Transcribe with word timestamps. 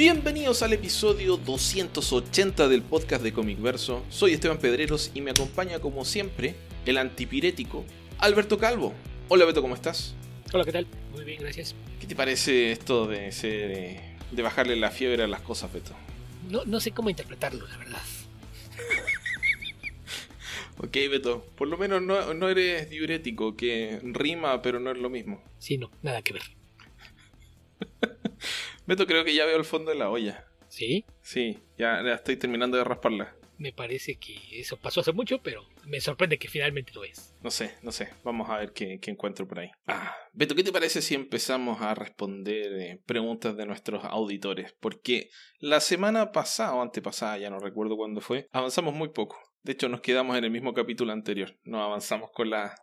Bienvenidos 0.00 0.62
al 0.62 0.72
episodio 0.72 1.36
280 1.36 2.68
del 2.68 2.80
podcast 2.80 3.22
de 3.22 3.34
Comic 3.34 3.60
Verso. 3.60 4.02
Soy 4.08 4.32
Esteban 4.32 4.56
Pedreros 4.56 5.10
y 5.12 5.20
me 5.20 5.30
acompaña 5.30 5.78
como 5.78 6.06
siempre 6.06 6.54
el 6.86 6.96
antipirético 6.96 7.84
Alberto 8.16 8.56
Calvo. 8.56 8.94
Hola 9.28 9.44
Beto, 9.44 9.60
¿cómo 9.60 9.74
estás? 9.74 10.14
Hola, 10.54 10.64
¿qué 10.64 10.72
tal? 10.72 10.86
Muy 11.12 11.26
bien, 11.26 11.42
gracias. 11.42 11.74
¿Qué 12.00 12.06
te 12.06 12.16
parece 12.16 12.72
esto 12.72 13.06
de, 13.06 13.30
ser, 13.30 14.00
de 14.30 14.42
bajarle 14.42 14.74
la 14.76 14.90
fiebre 14.90 15.22
a 15.22 15.26
las 15.26 15.42
cosas, 15.42 15.70
Beto? 15.70 15.92
No, 16.48 16.64
no 16.64 16.80
sé 16.80 16.92
cómo 16.92 17.10
interpretarlo, 17.10 17.68
la 17.68 17.76
verdad. 17.76 18.02
ok, 20.78 20.96
Beto, 21.10 21.44
por 21.56 21.68
lo 21.68 21.76
menos 21.76 22.00
no, 22.00 22.32
no 22.32 22.48
eres 22.48 22.88
diurético, 22.88 23.54
que 23.54 24.00
rima 24.02 24.62
pero 24.62 24.80
no 24.80 24.92
es 24.92 24.96
lo 24.96 25.10
mismo. 25.10 25.42
Sí, 25.58 25.76
no, 25.76 25.90
nada 26.00 26.22
que 26.22 26.32
ver. 26.32 26.59
Beto, 28.86 29.06
creo 29.06 29.24
que 29.24 29.34
ya 29.34 29.44
veo 29.44 29.56
el 29.56 29.64
fondo 29.64 29.90
de 29.90 29.98
la 29.98 30.10
olla. 30.10 30.46
¿Sí? 30.68 31.04
Sí, 31.20 31.58
ya, 31.76 32.00
estoy 32.12 32.36
terminando 32.36 32.76
de 32.76 32.84
rasparla. 32.84 33.34
Me 33.58 33.72
parece 33.72 34.18
que 34.18 34.38
eso 34.58 34.78
pasó 34.78 35.00
hace 35.00 35.12
mucho, 35.12 35.42
pero 35.42 35.66
me 35.84 36.00
sorprende 36.00 36.38
que 36.38 36.48
finalmente 36.48 36.92
lo 36.94 37.04
es. 37.04 37.34
No 37.42 37.50
sé, 37.50 37.74
no 37.82 37.92
sé. 37.92 38.08
Vamos 38.24 38.48
a 38.48 38.56
ver 38.56 38.72
qué, 38.72 38.98
encuentro 39.06 39.46
por 39.46 39.58
ahí. 39.58 39.70
Ah, 39.86 40.14
Beto, 40.32 40.54
¿qué 40.54 40.64
te 40.64 40.72
parece 40.72 41.02
si 41.02 41.14
empezamos 41.14 41.82
a 41.82 41.94
responder 41.94 42.72
eh, 42.80 43.02
preguntas 43.04 43.56
de 43.56 43.66
nuestros 43.66 44.02
auditores? 44.04 44.74
Porque 44.80 45.28
la 45.58 45.80
semana 45.80 46.32
pasada 46.32 46.74
o 46.74 46.80
antepasada, 46.80 47.36
ya 47.36 47.50
no 47.50 47.58
recuerdo 47.58 47.96
cuándo 47.96 48.22
fue, 48.22 48.46
avanzamos 48.52 48.94
muy 48.94 49.10
poco. 49.10 49.38
De 49.62 49.72
hecho, 49.72 49.90
nos 49.90 50.00
quedamos 50.00 50.38
en 50.38 50.44
el 50.44 50.50
mismo 50.50 50.72
capítulo 50.72 51.12
anterior. 51.12 51.54
No 51.64 51.82
avanzamos 51.82 52.30
con, 52.32 52.48
la, 52.48 52.74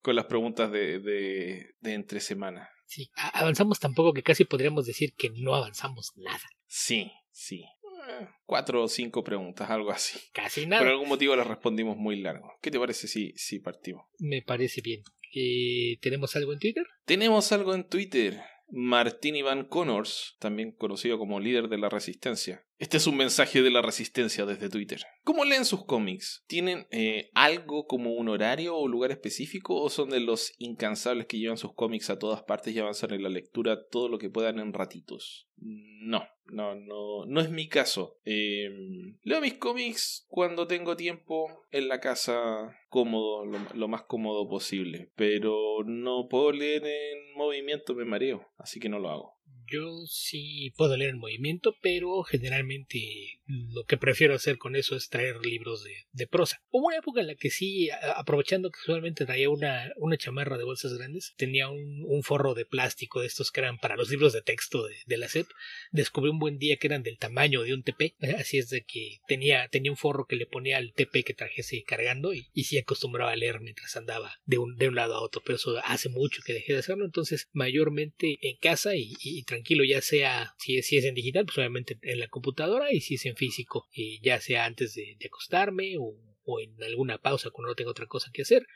con 0.00 0.16
las 0.16 0.24
preguntas 0.24 0.72
de, 0.72 0.98
de, 0.98 1.74
de 1.78 1.92
entre 1.92 2.18
semana. 2.18 2.70
Sí, 2.86 3.10
avanzamos 3.14 3.80
tampoco 3.80 4.12
que 4.12 4.22
casi 4.22 4.44
podríamos 4.44 4.86
decir 4.86 5.14
que 5.14 5.30
no 5.30 5.54
avanzamos 5.54 6.12
nada. 6.16 6.42
Sí, 6.66 7.10
sí. 7.30 7.64
Eh, 8.08 8.28
cuatro 8.44 8.82
o 8.82 8.88
cinco 8.88 9.24
preguntas, 9.24 9.70
algo 9.70 9.90
así. 9.90 10.18
Casi 10.32 10.66
nada. 10.66 10.82
Por 10.82 10.90
algún 10.90 11.08
motivo 11.08 11.34
las 11.36 11.46
respondimos 11.46 11.96
muy 11.96 12.20
largo. 12.20 12.52
¿Qué 12.60 12.70
te 12.70 12.78
parece 12.78 13.08
si, 13.08 13.32
si 13.36 13.58
partimos? 13.58 14.06
Me 14.18 14.42
parece 14.42 14.80
bien. 14.80 15.02
Eh, 15.34 15.98
¿Tenemos 16.00 16.36
algo 16.36 16.52
en 16.52 16.58
Twitter? 16.58 16.86
Tenemos 17.04 17.50
algo 17.52 17.74
en 17.74 17.88
Twitter. 17.88 18.40
Martín 18.68 19.36
Iván 19.36 19.64
Connors, 19.64 20.36
también 20.38 20.72
conocido 20.72 21.18
como 21.18 21.40
líder 21.40 21.68
de 21.68 21.78
la 21.78 21.88
resistencia. 21.88 22.64
Este 22.78 22.96
es 22.96 23.06
un 23.06 23.16
mensaje 23.16 23.62
de 23.62 23.70
la 23.70 23.82
resistencia 23.82 24.44
desde 24.46 24.68
Twitter. 24.68 25.00
¿Cómo 25.22 25.44
leen 25.44 25.64
sus 25.64 25.84
cómics? 25.84 26.44
¿Tienen 26.48 26.86
eh, 26.90 27.30
algo 27.34 27.86
como 27.86 28.14
un 28.14 28.28
horario 28.28 28.76
o 28.76 28.88
lugar 28.88 29.12
específico 29.12 29.80
o 29.80 29.88
son 29.90 30.10
de 30.10 30.18
los 30.18 30.52
incansables 30.58 31.26
que 31.26 31.38
llevan 31.38 31.56
sus 31.56 31.72
cómics 31.74 32.10
a 32.10 32.18
todas 32.18 32.42
partes 32.42 32.74
y 32.74 32.80
avanzan 32.80 33.12
en 33.12 33.22
la 33.22 33.28
lectura 33.28 33.86
todo 33.88 34.08
lo 34.08 34.18
que 34.18 34.28
puedan 34.28 34.58
en 34.58 34.72
ratitos? 34.72 35.48
No, 35.56 36.26
no, 36.46 36.74
no, 36.74 37.24
no 37.26 37.40
es 37.40 37.48
mi 37.48 37.68
caso. 37.68 38.18
Em, 38.24 39.18
leo 39.22 39.40
mis 39.40 39.54
cómics 39.54 40.26
cuando 40.28 40.66
tengo 40.66 40.96
tiempo 40.96 41.64
en 41.70 41.88
la 41.88 42.00
casa 42.00 42.76
cómodo, 42.88 43.44
lo, 43.74 43.88
más 43.88 44.02
cómodo 44.02 44.48
posible, 44.48 45.10
pero 45.14 45.84
no 45.86 46.26
puedo 46.28 46.52
leer 46.52 46.84
en 46.84 47.34
movimiento, 47.36 47.94
me 47.94 48.04
mareo, 48.04 48.48
así 48.58 48.80
que 48.80 48.88
no 48.88 48.98
lo 48.98 49.10
hago. 49.10 49.34
Yo 49.74 50.06
sí 50.06 50.72
puedo 50.76 50.96
leer 50.96 51.10
en 51.10 51.18
movimiento, 51.18 51.74
pero 51.82 52.22
generalmente 52.22 53.00
lo 53.46 53.84
que 53.84 53.96
prefiero 53.96 54.34
hacer 54.34 54.56
con 54.56 54.76
eso 54.76 54.94
es 54.94 55.08
traer 55.08 55.44
libros 55.44 55.82
de, 55.82 56.06
de 56.12 56.26
prosa. 56.26 56.62
Hubo 56.70 56.86
una 56.86 56.98
época 56.98 57.20
en 57.20 57.26
la 57.26 57.34
que 57.34 57.50
sí, 57.50 57.88
aprovechando 58.16 58.70
que 58.70 58.78
usualmente 58.80 59.26
traía 59.26 59.50
una, 59.50 59.92
una 59.96 60.16
chamarra 60.16 60.56
de 60.56 60.64
bolsas 60.64 60.94
grandes, 60.94 61.34
tenía 61.36 61.68
un, 61.68 62.22
forro 62.22 62.54
de 62.54 62.64
plástico 62.64 63.20
de 63.20 63.26
estos 63.26 63.50
que 63.50 63.60
eran 63.60 63.78
para 63.78 63.96
los 63.96 64.08
libros 64.08 64.32
de 64.32 64.40
texto 64.40 64.86
de, 64.86 64.94
de, 65.04 65.16
la 65.18 65.28
SEP. 65.28 65.46
Descubrí 65.90 66.30
un 66.30 66.38
buen 66.38 66.58
día 66.58 66.76
que 66.76 66.86
eran 66.86 67.02
del 67.02 67.18
tamaño 67.18 67.62
de 67.62 67.74
un 67.74 67.82
TP, 67.82 68.14
así 68.38 68.58
es 68.58 68.70
de 68.70 68.84
que 68.84 69.18
tenía, 69.26 69.68
tenía 69.68 69.90
un 69.90 69.96
forro 69.98 70.26
que 70.26 70.36
le 70.36 70.46
ponía 70.46 70.78
al 70.78 70.94
TP 70.94 71.24
que 71.24 71.34
trajese 71.34 71.82
cargando 71.82 72.32
y, 72.32 72.48
y 72.54 72.64
sí 72.64 72.78
acostumbraba 72.78 73.32
a 73.32 73.36
leer 73.36 73.60
mientras 73.60 73.96
andaba 73.96 74.32
de 74.46 74.58
un, 74.58 74.76
de 74.76 74.88
un 74.88 74.94
lado 74.94 75.16
a 75.16 75.20
otro, 75.20 75.42
pero 75.44 75.56
eso 75.56 75.76
hace 75.84 76.08
mucho 76.08 76.42
que 76.46 76.54
dejé 76.54 76.72
de 76.72 76.78
hacerlo, 76.78 77.04
entonces 77.04 77.48
mayormente 77.52 78.38
en 78.40 78.56
casa 78.56 78.96
y, 78.96 79.12
y 79.20 79.42
tranquilo, 79.42 79.63
ya 79.84 80.02
sea 80.02 80.54
si 80.58 80.76
es, 80.76 80.86
si 80.86 80.98
es 80.98 81.04
en 81.04 81.14
digital, 81.14 81.46
pues 81.46 81.58
obviamente 81.58 81.98
en 82.02 82.18
la 82.18 82.28
computadora 82.28 82.92
y 82.92 83.00
si 83.00 83.14
es 83.14 83.26
en 83.26 83.36
físico, 83.36 83.88
eh, 83.96 84.18
ya 84.22 84.40
sea 84.40 84.64
antes 84.64 84.94
de, 84.94 85.16
acostarme 85.24 85.96
o, 85.98 86.14
o, 86.44 86.60
en 86.60 86.82
alguna 86.82 87.18
pausa 87.18 87.50
cuando 87.50 87.70
no 87.70 87.74
tengo 87.74 87.90
otra 87.90 88.06
cosa 88.06 88.30
que 88.32 88.42
hacer, 88.42 88.66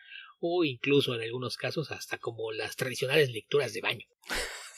o 0.40 0.64
incluso 0.64 1.14
en 1.14 1.22
algunos 1.22 1.56
casos 1.56 1.90
hasta 1.90 2.18
como 2.18 2.52
las 2.52 2.76
tradicionales 2.76 3.30
lecturas 3.30 3.72
de 3.74 3.80
baño. 3.80 4.06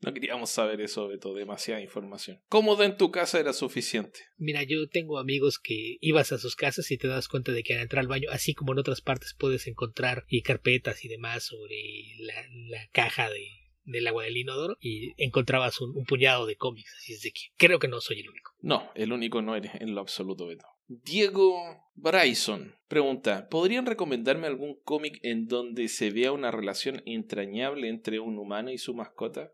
No 0.00 0.12
queríamos 0.12 0.50
saber 0.50 0.80
eso, 0.80 1.08
Beto, 1.08 1.34
demasiada 1.34 1.80
información. 1.80 2.40
¿Cómodo 2.48 2.84
en 2.84 2.96
tu 2.96 3.10
casa 3.10 3.40
era 3.40 3.52
suficiente? 3.52 4.20
Mira, 4.36 4.62
yo 4.62 4.86
tengo 4.88 5.18
amigos 5.18 5.58
que 5.58 5.96
ibas 6.00 6.30
a 6.32 6.38
sus 6.38 6.56
casas 6.56 6.90
y 6.90 6.98
te 6.98 7.08
das 7.08 7.28
cuenta 7.28 7.52
de 7.52 7.62
que 7.62 7.74
al 7.74 7.80
entrar 7.80 8.00
al 8.00 8.08
baño, 8.08 8.28
así 8.30 8.54
como 8.54 8.72
en 8.72 8.78
otras 8.78 9.00
partes 9.00 9.34
puedes 9.38 9.66
encontrar 9.66 10.24
y 10.28 10.42
carpetas 10.42 11.04
y 11.04 11.08
demás 11.08 11.44
sobre 11.44 11.76
la, 12.18 12.34
la 12.68 12.88
caja 12.92 13.30
de, 13.30 13.48
del 13.84 14.06
agua 14.06 14.24
del 14.24 14.36
inodoro 14.36 14.76
y 14.80 15.14
encontrabas 15.22 15.80
un, 15.80 16.04
puñado 16.04 16.46
de 16.46 16.56
cómics. 16.56 16.94
Así 16.98 17.12
es 17.12 17.22
de 17.22 17.32
que 17.32 17.40
creo 17.56 17.78
que 17.78 17.88
no 17.88 18.00
soy 18.00 18.20
el 18.20 18.28
único. 18.28 18.52
No, 18.60 18.90
el 18.94 19.12
único 19.12 19.42
no 19.42 19.56
eres 19.56 19.72
en 19.76 19.94
lo 19.94 20.00
absoluto, 20.00 20.46
Beto. 20.46 20.66
Diego 20.86 21.90
Bryson 21.94 22.74
pregunta: 22.88 23.48
¿Podrían 23.48 23.86
recomendarme 23.86 24.46
algún 24.46 24.78
cómic 24.82 25.18
en 25.22 25.46
donde 25.46 25.88
se 25.88 26.10
vea 26.10 26.32
una 26.32 26.50
relación 26.50 27.02
entrañable 27.06 27.88
entre 27.88 28.20
un 28.20 28.38
humano 28.38 28.70
y 28.70 28.78
su 28.78 28.94
mascota? 28.94 29.52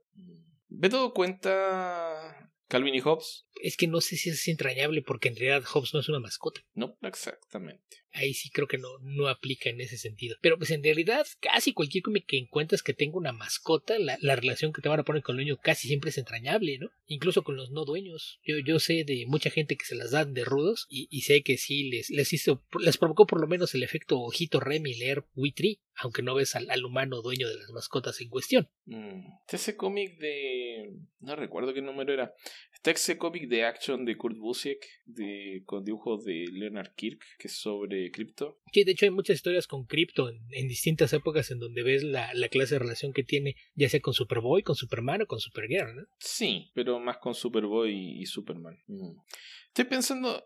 Beto 0.69 1.13
cuenta 1.13 2.51
Calvin 2.71 2.95
y 2.95 3.01
Hobbes. 3.01 3.47
Es 3.63 3.77
que 3.77 3.89
no 3.89 4.01
sé 4.01 4.17
si 4.17 4.31
es 4.31 4.47
entrañable 4.47 5.03
porque 5.03 5.29
en 5.29 5.37
realidad 5.37 5.65
Hobbes 5.65 5.93
no 5.93 6.01
es 6.01 6.09
una 6.09 6.21
mascota. 6.21 6.61
No, 6.75 6.97
exactamente. 7.03 8.05
Ahí 8.13 8.35
sí 8.35 8.51
creo 8.51 8.67
que 8.67 8.79
no, 8.79 8.89
no 9.03 9.29
aplica 9.29 9.71
en 9.71 9.81
ese 9.81 9.97
sentido. 9.97 10.37
Pero 10.41 10.59
pues 10.59 10.71
en 10.71 10.83
realidad 10.83 11.27
casi 11.41 11.73
cualquier 11.73 12.03
cómic 12.03 12.27
que 12.27 12.39
encuentres 12.39 12.83
que 12.83 12.95
tenga 12.95 13.17
una 13.17 13.33
mascota, 13.33 13.99
la, 13.99 14.19
la, 14.21 14.37
relación 14.37 14.73
que 14.73 14.83
te 14.83 14.89
van 14.89 15.01
a 15.01 15.05
poner 15.05 15.23
con 15.23 15.35
el 15.35 15.45
dueño 15.45 15.59
casi 15.63 15.89
siempre 15.89 16.11
es 16.11 16.19
entrañable, 16.19 16.79
¿no? 16.79 16.91
Incluso 17.07 17.43
con 17.43 17.57
los 17.57 17.71
no 17.71 17.85
dueños. 17.85 18.41
Yo, 18.45 18.59
yo 18.59 18.79
sé 18.81 19.05
de 19.05 19.25
mucha 19.27 19.51
gente 19.51 19.77
que 19.77 19.85
se 19.85 19.95
las 19.95 20.11
dan 20.11 20.35
de 20.35 20.45
rudos 20.45 20.87
y, 20.89 21.09
y 21.11 21.23
sé 21.23 21.43
que 21.43 21.57
sí 21.57 21.91
les, 21.91 22.11
les 22.11 22.33
hizo, 22.33 22.65
les 22.81 22.99
provocó 22.99 23.27
por 23.27 23.41
lo 23.41 23.47
menos 23.47 23.75
el 23.75 23.83
efecto 23.83 24.21
ojito 24.21 24.61
Remy 24.61 24.95
leer 24.95 25.25
Witri, 25.35 25.81
aunque 25.95 26.23
no 26.23 26.35
ves 26.35 26.57
al, 26.57 26.71
al, 26.71 26.85
humano 26.85 27.23
dueño 27.23 27.49
de 27.49 27.57
las 27.57 27.71
mascotas 27.71 28.21
en 28.21 28.29
cuestión. 28.29 28.69
Mm. 28.87 29.27
Ese 29.49 29.77
cómic 29.77 30.19
de... 30.19 30.93
no 31.21 31.37
recuerdo 31.37 31.75
qué 31.75 31.83
número 31.83 32.13
era. 32.13 32.35
Está 32.81 32.93
ese 32.93 33.19
cómic 33.19 33.47
de 33.47 33.67
action 33.67 34.07
de 34.07 34.17
Kurt 34.17 34.39
Busiek 34.39 34.83
de, 35.05 35.63
con 35.67 35.85
dibujos 35.85 36.25
de 36.25 36.47
Leonard 36.51 36.95
Kirk, 36.95 37.23
que 37.39 37.49
es 37.49 37.61
sobre 37.61 38.11
cripto. 38.11 38.59
Sí, 38.73 38.85
de 38.85 38.93
hecho 38.93 39.05
hay 39.05 39.11
muchas 39.11 39.37
historias 39.37 39.67
con 39.67 39.85
cripto 39.85 40.31
en, 40.31 40.41
en, 40.51 40.67
distintas 40.67 41.13
épocas 41.13 41.51
en 41.51 41.59
donde 41.59 41.83
ves 41.83 42.03
la, 42.03 42.33
la, 42.33 42.49
clase 42.49 42.77
de 42.77 42.79
relación 42.79 43.13
que 43.13 43.23
tiene, 43.23 43.57
ya 43.75 43.91
sea 43.91 44.01
con 44.01 44.15
Superboy, 44.15 44.63
con 44.63 44.77
Superman 44.77 45.21
o 45.21 45.27
con 45.27 45.41
Supergirl, 45.41 45.95
¿no? 45.95 46.07
Sí, 46.21 46.71
pero 46.73 46.99
más 46.99 47.19
con 47.19 47.35
Superboy 47.35 47.93
y, 47.93 48.23
y 48.23 48.25
Superman. 48.25 48.79
Mm. 48.87 49.11
Estoy 49.67 49.85
pensando, 49.85 50.43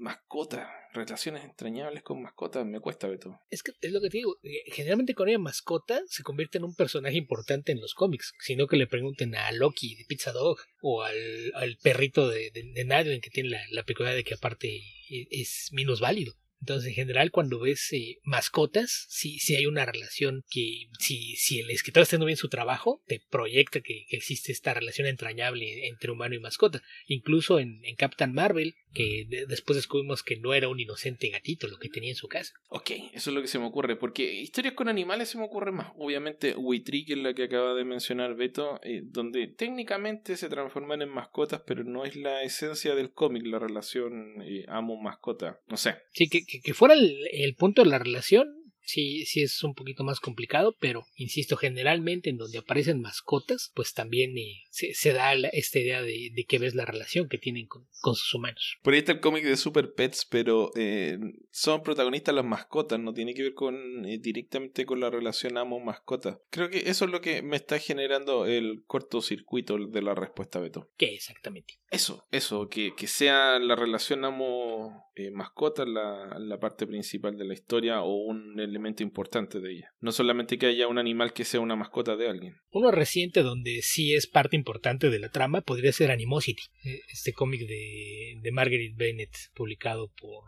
mascota, 0.00 0.68
relaciones 0.92 1.44
entrañables 1.44 2.02
con 2.02 2.22
mascotas, 2.22 2.66
me 2.66 2.80
cuesta, 2.80 3.06
Beto. 3.06 3.38
Es 3.50 3.62
que 3.62 3.72
es 3.80 3.92
lo 3.92 4.00
que 4.00 4.08
te 4.08 4.18
digo, 4.18 4.36
eh, 4.42 4.62
generalmente 4.72 5.14
con 5.14 5.28
una 5.28 5.38
mascota 5.38 6.00
se 6.08 6.22
convierte 6.22 6.58
en 6.58 6.64
un 6.64 6.74
personaje 6.74 7.16
importante 7.16 7.72
en 7.72 7.80
los 7.80 7.94
cómics, 7.94 8.32
sino 8.40 8.66
que 8.66 8.76
le 8.76 8.86
pregunten 8.86 9.34
a 9.34 9.52
Loki 9.52 9.94
de 9.94 10.04
Pizza 10.06 10.32
Dog 10.32 10.58
o 10.80 11.02
al, 11.02 11.52
al 11.54 11.76
perrito 11.82 12.28
de, 12.28 12.50
de, 12.50 12.72
de 12.74 12.84
Nadine 12.84 13.20
que 13.20 13.30
tiene 13.30 13.50
la, 13.50 13.60
la 13.70 13.84
peculiaridad 13.84 14.18
de 14.18 14.24
que 14.24 14.34
aparte 14.34 14.68
e, 14.68 15.26
es 15.30 15.68
menos 15.72 16.00
válido. 16.00 16.34
Entonces, 16.60 16.88
en 16.88 16.94
general, 16.94 17.30
cuando 17.30 17.60
ves 17.60 17.92
eh, 17.92 18.18
mascotas, 18.22 19.06
sí, 19.08 19.38
sí 19.38 19.56
hay 19.56 19.66
una 19.66 19.86
relación 19.86 20.44
que, 20.50 20.88
si, 20.98 21.36
si 21.36 21.60
el 21.60 21.70
escritor 21.70 22.02
está 22.02 22.10
haciendo 22.10 22.26
bien 22.26 22.36
su 22.36 22.48
trabajo, 22.48 23.02
te 23.06 23.22
proyecta 23.30 23.80
que, 23.80 24.06
que 24.08 24.16
existe 24.16 24.52
esta 24.52 24.74
relación 24.74 25.06
entrañable 25.06 25.88
entre 25.88 26.10
humano 26.10 26.34
y 26.34 26.40
mascota. 26.40 26.82
Incluso 27.06 27.58
en, 27.58 27.84
en 27.84 27.96
Captain 27.96 28.32
Marvel, 28.32 28.74
que 28.92 29.26
de, 29.28 29.46
después 29.46 29.76
descubrimos 29.76 30.22
que 30.22 30.36
no 30.36 30.54
era 30.54 30.68
un 30.68 30.80
inocente 30.80 31.28
gatito 31.28 31.68
lo 31.68 31.78
que 31.78 31.88
tenía 31.88 32.10
en 32.10 32.16
su 32.16 32.28
casa. 32.28 32.54
Ok, 32.68 32.90
eso 33.12 33.30
es 33.30 33.34
lo 33.34 33.40
que 33.40 33.48
se 33.48 33.58
me 33.58 33.66
ocurre, 33.66 33.96
porque 33.96 34.34
historias 34.34 34.74
con 34.74 34.88
animales 34.88 35.28
se 35.28 35.38
me 35.38 35.44
ocurre 35.44 35.72
más. 35.72 35.92
Obviamente, 35.96 36.54
Witri, 36.56 37.04
que 37.04 37.14
es 37.14 37.18
la 37.18 37.34
que 37.34 37.44
acaba 37.44 37.74
de 37.74 37.84
mencionar 37.84 38.34
Beto, 38.34 38.80
eh, 38.82 39.02
donde 39.04 39.46
técnicamente 39.48 40.36
se 40.36 40.48
transforman 40.48 41.02
en 41.02 41.08
mascotas, 41.08 41.62
pero 41.66 41.84
no 41.84 42.04
es 42.04 42.16
la 42.16 42.42
esencia 42.42 42.94
del 42.94 43.12
cómic, 43.12 43.46
la 43.46 43.58
relación 43.58 44.42
eh, 44.42 44.64
amo-mascota. 44.68 45.60
No 45.68 45.76
sé. 45.76 45.96
Sí, 46.12 46.28
que, 46.28 46.44
que, 46.58 46.74
fuera 46.74 46.94
el, 46.94 47.54
punto 47.56 47.82
de 47.82 47.90
la 47.90 47.98
relación, 47.98 48.48
Sí, 48.82 49.24
sí 49.24 49.42
es 49.42 49.62
un 49.62 49.74
poquito 49.74 50.04
más 50.04 50.20
complicado, 50.20 50.76
pero 50.80 51.04
insisto, 51.14 51.56
generalmente 51.56 52.30
en 52.30 52.36
donde 52.36 52.58
aparecen 52.58 53.00
mascotas, 53.00 53.70
pues 53.74 53.94
también 53.94 54.36
eh, 54.36 54.64
se, 54.70 55.12
da 55.12 55.32
esta 55.34 55.78
idea 55.78 56.02
de, 56.02 56.44
que 56.48 56.58
ves 56.58 56.74
la 56.74 56.84
relación 56.84 57.28
que 57.28 57.38
tienen 57.38 57.66
con, 57.66 57.86
sus 58.14 58.34
humanos. 58.34 58.78
Por 58.82 58.94
ahí 58.94 59.00
está 59.00 59.12
el 59.12 59.20
cómic 59.20 59.44
de 59.44 59.56
Super 59.56 59.92
Pets, 59.94 60.26
pero 60.28 60.70
eh, 60.76 61.18
son 61.50 61.82
protagonistas 61.82 62.34
las 62.34 62.44
mascotas, 62.44 62.98
no 62.98 63.12
tiene 63.12 63.34
que 63.34 63.42
ver 63.42 63.54
con 63.54 64.04
eh, 64.06 64.18
directamente 64.18 64.86
con 64.86 65.00
la 65.00 65.10
relación 65.10 65.56
amo-mascota. 65.56 66.40
Creo 66.50 66.70
que 66.70 66.90
eso 66.90 67.04
es 67.04 67.10
lo 67.10 67.20
que 67.20 67.42
me 67.42 67.56
está 67.56 67.78
generando 67.78 68.46
el 68.46 68.82
cortocircuito 68.86 69.78
de 69.78 70.02
la 70.02 70.14
respuesta, 70.14 70.58
Beto. 70.58 70.90
¿Qué 70.96 71.14
exactamente? 71.14 71.74
Eso, 71.90 72.26
eso, 72.30 72.68
que, 72.68 72.94
que 72.96 73.06
sea 73.06 73.58
la 73.58 73.76
relación 73.76 74.24
amo-mascota 74.24 75.84
la, 75.84 76.38
la 76.38 76.58
parte 76.58 76.86
principal 76.86 77.36
de 77.36 77.44
la 77.44 77.54
historia 77.54 78.02
o 78.02 78.14
un 78.14 78.60
elemento 78.70 79.02
importante 79.02 79.60
de 79.60 79.72
ella. 79.72 79.90
No 80.00 80.12
solamente 80.12 80.58
que 80.58 80.66
haya 80.66 80.88
un 80.88 80.98
animal 80.98 81.32
que 81.32 81.44
sea 81.44 81.60
una 81.60 81.76
mascota 81.76 82.16
de 82.16 82.28
alguien. 82.28 82.56
Uno 82.70 82.90
reciente 82.90 83.42
donde 83.42 83.80
sí 83.82 84.14
es 84.14 84.26
parte 84.26 84.56
importante 84.56 85.10
de 85.10 85.18
la 85.18 85.30
trama 85.30 85.60
podría 85.60 85.92
ser 85.92 86.10
Animosity, 86.10 86.62
eh, 86.84 87.00
este 87.12 87.32
cómic 87.32 87.60
de, 87.66 88.38
de 88.40 88.52
Margaret 88.52 88.94
Bennett 88.96 89.34
publicado 89.54 90.10
por 90.20 90.44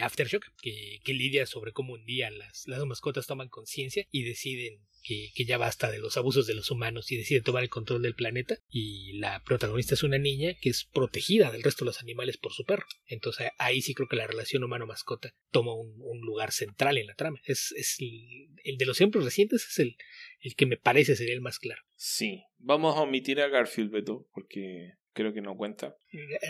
Aftershock, 0.00 0.44
que, 0.60 1.00
que, 1.04 1.14
lidia 1.14 1.46
sobre 1.46 1.72
cómo 1.72 1.94
un 1.94 2.04
día 2.04 2.30
las, 2.30 2.66
las 2.66 2.84
mascotas 2.84 3.26
toman 3.26 3.48
conciencia 3.48 4.06
y 4.10 4.24
deciden 4.24 4.80
que, 5.02 5.30
que, 5.34 5.44
ya 5.44 5.58
basta 5.58 5.90
de 5.90 5.98
los 5.98 6.16
abusos 6.16 6.46
de 6.46 6.54
los 6.54 6.70
humanos 6.70 7.12
y 7.12 7.16
deciden 7.16 7.42
tomar 7.42 7.62
el 7.62 7.68
control 7.68 8.02
del 8.02 8.14
planeta. 8.14 8.56
Y 8.68 9.18
la 9.18 9.42
protagonista 9.44 9.94
es 9.94 10.02
una 10.02 10.18
niña 10.18 10.54
que 10.60 10.70
es 10.70 10.84
protegida 10.84 11.50
del 11.50 11.62
resto 11.62 11.84
de 11.84 11.90
los 11.90 12.00
animales 12.00 12.38
por 12.38 12.52
su 12.52 12.64
perro. 12.64 12.86
Entonces 13.06 13.48
ahí 13.58 13.82
sí 13.82 13.94
creo 13.94 14.08
que 14.08 14.16
la 14.16 14.26
relación 14.26 14.64
humano-mascota 14.64 15.34
toma 15.50 15.74
un, 15.74 15.94
un, 15.98 16.20
lugar 16.20 16.52
central 16.52 16.98
en 16.98 17.06
la 17.06 17.14
trama. 17.14 17.38
Es, 17.44 17.72
es 17.76 17.96
el, 18.00 18.48
el, 18.64 18.78
de 18.78 18.86
los 18.86 18.98
ejemplos 18.98 19.24
recientes 19.24 19.66
es 19.68 19.78
el, 19.78 19.96
el 20.40 20.54
que 20.54 20.66
me 20.66 20.76
parece 20.76 21.16
sería 21.16 21.34
el 21.34 21.40
más 21.40 21.58
claro. 21.58 21.82
Sí, 21.94 22.42
vamos 22.58 22.96
a 22.96 23.02
omitir 23.02 23.40
a 23.40 23.48
Garfield, 23.48 23.90
Beto, 23.90 24.26
porque 24.32 24.94
creo 25.12 25.32
que 25.32 25.40
no 25.40 25.56
cuenta. 25.56 25.96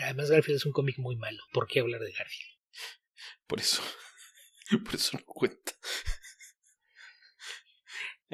Además 0.02 0.31
Garfield 0.31 0.56
es 0.56 0.67
un 0.67 0.73
cómic 0.73 0.99
muy 0.99 1.17
malo. 1.17 1.43
¿Por 1.52 1.69
qué 1.69 1.81
hablar 1.81 2.00
de 2.00 2.12
Garfield? 2.12 2.50
Por 3.46 3.61
eso. 3.61 3.82
Por 4.84 4.94
eso 4.94 5.16
no 5.16 5.25
cuenta. 5.25 5.72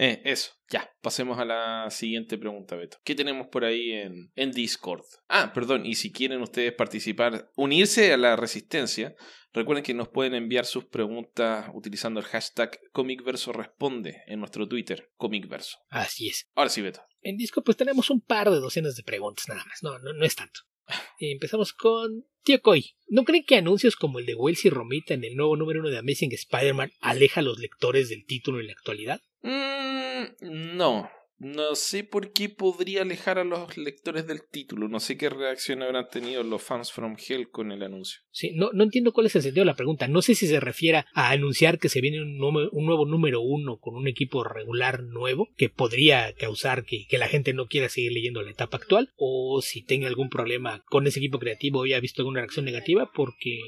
Eh, 0.03 0.23
eso, 0.25 0.53
ya, 0.71 0.91
pasemos 1.03 1.38
a 1.38 1.44
la 1.44 1.91
siguiente 1.91 2.38
pregunta, 2.38 2.75
Beto. 2.75 2.97
¿Qué 3.05 3.15
tenemos 3.15 3.49
por 3.49 3.67
ahí 3.67 3.93
en, 3.93 4.32
en 4.35 4.50
Discord? 4.50 5.05
Ah, 5.29 5.53
perdón, 5.53 5.85
y 5.85 5.94
si 5.94 6.11
quieren 6.11 6.41
ustedes 6.41 6.73
participar, 6.73 7.50
unirse 7.55 8.11
a 8.11 8.17
la 8.17 8.35
resistencia, 8.35 9.15
recuerden 9.53 9.85
que 9.85 9.93
nos 9.93 10.09
pueden 10.09 10.35
enviar 10.35 10.65
sus 10.65 10.87
preguntas 10.87 11.69
utilizando 11.75 12.19
el 12.19 12.25
hashtag 12.25 12.79
ComicVerso 12.93 13.53
Responde 13.53 14.23
en 14.26 14.38
nuestro 14.41 14.67
Twitter, 14.67 15.11
ComicVerso. 15.17 15.76
Así 15.91 16.29
es. 16.29 16.49
Ahora 16.55 16.71
sí, 16.71 16.81
Beto. 16.81 17.03
En 17.21 17.37
Discord 17.37 17.65
pues 17.65 17.76
tenemos 17.76 18.09
un 18.09 18.23
par 18.23 18.49
de 18.50 18.61
docenas 18.61 18.97
de 18.97 19.03
preguntas 19.03 19.44
nada 19.49 19.65
más, 19.67 19.83
no, 19.83 19.99
no, 19.99 20.15
no 20.15 20.25
es 20.25 20.35
tanto. 20.35 20.61
Empezamos 21.21 21.73
con 21.73 22.27
Tío 22.43 22.61
Coy. 22.63 22.95
¿No 23.09 23.25
creen 23.25 23.45
que 23.45 23.57
anuncios 23.57 23.97
como 23.97 24.19
el 24.19 24.27
de 24.27 24.35
Wells 24.35 24.65
y 24.65 24.71
Romita 24.71 25.15
en 25.15 25.25
el 25.25 25.37
nuevo 25.37 25.57
número 25.57 25.81
uno 25.81 25.91
de 25.91 25.99
Amazing 25.99 26.33
Spider-Man 26.33 26.93
aleja 27.01 27.41
a 27.41 27.45
los 27.45 27.59
lectores 27.59 28.09
del 28.09 28.25
título 28.25 28.61
en 28.61 28.69
la 28.69 28.73
actualidad? 28.73 29.21
Mm, 29.43 30.77
no. 30.77 31.11
No 31.41 31.75
sé 31.75 32.05
por 32.05 32.35
qué 32.35 32.51
podría 32.51 33.01
alejar 33.01 33.39
a 33.39 33.45
los 33.45 33.79
lectores 33.79 34.27
del 34.27 34.43
título. 34.47 34.89
No 34.89 35.01
sé 35.01 35.17
qué 35.17 35.31
reacción 35.31 35.83
habrán 35.83 36.11
tenido 36.11 36.43
los 36.43 36.63
fans 36.63 36.93
from 36.93 37.17
Hell 37.17 37.49
con 37.49 37.73
el 37.73 37.83
anuncio. 37.83 38.21
Sí, 38.31 38.53
no, 38.55 38.73
no 38.75 38.85
entiendo 38.85 39.13
cuál 39.13 39.27
es 39.27 39.37
el 39.37 39.43
sentido 39.43 39.63
de 39.63 39.71
la 39.71 39.75
pregunta. 39.75 40.07
No 40.07 40.21
sé 40.21 40.35
si 40.35 40.47
se 40.47 40.61
refiere 40.61 41.07
a 41.15 41.31
anunciar 41.31 41.79
que 41.79 41.89
se 41.89 42.03
viene 42.03 42.21
un, 42.21 42.37
nuevo 42.37 43.07
número 43.07 43.41
uno 43.41 43.79
con 43.79 43.97
un 43.97 44.07
equipo 44.07 44.45
regular 44.45 45.03
nuevo 45.03 45.49
que 45.57 45.71
podría 45.71 46.35
causar 46.35 46.85
que, 46.85 47.07
que, 47.09 47.17
la 47.17 47.29
gente 47.29 47.55
no 47.55 47.69
quiera 47.69 47.89
seguir 47.89 48.13
leyendo 48.13 48.43
la 48.43 48.51
etapa 48.51 48.77
actual 48.77 49.11
o 49.17 49.63
si 49.63 49.83
tenga 49.83 50.09
algún 50.09 50.29
problema 50.29 50.85
con 50.91 51.07
ese 51.07 51.21
equipo 51.21 51.39
creativo 51.39 51.87
y 51.87 51.95
ha 51.95 52.01
visto 52.01 52.21
alguna 52.21 52.41
reacción 52.41 52.67
negativa 52.67 53.11
porque 53.15 53.61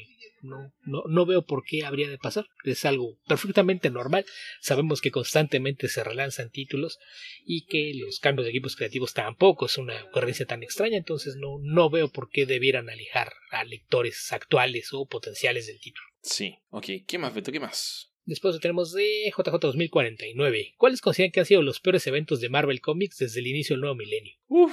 no, 0.43 0.73
no, 0.83 1.05
no 1.09 1.27
veo 1.27 1.43
por 1.47 1.65
qué 1.65 1.85
habría 1.85 2.09
de 2.09 2.19
pasar. 2.19 2.47
Es 2.65 2.85
algo 2.85 3.19
perfectamente 3.27 3.91
normal. 3.91 4.27
Sabemos 4.61 5.00
que 5.00 5.11
constantemente 5.11 5.89
se 5.89 6.05
relanzan 6.05 6.50
títulos 6.50 6.99
y 7.47 7.67
que 7.67 7.93
los 7.94 8.21
cambios 8.21 8.44
de 8.44 8.50
equipos 8.50 8.77
creativos 8.77 9.15
tampoco 9.15 9.67
es 9.67 9.79
una 9.79 10.05
ocurrencia 10.05 10.47
tan 10.47 10.62
extraña. 10.62 10.99
Entonces 10.99 11.37
no, 11.37 11.59
no 11.62 11.91
veo 11.91 12.09
por 12.09 12.29
qué 12.29 12.44
debieran 12.44 12.91
alejar 12.91 13.33
a 13.50 13.65
lectores 13.65 14.33
actuales 14.33 14.89
o 14.93 15.06
potenciales 15.06 15.67
del 15.67 15.81
título. 15.81 16.06
Sí, 16.23 16.56
ok. 16.71 16.87
¿Qué 17.06 17.19
más, 17.19 17.35
Beto? 17.35 17.53
¿Qué 17.53 17.61
más? 17.61 18.12
Después 18.25 18.59
tenemos 18.61 18.93
de 18.93 19.33
JJ 19.37 19.59
2049. 19.59 20.75
¿Cuáles 20.77 21.00
consideran 21.00 21.33
que 21.33 21.41
han 21.41 21.47
sido 21.47 21.62
los 21.62 21.81
peores 21.81 22.06
eventos 22.06 22.41
de 22.41 22.49
Marvel 22.49 22.81
Comics 22.81 23.19
desde 23.19 23.41
el 23.41 23.49
inicio 23.49 23.75
del 23.75 23.81
nuevo 23.81 23.97
milenio? 23.97 24.35
Uf, 24.47 24.73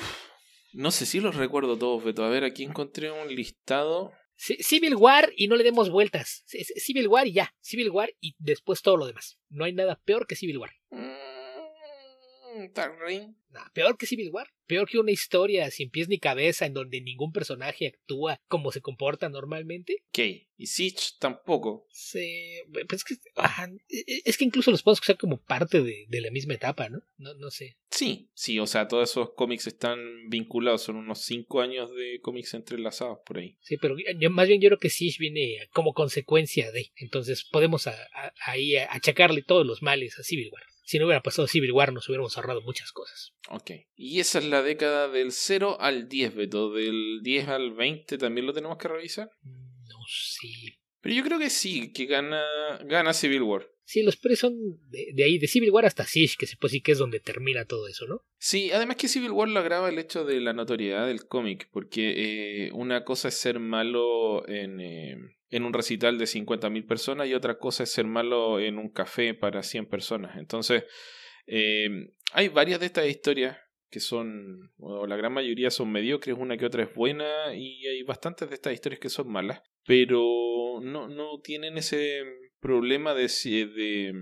no 0.73 0.91
sé 0.91 1.05
si 1.05 1.19
los 1.19 1.35
recuerdo 1.35 1.77
todos, 1.77 2.03
Beto. 2.03 2.23
A 2.23 2.29
ver, 2.29 2.43
aquí 2.43 2.63
encontré 2.63 3.11
un 3.11 3.33
listado. 3.33 4.11
Civil 4.39 4.95
War 4.95 5.31
y 5.35 5.49
no 5.49 5.57
le 5.57 5.65
demos 5.65 5.89
vueltas. 5.89 6.45
Civil 6.47 7.09
War 7.09 7.27
y 7.27 7.33
ya. 7.33 7.53
Civil 7.59 7.89
War 7.89 8.15
y 8.21 8.35
después 8.39 8.81
todo 8.81 8.95
lo 8.95 9.05
demás. 9.05 9.37
No 9.49 9.65
hay 9.65 9.73
nada 9.73 9.99
peor 10.05 10.27
que 10.27 10.37
Civil 10.37 10.59
War. 10.59 10.71
Mm, 10.91 11.38
peor 13.73 13.97
que 13.97 14.05
Civil 14.05 14.29
War. 14.31 14.47
Peor 14.67 14.87
que 14.87 14.99
una 14.99 15.11
historia 15.11 15.71
sin 15.71 15.89
pies 15.89 16.09
ni 16.09 16.19
cabeza 16.19 16.65
en 16.65 16.73
donde 16.73 17.01
ningún 17.01 17.31
personaje 17.31 17.87
actúa 17.87 18.39
como 18.47 18.71
se 18.71 18.81
comporta 18.81 19.29
normalmente. 19.29 20.03
¿Qué? 20.11 20.49
Y 20.57 20.67
Siege 20.67 21.15
tampoco. 21.19 21.87
Sí, 21.91 22.59
pues 22.71 22.87
es 22.91 23.03
que, 23.03 23.13
e, 23.15 23.99
e, 24.05 24.21
es 24.25 24.37
que 24.37 24.45
incluso 24.45 24.69
los 24.69 24.83
podemos 24.83 25.01
usar 25.01 25.17
como 25.17 25.41
parte 25.41 25.81
de, 25.81 26.05
de, 26.07 26.21
la 26.21 26.29
misma 26.29 26.53
etapa, 26.53 26.89
¿no? 26.89 27.01
¿no? 27.17 27.33
No 27.35 27.49
sé. 27.49 27.77
Sí, 27.89 28.29
sí, 28.33 28.59
o 28.59 28.67
sea, 28.67 28.87
todos 28.87 29.09
esos 29.09 29.31
cómics 29.35 29.65
están 29.67 29.97
vinculados, 30.29 30.83
son 30.83 30.97
unos 30.97 31.21
cinco 31.21 31.61
años 31.61 31.89
de 31.95 32.19
cómics 32.21 32.53
entrelazados 32.53 33.19
por 33.25 33.39
ahí. 33.39 33.57
Sí, 33.61 33.77
pero 33.77 33.95
yo, 33.97 34.29
más 34.29 34.47
bien 34.47 34.61
yo 34.61 34.69
creo 34.69 34.79
que 34.79 34.89
Siege 34.89 35.17
viene 35.19 35.67
como 35.71 35.93
consecuencia 35.93 36.71
de. 36.71 36.91
Entonces 36.97 37.43
podemos 37.43 37.89
ahí 38.45 38.75
achacarle 38.75 39.41
todos 39.41 39.65
los 39.65 39.81
males 39.81 40.19
a 40.19 40.23
Civil 40.23 40.49
War 40.51 40.63
si 40.89 40.97
no 40.97 41.05
hubiera 41.05 41.21
pasado 41.21 41.47
Civil 41.47 41.71
War 41.71 41.93
nos 41.93 42.09
hubiéramos 42.09 42.35
ahorrado 42.35 42.63
muchas 42.63 42.91
cosas. 42.91 43.35
Ok. 43.49 43.73
Y 43.95 44.19
esa 44.19 44.39
es 44.39 44.45
la 44.45 44.63
década 44.63 45.07
del 45.07 45.31
0 45.31 45.77
al 45.79 46.09
10, 46.09 46.33
Beto. 46.33 46.73
Del 46.73 47.19
10 47.21 47.47
al 47.47 47.73
20 47.75 48.17
también 48.17 48.47
lo 48.47 48.53
tenemos 48.53 48.79
que 48.79 48.87
revisar. 48.87 49.29
No 49.43 49.99
sé. 50.07 50.79
Pero 50.99 51.13
yo 51.13 51.23
creo 51.23 51.37
que 51.37 51.51
sí, 51.51 51.93
que 51.93 52.07
gana, 52.07 52.43
gana 52.85 53.13
Civil 53.13 53.43
War. 53.43 53.69
Sí, 53.83 54.01
los 54.01 54.17
pre 54.17 54.35
son 54.35 54.55
de, 54.89 55.23
ahí, 55.23 55.37
de 55.37 55.47
Civil 55.47 55.69
War 55.69 55.85
hasta 55.85 56.07
Siege, 56.07 56.33
que 56.39 56.47
se 56.47 56.57
puede 56.57 56.71
decir 56.71 56.81
que 56.81 56.93
es 56.93 56.97
donde 56.97 57.19
termina 57.19 57.65
todo 57.65 57.87
eso, 57.87 58.07
¿no? 58.07 58.23
Sí, 58.39 58.71
además 58.71 58.95
que 58.95 59.07
Civil 59.07 59.29
War 59.29 59.47
lo 59.47 59.59
agrava 59.59 59.89
el 59.89 59.99
hecho 59.99 60.25
de 60.25 60.39
la 60.39 60.53
notoriedad 60.53 61.05
del 61.05 61.27
cómic, 61.27 61.69
porque 61.71 62.65
eh, 62.65 62.71
una 62.73 63.03
cosa 63.03 63.27
es 63.27 63.35
ser 63.35 63.59
malo 63.59 64.47
en, 64.47 64.79
eh, 64.79 65.17
en 65.49 65.65
un 65.65 65.73
recital 65.73 66.17
de 66.17 66.25
50.000 66.25 66.85
personas 66.85 67.27
y 67.27 67.33
otra 67.33 67.57
cosa 67.57 67.83
es 67.83 67.91
ser 67.91 68.05
malo 68.05 68.59
en 68.59 68.77
un 68.77 68.89
café 68.89 69.33
para 69.33 69.63
100 69.63 69.87
personas. 69.87 70.37
Entonces, 70.37 70.83
eh, 71.47 71.89
hay 72.33 72.49
varias 72.49 72.79
de 72.79 72.85
estas 72.85 73.07
historias 73.07 73.57
que 73.89 73.99
son, 73.99 74.71
o 74.77 75.07
la 75.07 75.17
gran 75.17 75.33
mayoría 75.33 75.71
son 75.71 75.91
mediocres, 75.91 76.37
una 76.37 76.57
que 76.57 76.65
otra 76.65 76.83
es 76.83 76.93
buena 76.93 77.55
y 77.55 77.87
hay 77.87 78.03
bastantes 78.03 78.47
de 78.47 78.55
estas 78.55 78.73
historias 78.73 78.99
que 78.99 79.09
son 79.09 79.31
malas, 79.31 79.63
pero 79.85 80.79
no, 80.81 81.07
no 81.07 81.39
tienen 81.41 81.77
ese 81.77 82.23
problema 82.59 83.15
de, 83.15 83.23
de, 83.23 84.13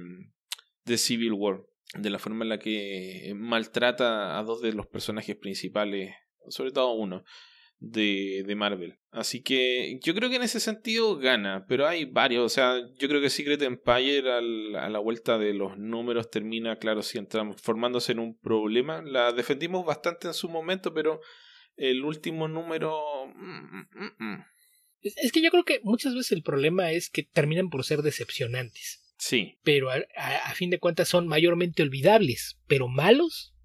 de 0.85 0.97
Civil 0.97 1.33
War, 1.33 1.63
de 1.95 2.09
la 2.09 2.19
forma 2.19 2.45
en 2.45 2.49
la 2.49 2.59
que 2.59 3.33
maltrata 3.35 4.39
a 4.39 4.43
dos 4.43 4.61
de 4.61 4.71
los 4.71 4.87
personajes 4.87 5.35
principales, 5.35 6.15
sobre 6.47 6.71
todo 6.71 6.93
uno 6.93 7.25
de, 7.79 8.43
de 8.45 8.55
Marvel. 8.55 8.97
Así 9.11 9.41
que 9.41 9.99
yo 10.03 10.13
creo 10.13 10.29
que 10.29 10.35
en 10.35 10.43
ese 10.43 10.59
sentido 10.59 11.17
gana, 11.17 11.65
pero 11.67 11.87
hay 11.87 12.05
varios. 12.05 12.45
O 12.45 12.49
sea, 12.49 12.79
yo 12.99 13.07
creo 13.07 13.21
que 13.21 13.29
Secret 13.29 13.61
Empire 13.61 14.31
al, 14.31 14.75
a 14.75 14.89
la 14.89 14.99
vuelta 14.99 15.37
de 15.37 15.53
los 15.53 15.77
números 15.77 16.29
termina, 16.29 16.77
claro, 16.77 17.01
si 17.01 17.23
transformándose 17.25 18.11
en 18.11 18.19
un 18.19 18.37
problema. 18.37 19.01
La 19.01 19.31
defendimos 19.31 19.85
bastante 19.85 20.27
en 20.27 20.33
su 20.33 20.49
momento, 20.49 20.93
pero 20.93 21.21
el 21.75 22.03
último 22.03 22.47
número... 22.47 23.27
Mm, 23.35 23.77
mm, 23.77 24.15
mm, 24.19 24.45
es, 25.01 25.31
que 25.31 25.41
yo 25.41 25.51
creo 25.51 25.63
que 25.63 25.79
muchas 25.83 26.13
veces 26.13 26.31
el 26.33 26.43
problema 26.43 26.91
es 26.91 27.09
que 27.09 27.23
terminan 27.23 27.69
por 27.69 27.85
ser 27.85 28.01
decepcionantes. 28.01 29.03
Sí. 29.17 29.57
Pero 29.63 29.89
a, 29.89 29.97
a, 30.15 30.53
fin 30.53 30.69
de 30.69 30.79
cuentas 30.79 31.07
son 31.07 31.27
mayormente 31.27 31.81
olvidables, 31.81 32.59
pero 32.67 32.87
malos. 32.87 33.55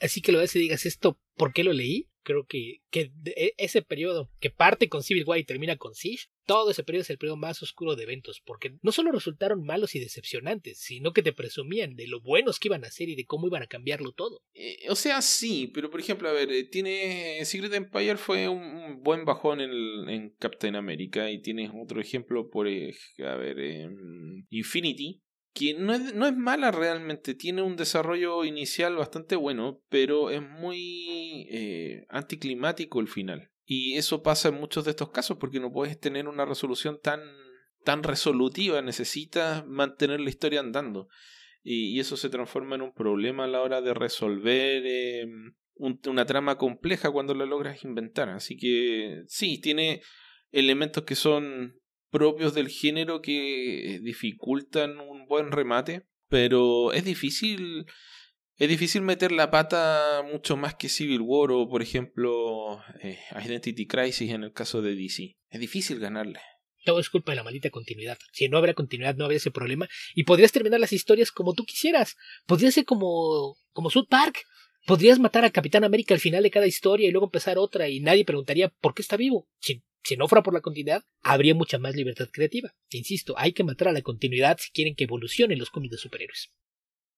así 0.00 0.20
que 0.20 0.32
lo 0.32 0.38
ves 0.38 0.54
y 0.54 0.60
digas 0.60 0.86
esto, 0.86 1.20
¿por 1.36 1.52
qué 1.52 1.64
lo 1.64 1.72
leí? 1.72 2.09
Creo 2.22 2.46
que, 2.46 2.82
que 2.90 3.12
e, 3.24 3.54
ese 3.58 3.82
periodo 3.82 4.30
que 4.40 4.50
parte 4.50 4.88
con 4.88 5.02
Civil 5.02 5.24
War 5.26 5.38
y 5.38 5.44
termina 5.44 5.76
con 5.76 5.94
Siege, 5.94 6.26
todo 6.46 6.70
ese 6.70 6.82
periodo 6.82 7.02
es 7.02 7.10
el 7.10 7.18
periodo 7.18 7.36
más 7.36 7.62
oscuro 7.62 7.94
de 7.94 8.02
eventos, 8.02 8.42
porque 8.44 8.76
no 8.82 8.92
solo 8.92 9.12
resultaron 9.12 9.64
malos 9.64 9.94
y 9.94 10.00
decepcionantes, 10.00 10.78
sino 10.78 11.12
que 11.12 11.22
te 11.22 11.32
presumían 11.32 11.94
de 11.94 12.08
lo 12.08 12.20
buenos 12.20 12.58
que 12.58 12.68
iban 12.68 12.84
a 12.84 12.90
ser 12.90 13.08
y 13.08 13.14
de 13.14 13.24
cómo 13.24 13.46
iban 13.46 13.62
a 13.62 13.68
cambiarlo 13.68 14.12
todo. 14.12 14.42
Eh, 14.54 14.78
o 14.88 14.96
sea, 14.96 15.22
sí, 15.22 15.70
pero 15.72 15.90
por 15.90 16.00
ejemplo, 16.00 16.28
a 16.28 16.32
ver, 16.32 16.50
eh, 16.50 16.64
tiene 16.64 17.44
Secret 17.44 17.72
Empire 17.74 18.16
fue 18.16 18.48
un, 18.48 19.00
buen 19.02 19.24
bajón 19.24 19.60
en, 19.60 20.08
en, 20.08 20.30
Captain 20.38 20.74
America 20.74 21.30
y 21.30 21.40
tienes 21.40 21.70
otro 21.74 22.00
ejemplo 22.00 22.50
por, 22.50 22.66
a 22.66 23.36
ver, 23.36 23.90
Infinity 24.50 25.22
que 25.52 25.74
no 25.74 25.92
es, 25.92 26.14
no 26.14 26.26
es 26.26 26.36
mala 26.36 26.70
realmente, 26.70 27.34
tiene 27.34 27.62
un 27.62 27.76
desarrollo 27.76 28.44
inicial 28.44 28.96
bastante 28.96 29.36
bueno, 29.36 29.82
pero 29.88 30.30
es 30.30 30.42
muy 30.42 31.48
eh, 31.50 32.06
anticlimático 32.08 33.00
el 33.00 33.08
final. 33.08 33.50
Y 33.64 33.96
eso 33.96 34.22
pasa 34.22 34.48
en 34.48 34.56
muchos 34.56 34.84
de 34.84 34.90
estos 34.90 35.10
casos 35.10 35.38
porque 35.38 35.60
no 35.60 35.72
puedes 35.72 35.98
tener 35.98 36.28
una 36.28 36.44
resolución 36.44 36.98
tan, 37.02 37.20
tan 37.84 38.02
resolutiva, 38.02 38.82
necesitas 38.82 39.66
mantener 39.66 40.20
la 40.20 40.30
historia 40.30 40.60
andando. 40.60 41.08
Y, 41.62 42.00
eso 42.00 42.16
se 42.16 42.30
transforma 42.30 42.76
en 42.76 42.82
un 42.82 42.94
problema 42.94 43.44
a 43.44 43.48
la 43.48 43.60
hora 43.60 43.80
de 43.82 43.92
resolver 43.92 44.82
eh, 44.86 45.26
una 45.74 46.24
trama 46.26 46.56
compleja 46.56 47.10
cuando 47.10 47.34
la 47.34 47.44
logras 47.44 47.84
inventar. 47.84 48.28
Así 48.30 48.56
que 48.56 49.22
sí, 49.26 49.60
tiene 49.60 50.00
elementos 50.52 51.04
que 51.04 51.14
son 51.14 51.79
propios 52.10 52.54
del 52.54 52.68
género 52.68 53.22
que 53.22 54.00
dificultan 54.02 54.98
un 54.98 55.26
buen 55.26 55.52
remate, 55.52 56.06
pero 56.28 56.92
es 56.92 57.04
difícil 57.04 57.86
es 58.60 58.68
difícil 58.68 59.00
meter 59.00 59.32
la 59.32 59.50
pata 59.50 60.22
mucho 60.30 60.54
más 60.54 60.74
que 60.74 60.90
Civil 60.90 61.22
War 61.22 61.50
o 61.50 61.66
por 61.66 61.80
ejemplo 61.80 62.82
eh, 63.02 63.18
Identity 63.42 63.86
Crisis 63.86 64.30
en 64.32 64.44
el 64.44 64.52
caso 64.52 64.82
de 64.82 64.94
DC. 64.94 65.38
Es 65.48 65.60
difícil 65.60 65.98
ganarle. 65.98 66.40
Todo 66.84 67.00
es 67.00 67.08
culpa 67.08 67.32
de 67.32 67.36
la 67.36 67.42
maldita 67.42 67.70
continuidad. 67.70 68.18
Si 68.32 68.50
no 68.50 68.58
habría 68.58 68.74
continuidad, 68.74 69.16
no 69.16 69.24
habría 69.24 69.38
ese 69.38 69.50
problema. 69.50 69.88
Y 70.14 70.24
podrías 70.24 70.52
terminar 70.52 70.78
las 70.78 70.92
historias 70.92 71.32
como 71.32 71.54
tú 71.54 71.64
quisieras. 71.64 72.16
Podría 72.44 72.70
ser 72.70 72.84
como, 72.84 73.56
como 73.72 73.88
South 73.88 74.08
Park. 74.10 74.42
Podrías 74.86 75.18
matar 75.18 75.46
a 75.46 75.50
Capitán 75.50 75.84
América 75.84 76.12
al 76.12 76.20
final 76.20 76.42
de 76.42 76.50
cada 76.50 76.66
historia 76.66 77.08
y 77.08 77.12
luego 77.12 77.28
empezar 77.28 77.56
otra 77.56 77.88
y 77.88 78.00
nadie 78.00 78.26
preguntaría 78.26 78.68
por 78.68 78.92
qué 78.92 79.00
está 79.00 79.16
vivo. 79.16 79.48
Si 80.02 80.16
no 80.16 80.28
fuera 80.28 80.42
por 80.42 80.54
la 80.54 80.60
continuidad, 80.60 81.04
habría 81.22 81.54
mucha 81.54 81.78
más 81.78 81.94
libertad 81.94 82.28
creativa. 82.32 82.74
Insisto, 82.90 83.34
hay 83.36 83.52
que 83.52 83.64
matar 83.64 83.88
a 83.88 83.92
la 83.92 84.02
continuidad 84.02 84.58
si 84.58 84.70
quieren 84.70 84.94
que 84.94 85.04
evolucionen 85.04 85.58
los 85.58 85.70
cómics 85.70 85.92
de 85.92 85.98
superhéroes. 85.98 86.50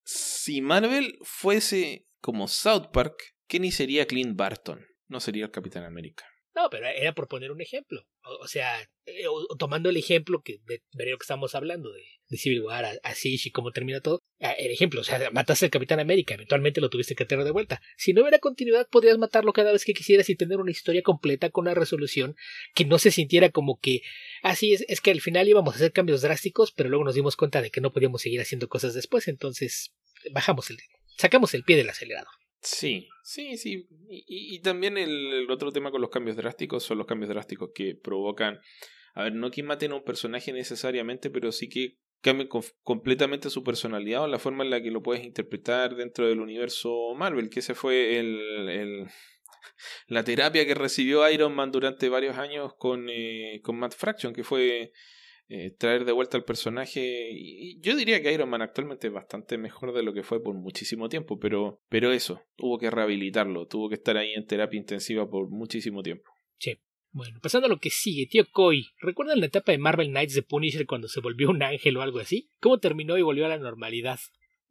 Si 0.05 0.61
Marvel 0.61 1.17
fuese 1.21 2.07
como 2.19 2.47
South 2.47 2.87
Park, 2.91 3.35
¿qué 3.47 3.71
sería 3.71 4.05
Clint 4.05 4.35
Barton? 4.35 4.85
No 5.07 5.19
sería 5.19 5.45
el 5.45 5.51
Capitán 5.51 5.85
América. 5.85 6.25
No, 6.55 6.69
pero 6.69 6.87
era 6.87 7.13
por 7.13 7.27
poner 7.27 7.51
un 7.51 7.61
ejemplo. 7.61 8.05
O, 8.41 8.47
sea, 8.47 8.81
eh, 9.05 9.25
tomando 9.57 9.89
el 9.89 9.97
ejemplo 9.97 10.41
que 10.43 10.59
de, 10.65 10.83
de, 10.91 11.09
lo 11.09 11.17
que 11.17 11.23
estamos 11.23 11.55
hablando, 11.55 11.91
de, 11.91 12.03
de 12.27 12.37
Civil 12.37 12.61
War, 12.61 12.99
así 13.03 13.39
y 13.43 13.51
cómo 13.51 13.71
termina 13.71 14.01
todo. 14.01 14.19
El 14.43 14.71
ejemplo, 14.71 14.99
o 14.99 15.03
sea, 15.05 15.29
mataste 15.31 15.65
al 15.65 15.71
Capitán 15.71 16.01
América, 16.01 16.33
eventualmente 16.33 16.81
lo 16.81 16.89
tuviste 16.89 17.15
que 17.15 17.23
tener 17.23 17.45
de 17.45 17.51
vuelta. 17.51 17.81
Si 17.95 18.11
no 18.11 18.21
hubiera 18.21 18.39
continuidad, 18.39 18.89
podrías 18.89 19.17
matarlo 19.17 19.53
cada 19.53 19.71
vez 19.71 19.85
que 19.85 19.93
quisieras 19.93 20.29
y 20.29 20.35
tener 20.35 20.59
una 20.59 20.71
historia 20.71 21.01
completa 21.01 21.49
con 21.49 21.63
una 21.63 21.73
resolución 21.73 22.35
que 22.75 22.83
no 22.83 22.99
se 22.99 23.11
sintiera 23.11 23.51
como 23.51 23.79
que, 23.79 24.01
así 24.41 24.73
es, 24.73 24.83
es 24.89 24.99
que 24.99 25.11
al 25.11 25.21
final 25.21 25.47
íbamos 25.47 25.73
a 25.73 25.77
hacer 25.77 25.93
cambios 25.93 26.21
drásticos, 26.21 26.73
pero 26.73 26.89
luego 26.89 27.05
nos 27.05 27.15
dimos 27.15 27.37
cuenta 27.37 27.61
de 27.61 27.71
que 27.71 27.79
no 27.79 27.93
podíamos 27.93 28.21
seguir 28.21 28.41
haciendo 28.41 28.67
cosas 28.67 28.93
después, 28.93 29.29
entonces 29.29 29.93
bajamos 30.33 30.69
el, 30.69 30.77
sacamos 31.17 31.53
el 31.53 31.63
pie 31.63 31.77
del 31.77 31.89
acelerador. 31.89 32.33
Sí, 32.59 33.07
sí, 33.23 33.57
sí. 33.57 33.87
Y, 34.09 34.59
también 34.59 34.97
el, 34.97 35.49
otro 35.49 35.71
tema 35.71 35.91
con 35.91 36.01
los 36.01 36.09
cambios 36.09 36.35
drásticos 36.35 36.83
son 36.83 36.97
los 36.97 37.07
cambios 37.07 37.29
drásticos 37.29 37.71
que 37.73 37.95
provocan, 37.95 38.59
a 39.13 39.23
ver, 39.23 39.35
no 39.35 39.51
que 39.51 39.63
maten 39.63 39.91
a 39.91 39.95
un 39.95 40.03
personaje 40.03 40.51
necesariamente, 40.51 41.29
pero 41.29 41.51
sí 41.51 41.67
que 41.69 41.97
cambien 42.23 42.49
completamente 42.83 43.49
su 43.49 43.63
personalidad 43.63 44.23
o 44.23 44.27
la 44.27 44.39
forma 44.39 44.63
en 44.63 44.69
la 44.69 44.81
que 44.81 44.91
lo 44.91 45.03
puedes 45.03 45.25
interpretar 45.25 45.95
dentro 45.95 46.25
del 46.25 46.39
universo 46.39 47.13
Marvel, 47.15 47.49
que 47.49 47.59
ese 47.59 47.75
fue 47.75 48.17
el, 48.17 48.69
el 48.69 49.07
la 50.07 50.23
terapia 50.23 50.65
que 50.65 50.73
recibió 50.73 51.29
Iron 51.29 51.53
Man 51.53 51.71
durante 51.71 52.07
varios 52.07 52.37
años 52.37 52.73
con, 52.77 53.09
eh, 53.09 53.59
con 53.61 53.77
Matt 53.77 53.93
Fraction, 53.93 54.33
que 54.33 54.45
fue 54.45 54.93
eh, 55.49 55.71
traer 55.77 56.05
de 56.05 56.13
vuelta 56.13 56.37
al 56.37 56.45
personaje. 56.45 57.29
Y 57.31 57.81
yo 57.81 57.95
diría 57.95 58.21
que 58.21 58.31
Iron 58.31 58.49
Man 58.49 58.61
actualmente 58.61 59.07
es 59.07 59.13
bastante 59.13 59.57
mejor 59.57 59.93
de 59.93 60.03
lo 60.03 60.13
que 60.13 60.23
fue 60.23 60.41
por 60.41 60.55
muchísimo 60.55 61.09
tiempo, 61.09 61.37
pero, 61.37 61.81
pero 61.89 62.13
eso, 62.13 62.41
tuvo 62.55 62.79
que 62.79 62.89
rehabilitarlo, 62.89 63.67
tuvo 63.67 63.89
que 63.89 63.95
estar 63.95 64.15
ahí 64.15 64.31
en 64.33 64.47
terapia 64.47 64.79
intensiva 64.79 65.29
por 65.29 65.49
muchísimo 65.49 66.01
tiempo. 66.01 66.31
Sí. 66.57 66.79
Bueno, 67.13 67.39
pasando 67.43 67.67
a 67.67 67.69
lo 67.69 67.79
que 67.79 67.91
sigue, 67.91 68.25
tío 68.25 68.43
Koi, 68.51 68.87
¿recuerdan 68.99 69.39
la 69.39 69.45
etapa 69.45 69.71
de 69.71 69.77
Marvel 69.77 70.09
Knights 70.09 70.33
de 70.33 70.41
Punisher 70.41 70.87
cuando 70.87 71.07
se 71.07 71.19
volvió 71.19 71.51
un 71.51 71.61
ángel 71.61 71.95
o 71.95 72.01
algo 72.01 72.19
así? 72.19 72.49
¿Cómo 72.59 72.79
terminó 72.79 73.19
y 73.19 73.21
volvió 73.21 73.45
a 73.45 73.49
la 73.49 73.59
normalidad? 73.59 74.19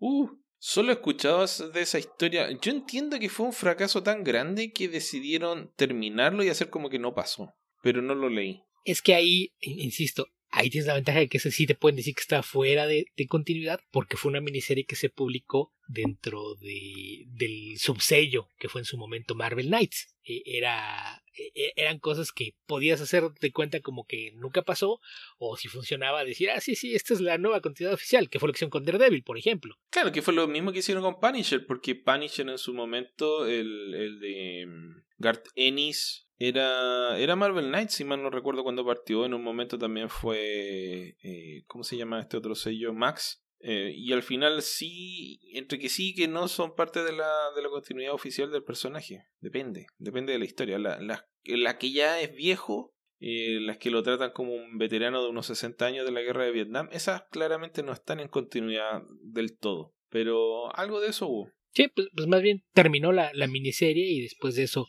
Uh, 0.00 0.28
solo 0.58 0.90
he 0.90 0.94
escuchado 0.94 1.46
de 1.72 1.80
esa 1.80 2.00
historia. 2.00 2.50
Yo 2.60 2.72
entiendo 2.72 3.20
que 3.20 3.28
fue 3.28 3.46
un 3.46 3.52
fracaso 3.52 4.02
tan 4.02 4.24
grande 4.24 4.72
que 4.72 4.88
decidieron 4.88 5.72
terminarlo 5.76 6.42
y 6.42 6.48
hacer 6.48 6.68
como 6.68 6.90
que 6.90 6.98
no 6.98 7.14
pasó, 7.14 7.54
pero 7.80 8.02
no 8.02 8.16
lo 8.16 8.28
leí. 8.28 8.64
Es 8.84 9.02
que 9.02 9.14
ahí, 9.14 9.52
insisto, 9.60 10.26
Ahí 10.54 10.68
tienes 10.68 10.86
la 10.86 10.94
ventaja 10.94 11.18
de 11.18 11.28
que 11.28 11.38
ese 11.38 11.50
sí 11.50 11.66
te 11.66 11.74
pueden 11.74 11.96
decir 11.96 12.14
que 12.14 12.20
está 12.20 12.42
fuera 12.42 12.86
de, 12.86 13.06
continuidad 13.26 13.80
porque 13.90 14.18
fue 14.18 14.28
una 14.28 14.42
miniserie 14.42 14.84
que 14.84 14.96
se 14.96 15.08
publicó 15.08 15.72
dentro 15.88 16.56
de, 16.56 17.24
del 17.28 17.78
subsello 17.78 18.48
que 18.58 18.68
fue 18.68 18.82
en 18.82 18.84
su 18.84 18.98
momento 18.98 19.34
Marvel 19.34 19.68
Knights. 19.68 20.14
E, 20.24 20.42
era, 20.44 21.24
e, 21.34 21.52
e, 21.54 21.72
eran 21.76 21.98
cosas 21.98 22.32
que 22.32 22.54
podías 22.66 23.00
hacer 23.00 23.30
de 23.40 23.50
cuenta 23.50 23.80
como 23.80 24.06
que 24.06 24.32
nunca 24.34 24.60
pasó 24.60 25.00
o 25.38 25.56
si 25.56 25.68
funcionaba 25.68 26.22
decir, 26.22 26.50
ah, 26.50 26.60
sí, 26.60 26.76
sí, 26.76 26.94
esta 26.94 27.14
es 27.14 27.22
la 27.22 27.38
nueva 27.38 27.62
continuidad 27.62 27.94
oficial, 27.94 28.28
que 28.28 28.38
fue 28.38 28.48
la 28.48 28.52
acción 28.52 28.68
con 28.68 28.84
Daredevil, 28.84 29.22
por 29.22 29.38
ejemplo. 29.38 29.78
Claro, 29.88 30.12
que 30.12 30.20
fue 30.20 30.34
lo 30.34 30.46
mismo 30.48 30.70
que 30.70 30.80
hicieron 30.80 31.02
con 31.02 31.18
Punisher, 31.18 31.66
porque 31.66 31.94
Punisher 31.94 32.46
en 32.46 32.58
su 32.58 32.74
momento, 32.74 33.46
el, 33.46 33.94
el 33.94 34.20
de 34.20 34.66
mm, 34.66 35.02
Garth 35.16 35.48
Ennis 35.54 36.28
era, 36.48 37.18
era 37.18 37.36
Marvel 37.36 37.68
Knights, 37.68 37.94
si 37.94 38.04
mal 38.04 38.22
no 38.22 38.30
recuerdo 38.30 38.62
cuando 38.62 38.84
partió. 38.84 39.24
En 39.24 39.34
un 39.34 39.42
momento 39.42 39.78
también 39.78 40.08
fue. 40.08 41.16
Eh, 41.22 41.62
¿Cómo 41.66 41.84
se 41.84 41.96
llama 41.96 42.20
este 42.20 42.36
otro 42.36 42.54
sello? 42.54 42.92
Max. 42.92 43.44
Eh, 43.60 43.92
y 43.94 44.12
al 44.12 44.24
final 44.24 44.60
sí, 44.60 45.38
entre 45.54 45.78
que 45.78 45.88
sí 45.88 46.14
que 46.14 46.26
no 46.26 46.48
son 46.48 46.74
parte 46.74 47.04
de 47.04 47.12
la, 47.12 47.30
de 47.54 47.62
la 47.62 47.68
continuidad 47.68 48.12
oficial 48.12 48.50
del 48.50 48.64
personaje. 48.64 49.26
Depende, 49.40 49.86
depende 49.98 50.32
de 50.32 50.40
la 50.40 50.44
historia. 50.44 50.78
La, 50.78 51.00
la, 51.00 51.28
la 51.44 51.78
que 51.78 51.92
ya 51.92 52.20
es 52.20 52.34
viejo, 52.34 52.92
eh, 53.20 53.60
las 53.60 53.78
que 53.78 53.92
lo 53.92 54.02
tratan 54.02 54.32
como 54.32 54.52
un 54.52 54.78
veterano 54.78 55.22
de 55.22 55.30
unos 55.30 55.46
60 55.46 55.86
años 55.86 56.04
de 56.04 56.10
la 56.10 56.22
guerra 56.22 56.44
de 56.44 56.50
Vietnam, 56.50 56.88
esas 56.90 57.22
claramente 57.30 57.84
no 57.84 57.92
están 57.92 58.18
en 58.18 58.26
continuidad 58.26 59.02
del 59.22 59.56
todo. 59.56 59.94
Pero 60.08 60.74
algo 60.74 61.00
de 61.00 61.10
eso 61.10 61.28
hubo. 61.28 61.52
Sí, 61.70 61.86
pues, 61.94 62.08
pues 62.16 62.26
más 62.26 62.42
bien 62.42 62.64
terminó 62.72 63.12
la, 63.12 63.30
la 63.32 63.46
miniserie 63.46 64.10
y 64.10 64.22
después 64.22 64.56
de 64.56 64.64
eso 64.64 64.88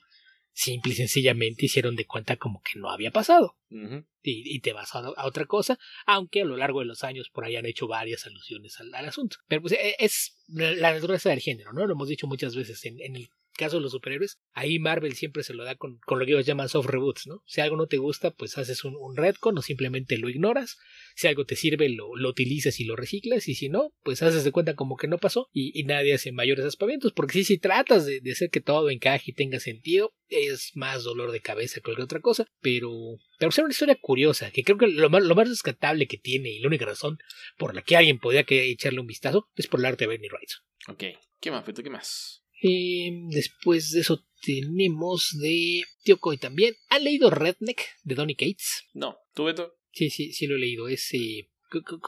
simple 0.53 0.93
y 0.93 0.95
sencillamente 0.95 1.65
hicieron 1.65 1.95
de 1.95 2.05
cuenta 2.05 2.37
como 2.37 2.61
que 2.61 2.79
no 2.79 2.89
había 2.89 3.11
pasado. 3.11 3.57
y, 4.21 4.59
te 4.59 4.71
vas 4.71 4.93
a, 4.95 5.13
otra 5.25 5.45
cosa, 5.45 5.79
aunque 6.05 6.41
a 6.41 6.45
lo 6.45 6.55
largo 6.55 6.79
de 6.79 6.85
los 6.85 7.03
años 7.03 7.29
por 7.29 7.43
ahí 7.43 7.55
han 7.55 7.65
hecho 7.65 7.87
varias 7.87 8.25
alusiones 8.25 8.79
al, 8.79 8.93
asunto. 8.93 9.37
Pero 9.47 9.61
pues 9.61 9.73
e, 9.73 9.95
es 9.99 10.37
la 10.47 10.93
naturaleza 10.93 11.29
del 11.29 11.41
género, 11.41 11.73
¿no? 11.73 11.85
Lo 11.85 11.93
hemos 11.93 12.07
dicho 12.07 12.27
muchas 12.27 12.55
veces 12.55 12.85
en, 12.85 13.01
en 13.01 13.15
el 13.15 13.29
caso 13.53 13.77
de 13.77 13.83
los 13.83 13.91
superhéroes, 13.91 14.39
ahí 14.53 14.79
Marvel 14.79 15.13
siempre 15.13 15.43
se 15.43 15.53
lo 15.53 15.63
da 15.63 15.75
con, 15.75 15.99
con 16.05 16.19
lo 16.19 16.25
que 16.25 16.31
ellos 16.31 16.45
llaman 16.45 16.69
soft 16.69 16.89
reboots, 16.89 17.27
¿no? 17.27 17.43
Si 17.45 17.61
algo 17.61 17.77
no 17.77 17.87
te 17.87 17.97
gusta, 17.97 18.31
pues 18.31 18.57
haces 18.57 18.83
un, 18.83 18.95
un 18.95 19.15
retcon 19.15 19.57
o 19.57 19.61
simplemente 19.61 20.17
lo 20.17 20.29
ignoras. 20.29 20.77
Si 21.15 21.27
algo 21.27 21.45
te 21.45 21.55
sirve, 21.55 21.89
lo, 21.89 22.15
lo, 22.15 22.29
utilizas 22.29 22.79
y 22.79 22.85
lo 22.85 22.95
reciclas. 22.95 23.47
Y 23.47 23.55
si 23.55 23.69
no, 23.69 23.93
pues 24.03 24.21
haces 24.23 24.43
de 24.43 24.51
cuenta 24.51 24.75
como 24.75 24.97
que 24.97 25.07
no 25.07 25.17
pasó 25.17 25.49
y, 25.51 25.83
nadie 25.83 26.13
hace 26.13 26.31
mayores 26.31 26.65
aspavientos. 26.65 27.13
Porque 27.13 27.33
si, 27.33 27.43
si 27.43 27.57
tratas 27.57 28.05
de, 28.05 28.19
de, 28.21 28.31
hacer 28.31 28.49
que 28.49 28.61
todo 28.61 28.89
encaje 28.89 29.31
y 29.31 29.33
tenga 29.33 29.59
sentido, 29.59 30.13
es 30.29 30.71
más 30.75 31.03
dolor 31.03 31.31
de 31.31 31.41
cabeza 31.41 31.75
que 31.75 31.81
cualquier 31.81 32.05
otra 32.05 32.19
cosa. 32.21 32.47
Pero, 32.61 32.91
pero 33.39 33.49
es 33.49 33.57
una 33.57 33.69
historia 33.69 33.97
curiosa, 33.99 34.51
que 34.51 34.63
creo 34.63 34.77
que 34.77 34.87
lo 34.87 35.09
más, 35.09 35.23
lo 35.23 35.35
más 35.35 35.49
rescatable 35.49 36.07
que 36.07 36.17
tiene 36.17 36.51
y 36.51 36.59
la 36.59 36.67
única 36.67 36.85
razón 36.85 37.17
por 37.57 37.75
la 37.75 37.81
que 37.81 37.95
alguien 37.95 38.19
podría 38.19 38.43
que 38.43 38.69
echarle 38.69 38.99
un 38.99 39.07
vistazo 39.07 39.49
es 39.55 39.67
por 39.67 39.79
el 39.79 39.85
arte 39.85 40.05
de 40.05 40.09
Bernie 40.09 40.29
Wrightson. 40.29 40.63
Ok, 40.87 41.03
¿qué 41.39 41.51
más? 41.51 41.63
¿Qué 41.65 41.89
más? 41.89 42.42
Em, 42.65 43.27
después 43.27 43.91
de 43.91 43.99
eso 43.99 44.25
tenemos 44.41 45.37
de 45.37 45.83
Tío 46.03 46.17
Koi 46.17 46.37
también. 46.37 46.75
¿Han 46.89 47.03
leído 47.03 47.29
Redneck 47.29 47.81
de 48.03 48.15
Donny 48.15 48.35
Cates? 48.35 48.85
No, 48.93 49.17
¿tú 49.33 49.43
Beto? 49.43 49.73
Sí, 49.91 50.09
sí, 50.09 50.31
sí 50.31 50.47
lo 50.47 50.55
he 50.55 50.59
leído. 50.59 50.87
Es, 50.87 51.13
eh, 51.13 51.49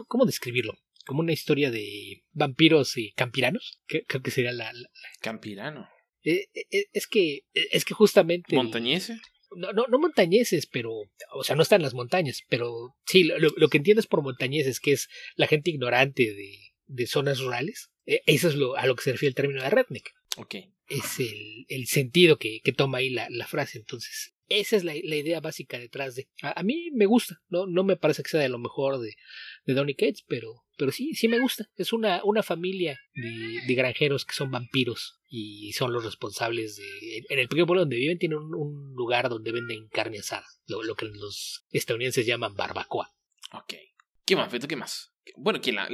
¿Cómo 0.07 0.25
describirlo? 0.25 0.77
Como 1.05 1.19
una 1.19 1.33
historia 1.33 1.71
de 1.71 2.23
vampiros 2.31 2.97
y 2.97 3.11
campiranos. 3.11 3.81
Creo 3.85 4.21
que 4.23 4.31
sería 4.31 4.53
la... 4.53 4.71
Campirano. 5.19 5.89
Eh, 6.23 6.47
eh, 6.53 6.85
es 6.93 7.05
que 7.07 7.41
es 7.53 7.83
que 7.83 7.93
justamente... 7.93 8.55
¿Montañeses? 8.55 9.19
No, 9.51 9.73
no, 9.73 9.87
no 9.87 9.99
montañeses, 9.99 10.67
pero, 10.67 10.91
o 11.33 11.43
sea, 11.43 11.55
no 11.55 11.63
están 11.63 11.81
en 11.81 11.83
las 11.83 11.93
montañas, 11.93 12.41
pero 12.49 12.95
sí, 13.05 13.23
lo, 13.25 13.37
lo 13.37 13.67
que 13.67 13.77
entiendes 13.77 14.07
por 14.07 14.23
montañeses, 14.23 14.79
que 14.79 14.93
es 14.93 15.07
la 15.35 15.47
gente 15.47 15.69
ignorante 15.69 16.33
de, 16.33 16.59
de 16.87 17.07
zonas 17.07 17.39
rurales, 17.39 17.89
eso 18.05 18.49
es 18.49 18.55
lo, 18.55 18.75
a 18.75 18.85
lo 18.85 18.95
que 18.95 19.03
se 19.03 19.11
refiere 19.11 19.29
el 19.29 19.35
término 19.35 19.61
de 19.61 19.69
redneck. 19.69 20.11
Es 20.87 21.19
el, 21.19 21.65
el 21.67 21.87
sentido 21.87 22.37
que, 22.37 22.61
que, 22.63 22.71
toma 22.71 22.99
ahí 22.99 23.09
la, 23.09 23.27
la, 23.29 23.47
frase. 23.47 23.79
Entonces, 23.79 24.35
esa 24.49 24.75
es 24.75 24.83
la, 24.83 24.93
la 25.03 25.15
idea 25.15 25.39
básica 25.39 25.79
detrás 25.79 26.15
de. 26.15 26.29
A, 26.41 26.59
a, 26.59 26.63
mí 26.63 26.91
me 26.93 27.05
gusta, 27.05 27.41
¿no? 27.49 27.65
No 27.65 27.83
me 27.83 27.97
parece 27.97 28.21
que 28.21 28.29
sea 28.29 28.39
de 28.39 28.49
lo 28.49 28.59
mejor 28.59 28.99
de, 28.99 29.15
de 29.65 29.73
Donny 29.73 29.95
Cates, 29.95 30.23
pero, 30.27 30.63
pero 30.77 30.91
sí, 30.91 31.15
sí 31.15 31.27
me 31.27 31.39
gusta. 31.39 31.69
Es 31.75 31.91
una, 31.93 32.23
una 32.23 32.43
familia 32.43 32.99
de, 33.15 33.61
de, 33.65 33.75
granjeros 33.75 34.25
que 34.25 34.35
son 34.35 34.51
vampiros 34.51 35.19
y 35.27 35.73
son 35.73 35.91
los 35.91 36.05
responsables 36.05 36.75
de. 36.75 37.25
En 37.29 37.39
el 37.39 37.47
pequeño 37.47 37.65
pueblo 37.65 37.81
donde 37.81 37.97
viven, 37.97 38.19
tienen 38.19 38.37
un, 38.37 38.53
un 38.53 38.93
lugar 38.95 39.29
donde 39.29 39.51
venden 39.51 39.87
carne 39.87 40.19
asada, 40.19 40.45
lo, 40.67 40.83
lo, 40.83 40.95
que 40.95 41.07
los 41.07 41.65
estadounidenses 41.71 42.25
llaman 42.25 42.55
barbacoa. 42.55 43.15
Ok. 43.53 43.73
¿Qué 44.25 44.35
más, 44.35 44.51
Beto? 44.51 44.67
¿Qué 44.67 44.75
más? 44.75 45.15
Bueno, 45.37 45.59
que 45.61 45.71
la, 45.71 45.89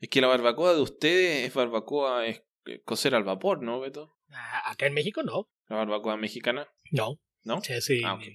es 0.00 0.08
que 0.08 0.20
la 0.20 0.28
barbacoa 0.28 0.74
de 0.74 0.80
ustedes 0.80 1.46
es 1.46 1.54
barbacoa, 1.54 2.26
es 2.26 2.42
cocer 2.84 3.14
al 3.14 3.24
vapor, 3.24 3.62
¿no, 3.62 3.80
Beto? 3.80 4.16
Ah, 4.30 4.70
acá 4.70 4.86
en 4.86 4.94
México 4.94 5.22
no. 5.22 5.48
¿La 5.68 5.76
barbacoa 5.76 6.16
mexicana? 6.16 6.68
No. 6.90 7.20
¿No? 7.42 7.60
Se 7.62 7.74
hace 7.74 8.00
Ah, 8.04 8.18
en, 8.22 8.34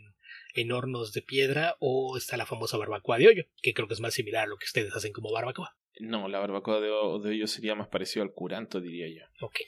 en 0.55 0.71
hornos 0.71 1.13
de 1.13 1.21
piedra 1.21 1.75
o 1.79 2.15
está 2.17 2.38
la 2.38 2.45
famosa 2.45 2.77
barbacoa 2.77 3.17
de 3.17 3.27
hoyo, 3.27 3.43
que 3.62 3.74
creo 3.74 3.88
que 3.88 3.93
es 3.95 4.00
más 4.01 4.13
similar 4.13 4.43
a 4.43 4.48
lo 4.48 4.57
que 4.57 4.65
ustedes 4.65 4.95
hacen 4.95 5.13
como 5.13 5.31
barbacoa. 5.31 5.75
No, 6.00 6.27
la 6.27 6.39
barbacoa 6.39 6.79
de, 6.79 6.88
de 6.88 7.29
hoyo 7.36 7.48
sería 7.48 7.75
más 7.75 7.88
parecido 7.88 8.24
al 8.24 8.31
curanto, 8.33 8.79
diría 8.79 9.07
yo. 9.07 9.45
Ok. 9.45 9.59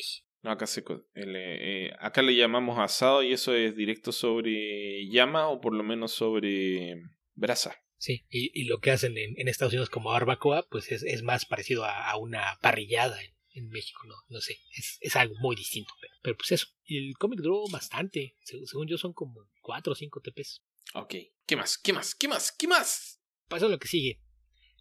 No, 0.43 0.51
acá, 0.51 0.65
se, 0.65 0.83
el, 1.13 1.35
eh, 1.35 1.93
acá 1.99 2.21
le 2.21 2.35
llamamos 2.35 2.79
asado 2.79 3.21
y 3.21 3.31
eso 3.33 3.53
es 3.53 3.75
directo 3.75 4.11
sobre 4.11 5.07
llama 5.07 5.49
o 5.49 5.61
por 5.61 5.73
lo 5.75 5.83
menos 5.83 6.13
sobre 6.13 6.95
brasa. 7.35 7.75
Sí, 7.97 8.25
y, 8.29 8.49
y 8.59 8.65
lo 8.65 8.79
que 8.79 8.89
hacen 8.89 9.15
en, 9.17 9.35
en 9.37 9.47
Estados 9.47 9.73
Unidos 9.73 9.91
como 9.91 10.09
barbacoa, 10.09 10.65
pues 10.69 10.91
es, 10.91 11.03
es 11.03 11.21
más 11.21 11.45
parecido 11.45 11.85
a, 11.85 12.09
a 12.09 12.17
una 12.17 12.57
parrillada 12.61 13.21
en, 13.21 13.31
en 13.53 13.69
México, 13.69 14.01
no, 14.07 14.15
no 14.29 14.41
sé, 14.41 14.57
es, 14.75 14.97
es 15.01 15.15
algo 15.15 15.35
muy 15.39 15.55
distinto. 15.55 15.93
Pero, 15.99 16.13
pero 16.21 16.37
pues 16.37 16.51
eso, 16.51 16.67
y 16.85 17.09
el 17.09 17.17
cómic 17.17 17.39
duró 17.39 17.63
bastante, 17.71 18.37
según, 18.43 18.67
según 18.67 18.87
yo 18.87 18.97
son 18.97 19.13
como 19.13 19.47
4 19.61 19.93
o 19.93 19.95
5 19.95 20.21
TPs. 20.21 20.63
Ok. 20.93 21.15
¿Qué 21.45 21.55
más? 21.55 21.77
¿Qué 21.77 21.93
más? 21.93 22.15
¿Qué 22.15 22.27
más? 22.27 22.51
¿Qué 22.51 22.67
más? 22.67 23.21
Pasa 23.47 23.67
lo 23.67 23.79
que 23.79 23.87
sigue. 23.87 24.21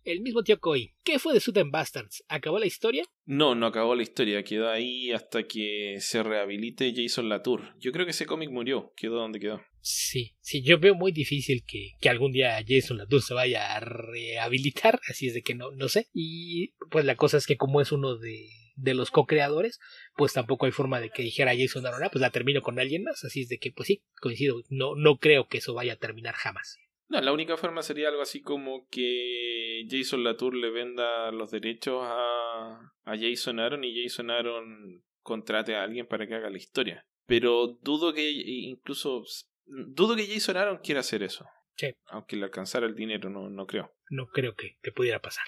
El 0.03 0.23
mismo 0.23 0.43
tío 0.43 0.59
Koi, 0.59 0.95
¿qué 1.05 1.19
fue 1.19 1.35
de 1.35 1.41
Sudden 1.41 1.71
Bastards? 1.71 2.25
¿Acabó 2.29 2.59
la 2.59 2.67
historia? 2.67 3.05
No, 3.27 3.55
no 3.55 3.67
acabó 3.67 3.95
la 3.95 4.03
historia. 4.03 4.43
Quedó 4.43 4.71
ahí 4.71 5.13
hasta 5.13 5.47
que 5.47 5.97
se 6.01 6.23
rehabilite 6.23 6.95
Jason 6.95 7.29
Latour. 7.29 7.75
Yo 7.79 7.93
creo 7.93 8.07
que 8.07 8.13
ese 8.13 8.25
cómic 8.25 8.51
murió. 8.51 8.95
Quedó 8.97 9.17
donde 9.17 9.41
quedó. 9.41 9.61
Sí, 9.83 10.37
sí, 10.41 10.63
yo 10.63 10.79
veo 10.79 10.95
muy 10.95 11.13
difícil 11.13 11.65
que, 11.67 11.93
que 12.01 12.09
algún 12.09 12.33
día 12.33 12.63
Jason 12.67 12.99
Latour 12.99 13.23
se 13.23 13.35
vaya 13.35 13.75
a 13.75 13.81
rehabilitar, 13.81 15.01
así 15.09 15.27
es 15.29 15.35
de 15.35 15.43
que 15.43 15.55
no, 15.55 15.71
no 15.71 15.89
sé. 15.89 16.09
Y 16.15 16.73
pues 16.91 17.05
la 17.05 17.17
cosa 17.17 17.37
es 17.37 17.47
que 17.47 17.57
como 17.57 17.81
es 17.81 17.93
uno 17.93 18.17
de, 18.17 18.49
de 18.81 18.95
los 18.95 19.11
co-creadores, 19.11 19.79
pues 20.17 20.33
tampoco 20.33 20.67
hay 20.67 20.73
forma 20.73 21.01
de 21.01 21.11
que 21.11 21.23
dijera 21.23 21.57
Jason 21.57 21.87
Aaron, 21.87 22.05
ah, 22.05 22.11
pues 22.11 22.21
la 22.21 22.31
termino 22.31 22.63
con 22.63 22.79
alguien 22.79 23.05
más, 23.05 23.25
así 23.25 23.43
es 23.43 23.49
de 23.49 23.59
que 23.59 23.73
pues 23.73 23.87
sí, 23.87 24.03
coincido, 24.21 24.63
no, 24.69 24.95
no 24.97 25.19
creo 25.19 25.49
que 25.49 25.59
eso 25.59 25.75
vaya 25.75 25.95
a 25.95 25.97
terminar 25.97 26.35
jamás. 26.35 26.79
No, 27.09 27.21
la 27.21 27.33
única 27.33 27.57
forma 27.57 27.83
sería 27.83 28.09
algo 28.09 28.23
así 28.23 28.41
como 28.41 28.87
que 28.89 29.85
Jason 29.91 30.23
Latour 30.23 30.55
le 30.55 30.71
venda 30.71 31.33
los 31.33 31.51
derechos 31.51 32.03
a, 32.05 32.93
a 33.03 33.17
Jason 33.19 33.59
Aaron 33.59 33.83
y 33.83 34.01
Jason 34.01 34.31
Aaron 34.31 35.03
contrate 35.21 35.75
a 35.75 35.83
alguien 35.83 36.07
para 36.07 36.29
que 36.29 36.37
haga 36.37 36.51
la 36.51 36.59
historia. 36.59 37.05
Pero 37.27 37.79
dudo 37.83 38.15
que 38.15 38.31
incluso 38.31 39.25
dudo 39.67 40.15
que 40.15 40.27
Jason 40.27 40.57
Aaron 40.57 40.79
quiera 40.79 41.01
hacer 41.01 41.25
eso. 41.25 41.47
Sí. 41.75 41.89
Aunque 42.07 42.37
le 42.37 42.45
alcanzara 42.45 42.87
el 42.87 42.95
dinero, 42.95 43.29
no, 43.29 43.51
no 43.51 43.67
creo. 43.67 43.93
No 44.09 44.27
creo 44.29 44.55
que, 44.55 44.79
que 44.81 44.93
pudiera 44.93 45.21
pasar. 45.21 45.47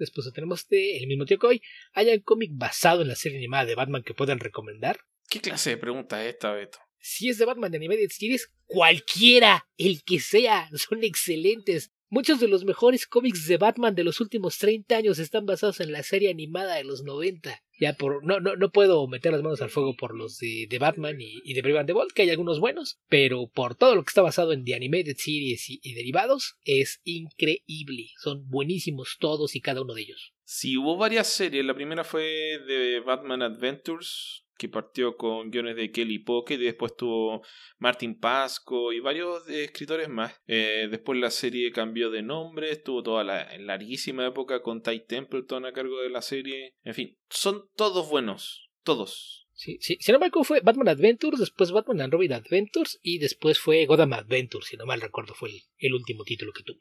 Después 0.00 0.32
tenemos 0.32 0.66
de 0.68 0.96
el 0.96 1.06
mismo 1.06 1.26
tío 1.26 1.38
Koi. 1.38 1.62
¿Hay 1.92 2.08
un 2.08 2.20
cómic 2.20 2.50
basado 2.54 3.02
en 3.02 3.08
la 3.08 3.14
serie 3.14 3.38
animada 3.38 3.66
de 3.66 3.74
Batman 3.74 4.02
que 4.02 4.14
puedan 4.14 4.40
recomendar? 4.40 5.00
¿Qué 5.28 5.40
clase 5.40 5.70
de 5.70 5.76
pregunta 5.76 6.24
es 6.24 6.34
esta, 6.34 6.52
Beto? 6.52 6.78
Si 6.98 7.28
es 7.28 7.38
de 7.38 7.44
Batman 7.44 7.70
de 7.70 7.76
Animated 7.76 8.10
Series, 8.10 8.50
cualquiera, 8.66 9.68
el 9.76 10.02
que 10.02 10.20
sea, 10.20 10.68
son 10.74 11.04
excelentes. 11.04 11.92
Muchos 12.12 12.40
de 12.40 12.48
los 12.48 12.64
mejores 12.64 13.06
cómics 13.06 13.46
de 13.46 13.56
Batman 13.56 13.94
de 13.94 14.02
los 14.02 14.20
últimos 14.20 14.58
30 14.58 14.96
años 14.96 15.20
están 15.20 15.46
basados 15.46 15.78
en 15.78 15.92
la 15.92 16.02
serie 16.02 16.28
animada 16.28 16.74
de 16.74 16.82
los 16.82 17.04
90. 17.04 17.62
Ya 17.78 17.92
por 17.92 18.24
no, 18.24 18.40
no, 18.40 18.56
no 18.56 18.72
puedo 18.72 19.06
meter 19.06 19.30
las 19.30 19.44
manos 19.44 19.62
al 19.62 19.70
fuego 19.70 19.94
por 19.94 20.16
los 20.16 20.36
de, 20.38 20.66
de 20.68 20.78
Batman 20.80 21.18
y, 21.20 21.54
de 21.54 21.62
Brave 21.62 21.78
and 21.78 21.86
the 21.86 21.94
que 22.12 22.22
hay 22.22 22.30
algunos 22.30 22.58
buenos, 22.58 22.98
pero 23.08 23.46
por 23.46 23.76
todo 23.76 23.94
lo 23.94 24.02
que 24.02 24.10
está 24.10 24.22
basado 24.22 24.52
en 24.52 24.64
The 24.64 24.74
Animated 24.74 25.14
Series 25.18 25.70
y, 25.70 25.78
y 25.84 25.94
derivados, 25.94 26.56
es 26.64 27.00
increíble. 27.04 28.08
Son 28.18 28.44
buenísimos 28.48 29.16
todos 29.20 29.54
y 29.54 29.60
cada 29.60 29.82
uno 29.82 29.94
de 29.94 30.02
ellos. 30.02 30.34
Sí, 30.42 30.76
hubo 30.76 30.96
varias 30.96 31.28
series. 31.28 31.64
La 31.64 31.76
primera 31.76 32.02
fue 32.02 32.24
de 32.66 32.98
Batman 33.06 33.42
Adventures, 33.42 34.44
que 34.60 34.68
partió 34.68 35.16
con 35.16 35.50
guiones 35.50 35.74
de 35.74 35.90
Kelly 35.90 36.18
Pocket 36.18 36.56
y 36.56 36.64
después 36.64 36.94
tuvo 36.94 37.42
Martin 37.78 38.20
Pasco 38.20 38.92
y 38.92 39.00
varios 39.00 39.48
escritores 39.48 40.10
más. 40.10 40.38
Eh, 40.46 40.86
después 40.90 41.18
la 41.18 41.30
serie 41.30 41.72
cambió 41.72 42.10
de 42.10 42.20
nombre, 42.20 42.70
estuvo 42.70 43.02
toda 43.02 43.24
la 43.24 43.56
larguísima 43.56 44.26
época 44.26 44.60
con 44.60 44.82
Ty 44.82 45.06
Templeton 45.06 45.64
a 45.64 45.72
cargo 45.72 46.02
de 46.02 46.10
la 46.10 46.20
serie. 46.20 46.74
En 46.82 46.92
fin, 46.92 47.18
son 47.30 47.70
todos 47.74 48.10
buenos, 48.10 48.68
todos. 48.84 49.48
Sí, 49.54 49.78
sí, 49.80 49.96
si 49.98 50.12
no 50.12 50.18
equivoco 50.18 50.44
fue 50.44 50.60
Batman 50.60 50.88
Adventures, 50.88 51.40
después 51.40 51.72
Batman 51.72 52.02
and 52.02 52.12
Robin 52.12 52.34
Adventures 52.34 53.00
y 53.02 53.18
después 53.18 53.58
fue 53.58 53.86
Gotham 53.86 54.12
Adventures, 54.12 54.66
si 54.66 54.76
no 54.76 54.84
mal 54.84 55.00
recuerdo 55.00 55.34
fue 55.34 55.48
el, 55.48 55.62
el 55.78 55.94
último 55.94 56.24
título 56.24 56.52
que 56.52 56.64
tuvo. 56.64 56.80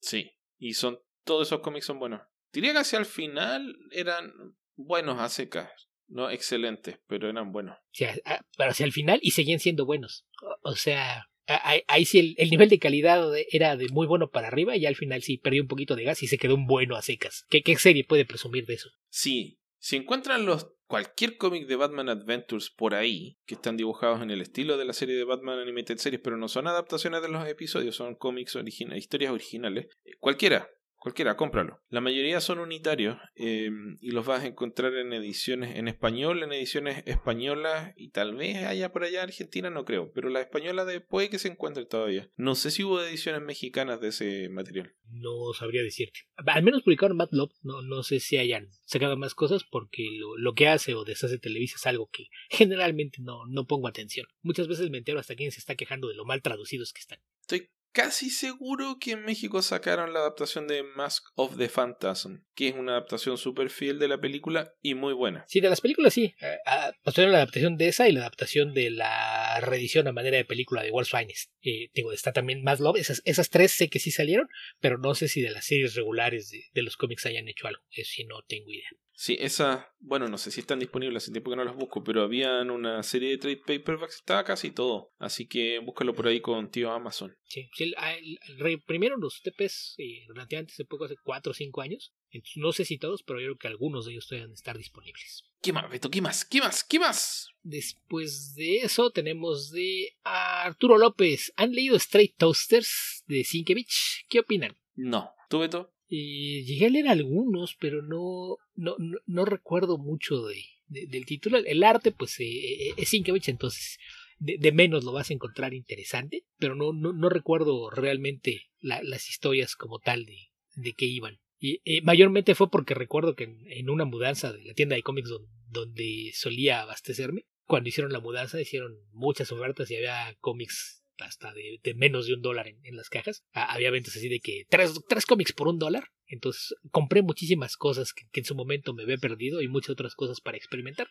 Sí, 0.00 0.30
y 0.58 0.74
son 0.74 1.00
todos 1.24 1.48
esos 1.48 1.60
cómics 1.60 1.86
son 1.86 1.98
buenos. 1.98 2.20
Diría 2.52 2.72
que 2.72 2.80
hacia 2.80 2.98
el 2.98 3.06
final 3.06 3.78
eran 3.92 4.58
buenos 4.76 5.18
a 5.20 5.30
secas. 5.30 5.70
No 6.08 6.30
excelentes, 6.30 6.98
pero 7.06 7.28
eran 7.28 7.52
buenos. 7.52 7.76
O 7.76 7.80
sea, 7.92 8.14
a- 8.24 8.44
pero 8.56 8.70
hacia 8.70 8.86
el 8.86 8.92
final 8.92 9.18
y 9.22 9.30
seguían 9.32 9.58
siendo 9.60 9.86
buenos. 9.86 10.26
O, 10.62 10.74
sea, 10.74 11.28
ahí 11.46 12.04
sí 12.04 12.18
el, 12.18 12.34
el 12.38 12.50
nivel 12.50 12.68
de 12.68 12.78
calidad 12.78 13.26
era 13.50 13.76
de 13.76 13.88
muy 13.90 14.06
bueno 14.06 14.30
para 14.30 14.48
arriba 14.48 14.76
y 14.76 14.86
al 14.86 14.96
final 14.96 15.22
sí 15.22 15.38
perdió 15.38 15.62
un 15.62 15.68
poquito 15.68 15.96
de 15.96 16.04
gas 16.04 16.22
y 16.22 16.26
se 16.26 16.38
quedó 16.38 16.54
un 16.54 16.66
bueno 16.66 16.96
a 16.96 17.02
secas. 17.02 17.44
¿Qué, 17.48 17.62
qué 17.62 17.76
serie 17.76 18.04
puede 18.04 18.24
presumir 18.24 18.66
de 18.66 18.74
eso? 18.74 18.90
Sí, 19.08 19.60
si 19.78 19.96
encuentran 19.96 20.46
los 20.46 20.70
cualquier 20.86 21.36
cómic 21.38 21.66
de 21.66 21.76
Batman 21.76 22.08
Adventures 22.10 22.70
por 22.70 22.94
ahí, 22.94 23.38
que 23.46 23.54
están 23.54 23.76
dibujados 23.76 24.22
en 24.22 24.30
el 24.30 24.40
estilo 24.42 24.76
de 24.76 24.84
la 24.84 24.92
serie 24.92 25.16
de 25.16 25.24
Batman 25.24 25.58
Animated 25.58 25.96
Series, 25.96 26.20
pero 26.22 26.36
no 26.36 26.46
son 26.48 26.66
adaptaciones 26.66 27.22
de 27.22 27.28
los 27.28 27.46
episodios, 27.48 27.96
son 27.96 28.14
cómics 28.14 28.54
originales, 28.54 29.02
historias 29.02 29.32
originales, 29.32 29.86
eh, 30.04 30.12
cualquiera, 30.20 30.68
cualquiera, 31.04 31.36
cómpralo. 31.36 31.82
La 31.90 32.00
mayoría 32.00 32.40
son 32.40 32.60
unitarios 32.60 33.18
eh, 33.36 33.70
y 34.00 34.10
los 34.12 34.24
vas 34.24 34.42
a 34.42 34.46
encontrar 34.46 34.94
en 34.94 35.12
ediciones 35.12 35.76
en 35.76 35.86
español, 35.86 36.42
en 36.42 36.50
ediciones 36.50 37.02
españolas 37.04 37.92
y 37.94 38.08
tal 38.08 38.34
vez 38.34 38.64
haya 38.64 38.90
por 38.90 39.04
allá 39.04 39.22
Argentina, 39.22 39.68
no 39.68 39.84
creo, 39.84 40.10
pero 40.14 40.30
la 40.30 40.40
española 40.40 40.86
de, 40.86 41.02
puede 41.02 41.28
que 41.28 41.38
se 41.38 41.48
encuentre 41.48 41.84
todavía. 41.84 42.30
No 42.36 42.54
sé 42.54 42.70
si 42.70 42.84
hubo 42.84 43.02
ediciones 43.02 43.42
mexicanas 43.42 44.00
de 44.00 44.08
ese 44.08 44.48
material. 44.48 44.94
No 45.10 45.52
sabría 45.52 45.82
decirte. 45.82 46.20
Al 46.36 46.62
menos 46.62 46.82
publicaron 46.82 47.18
Mad 47.18 47.28
Love, 47.32 47.52
no, 47.62 47.82
no 47.82 48.02
sé 48.02 48.18
si 48.18 48.38
hayan 48.38 48.70
sacado 48.86 49.18
más 49.18 49.34
cosas 49.34 49.62
porque 49.62 50.08
lo, 50.10 50.38
lo 50.38 50.54
que 50.54 50.68
hace 50.68 50.94
o 50.94 51.04
deshace 51.04 51.38
Televisa 51.38 51.76
es 51.76 51.86
algo 51.86 52.08
que 52.10 52.28
generalmente 52.48 53.18
no, 53.20 53.44
no 53.46 53.66
pongo 53.66 53.88
atención. 53.88 54.26
Muchas 54.40 54.68
veces 54.68 54.88
me 54.88 54.96
entero 54.96 55.18
hasta 55.18 55.36
quien 55.36 55.52
se 55.52 55.58
está 55.58 55.74
quejando 55.74 56.08
de 56.08 56.14
lo 56.14 56.24
mal 56.24 56.40
traducidos 56.40 56.94
que 56.94 57.00
están. 57.00 57.18
Estoy 57.42 57.68
casi 57.94 58.28
seguro 58.28 58.98
que 59.00 59.12
en 59.12 59.24
México 59.24 59.62
sacaron 59.62 60.12
la 60.12 60.18
adaptación 60.18 60.66
de 60.66 60.82
Mask 60.82 61.24
of 61.36 61.56
the 61.56 61.68
Phantasm, 61.68 62.42
que 62.54 62.68
es 62.68 62.74
una 62.74 62.92
adaptación 62.92 63.38
súper 63.38 63.70
fiel 63.70 64.00
de 64.00 64.08
la 64.08 64.20
película 64.20 64.74
y 64.82 64.94
muy 64.94 65.14
buena. 65.14 65.44
Sí, 65.48 65.60
de 65.60 65.70
las 65.70 65.80
películas 65.80 66.12
sí. 66.12 66.34
Eh, 66.40 66.56
ah, 66.66 66.92
posterior 67.04 67.32
la 67.32 67.38
adaptación 67.38 67.76
de 67.76 67.88
esa 67.88 68.08
y 68.08 68.12
la 68.12 68.20
adaptación 68.20 68.74
de 68.74 68.90
la 68.90 69.60
reedición 69.60 70.08
a 70.08 70.12
manera 70.12 70.36
de 70.36 70.44
película 70.44 70.82
de 70.82 70.90
World's 70.90 71.12
Finest. 71.12 71.52
Eh, 71.62 71.90
digo, 71.94 72.12
está 72.12 72.32
también 72.32 72.64
Mad 72.64 72.80
Love. 72.80 72.96
Esas, 72.96 73.22
esas 73.24 73.48
tres 73.48 73.70
sé 73.70 73.88
que 73.88 74.00
sí 74.00 74.10
salieron, 74.10 74.48
pero 74.80 74.98
no 74.98 75.14
sé 75.14 75.28
si 75.28 75.40
de 75.40 75.52
las 75.52 75.64
series 75.64 75.94
regulares 75.94 76.50
de, 76.50 76.64
de 76.74 76.82
los 76.82 76.96
cómics 76.96 77.26
hayan 77.26 77.48
hecho 77.48 77.68
algo. 77.68 77.82
Eso 77.92 78.10
sí 78.12 78.24
no 78.24 78.42
tengo 78.42 78.72
idea. 78.72 78.88
Sí, 79.16 79.36
esa, 79.40 79.94
bueno, 80.00 80.28
no 80.28 80.38
sé 80.38 80.50
si 80.50 80.60
están 80.60 80.80
disponibles, 80.80 81.22
hace 81.22 81.32
tiempo 81.32 81.50
que 81.50 81.56
no 81.56 81.64
las 81.64 81.76
busco, 81.76 82.02
pero 82.02 82.22
habían 82.22 82.70
una 82.70 83.02
serie 83.04 83.30
de 83.30 83.38
trade 83.38 83.78
paperbacks, 83.78 84.16
estaba 84.16 84.42
casi 84.42 84.72
todo, 84.72 85.12
así 85.18 85.46
que 85.46 85.78
búscalo 85.78 86.14
por 86.14 86.26
ahí 86.26 86.40
con 86.40 86.68
tío 86.68 86.90
Amazon. 86.90 87.36
Sí, 87.44 87.68
sí, 87.74 87.94
ah, 87.96 88.14
reprimieron 88.58 89.20
los 89.20 89.40
TPs 89.40 89.94
eh, 89.98 90.24
relativamente 90.28 90.72
hace 90.72 90.84
poco, 90.84 91.04
hace 91.04 91.16
4 91.22 91.52
o 91.52 91.54
5 91.54 91.80
años. 91.80 92.12
Entonces, 92.30 92.56
no 92.56 92.72
sé 92.72 92.84
si 92.84 92.98
todos, 92.98 93.22
pero 93.22 93.38
yo 93.38 93.46
creo 93.46 93.58
que 93.58 93.68
algunos 93.68 94.06
de 94.06 94.12
ellos 94.12 94.28
deben 94.28 94.52
estar 94.52 94.76
disponibles. 94.76 95.44
¿Qué 95.62 95.72
más, 95.72 95.88
Beto? 95.88 96.10
¿Qué 96.10 96.20
más? 96.20 96.44
¿Qué 96.44 96.58
más? 96.58 96.82
¿Qué 96.82 96.98
más? 96.98 97.48
Después 97.62 98.54
de 98.54 98.78
eso 98.78 99.10
tenemos 99.10 99.70
de 99.70 100.16
Arturo 100.24 100.98
López. 100.98 101.52
¿Han 101.56 101.72
leído 101.72 101.96
Straight 101.96 102.36
Toasters 102.36 103.22
de 103.28 103.44
Sienkiewicz? 103.44 104.24
¿Qué 104.28 104.40
opinan? 104.40 104.76
No. 104.96 105.30
¿Tú, 105.48 105.60
Beto? 105.60 105.93
Eh, 106.16 106.62
llegué 106.64 106.86
a 106.86 106.90
leer 106.90 107.08
algunos, 107.08 107.76
pero 107.80 108.00
no, 108.02 108.58
no, 108.76 108.94
no, 108.98 109.18
no 109.26 109.44
recuerdo 109.44 109.98
mucho 109.98 110.44
de, 110.46 110.62
de- 110.86 111.06
del 111.06 111.26
título. 111.26 111.58
El 111.58 111.82
arte, 111.82 112.12
pues, 112.12 112.38
eh, 112.38 112.44
eh, 112.44 112.94
es 112.96 113.08
Sienkiewicz, 113.08 113.48
entonces 113.48 113.98
de, 114.38 114.72
menos 114.72 115.04
lo 115.04 115.12
vas 115.12 115.30
a 115.30 115.32
encontrar 115.34 115.74
interesante, 115.74 116.44
pero 116.58 116.74
no, 116.74 116.92
no, 116.92 117.12
no 117.12 117.28
recuerdo 117.28 117.90
realmente 117.90 118.62
la- 118.80 119.02
las 119.02 119.28
historias 119.28 119.74
como 119.74 119.98
tal 119.98 120.24
de, 120.26 120.36
de 120.76 120.92
qué 120.92 121.06
iban. 121.06 121.40
Y 121.58 121.80
eh, 121.84 122.02
mayormente 122.02 122.54
fue 122.54 122.70
porque 122.70 122.94
recuerdo 122.94 123.34
que 123.34 123.44
en, 123.44 123.58
en 123.70 123.90
una 123.90 124.04
mudanza 124.04 124.52
de 124.52 124.62
la 124.64 124.74
tienda 124.74 124.96
de 124.96 125.02
cómics 125.02 125.28
don- 125.30 125.48
donde 125.68 126.30
solía 126.34 126.82
abastecerme, 126.82 127.46
cuando 127.66 127.88
hicieron 127.88 128.12
la 128.12 128.20
mudanza 128.20 128.60
hicieron 128.60 128.94
muchas 129.12 129.50
ofertas 129.50 129.90
y 129.90 129.96
había 129.96 130.36
cómics 130.40 131.03
hasta 131.18 131.52
de, 131.52 131.80
de 131.82 131.94
menos 131.94 132.26
de 132.26 132.34
un 132.34 132.42
dólar 132.42 132.68
en, 132.68 132.78
en 132.84 132.96
las 132.96 133.08
cajas. 133.08 133.44
Ah, 133.52 133.72
había 133.72 133.90
ventas 133.90 134.16
así 134.16 134.28
de 134.28 134.40
que 134.40 134.64
tres, 134.68 135.00
tres 135.08 135.26
cómics 135.26 135.52
por 135.52 135.68
un 135.68 135.78
dólar. 135.78 136.10
Entonces 136.26 136.74
compré 136.90 137.22
muchísimas 137.22 137.76
cosas 137.76 138.12
que, 138.12 138.24
que 138.32 138.40
en 138.40 138.46
su 138.46 138.54
momento 138.54 138.94
me 138.94 139.02
había 139.02 139.18
perdido 139.18 139.60
y 139.60 139.68
muchas 139.68 139.90
otras 139.90 140.14
cosas 140.14 140.40
para 140.40 140.56
experimentar. 140.56 141.08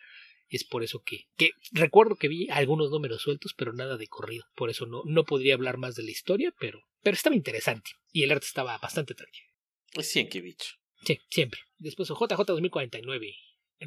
Es 0.49 0.63
por 0.63 0.83
eso 0.83 1.01
que, 1.03 1.25
que 1.37 1.51
recuerdo 1.71 2.15
que 2.15 2.27
vi 2.27 2.49
algunos 2.49 2.91
números 2.91 3.21
sueltos, 3.21 3.53
pero 3.55 3.73
nada 3.73 3.97
de 3.97 4.07
corrido. 4.07 4.45
Por 4.55 4.69
eso 4.69 4.85
no, 4.85 5.03
no 5.05 5.23
podría 5.23 5.55
hablar 5.55 5.77
más 5.77 5.95
de 5.95 6.03
la 6.03 6.11
historia, 6.11 6.53
pero, 6.59 6.81
pero 7.01 7.15
estaba 7.15 7.35
interesante. 7.35 7.91
Y 8.11 8.23
el 8.23 8.31
arte 8.31 8.45
estaba 8.45 8.77
bastante 8.77 9.13
tranquilo. 9.13 9.47
Es 9.93 10.11
Sienkiewicz. 10.11 10.77
Sí, 11.05 11.19
siempre. 11.29 11.59
Después 11.77 12.09
JJ 12.09 12.45
2049. 12.45 13.35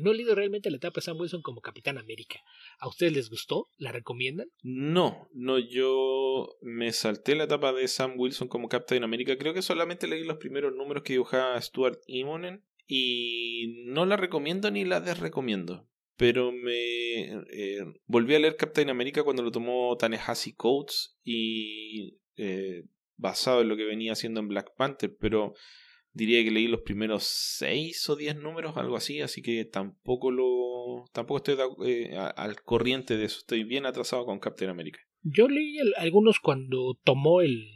No 0.01 0.11
he 0.11 0.15
leído 0.15 0.35
realmente 0.35 0.71
la 0.71 0.77
etapa 0.77 0.97
de 0.97 1.03
Sam 1.03 1.21
Wilson 1.21 1.43
como 1.43 1.61
Capitán 1.61 1.99
América. 1.99 2.41
¿A 2.79 2.89
ustedes 2.89 3.13
les 3.13 3.31
gustó? 3.31 3.69
¿La 3.79 3.93
recomiendan? 3.93 4.49
No, 4.63 5.29
no, 5.33 5.59
yo 5.59 6.57
me 6.61 6.93
salté 6.93 7.35
la 7.35 7.45
etapa 7.45 7.73
de 7.73 7.89
Sam 7.89 8.15
Wilson 8.17 8.49
como 8.49 8.69
Capitán 8.69 9.05
América. 9.05 9.37
Creo 9.39 9.55
que 9.55 9.63
solamente 9.63 10.07
leí 10.07 10.25
los 10.25 10.39
primeros 10.39 10.75
números 10.75 11.03
que 11.03 11.15
dibujaba 11.15 11.61
Stuart 11.61 11.99
Immonen 12.07 12.65
y 12.87 13.83
no 13.87 14.07
la 14.07 14.17
recomiendo 14.17 14.71
ni 14.71 14.85
la 14.85 15.01
desrecomiendo. 15.01 15.89
Pero 16.17 16.51
me 16.51 17.25
eh, 17.51 17.85
volví 18.07 18.35
a 18.35 18.39
leer 18.39 18.57
Captain 18.57 18.89
America 18.89 19.23
cuando 19.23 19.43
lo 19.43 19.51
tomó 19.51 19.97
Tanehasi 19.97 20.55
Coates 20.55 21.19
y 21.23 22.19
eh, 22.37 22.85
basado 23.17 23.61
en 23.63 23.69
lo 23.69 23.77
que 23.77 23.85
venía 23.85 24.13
haciendo 24.13 24.41
en 24.41 24.49
Black 24.49 24.75
Panther, 24.77 25.15
pero 25.19 25.55
diría 26.17 26.43
que 26.43 26.51
leí 26.51 26.67
los 26.67 26.81
primeros 26.81 27.25
seis 27.25 28.09
o 28.09 28.17
diez 28.17 28.37
números, 28.37 28.77
algo 28.77 28.97
así, 28.97 29.21
así 29.21 29.43
que 29.43 29.65
tampoco 29.67 30.31
lo 30.31 31.05
tampoco 31.13 31.39
estoy 31.39 31.57
eh, 31.85 32.17
al 32.17 32.63
corriente 32.63 33.17
de 33.17 33.27
eso, 33.27 33.39
estoy 33.39 33.65
bien 33.65 33.85
atrasado 33.85 34.25
con 34.25 34.39
Captain 34.39 34.71
America. 34.71 34.99
Yo 35.23 35.49
leí 35.49 35.77
algunos 35.99 36.41
cuando 36.41 36.99
tomó 37.05 37.43
el, 37.43 37.67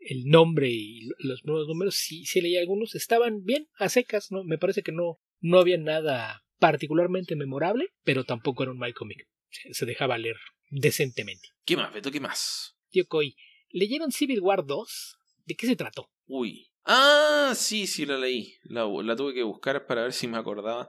el 0.00 0.24
nombre 0.24 0.70
y 0.70 1.08
los 1.18 1.44
nuevos 1.44 1.68
números, 1.68 1.94
sí, 1.94 2.24
sí 2.24 2.40
leí 2.40 2.56
algunos, 2.56 2.94
estaban 2.96 3.44
bien 3.44 3.68
a 3.78 3.88
secas, 3.88 4.32
¿no? 4.32 4.42
Me 4.42 4.58
parece 4.58 4.82
que 4.82 4.92
no, 4.92 5.20
no 5.40 5.60
había 5.60 5.78
nada 5.78 6.44
particularmente 6.58 7.36
memorable, 7.36 7.90
pero 8.02 8.24
tampoco 8.24 8.64
era 8.64 8.72
un 8.72 8.78
my 8.78 8.92
comic. 8.92 9.28
Se 9.70 9.86
dejaba 9.86 10.18
leer 10.18 10.36
decentemente. 10.70 11.48
¿Qué 11.64 11.76
más, 11.76 11.94
Beto? 11.94 12.10
¿Qué 12.10 12.20
más? 12.20 12.76
Tío 12.90 13.06
Coy, 13.06 13.36
¿leyeron 13.70 14.10
Civil 14.10 14.40
War 14.40 14.66
2? 14.66 15.16
¿De 15.44 15.54
qué 15.54 15.66
se 15.66 15.76
trató? 15.76 16.10
Uy. 16.26 16.73
Ah, 16.84 17.52
sí, 17.54 17.86
sí, 17.86 18.06
la 18.06 18.18
leí. 18.18 18.54
La, 18.64 18.86
la 18.86 19.16
tuve 19.16 19.34
que 19.34 19.42
buscar 19.42 19.86
para 19.86 20.02
ver 20.02 20.12
si 20.12 20.28
me 20.28 20.38
acordaba. 20.38 20.88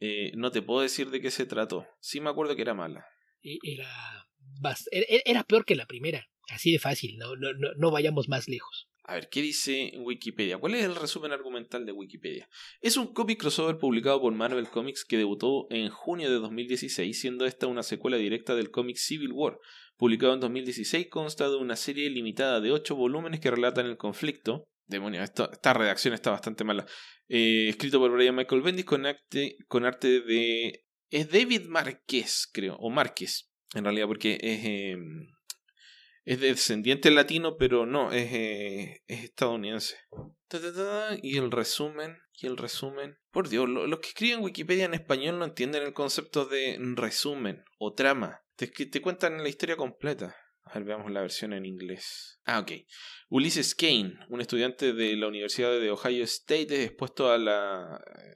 Eh, 0.00 0.32
no 0.34 0.50
te 0.50 0.62
puedo 0.62 0.80
decir 0.80 1.10
de 1.10 1.20
qué 1.20 1.30
se 1.30 1.46
trató. 1.46 1.86
Sí 2.00 2.20
me 2.20 2.30
acuerdo 2.30 2.56
que 2.56 2.62
era 2.62 2.74
mala. 2.74 3.06
E, 3.42 3.58
era, 3.62 3.88
e, 4.90 5.00
e, 5.00 5.22
era 5.24 5.44
peor 5.44 5.64
que 5.64 5.74
la 5.74 5.86
primera. 5.86 6.26
Así 6.50 6.72
de 6.72 6.78
fácil, 6.78 7.16
no, 7.16 7.36
no, 7.36 7.52
no, 7.54 7.68
no 7.76 7.90
vayamos 7.90 8.28
más 8.28 8.48
lejos. 8.48 8.88
A 9.06 9.14
ver, 9.14 9.28
¿qué 9.28 9.42
dice 9.42 9.92
Wikipedia? 9.98 10.56
¿Cuál 10.56 10.76
es 10.76 10.84
el 10.84 10.96
resumen 10.96 11.32
argumental 11.32 11.84
de 11.84 11.92
Wikipedia? 11.92 12.48
Es 12.80 12.96
un 12.96 13.12
cómic 13.12 13.38
crossover 13.38 13.76
publicado 13.76 14.18
por 14.20 14.32
Marvel 14.32 14.68
Comics 14.68 15.04
que 15.04 15.18
debutó 15.18 15.66
en 15.68 15.90
junio 15.90 16.30
de 16.30 16.36
2016, 16.36 17.20
siendo 17.20 17.44
esta 17.44 17.66
una 17.66 17.82
secuela 17.82 18.16
directa 18.16 18.54
del 18.54 18.70
cómic 18.70 18.96
Civil 18.96 19.32
War. 19.32 19.58
Publicado 19.98 20.32
en 20.32 20.40
2016, 20.40 21.08
consta 21.10 21.50
de 21.50 21.56
una 21.56 21.76
serie 21.76 22.08
limitada 22.08 22.62
de 22.62 22.72
8 22.72 22.96
volúmenes 22.96 23.40
que 23.40 23.50
relatan 23.50 23.84
el 23.84 23.98
conflicto. 23.98 24.64
Demonios, 24.86 25.24
esta 25.24 25.72
redacción 25.72 26.14
está 26.14 26.30
bastante 26.30 26.64
mala. 26.64 26.86
Eh, 27.28 27.68
escrito 27.68 27.98
por 27.98 28.10
Brian 28.10 28.34
Michael 28.34 28.62
Bendis 28.62 28.84
con, 28.84 29.04
con 29.68 29.84
arte 29.84 30.20
de. 30.20 30.84
Es 31.10 31.30
David 31.30 31.66
Márquez, 31.68 32.48
creo, 32.52 32.76
o 32.76 32.90
Márquez, 32.90 33.50
en 33.74 33.84
realidad, 33.84 34.06
porque 34.06 34.38
es. 34.40 34.64
Em, 34.64 35.28
es 36.24 36.40
descendiente 36.40 37.10
latino, 37.10 37.58
pero 37.58 37.84
no, 37.84 38.10
es, 38.10 38.32
eh, 38.32 39.02
es 39.06 39.24
estadounidense. 39.24 39.96
y 41.22 41.36
el 41.36 41.50
resumen, 41.50 42.16
y 42.32 42.46
el 42.46 42.56
resumen. 42.56 43.18
Por 43.30 43.50
Dios, 43.50 43.68
los 43.68 44.00
que 44.00 44.08
escriben 44.08 44.42
Wikipedia 44.42 44.86
en 44.86 44.94
español 44.94 45.38
no 45.38 45.44
entienden 45.44 45.82
el 45.82 45.92
concepto 45.92 46.46
de 46.46 46.78
resumen 46.96 47.62
o 47.78 47.92
trama. 47.92 48.42
Te, 48.56 48.68
te 48.68 49.02
cuentan 49.02 49.42
la 49.42 49.48
historia 49.48 49.76
completa. 49.76 50.34
A 50.64 50.74
ver, 50.74 50.84
veamos 50.84 51.10
la 51.10 51.20
versión 51.20 51.52
en 51.52 51.66
inglés. 51.66 52.40
Ah, 52.44 52.60
ok. 52.60 52.72
Ulysses 53.28 53.74
Kane, 53.74 54.18
un 54.28 54.40
estudiante 54.40 54.92
de 54.92 55.16
la 55.16 55.28
Universidad 55.28 55.78
de 55.78 55.90
Ohio 55.90 56.24
State, 56.24 56.74
es 56.74 56.86
expuesto 56.86 57.30
a 57.30 57.38
la 57.38 58.02
eh, 58.16 58.34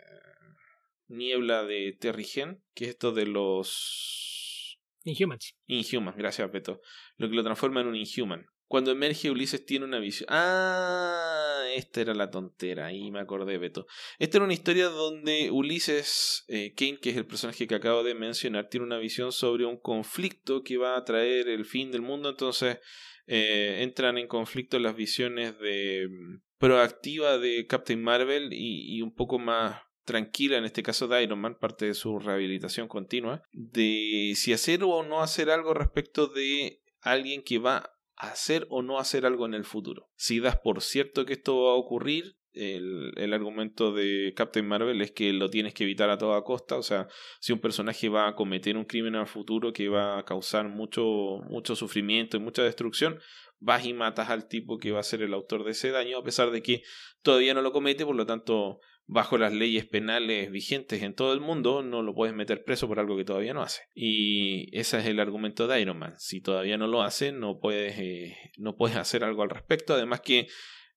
niebla 1.08 1.64
de 1.64 1.96
Terrigen, 1.98 2.62
que 2.74 2.84
es 2.84 2.90
esto 2.90 3.12
de 3.12 3.26
los 3.26 4.78
Inhumans. 5.04 5.56
Inhumans, 5.66 6.16
gracias, 6.16 6.50
Beto. 6.52 6.80
Lo 7.16 7.28
que 7.28 7.36
lo 7.36 7.42
transforma 7.42 7.80
en 7.80 7.88
un 7.88 7.96
Inhuman. 7.96 8.46
Cuando 8.68 8.90
emerge, 8.90 9.30
Ulises 9.30 9.64
tiene 9.64 9.86
una 9.86 9.98
visión. 9.98 10.28
Ah, 10.30 11.64
esta 11.74 12.00
era 12.00 12.14
la 12.14 12.30
tontera. 12.30 12.86
Ahí 12.86 13.10
me 13.10 13.20
acordé, 13.20 13.58
Beto. 13.58 13.86
Esta 14.18 14.38
era 14.38 14.44
una 14.44 14.54
historia 14.54 14.88
donde 14.88 15.50
Ulises 15.50 16.44
eh, 16.48 16.74
Kane, 16.76 16.98
que 17.00 17.10
es 17.10 17.16
el 17.16 17.26
personaje 17.26 17.66
que 17.66 17.74
acabo 17.74 18.04
de 18.04 18.14
mencionar, 18.14 18.68
tiene 18.68 18.86
una 18.86 18.98
visión 18.98 19.32
sobre 19.32 19.64
un 19.64 19.78
conflicto 19.78 20.62
que 20.62 20.76
va 20.76 20.96
a 20.96 21.04
traer 21.04 21.48
el 21.48 21.64
fin 21.64 21.90
del 21.90 22.02
mundo. 22.02 22.28
Entonces 22.28 22.78
eh, 23.26 23.78
entran 23.80 24.18
en 24.18 24.28
conflicto 24.28 24.78
las 24.78 24.94
visiones 24.94 25.58
de 25.58 26.06
mm, 26.08 26.42
proactiva 26.58 27.38
de 27.38 27.66
Captain 27.66 28.02
Marvel 28.02 28.50
y 28.52 29.00
un 29.00 29.14
poco 29.14 29.38
más 29.38 29.80
tranquila, 30.08 30.56
en 30.56 30.64
este 30.64 30.82
caso 30.82 31.06
de 31.06 31.22
Iron 31.22 31.38
Man, 31.38 31.58
parte 31.60 31.84
de 31.84 31.92
su 31.92 32.18
rehabilitación 32.18 32.88
continua, 32.88 33.42
de 33.52 34.32
si 34.34 34.54
hacer 34.54 34.82
o 34.82 35.02
no 35.02 35.22
hacer 35.22 35.50
algo 35.50 35.74
respecto 35.74 36.28
de 36.28 36.80
alguien 37.02 37.42
que 37.42 37.58
va 37.58 37.92
hacer 38.18 38.66
o 38.70 38.82
no 38.82 38.98
hacer 38.98 39.24
algo 39.24 39.46
en 39.46 39.54
el 39.54 39.64
futuro. 39.64 40.10
Si 40.16 40.40
das 40.40 40.56
por 40.56 40.82
cierto 40.82 41.24
que 41.24 41.34
esto 41.34 41.64
va 41.64 41.70
a 41.72 41.76
ocurrir, 41.76 42.36
el, 42.52 43.12
el, 43.16 43.32
argumento 43.32 43.92
de 43.92 44.32
Captain 44.34 44.66
Marvel 44.66 45.00
es 45.00 45.12
que 45.12 45.32
lo 45.32 45.48
tienes 45.48 45.74
que 45.74 45.84
evitar 45.84 46.10
a 46.10 46.18
toda 46.18 46.42
costa. 46.42 46.76
O 46.76 46.82
sea, 46.82 47.06
si 47.40 47.52
un 47.52 47.60
personaje 47.60 48.08
va 48.08 48.26
a 48.26 48.34
cometer 48.34 48.76
un 48.76 48.84
crimen 48.84 49.14
al 49.14 49.28
futuro 49.28 49.72
que 49.72 49.88
va 49.88 50.18
a 50.18 50.24
causar 50.24 50.68
mucho, 50.68 51.04
mucho 51.48 51.76
sufrimiento 51.76 52.36
y 52.36 52.40
mucha 52.40 52.64
destrucción, 52.64 53.20
vas 53.60 53.84
y 53.86 53.92
matas 53.92 54.30
al 54.30 54.48
tipo 54.48 54.78
que 54.78 54.90
va 54.90 55.00
a 55.00 55.04
ser 55.04 55.22
el 55.22 55.34
autor 55.34 55.64
de 55.64 55.72
ese 55.72 55.90
daño, 55.90 56.18
a 56.18 56.24
pesar 56.24 56.50
de 56.50 56.62
que 56.62 56.82
todavía 57.22 57.54
no 57.54 57.62
lo 57.62 57.72
comete, 57.72 58.04
por 58.04 58.16
lo 58.16 58.26
tanto 58.26 58.80
bajo 59.08 59.38
las 59.38 59.54
leyes 59.54 59.86
penales 59.86 60.50
vigentes 60.50 61.02
en 61.02 61.14
todo 61.14 61.32
el 61.32 61.40
mundo, 61.40 61.82
no 61.82 62.02
lo 62.02 62.14
puedes 62.14 62.36
meter 62.36 62.62
preso 62.62 62.86
por 62.86 63.00
algo 63.00 63.16
que 63.16 63.24
todavía 63.24 63.54
no 63.54 63.62
hace. 63.62 63.82
Y 63.94 64.68
ese 64.78 64.98
es 64.98 65.06
el 65.06 65.18
argumento 65.18 65.66
de 65.66 65.80
Iron 65.80 65.98
Man. 65.98 66.14
Si 66.18 66.42
todavía 66.42 66.76
no 66.76 66.86
lo 66.86 67.02
hace, 67.02 67.32
no 67.32 67.58
puedes, 67.58 67.98
eh, 67.98 68.36
no 68.58 68.76
puedes 68.76 68.98
hacer 68.98 69.24
algo 69.24 69.42
al 69.42 69.50
respecto. 69.50 69.94
Además 69.94 70.20
que 70.20 70.46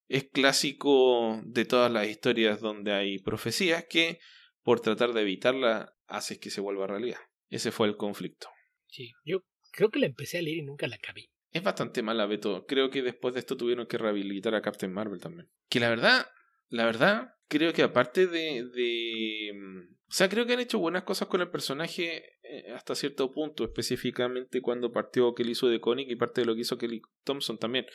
es 0.09 0.25
clásico 0.25 1.41
de 1.45 1.63
todas 1.63 1.89
las 1.89 2.07
historias 2.07 2.59
donde 2.59 2.91
hay 2.91 3.17
profecías 3.19 3.85
que 3.89 4.19
por 4.61 4.81
tratar 4.81 5.13
de 5.13 5.21
evitarla 5.21 5.93
haces 6.07 6.37
que 6.37 6.49
se 6.49 6.59
vuelva 6.59 6.87
realidad. 6.87 7.19
Ese 7.49 7.71
fue 7.71 7.87
el 7.87 7.95
conflicto. 7.95 8.49
Sí, 8.87 9.13
yo 9.23 9.45
creo 9.71 9.89
que 9.89 9.99
la 9.99 10.07
empecé 10.07 10.37
a 10.37 10.41
leer 10.41 10.57
y 10.57 10.63
nunca 10.63 10.87
la 10.87 10.97
acabé. 10.97 11.29
Es 11.51 11.63
bastante 11.63 12.01
mala, 12.01 12.25
Beto. 12.25 12.65
Creo 12.65 12.89
que 12.89 13.01
después 13.01 13.33
de 13.33 13.39
esto 13.39 13.55
tuvieron 13.55 13.87
que 13.87 13.97
rehabilitar 13.97 14.53
a 14.53 14.61
Captain 14.61 14.91
Marvel 14.91 15.21
también. 15.21 15.49
Que 15.69 15.79
la 15.79 15.89
verdad, 15.89 16.25
la 16.71 16.85
verdad, 16.85 17.35
creo 17.47 17.73
que 17.73 17.83
aparte 17.83 18.27
de, 18.27 18.65
de... 18.73 19.51
Mm, 19.53 19.93
o 19.93 20.13
sea, 20.13 20.29
creo 20.29 20.45
que 20.45 20.53
han 20.53 20.59
hecho 20.59 20.79
buenas 20.79 21.03
cosas 21.03 21.27
con 21.27 21.41
el 21.41 21.49
personaje 21.49 22.37
eh, 22.43 22.71
hasta 22.73 22.95
cierto 22.95 23.31
punto, 23.31 23.63
específicamente 23.63 24.61
cuando 24.61 24.91
partió 24.91 25.33
que 25.35 25.43
hizo 25.43 25.67
de 25.67 25.79
Koenig 25.79 26.09
y 26.09 26.15
parte 26.15 26.41
de 26.41 26.47
lo 26.47 26.55
que 26.55 26.61
hizo 26.61 26.77
Kelly 26.77 27.01
Thompson 27.23 27.57
también. 27.57 27.85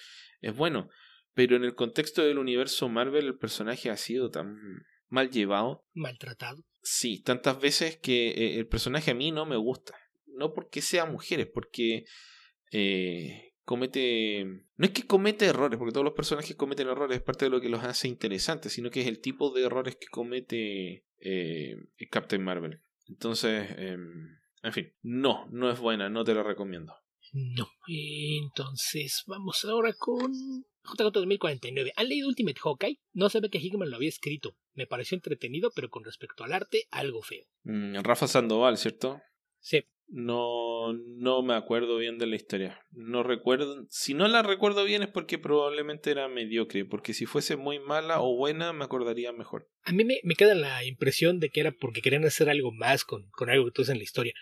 Es 0.41 0.55
bueno, 0.55 0.89
pero 1.35 1.57
en 1.57 1.65
el 1.65 1.75
contexto 1.75 2.23
del 2.23 2.39
universo 2.39 2.89
Marvel 2.89 3.27
el 3.27 3.39
personaje 3.39 3.91
ha 3.91 3.97
sido 3.97 4.31
tan 4.31 4.57
mal 5.09 5.31
llevado. 5.31 5.85
Maltratado. 5.95 6.63
Sí, 6.83 7.23
tantas 7.23 7.61
veces 7.61 7.99
que 7.99 8.29
eh, 8.29 8.59
el 8.59 8.69
personaje 8.69 9.11
a 9.11 9.15
mí 9.15 9.33
no 9.33 9.47
me 9.47 9.57
gusta. 9.57 9.95
No 10.27 10.53
porque 10.53 10.83
sea 10.83 11.07
mujer, 11.07 11.41
es 11.41 11.49
porque 11.49 12.05
eh, 12.73 13.53
comete... 13.67 14.65
No 14.77 14.87
es 14.87 14.93
que 14.93 15.07
comete 15.07 15.45
errores, 15.45 15.79
porque 15.79 15.93
todos 15.93 16.05
los 16.05 16.15
personajes 16.15 16.57
cometen 16.57 16.89
errores, 16.89 17.19
es 17.19 17.23
parte 17.23 17.45
de 17.45 17.51
lo 17.51 17.61
que 17.61 17.69
los 17.69 17.85
hace 17.85 18.09
interesantes, 18.09 18.73
sino 18.73 18.91
que 18.91 19.03
es 19.03 19.07
el 19.07 19.21
tipo 19.21 19.51
de 19.51 19.65
errores 19.65 19.97
que 19.97 20.07
comete 20.07 21.05
eh, 21.19 21.77
Captain 22.11 22.43
Marvel. 22.43 22.81
Entonces, 23.09 23.69
em, 23.77 24.39
en 24.63 24.73
fin, 24.73 24.93
no, 25.03 25.47
no 25.51 25.71
es 25.71 25.79
buena, 25.79 26.09
no 26.09 26.25
te 26.25 26.35
la 26.35 26.43
recomiendo. 26.43 26.95
No, 27.33 27.69
entonces 27.89 29.25
vamos 29.27 29.65
ahora 29.65 29.93
con 29.93 30.33
JJ 30.85 31.11
2049. 31.11 31.93
¿Han 31.97 32.09
leído 32.09 32.29
Ultimate 32.29 32.61
Hawkeye? 32.63 33.01
No 33.13 33.29
sabe 33.29 33.51
que 33.51 33.59
Hickman 33.59 33.91
lo 33.91 33.97
había 33.97 34.09
escrito. 34.09 34.57
Me 34.75 34.87
pareció 34.87 35.17
entretenido, 35.17 35.73
pero 35.75 35.91
con 35.91 36.05
respecto 36.05 36.45
al 36.45 36.53
arte, 36.53 36.87
algo 36.91 37.23
feo. 37.23 37.45
Mm, 37.65 37.97
Rafa 38.03 38.29
Sandoval, 38.29 38.79
¿cierto? 38.79 39.21
Sí. 39.59 39.85
No, 40.09 40.93
no 40.93 41.43
me 41.43 41.55
acuerdo 41.55 41.99
bien 41.99 42.19
de 42.19 42.27
la 42.27 42.37
historia. 42.37 42.81
No 42.93 43.23
recuerdo. 43.23 43.87
Si 43.91 44.15
no 44.15 44.29
la 44.29 44.43
recuerdo 44.43 44.85
bien 44.85 45.03
es 45.03 45.09
porque 45.09 45.39
probablemente 45.39 46.11
era 46.11 46.29
mediocre. 46.29 46.85
Porque 46.85 47.13
si 47.13 47.27
fuese 47.27 47.57
muy 47.57 47.81
mala 47.81 48.21
o 48.21 48.37
buena, 48.37 48.73
me 48.73 48.85
acordaría 48.85 49.33
mejor. 49.33 49.69
A 49.83 49.93
mí 49.93 50.05
me, 50.05 50.21
queda 50.37 50.55
la 50.55 50.85
impresión 50.85 51.41
de 51.41 51.51
que 51.51 51.61
era 51.61 51.73
porque 51.73 52.03
querían 52.03 52.25
hacer 52.25 52.49
algo 52.49 52.73
más 52.73 53.05
con, 53.05 53.29
con 53.31 53.51
algo 53.51 53.65
que 53.67 53.73
tú 53.73 53.83
en 53.91 53.99
la 53.99 54.05
historia. 54.05 54.35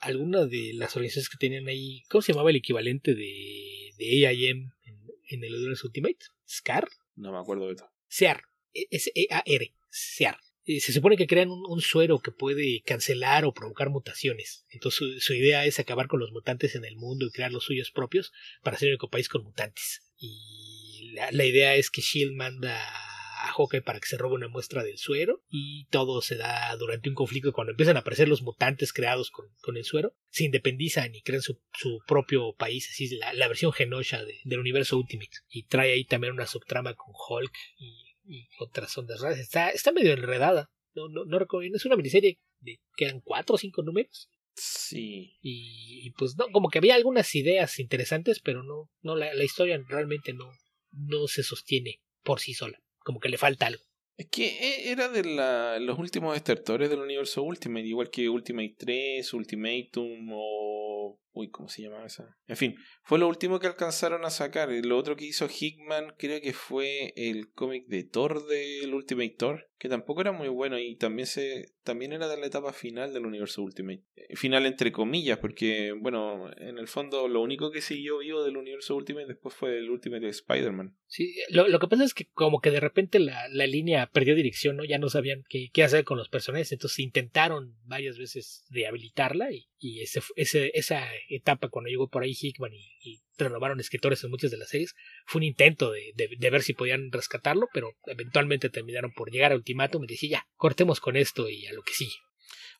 alguna 0.00 0.46
de 0.46 0.72
las 0.74 0.96
organizaciones 0.96 1.28
que 1.28 1.38
tenían 1.38 1.68
ahí, 1.68 2.02
¿cómo 2.08 2.22
se 2.22 2.32
llamaba 2.32 2.50
el 2.50 2.56
equivalente 2.56 3.14
de, 3.14 3.90
de 3.96 4.26
AIM 4.26 4.72
en, 4.82 4.98
en 5.28 5.44
el 5.44 5.54
Endurance 5.54 5.86
Ultimate? 5.86 6.18
¿SCAR? 6.46 6.88
No 7.14 7.32
me 7.32 7.38
acuerdo 7.38 7.68
de 7.68 7.74
eso. 7.74 7.88
SEAR. 8.08 8.42
S-E-A-R. 8.72 9.74
SEAR 9.88 10.36
se 10.64 10.92
supone 10.92 11.16
que 11.16 11.26
crean 11.26 11.50
un, 11.50 11.80
suero 11.80 12.18
que 12.18 12.32
puede 12.32 12.82
cancelar 12.84 13.44
o 13.44 13.52
provocar 13.52 13.90
mutaciones. 13.90 14.66
Entonces 14.70 15.22
su, 15.22 15.34
idea 15.34 15.64
es 15.64 15.78
acabar 15.78 16.06
con 16.06 16.20
los 16.20 16.32
mutantes 16.32 16.74
en 16.74 16.84
el 16.84 16.96
mundo 16.96 17.26
y 17.26 17.30
crear 17.30 17.50
los 17.50 17.64
suyos 17.64 17.90
propios 17.90 18.32
para 18.62 18.76
ser 18.78 18.88
el 18.88 18.94
único 18.94 19.10
país 19.10 19.28
con 19.28 19.42
mutantes. 19.42 20.02
Y 20.16 21.12
la, 21.14 21.44
idea 21.44 21.74
es 21.76 21.90
que 21.90 22.02
Shield 22.02 22.34
manda 22.34 22.78
a 22.78 23.52
Hawkeye 23.52 23.80
para 23.80 24.00
que 24.00 24.06
se 24.06 24.18
robe 24.18 24.34
una 24.34 24.48
muestra 24.48 24.84
del 24.84 24.98
suero 24.98 25.42
y 25.48 25.86
todo 25.86 26.20
se 26.20 26.36
da 26.36 26.76
durante 26.76 27.08
un 27.08 27.14
conflicto 27.14 27.52
cuando 27.52 27.70
empiezan 27.70 27.96
a 27.96 28.00
aparecer 28.00 28.28
los 28.28 28.42
mutantes 28.42 28.92
creados 28.92 29.30
con, 29.30 29.46
con 29.62 29.78
el 29.78 29.84
suero, 29.84 30.14
se 30.28 30.44
independizan 30.44 31.14
y 31.14 31.22
crean 31.22 31.40
su, 31.40 31.58
su 31.72 32.00
propio 32.06 32.54
país, 32.54 32.86
así 32.90 33.08
la, 33.16 33.32
la 33.32 33.48
versión 33.48 33.72
genosha 33.72 34.22
de, 34.22 34.40
del 34.44 34.60
universo 34.60 34.98
Ultimate 34.98 35.38
y 35.48 35.64
trae 35.64 35.92
ahí 35.92 36.04
también 36.04 36.34
una 36.34 36.46
subtrama 36.46 36.94
con 36.94 37.14
Hulk 37.14 37.54
y, 37.78 38.09
y 38.30 38.48
otras 38.58 38.96
ondas 38.96 39.20
raras, 39.20 39.38
está, 39.38 39.70
está 39.70 39.92
medio 39.92 40.12
enredada, 40.12 40.70
no, 40.94 41.08
no, 41.08 41.24
no 41.24 41.38
recomiendo, 41.38 41.76
es 41.76 41.84
una 41.84 41.96
miniserie 41.96 42.38
de, 42.60 42.80
quedan 42.96 43.20
cuatro 43.20 43.56
o 43.56 43.58
cinco 43.58 43.82
números. 43.82 44.30
Sí. 44.56 45.38
y, 45.40 46.06
y, 46.06 46.10
pues 46.10 46.36
no, 46.36 46.48
como 46.52 46.68
que 46.68 46.78
había 46.78 46.94
algunas 46.94 47.34
ideas 47.34 47.78
interesantes, 47.78 48.40
pero 48.40 48.62
no, 48.62 48.90
no 49.00 49.16
la, 49.16 49.32
la 49.32 49.44
historia 49.44 49.82
realmente 49.88 50.32
no, 50.34 50.50
no 50.92 51.28
se 51.28 51.42
sostiene 51.42 52.00
por 52.22 52.40
sí 52.40 52.52
sola, 52.52 52.82
como 52.98 53.20
que 53.20 53.30
le 53.30 53.38
falta 53.38 53.66
algo. 53.66 53.82
Es 54.16 54.28
que 54.28 54.48
e- 54.48 54.90
era 54.92 55.08
de 55.08 55.24
la, 55.24 55.78
los 55.78 55.98
últimos 55.98 56.36
estertores 56.36 56.90
del 56.90 56.98
universo 57.00 57.42
Ultimate, 57.42 57.86
igual 57.86 58.10
que 58.10 58.28
Ultimate 58.28 58.74
3, 58.76 59.32
Ultimatum 59.32 60.28
o... 60.32 61.18
Uy, 61.32 61.50
¿cómo 61.50 61.68
se 61.68 61.82
llamaba 61.82 62.06
esa? 62.06 62.36
En 62.46 62.56
fin, 62.56 62.76
fue 63.02 63.18
lo 63.18 63.28
último 63.28 63.60
que 63.60 63.66
alcanzaron 63.66 64.24
a 64.24 64.30
sacar. 64.30 64.68
Lo 64.84 64.96
otro 64.98 65.16
que 65.16 65.26
hizo 65.26 65.48
Hickman 65.48 66.14
creo 66.18 66.40
que 66.40 66.52
fue 66.52 67.12
el 67.16 67.52
cómic 67.52 67.86
de 67.86 68.04
Thor 68.04 68.46
del 68.46 68.92
Ultimate 68.92 69.36
Thor, 69.38 69.70
que 69.78 69.88
tampoco 69.88 70.20
era 70.20 70.32
muy 70.32 70.48
bueno 70.48 70.78
y 70.78 70.96
también 70.96 71.26
se 71.26 71.74
también 71.82 72.12
era 72.12 72.28
de 72.28 72.36
la 72.36 72.46
etapa 72.46 72.72
final 72.72 73.14
del 73.14 73.26
universo 73.26 73.62
Ultimate. 73.62 74.04
Eh, 74.16 74.36
Final 74.36 74.66
entre 74.66 74.92
comillas, 74.92 75.38
porque 75.38 75.92
bueno, 75.92 76.50
en 76.58 76.78
el 76.78 76.88
fondo 76.88 77.28
lo 77.28 77.40
único 77.40 77.70
que 77.70 77.80
siguió 77.80 78.18
vivo 78.18 78.44
del 78.44 78.56
universo 78.56 78.96
Ultimate 78.96 79.26
después 79.26 79.54
fue 79.54 79.78
el 79.78 79.88
Ultimate 79.88 80.24
de 80.24 80.30
Spider-Man. 80.30 80.96
Sí, 81.06 81.34
lo, 81.48 81.66
lo 81.68 81.78
que 81.78 81.88
pasa 81.88 82.04
es 82.04 82.12
que 82.14 82.26
como 82.32 82.60
que 82.60 82.70
de 82.70 82.80
repente 82.80 83.18
la, 83.18 83.48
la 83.48 83.66
línea 83.66 84.10
perdió 84.10 84.34
dirección, 84.34 84.76
¿no? 84.76 84.84
Ya 84.84 84.98
no 84.98 85.08
sabían 85.08 85.44
qué, 85.48 85.70
qué 85.72 85.82
hacer 85.82 86.04
con 86.04 86.18
los 86.18 86.28
personajes, 86.28 86.72
entonces 86.72 86.98
intentaron 86.98 87.76
varias 87.84 88.18
veces 88.18 88.64
rehabilitarla 88.70 89.50
y, 89.52 89.68
y 89.78 90.00
ese, 90.02 90.20
ese, 90.36 90.70
esa 90.74 91.06
etapa 91.28 91.68
cuando 91.68 91.88
llegó 91.88 92.08
por 92.08 92.22
ahí 92.22 92.34
Hickman 92.38 92.72
y, 92.72 93.20
renovaron 93.38 93.80
escritores 93.80 94.22
en 94.22 94.30
muchas 94.30 94.50
de 94.50 94.58
las 94.58 94.68
series, 94.68 94.94
fue 95.24 95.38
un 95.38 95.44
intento 95.44 95.92
de, 95.92 96.12
ver 96.50 96.62
si 96.62 96.74
podían 96.74 97.10
rescatarlo, 97.10 97.68
pero 97.72 97.96
eventualmente 98.06 98.68
terminaron 98.68 99.12
por 99.12 99.30
llegar 99.30 99.52
a 99.52 99.54
Ultimátum 99.54 100.04
y 100.04 100.08
decir 100.08 100.30
ya, 100.30 100.46
cortemos 100.56 101.00
con 101.00 101.16
esto 101.16 101.48
y 101.48 101.66
a 101.66 101.72
lo 101.72 101.82
que 101.82 101.94
sigue. 101.94 102.16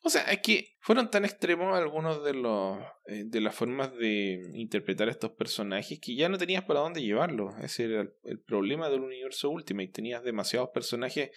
O 0.03 0.09
sea, 0.09 0.21
es 0.31 0.39
que 0.41 0.75
fueron 0.79 1.09
tan 1.09 1.25
extremos 1.25 1.75
algunos 1.75 2.23
de 2.23 2.33
los 2.33 2.79
eh, 3.07 3.23
de 3.25 3.41
las 3.41 3.55
formas 3.55 3.95
de 3.95 4.41
interpretar 4.53 5.09
estos 5.09 5.31
personajes 5.31 5.99
que 5.99 6.15
ya 6.15 6.29
no 6.29 6.37
tenías 6.37 6.63
para 6.63 6.79
dónde 6.79 7.03
llevarlos. 7.03 7.53
Ese 7.63 7.85
era 7.85 8.01
el, 8.01 8.13
el 8.23 8.39
problema 8.39 8.89
del 8.89 9.01
universo 9.01 9.49
Ultimate. 9.49 9.89
Tenías 9.89 10.23
demasiados 10.23 10.69
personajes 10.73 11.31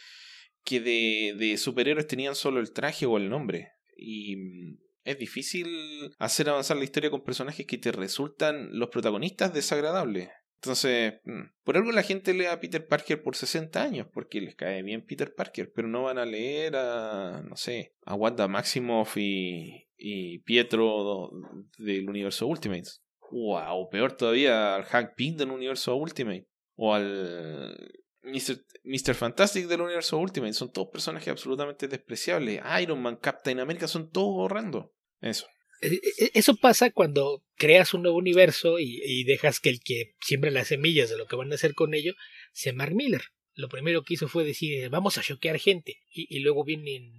que 0.65 0.81
de, 0.81 1.35
de 1.37 1.57
superhéroes 1.59 2.07
tenían 2.07 2.35
solo 2.35 2.59
el 2.61 2.73
traje 2.73 3.07
o 3.07 3.17
el 3.19 3.29
nombre. 3.29 3.73
Y 3.97 4.37
mm, 4.37 4.79
es 5.05 5.19
difícil 5.19 6.15
hacer 6.19 6.49
avanzar 6.49 6.77
la 6.77 6.85
historia 6.85 7.11
con 7.11 7.25
personajes 7.25 7.67
que 7.67 7.79
te 7.79 7.93
resultan 7.93 8.71
los 8.79 8.89
protagonistas 8.89 9.53
desagradables. 9.53 10.31
Entonces, 10.57 11.21
mm, 11.25 11.43
por 11.63 11.77
algo 11.77 11.93
la 11.93 12.03
gente 12.03 12.33
lee 12.33 12.47
a 12.47 12.59
Peter 12.59 12.87
Parker 12.87 13.23
por 13.23 13.37
60 13.37 13.83
años, 13.83 14.07
porque 14.13 14.41
les 14.41 14.57
cae 14.57 14.83
bien 14.83 15.05
Peter 15.05 15.35
Parker, 15.35 15.71
pero 15.75 15.89
no 15.89 16.05
van 16.05 16.19
a 16.19 16.25
leer 16.25 16.77
a, 16.77 17.43
no 17.47 17.55
sé, 17.57 17.95
a 18.07 18.15
Wanda 18.15 18.49
Maximoff 18.49 19.19
y, 19.19 19.89
y 19.99 20.39
Pietro 20.39 21.31
del 21.77 22.09
universo 22.09 22.47
Ultimate. 22.47 22.89
Wow, 23.31 23.91
peor 23.91 24.17
todavía 24.17 24.77
al 24.77 24.85
Hank 24.85 25.11
Pym 25.15 25.37
del 25.37 25.51
universo 25.51 25.97
Ultimate. 25.97 26.47
O 26.77 26.95
al 26.95 27.77
Mr. 28.25 28.65
Mr. 28.85 29.15
Fantastic 29.15 29.67
del 29.67 29.83
universo 29.83 30.19
Ultimate. 30.19 30.53
Son 30.53 30.73
todos 30.73 30.89
personajes 30.89 31.29
absolutamente 31.29 31.89
despreciables. 31.89 32.61
Iron 32.83 33.01
Man, 33.03 33.17
Captain 33.17 33.61
America, 33.61 33.87
son 33.89 34.11
todos 34.11 34.35
horrendos. 34.37 34.87
Eso. 35.21 35.47
E- 35.81 36.01
e- 36.19 36.31
Eso 36.35 36.57
pasa 36.57 36.91
cuando 36.91 37.43
creas 37.57 37.95
un 37.95 38.03
nuevo 38.03 38.17
universo 38.19 38.79
y, 38.79 39.25
dejas 39.25 39.61
que 39.61 39.71
el 39.71 39.81
que 39.81 40.15
siembra 40.21 40.51
las 40.51 40.69
semillas 40.69 41.11
de 41.11 41.19
lo 41.19 41.27
que 41.27 41.37
van 41.37 41.53
a 41.53 41.57
hacer 41.57 41.75
con 41.75 41.95
ello 41.95 42.15
sea 42.53 42.73
Mark 42.73 42.95
Miller. 42.95 43.23
Lo 43.55 43.69
primero 43.69 44.03
que 44.03 44.15
hizo 44.15 44.29
fue 44.29 44.45
decir, 44.45 44.89
vamos 44.89 45.19
a 45.19 45.23
choquear 45.23 45.59
gente. 45.59 45.99
Y, 46.13 46.27
y 46.35 46.41
luego 46.41 46.65
vienen 46.65 47.13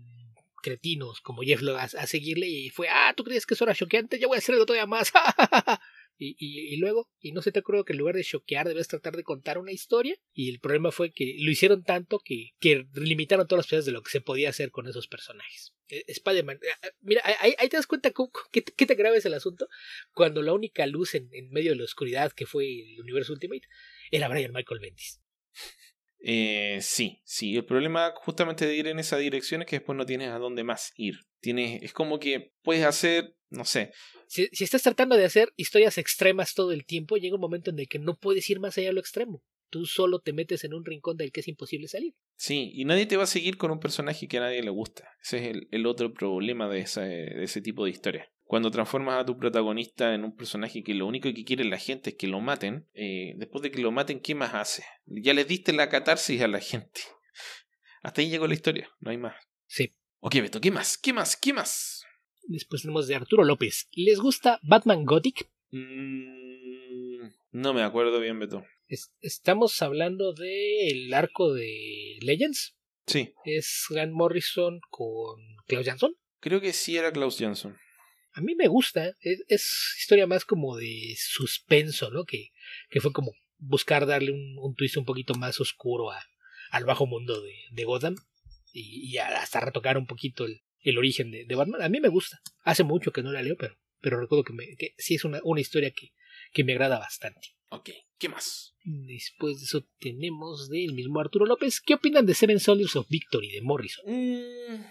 cretinos 0.61 1.21
como 1.21 1.43
Jeff 1.43 1.61
Lowe 1.61 1.77
a, 1.77 1.83
a 1.83 2.07
seguirle 2.07 2.47
y 2.47 2.69
fue, 2.71 2.89
ah, 2.89 3.13
¿tú 3.15 3.23
crees 3.23 3.45
que 3.45 3.53
eso 3.53 3.65
era 3.65 3.75
choqueante? 3.75 4.19
Yo 4.19 4.27
voy 4.27 4.35
a 4.35 4.39
hacerlo 4.39 4.65
todavía 4.65 4.87
más. 4.87 5.11
y, 6.17 6.77
luego, 6.77 7.09
y 7.19 7.31
no 7.31 7.41
se 7.41 7.51
te 7.51 7.59
ocurrió 7.59 7.83
que 7.83 7.93
en 7.93 7.99
lugar 7.99 8.15
de 8.15 8.23
choquear 8.23 8.67
debes 8.67 8.87
tratar 8.87 9.15
de 9.15 9.23
contar 9.23 9.57
una 9.57 9.71
historia. 9.71 10.15
Y 10.33 10.49
el 10.49 10.59
problema 10.59 10.91
fue 10.91 11.11
que 11.11 11.35
lo 11.39 11.51
hicieron 11.51 11.83
tanto 11.83 12.19
que, 12.19 12.51
que 12.59 12.87
limitaron 12.93 13.47
todas 13.47 13.65
las 13.65 13.67
piezas 13.67 13.85
de 13.85 13.91
lo 13.91 14.01
que 14.01 14.11
se 14.11 14.21
podía 14.21 14.49
hacer 14.49 14.71
con 14.71 14.87
esos 14.87 15.07
personajes. 15.07 15.73
Eh, 15.89 16.03
Spider-Man, 16.07 16.59
eh, 16.61 16.89
mira, 17.01 17.21
ahí, 17.39 17.69
te 17.69 17.77
das 17.77 17.87
cuenta 17.87 18.11
qué, 18.51 18.63
qué 18.63 18.85
te 18.85 18.95
grave 18.95 19.17
es 19.17 19.25
el 19.25 19.33
asunto 19.33 19.67
cuando 20.13 20.41
la 20.41 20.53
única 20.53 20.85
luz 20.87 21.15
en, 21.15 21.29
en 21.33 21.49
medio 21.49 21.71
de 21.71 21.77
la 21.77 21.83
oscuridad 21.83 22.31
que 22.31 22.45
fue 22.45 22.65
el 22.65 23.01
universo 23.01 23.33
Ultimate 23.33 23.67
era 24.11 24.27
Brian 24.27 24.53
Michael 24.53 24.79
Bendis. 24.79 25.21
Eh, 26.27 26.79
sí, 26.81 27.21
sí. 27.23 27.55
El 27.55 27.65
problema 27.65 28.11
justamente 28.15 28.65
de 28.65 28.75
ir 28.75 28.87
en 28.87 28.97
esa 28.97 29.17
dirección 29.17 29.61
es 29.61 29.67
que 29.67 29.75
después 29.75 29.95
no 29.95 30.07
tienes 30.07 30.29
a 30.29 30.39
dónde 30.39 30.63
más 30.63 30.91
ir. 30.97 31.19
Tienes, 31.39 31.83
es 31.83 31.93
como 31.93 32.19
que 32.19 32.51
puedes 32.63 32.83
hacer, 32.83 33.35
no 33.51 33.63
sé, 33.63 33.91
Si, 34.27 34.47
si 34.51 34.63
estás 34.63 34.81
tratando 34.81 35.15
de 35.15 35.25
hacer 35.25 35.53
historias 35.55 35.99
extremas 35.99 36.55
todo 36.55 36.71
el 36.71 36.83
tiempo, 36.83 37.17
llega 37.17 37.35
un 37.35 37.41
momento 37.41 37.69
en 37.69 37.77
el 37.77 37.87
que 37.87 37.99
no 37.99 38.15
puedes 38.15 38.49
ir 38.49 38.59
más 38.59 38.75
allá 38.75 38.87
de 38.87 38.93
lo 38.93 39.01
extremo. 39.01 39.43
Tú 39.69 39.85
solo 39.85 40.19
te 40.19 40.33
metes 40.33 40.63
en 40.63 40.73
un 40.73 40.83
rincón 40.83 41.15
del 41.15 41.31
que 41.31 41.41
es 41.41 41.47
imposible 41.47 41.87
salir. 41.87 42.15
Sí, 42.37 42.71
y 42.73 42.85
nadie 42.85 43.05
te 43.05 43.17
va 43.17 43.23
a 43.23 43.27
seguir 43.27 43.57
con 43.57 43.69
un 43.69 43.79
personaje 43.79 44.27
que 44.27 44.37
a 44.37 44.41
nadie 44.41 44.63
le 44.63 44.71
gusta. 44.71 45.07
Ese 45.21 45.37
es 45.37 45.55
el, 45.55 45.67
el 45.69 45.85
otro 45.85 46.11
problema 46.11 46.67
de, 46.67 46.79
esa, 46.79 47.01
de 47.01 47.43
ese 47.43 47.61
tipo 47.61 47.85
de 47.85 47.91
historia. 47.91 48.31
Cuando 48.45 48.69
transformas 48.71 49.19
a 49.19 49.25
tu 49.25 49.37
protagonista 49.37 50.13
en 50.13 50.23
un 50.23 50.35
personaje 50.35 50.83
que 50.83 50.93
lo 50.93 51.07
único 51.07 51.33
que 51.33 51.43
quiere 51.43 51.65
la 51.65 51.79
gente 51.79 52.11
es 52.11 52.15
que 52.15 52.27
lo 52.27 52.39
maten, 52.41 52.87
eh, 52.93 53.33
después 53.37 53.61
de 53.63 53.71
que 53.71 53.81
lo 53.81 53.91
maten, 53.91 54.19
¿qué 54.19 54.35
más 54.35 54.53
hace? 54.53 54.83
Ya 55.07 55.33
les 55.33 55.47
diste 55.47 55.73
la 55.73 55.89
catarsis 55.89 56.41
a 56.41 56.47
la 56.47 56.59
gente. 56.59 57.01
Hasta 58.03 58.21
ahí 58.21 58.29
llegó 58.29 58.45
la 58.47 58.53
historia, 58.53 58.87
no 58.99 59.09
hay 59.11 59.17
más. 59.17 59.35
Sí. 59.65 59.95
Ok, 60.19 60.35
Beto, 60.35 60.61
¿qué 60.61 60.69
más? 60.71 60.97
¿Qué 60.97 61.11
más? 61.11 61.35
¿Qué 61.35 61.53
más? 61.53 62.03
Después 62.47 62.83
tenemos 62.83 63.07
de 63.07 63.15
Arturo 63.15 63.43
López. 63.43 63.87
¿Les 63.93 64.19
gusta 64.19 64.59
Batman 64.61 65.05
Gothic? 65.05 65.49
Mm, 65.71 67.27
no 67.51 67.73
me 67.73 67.81
acuerdo 67.83 68.19
bien, 68.19 68.39
Beto. 68.39 68.63
Es- 68.87 69.11
estamos 69.21 69.81
hablando 69.81 70.33
del 70.33 71.11
arco 71.13 71.53
de 71.53 72.17
Legends. 72.21 72.75
Sí, 73.07 73.33
Es 73.43 73.85
Grant 73.89 74.13
Morrison 74.13 74.79
con 74.89 75.39
Klaus 75.67 75.85
Jansson. 75.85 76.15
creo 76.39 76.59
que 76.61 76.73
sí 76.73 76.97
era 76.97 77.11
Klaus 77.11 77.37
Jansson. 77.39 77.77
A 78.35 78.41
mí 78.41 78.53
me 78.55 78.67
gusta. 78.67 79.15
Es, 79.21 79.43
es 79.47 79.95
historia 79.97 80.27
más 80.27 80.45
como 80.45 80.77
de 80.77 81.15
suspenso, 81.17 82.11
¿no? 82.11 82.25
Que, 82.25 82.51
que 82.89 83.01
fue 83.01 83.11
como 83.11 83.33
buscar 83.57 84.05
darle 84.05 84.31
un, 84.31 84.57
un 84.59 84.75
twist 84.75 84.97
un 84.97 85.05
poquito 85.05 85.33
más 85.33 85.59
oscuro 85.59 86.11
a, 86.11 86.21
al 86.69 86.85
bajo 86.85 87.07
mundo 87.07 87.41
de, 87.41 87.55
de 87.71 87.83
Gotham. 87.85 88.15
Y, 88.73 89.17
hasta 89.17 89.61
retocar 89.61 89.97
un 89.97 90.05
poquito 90.05 90.45
el, 90.45 90.61
el 90.81 90.97
origen 90.97 91.31
de, 91.31 91.45
de 91.45 91.55
Batman. 91.55 91.81
A 91.81 91.89
mí 91.89 91.99
me 91.99 92.09
gusta. 92.09 92.41
Hace 92.63 92.83
mucho 92.83 93.11
que 93.11 93.23
no 93.23 93.31
la 93.31 93.41
leo, 93.41 93.55
pero, 93.57 93.77
pero 94.01 94.19
recuerdo 94.19 94.43
que, 94.43 94.53
me, 94.53 94.75
que 94.75 94.93
sí 94.97 95.15
es 95.15 95.23
una, 95.23 95.39
una 95.43 95.61
historia 95.61 95.91
que, 95.91 96.11
que 96.51 96.63
me 96.63 96.73
agrada 96.73 96.99
bastante. 96.99 97.55
Ok, 97.69 97.89
¿qué 98.17 98.29
más? 98.29 98.75
Después 98.83 99.57
de 99.59 99.63
eso 99.63 99.87
tenemos 99.99 100.69
del 100.69 100.93
mismo 100.93 101.19
Arturo 101.19 101.45
López. 101.45 101.81
¿Qué 101.81 101.95
opinan 101.95 102.25
de 102.25 102.33
Seven 102.33 102.59
Soldiers 102.59 102.95
of 102.95 103.07
Victory 103.09 103.49
de 103.51 103.61
Morrison? 103.61 104.05
Mm, 104.05 104.85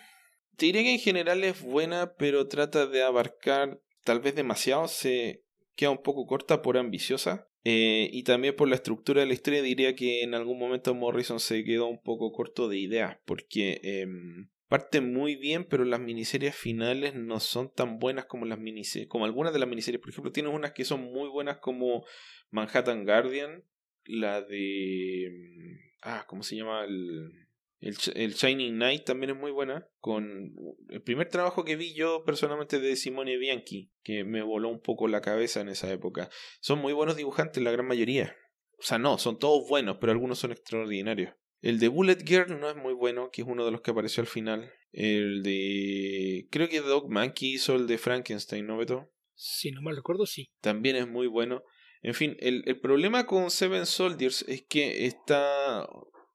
te 0.57 0.67
diré 0.67 0.83
que 0.83 0.93
en 0.93 0.99
general 0.99 1.45
es 1.45 1.63
buena, 1.63 2.15
pero 2.17 2.49
trata 2.49 2.87
de 2.87 3.03
abarcar 3.03 3.81
tal 4.05 4.21
vez 4.21 4.35
demasiado, 4.35 4.89
se 4.89 5.45
queda 5.77 5.91
un 5.91 6.03
poco 6.03 6.27
corta 6.27 6.63
por 6.63 6.77
ambiciosa. 6.79 7.49
Eh, 7.65 8.11
y 8.13 8.25
también 8.25 8.55
por 8.55 8.69
la 8.69 8.75
estructura 8.75 9.21
de 9.23 9.27
la 9.27 9.33
historia 9.33 9.63
diría 9.63 9.95
que 9.97 10.23
en 10.23 10.35
algún 10.35 10.59
momento 10.59 10.95
Morrison 10.95 11.41
se 11.41 11.65
quedó 11.65 11.87
un 11.87 12.03
poco 12.03 12.31
corto 12.33 12.69
de 12.69 12.77
ideas, 12.77 13.17
porque 13.25 13.81
em, 13.83 14.51
parte 14.69 15.01
muy 15.01 15.37
bien, 15.37 15.65
pero 15.65 15.87
las 15.87 16.01
miniseries 16.01 16.55
finales 16.55 17.15
no 17.15 17.41
son 17.41 17.73
tan 17.73 17.99
buenas 17.99 18.27
como 18.27 18.45
las 18.45 18.59
miniseries, 18.59 19.09
como 19.09 19.25
algunas 19.25 19.55
de 19.55 19.61
las 19.61 19.69
miniseries. 19.69 20.01
Por 20.01 20.11
ejemplo, 20.11 20.31
tienes 20.31 20.53
unas 20.53 20.73
que 20.73 20.85
son 20.85 21.01
muy 21.05 21.31
buenas 21.31 21.57
como 21.59 22.05
Manhattan 22.51 23.05
Guardian, 23.05 23.65
la 24.05 24.43
de... 24.43 25.25
em, 25.27 25.79
Ah, 26.03 26.27
¿cómo 26.29 26.43
se 26.43 26.57
llama? 26.57 26.85
El, 26.85 27.44
el, 27.85 27.97
el 28.15 28.33
Shining 28.33 28.77
Knight 28.77 29.05
también 29.05 29.31
es 29.33 29.37
muy 29.37 29.51
buena. 29.51 29.87
Con 30.01 30.55
el 30.89 31.03
primer 31.03 31.29
trabajo 31.29 31.65
que 31.65 31.77
vi 31.77 31.93
yo 31.93 32.25
personalmente 32.25 32.81
de 32.81 32.97
Simone 32.97 33.37
Bianchi, 33.37 33.93
que 34.03 34.25
me 34.25 34.43
voló 34.43 34.71
un 34.71 34.81
poco 34.81 35.07
la 35.07 35.21
cabeza 35.21 35.61
en 35.61 35.69
esa 35.69 35.93
época. 35.93 36.31
Son 36.61 36.79
muy 36.79 36.95
buenos 36.95 37.17
dibujantes, 37.17 37.63
la 37.63 37.73
gran 37.73 37.87
mayoría. 37.87 38.35
O 38.79 38.83
sea, 38.83 38.99
no, 38.99 39.19
son 39.19 39.39
todos 39.39 39.69
buenos, 39.69 39.99
pero 40.01 40.13
algunos 40.13 40.39
son 40.39 40.53
extraordinarios. 40.53 41.35
El 41.61 41.79
de 41.79 41.89
Bullet 41.89 42.19
Girl 42.25 42.59
no 42.59 42.71
es 42.71 42.77
muy 42.77 42.95
bueno, 42.95 43.31
que 43.31 43.43
es 43.43 43.49
uno 43.49 43.67
de 43.67 43.71
los 43.71 43.83
que 43.83 43.91
apareció 43.91 44.23
al 44.23 44.29
final. 44.29 44.73
El 44.93 45.43
de. 45.43 46.49
Creo 46.51 46.71
que 46.71 46.81
Doc 46.81 47.11
Mankey 47.11 47.53
hizo 47.53 47.75
el 47.75 47.87
de 47.87 47.99
Frankenstein, 47.99 48.67
¿no, 48.67 48.79
Beto? 48.79 49.11
Si 49.35 49.73
no 49.73 49.83
mal 49.83 49.97
recuerdo, 49.97 50.25
sí. 50.25 50.51
también 50.63 50.97
es 50.97 51.07
muy 51.07 51.27
bueno. 51.27 51.63
En 52.01 52.15
fin, 52.15 52.37
el, 52.41 52.63
el 52.67 52.81
problema 52.81 53.27
con 53.27 53.51
Seven 53.51 53.85
Soldiers 53.85 54.43
es 54.49 54.65
que 54.69 55.07
está 55.07 55.87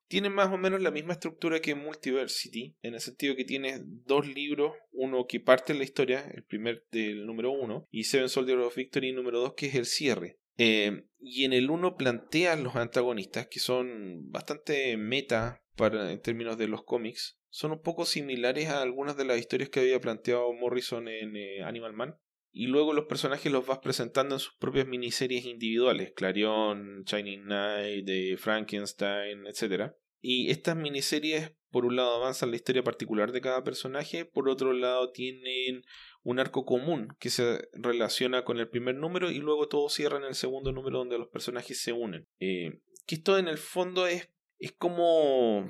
tiene 0.10 0.30
más 0.30 0.52
o 0.52 0.58
menos 0.58 0.82
la 0.82 0.92
misma 0.92 1.14
estructura 1.14 1.62
que 1.62 1.76
Multiversity, 1.76 2.76
en 2.82 2.96
el 2.96 3.00
sentido 3.00 3.36
que 3.36 3.46
tiene 3.46 3.80
dos 3.84 4.28
libros, 4.28 4.74
uno 4.92 5.28
que 5.28 5.40
parte 5.40 5.74
la 5.74 5.84
historia, 5.84 6.30
el 6.34 6.44
primer 6.44 6.84
del 6.92 7.26
número 7.26 7.52
uno, 7.52 7.88
y 7.92 8.06
Seven 8.06 8.28
Soldiers 8.28 8.66
of 8.66 8.76
Victory 8.76 9.14
número 9.14 9.40
dos, 9.40 9.54
que 9.54 9.68
es 9.68 9.76
el 9.76 9.86
cierre. 9.86 10.40
Eh, 10.58 11.04
y 11.22 11.46
en 11.46 11.54
el 11.54 11.70
uno 11.70 11.96
plantea 11.96 12.56
los 12.56 12.76
antagonistas, 12.76 13.48
que 13.48 13.60
son 13.60 14.32
bastante 14.32 14.98
meta 14.98 15.64
para, 15.76 16.12
en 16.12 16.22
términos 16.22 16.58
de 16.58 16.68
los 16.68 16.84
cómics, 16.84 17.38
son 17.52 17.72
un 17.72 17.82
poco 17.82 18.06
similares 18.06 18.68
a 18.70 18.82
algunas 18.82 19.16
de 19.16 19.26
las 19.26 19.38
historias 19.38 19.70
que 19.70 19.80
había 19.80 20.02
planteado 20.02 20.52
Morrison 20.54 21.08
en 21.08 21.36
eh, 21.36 21.64
Animal 21.64 21.94
Man. 21.94 22.18
Y 22.52 22.68
luego 22.68 22.94
los 22.94 23.06
personajes 23.06 23.52
los 23.52 23.66
vas 23.66 23.80
presentando 23.80 24.36
en 24.36 24.40
sus 24.40 24.56
propias 24.56 24.88
miniseries 24.88 25.46
individuales, 25.46 26.14
Clarion, 26.16 27.04
Shining 27.06 27.44
Knight, 27.44 28.06
de 28.06 28.38
Frankenstein, 28.38 29.46
etc. 29.46 29.94
Y 30.22 30.50
estas 30.50 30.76
miniseries, 30.76 31.54
por 31.72 31.86
un 31.86 31.96
lado, 31.96 32.16
avanzan 32.16 32.50
la 32.50 32.58
historia 32.58 32.84
particular 32.84 33.32
de 33.32 33.42
cada 33.42 33.64
personaje, 33.64 34.26
por 34.26 34.50
otro 34.50 34.74
lado, 34.74 35.12
tienen 35.12 35.84
un 36.24 36.40
arco 36.40 36.66
común 36.66 37.16
que 37.20 37.30
se 37.30 37.70
relaciona 37.74 38.44
con 38.44 38.58
el 38.60 38.70
primer 38.70 38.96
número 38.96 39.32
y 39.32 39.40
luego 39.40 39.68
todo 39.68 39.88
cierra 39.90 40.18
en 40.18 40.26
el 40.26 40.36
segundo 40.36 40.72
número 40.72 41.00
donde 41.00 41.18
los 41.18 41.30
personajes 41.30 41.82
se 41.82 41.94
unen. 41.94 42.28
Eh, 42.40 42.82
que 43.06 43.16
esto 43.16 43.38
en 43.38 43.48
el 43.48 43.58
fondo 43.58 44.08
es, 44.08 44.30
es 44.60 44.74
como 44.74 45.66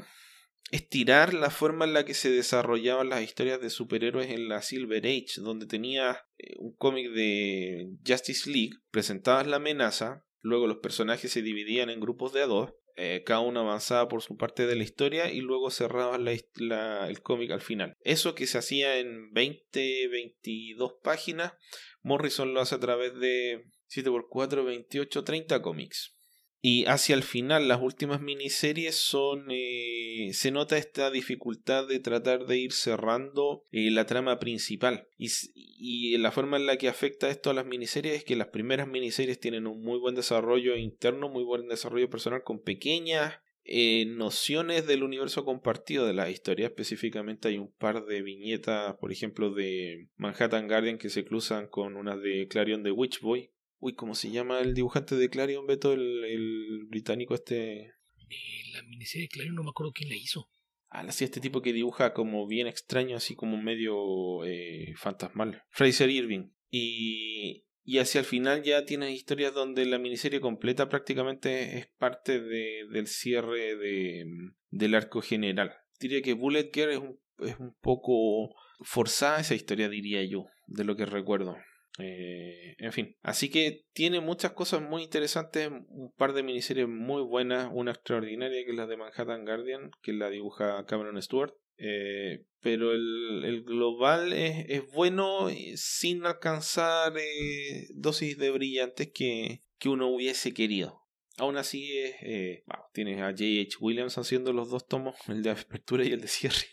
estirar 0.71 1.33
la 1.33 1.49
forma 1.49 1.85
en 1.85 1.93
la 1.93 2.05
que 2.05 2.13
se 2.13 2.29
desarrollaban 2.29 3.09
las 3.09 3.23
historias 3.23 3.61
de 3.61 3.69
superhéroes 3.69 4.29
en 4.29 4.49
la 4.49 4.61
Silver 4.61 5.05
Age, 5.05 5.41
donde 5.41 5.65
tenía 5.65 6.25
eh, 6.37 6.55
un 6.59 6.75
cómic 6.75 7.11
de 7.11 7.89
Justice 8.05 8.49
League, 8.49 8.77
presentabas 8.91 9.47
la 9.47 9.57
amenaza, 9.57 10.25
luego 10.41 10.67
los 10.67 10.77
personajes 10.77 11.31
se 11.31 11.41
dividían 11.41 11.89
en 11.89 11.99
grupos 11.99 12.33
de 12.33 12.41
dos, 12.41 12.73
eh, 13.01 13.23
cada 13.25 13.39
uno 13.39 13.61
avanzaba 13.61 14.09
por 14.09 14.21
su 14.21 14.35
parte 14.35 14.67
de 14.67 14.75
la 14.75 14.83
historia 14.83 15.31
y 15.31 15.39
luego 15.39 15.71
cerrabas 15.71 16.19
el 16.19 17.21
cómic 17.21 17.51
al 17.51 17.61
final. 17.61 17.95
Eso 18.01 18.35
que 18.35 18.45
se 18.45 18.57
hacía 18.57 18.97
en 18.97 19.31
20, 19.31 20.09
22 20.09 20.95
páginas, 21.01 21.53
Morrison 22.01 22.53
lo 22.53 22.59
hace 22.59 22.75
a 22.75 22.79
través 22.79 23.17
de 23.17 23.63
7x4, 23.87 24.65
28, 24.65 25.23
30 25.23 25.61
cómics. 25.61 26.18
Y 26.61 26.85
hacia 26.85 27.15
el 27.15 27.23
final, 27.23 27.69
las 27.69 27.81
últimas 27.81 28.19
miniseries 28.21 28.95
son. 28.95 29.45
Eh, 29.49 30.31
se 30.33 30.51
nota 30.51 30.77
esta 30.77 31.09
dificultad 31.09 31.87
de 31.87 31.99
tratar 31.99 32.47
de 32.47 32.57
ir 32.57 32.73
cerrando 32.73 33.63
eh, 33.71 33.89
la 33.91 34.05
trama 34.05 34.39
principal. 34.39 35.07
Y, 35.17 36.17
la 36.17 36.31
forma 36.31 36.57
en 36.57 36.65
la 36.65 36.75
que 36.75 36.89
afecta 36.89 37.29
esto 37.29 37.49
a 37.49 37.53
las 37.53 37.65
miniseries 37.65 38.15
es 38.15 38.23
que 38.25 38.35
las 38.35 38.47
primeras 38.47 38.89
miniseries 38.89 39.39
tienen 39.39 39.67
un 39.67 39.81
muy 39.81 39.97
buen 39.99 40.15
desarrollo 40.15 40.75
interno, 40.75 41.29
muy 41.29 41.43
buen 41.43 41.69
desarrollo 41.69 42.09
personal, 42.09 42.43
con 42.43 42.59
pequeñas 42.59 43.35
eh, 43.63 44.05
nociones 44.05 44.85
del 44.85 45.03
universo 45.03 45.45
compartido 45.45 46.05
de 46.05 46.13
la 46.13 46.29
historia. 46.29 46.67
Específicamente 46.67 47.47
hay 47.47 47.57
un 47.57 47.71
par 47.71 48.05
de 48.05 48.21
viñetas, 48.21 48.97
por 48.97 49.13
ejemplo, 49.13 49.53
de 49.53 50.09
Manhattan 50.17 50.67
Guardian 50.67 50.97
que 50.97 51.09
se 51.09 51.23
cruzan 51.23 51.67
con 51.67 51.95
unas 51.95 52.21
de 52.21 52.47
Clarion 52.49 52.83
de 52.83 52.91
Witchboy 52.91 53.49
Uy, 53.79 53.95
¿cómo 53.95 54.13
se 54.13 54.29
llama 54.29 54.59
el 54.59 54.73
dibujante 54.73 55.15
de 55.15 55.29
Clarion, 55.29 55.65
Beto? 55.65 55.93
El, 55.93 56.25
el 56.25 56.85
británico 56.87 57.33
este... 57.33 57.93
Eh, 58.29 58.71
la 58.73 58.83
miniserie 58.83 59.23
de 59.25 59.29
Clarion 59.29 59.55
no 59.55 59.63
me 59.63 59.69
acuerdo 59.69 59.93
quién 59.93 60.09
la 60.09 60.15
hizo. 60.15 60.49
Ah, 60.89 61.09
sí, 61.11 61.23
este 61.23 61.39
tipo 61.39 61.61
que 61.61 61.71
dibuja 61.71 62.13
como 62.13 62.47
bien 62.47 62.67
extraño, 62.67 63.15
así 63.15 63.35
como 63.35 63.61
medio 63.61 64.43
eh, 64.45 64.93
fantasmal. 64.97 65.63
Fraser 65.69 66.09
Irving. 66.09 66.49
Y, 66.71 67.65
y 67.83 67.99
hacia 67.99 68.19
el 68.19 68.25
final 68.25 68.63
ya 68.63 68.85
tienes 68.85 69.11
historias 69.11 69.53
donde 69.53 69.85
la 69.85 69.97
miniserie 69.97 70.41
completa 70.41 70.89
prácticamente 70.89 71.77
es 71.77 71.87
parte 71.97 72.41
de, 72.41 72.85
del 72.91 73.07
cierre 73.07 73.75
de, 73.75 74.25
del 74.69 74.95
arco 74.95 75.21
general. 75.21 75.73
Diría 75.99 76.21
que 76.21 76.33
Bullet 76.33 76.69
Girl 76.73 76.91
es 76.91 76.97
un, 76.99 77.19
es 77.39 77.59
un 77.59 77.75
poco 77.81 78.55
forzada 78.81 79.39
esa 79.39 79.55
historia, 79.55 79.89
diría 79.89 80.23
yo, 80.25 80.47
de 80.67 80.83
lo 80.83 80.95
que 80.95 81.05
recuerdo. 81.05 81.55
Eh, 81.99 82.75
en 82.77 82.93
fin, 82.93 83.17
así 83.21 83.49
que 83.49 83.85
tiene 83.93 84.21
muchas 84.21 84.53
cosas 84.53 84.81
muy 84.81 85.03
interesantes, 85.03 85.69
un 85.69 86.13
par 86.15 86.33
de 86.33 86.43
miniseries 86.43 86.87
muy 86.87 87.21
buenas, 87.21 87.69
una 87.73 87.91
extraordinaria 87.91 88.63
que 88.63 88.71
es 88.71 88.77
la 88.77 88.87
de 88.87 88.97
Manhattan 88.97 89.45
Guardian, 89.45 89.91
que 90.01 90.13
la 90.13 90.29
dibuja 90.29 90.85
Cameron 90.85 91.21
Stewart. 91.21 91.53
Eh, 91.81 92.45
pero 92.61 92.91
el, 92.91 93.43
el 93.45 93.63
global 93.63 94.33
es, 94.33 94.65
es, 94.67 94.91
bueno 94.91 95.47
sin 95.75 96.25
alcanzar 96.25 97.17
eh, 97.17 97.87
dosis 97.93 98.37
de 98.37 98.51
brillantes 98.51 99.11
que, 99.13 99.63
que 99.77 99.87
uno 99.87 100.07
hubiese 100.07 100.53
querido. 100.53 101.01
Aún 101.37 101.55
así, 101.55 101.97
es, 101.97 102.63
tienes 102.91 103.21
a 103.21 103.31
J.H. 103.31 103.77
Williams 103.79 104.17
haciendo 104.17 104.51
los 104.51 104.69
dos 104.69 104.87
tomos, 104.87 105.15
el 105.29 105.41
de 105.41 105.51
apertura 105.51 106.03
y 106.03 106.11
el 106.11 106.19
de 106.19 106.27
cierre. 106.27 106.67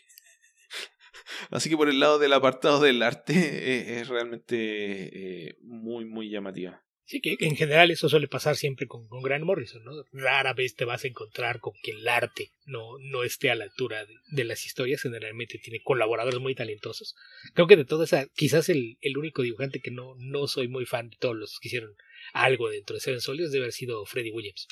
Así 1.51 1.69
que 1.69 1.77
por 1.77 1.89
el 1.89 1.99
lado 1.99 2.19
del 2.19 2.33
apartado 2.33 2.81
del 2.81 3.01
arte 3.01 3.33
eh, 3.33 3.99
es, 3.99 4.07
realmente 4.07 5.47
eh, 5.47 5.57
muy, 5.61 6.05
muy 6.05 6.29
llamativa. 6.29 6.83
Sí, 7.05 7.21
que 7.21 7.37
en 7.39 7.55
general 7.55 7.89
eso 7.89 8.09
suele 8.09 8.27
pasar 8.27 8.57
siempre 8.57 8.85
con, 8.85 9.07
con 9.07 9.21
Grant 9.21 9.45
Morrison, 9.45 9.81
¿no? 9.85 9.93
Rara 10.11 10.51
vez 10.53 10.75
te 10.75 10.83
vas 10.83 11.05
a 11.05 11.07
encontrar 11.07 11.61
con 11.61 11.71
que 11.81 11.91
el 11.91 12.05
arte 12.05 12.51
no, 12.65 12.97
no 12.99 13.23
esté 13.23 13.49
a 13.49 13.55
la 13.55 13.63
altura 13.63 14.05
de, 14.29 14.43
las 14.43 14.65
historias, 14.65 15.03
generalmente 15.03 15.57
tiene 15.57 15.81
colaboradores 15.81 16.41
muy 16.41 16.53
talentosos. 16.53 17.15
Creo 17.53 17.65
que 17.65 17.77
de 17.77 17.85
todo 17.85 18.03
esa, 18.03 18.27
quizás 18.35 18.67
el, 18.67 18.97
el, 18.99 19.17
único 19.17 19.41
dibujante 19.41 19.79
que 19.79 19.89
no, 19.89 20.15
no 20.17 20.47
soy 20.47 20.67
muy 20.67 20.85
fan 20.85 21.09
de 21.09 21.15
todos 21.15 21.37
los 21.37 21.59
que 21.61 21.69
hicieron 21.69 21.95
algo 22.33 22.69
dentro 22.69 22.95
de 22.95 22.99
Seven 22.99 23.21
Soldiers 23.21 23.51
debe 23.53 23.65
haber 23.65 23.73
sido 23.73 24.05
Freddie 24.05 24.33
Williams. 24.33 24.67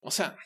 O 0.00 0.10
sea, 0.10 0.36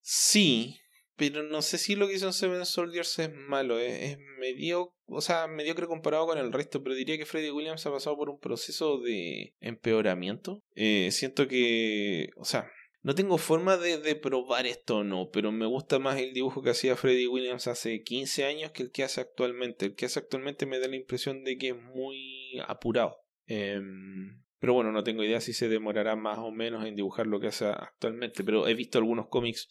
sí, 0.00 0.80
pero 1.16 1.42
no 1.42 1.62
sé 1.62 1.78
si 1.78 1.94
lo 1.94 2.08
que 2.08 2.14
hizo 2.14 2.26
en 2.26 2.32
Seven 2.32 2.66
Soldiers 2.66 3.18
es 3.18 3.32
malo, 3.32 3.78
es, 3.78 4.18
medio, 4.38 4.94
o 5.06 5.20
sea, 5.20 5.46
mediocre 5.46 5.86
comparado 5.86 6.26
con 6.26 6.38
el 6.38 6.52
resto, 6.52 6.82
pero 6.82 6.94
diría 6.94 7.16
que 7.16 7.26
Freddy 7.26 7.50
Williams 7.50 7.86
ha 7.86 7.92
pasado 7.92 8.16
por 8.16 8.30
un 8.30 8.38
proceso 8.38 8.98
de 8.98 9.54
empeoramiento. 9.60 10.62
Eh, 10.74 11.10
siento 11.12 11.46
que, 11.48 12.30
o 12.36 12.44
sea, 12.44 12.70
no 13.02 13.14
tengo 13.14 13.36
forma 13.36 13.76
de, 13.76 13.98
de 13.98 14.16
probar 14.16 14.66
esto 14.66 14.98
o 14.98 15.04
no, 15.04 15.28
pero 15.30 15.52
me 15.52 15.66
gusta 15.66 15.98
más 15.98 16.18
el 16.18 16.32
dibujo 16.32 16.62
que 16.62 16.70
hacía 16.70 16.96
Freddy 16.96 17.26
Williams 17.26 17.68
hace 17.68 18.02
15 18.02 18.46
años 18.46 18.72
que 18.72 18.82
el 18.82 18.90
que 18.90 19.04
hace 19.04 19.20
actualmente. 19.20 19.86
El 19.86 19.94
que 19.94 20.06
hace 20.06 20.20
actualmente 20.20 20.64
me 20.64 20.78
da 20.78 20.88
la 20.88 20.96
impresión 20.96 21.44
de 21.44 21.58
que 21.58 21.68
es 21.68 21.76
muy 21.76 22.58
apurado. 22.66 23.18
Em, 23.46 24.42
pero 24.58 24.72
bueno, 24.72 24.90
no 24.90 25.04
tengo 25.04 25.22
idea 25.22 25.42
si 25.42 25.52
se 25.52 25.68
demorará 25.68 26.16
más 26.16 26.38
o 26.38 26.50
menos 26.50 26.86
en 26.86 26.96
dibujar 26.96 27.26
lo 27.26 27.40
que 27.40 27.48
hace 27.48 27.66
actualmente, 27.66 28.42
pero 28.42 28.66
he 28.66 28.72
visto 28.72 28.96
algunos 28.96 29.28
cómics 29.28 29.68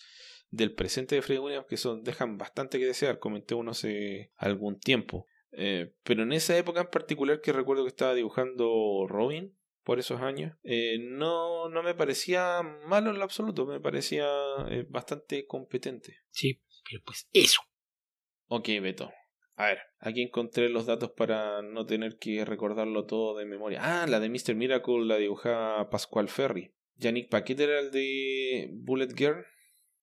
del 0.53 0.75
presente 0.75 1.15
de 1.15 1.23
Freddy 1.23 1.39
Williams 1.39 1.65
que 1.67 1.77
son, 1.77 2.03
dejan 2.03 2.37
bastante 2.37 2.77
que 2.77 2.85
desear, 2.85 3.17
comenté 3.17 3.55
uno 3.55 3.71
hace 3.71 4.31
algún 4.37 4.79
tiempo. 4.79 5.25
Eh, 5.51 5.93
pero 6.03 6.23
en 6.23 6.31
esa 6.31 6.55
época 6.57 6.81
en 6.81 6.87
particular 6.87 7.41
que 7.41 7.51
recuerdo 7.51 7.83
que 7.83 7.89
estaba 7.89 8.13
dibujando 8.13 9.05
Robin 9.07 9.57
por 9.83 9.97
esos 9.97 10.21
años, 10.21 10.55
eh, 10.63 10.99
no, 11.01 11.69
no 11.69 11.81
me 11.81 11.95
parecía 11.95 12.61
malo 12.85 13.09
en 13.09 13.17
lo 13.17 13.23
absoluto, 13.23 13.65
me 13.65 13.79
parecía 13.79 14.27
eh, 14.69 14.85
bastante 14.87 15.47
competente. 15.47 16.19
Sí, 16.29 16.61
pero 16.87 17.01
pues 17.03 17.27
eso. 17.33 17.61
Ok, 18.47 18.67
Beto. 18.81 19.11
A 19.55 19.67
ver, 19.67 19.79
aquí 19.99 20.21
encontré 20.21 20.69
los 20.69 20.85
datos 20.85 21.11
para 21.11 21.63
no 21.63 21.85
tener 21.85 22.17
que 22.17 22.45
recordarlo 22.45 23.05
todo 23.05 23.37
de 23.37 23.45
memoria. 23.45 23.79
Ah, 23.81 24.07
la 24.07 24.19
de 24.19 24.29
Mr. 24.29 24.55
Miracle 24.55 25.05
la 25.05 25.17
dibujaba 25.17 25.89
Pascual 25.89 26.29
Ferry. 26.29 26.73
Yannick 26.95 27.29
Paquet 27.29 27.59
era 27.59 27.79
el 27.79 27.91
de 27.91 28.69
Bullet 28.71 29.13
Girl. 29.15 29.45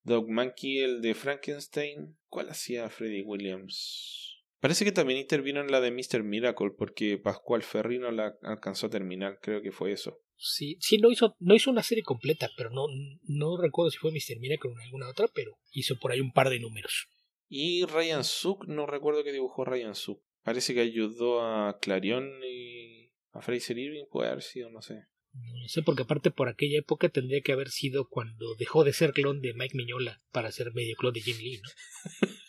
Dog 0.02 0.28
Monkey, 0.28 0.78
el 0.78 1.02
de 1.02 1.14
Frankenstein. 1.14 2.16
¿Cuál 2.28 2.50
hacía 2.50 2.88
Freddy 2.88 3.22
Williams? 3.22 4.30
Parece 4.60 4.84
que 4.84 4.92
también 4.92 5.18
intervino 5.18 5.60
en 5.60 5.70
la 5.70 5.80
de 5.80 5.90
Mr. 5.90 6.22
Miracle 6.22 6.70
porque 6.76 7.16
Pascual 7.16 7.62
Ferry 7.62 7.98
no 7.98 8.10
la 8.10 8.34
alcanzó 8.42 8.86
a 8.86 8.90
terminar, 8.90 9.38
creo 9.40 9.62
que 9.62 9.72
fue 9.72 9.92
eso. 9.92 10.20
Sí, 10.36 10.76
sí, 10.80 10.98
no 10.98 11.10
hizo, 11.10 11.34
no 11.38 11.54
hizo 11.54 11.70
una 11.70 11.82
serie 11.82 12.02
completa, 12.02 12.50
pero 12.56 12.70
no, 12.70 12.86
no 13.24 13.60
recuerdo 13.60 13.90
si 13.90 13.98
fue 13.98 14.10
Mr. 14.10 14.38
Miracle 14.38 14.70
o 14.70 14.82
alguna 14.82 15.08
otra, 15.08 15.28
pero 15.34 15.58
hizo 15.70 15.98
por 15.98 16.12
ahí 16.12 16.20
un 16.20 16.32
par 16.32 16.50
de 16.50 16.60
números. 16.60 17.08
Y 17.48 17.84
Ryan 17.84 18.24
Suk, 18.24 18.66
no 18.66 18.86
recuerdo 18.86 19.24
que 19.24 19.32
dibujó 19.32 19.64
Ryan 19.64 19.94
Suk. 19.94 20.22
Parece 20.42 20.72
que 20.72 20.80
ayudó 20.80 21.42
a 21.42 21.78
Clarion 21.80 22.30
y 22.44 23.10
a 23.32 23.40
Fraser 23.42 23.78
Irving, 23.78 24.04
puede 24.10 24.30
haber 24.30 24.42
sido, 24.42 24.70
no 24.70 24.82
sé. 24.82 25.04
No 25.32 25.68
sé, 25.68 25.82
porque 25.82 26.02
aparte 26.02 26.30
por 26.30 26.48
aquella 26.48 26.78
época 26.78 27.08
tendría 27.08 27.40
que 27.40 27.52
haber 27.52 27.70
sido 27.70 28.08
cuando 28.08 28.54
dejó 28.56 28.82
de 28.82 28.92
ser 28.92 29.12
clon 29.12 29.40
de 29.40 29.54
Mike 29.54 29.76
Miñola 29.76 30.20
para 30.32 30.50
ser 30.50 30.72
medio 30.74 30.96
clon 30.96 31.12
de 31.12 31.20
Jim 31.20 31.36
Lee, 31.38 31.60
¿no? 31.62 31.70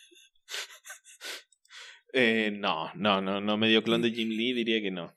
eh, 2.14 2.52
no, 2.52 2.92
no, 2.96 3.22
no, 3.22 3.40
no 3.40 3.58
medio 3.58 3.84
clon 3.84 4.02
de 4.02 4.12
Jim 4.12 4.30
Lee 4.30 4.54
diría 4.54 4.82
que 4.82 4.90
no. 4.90 5.16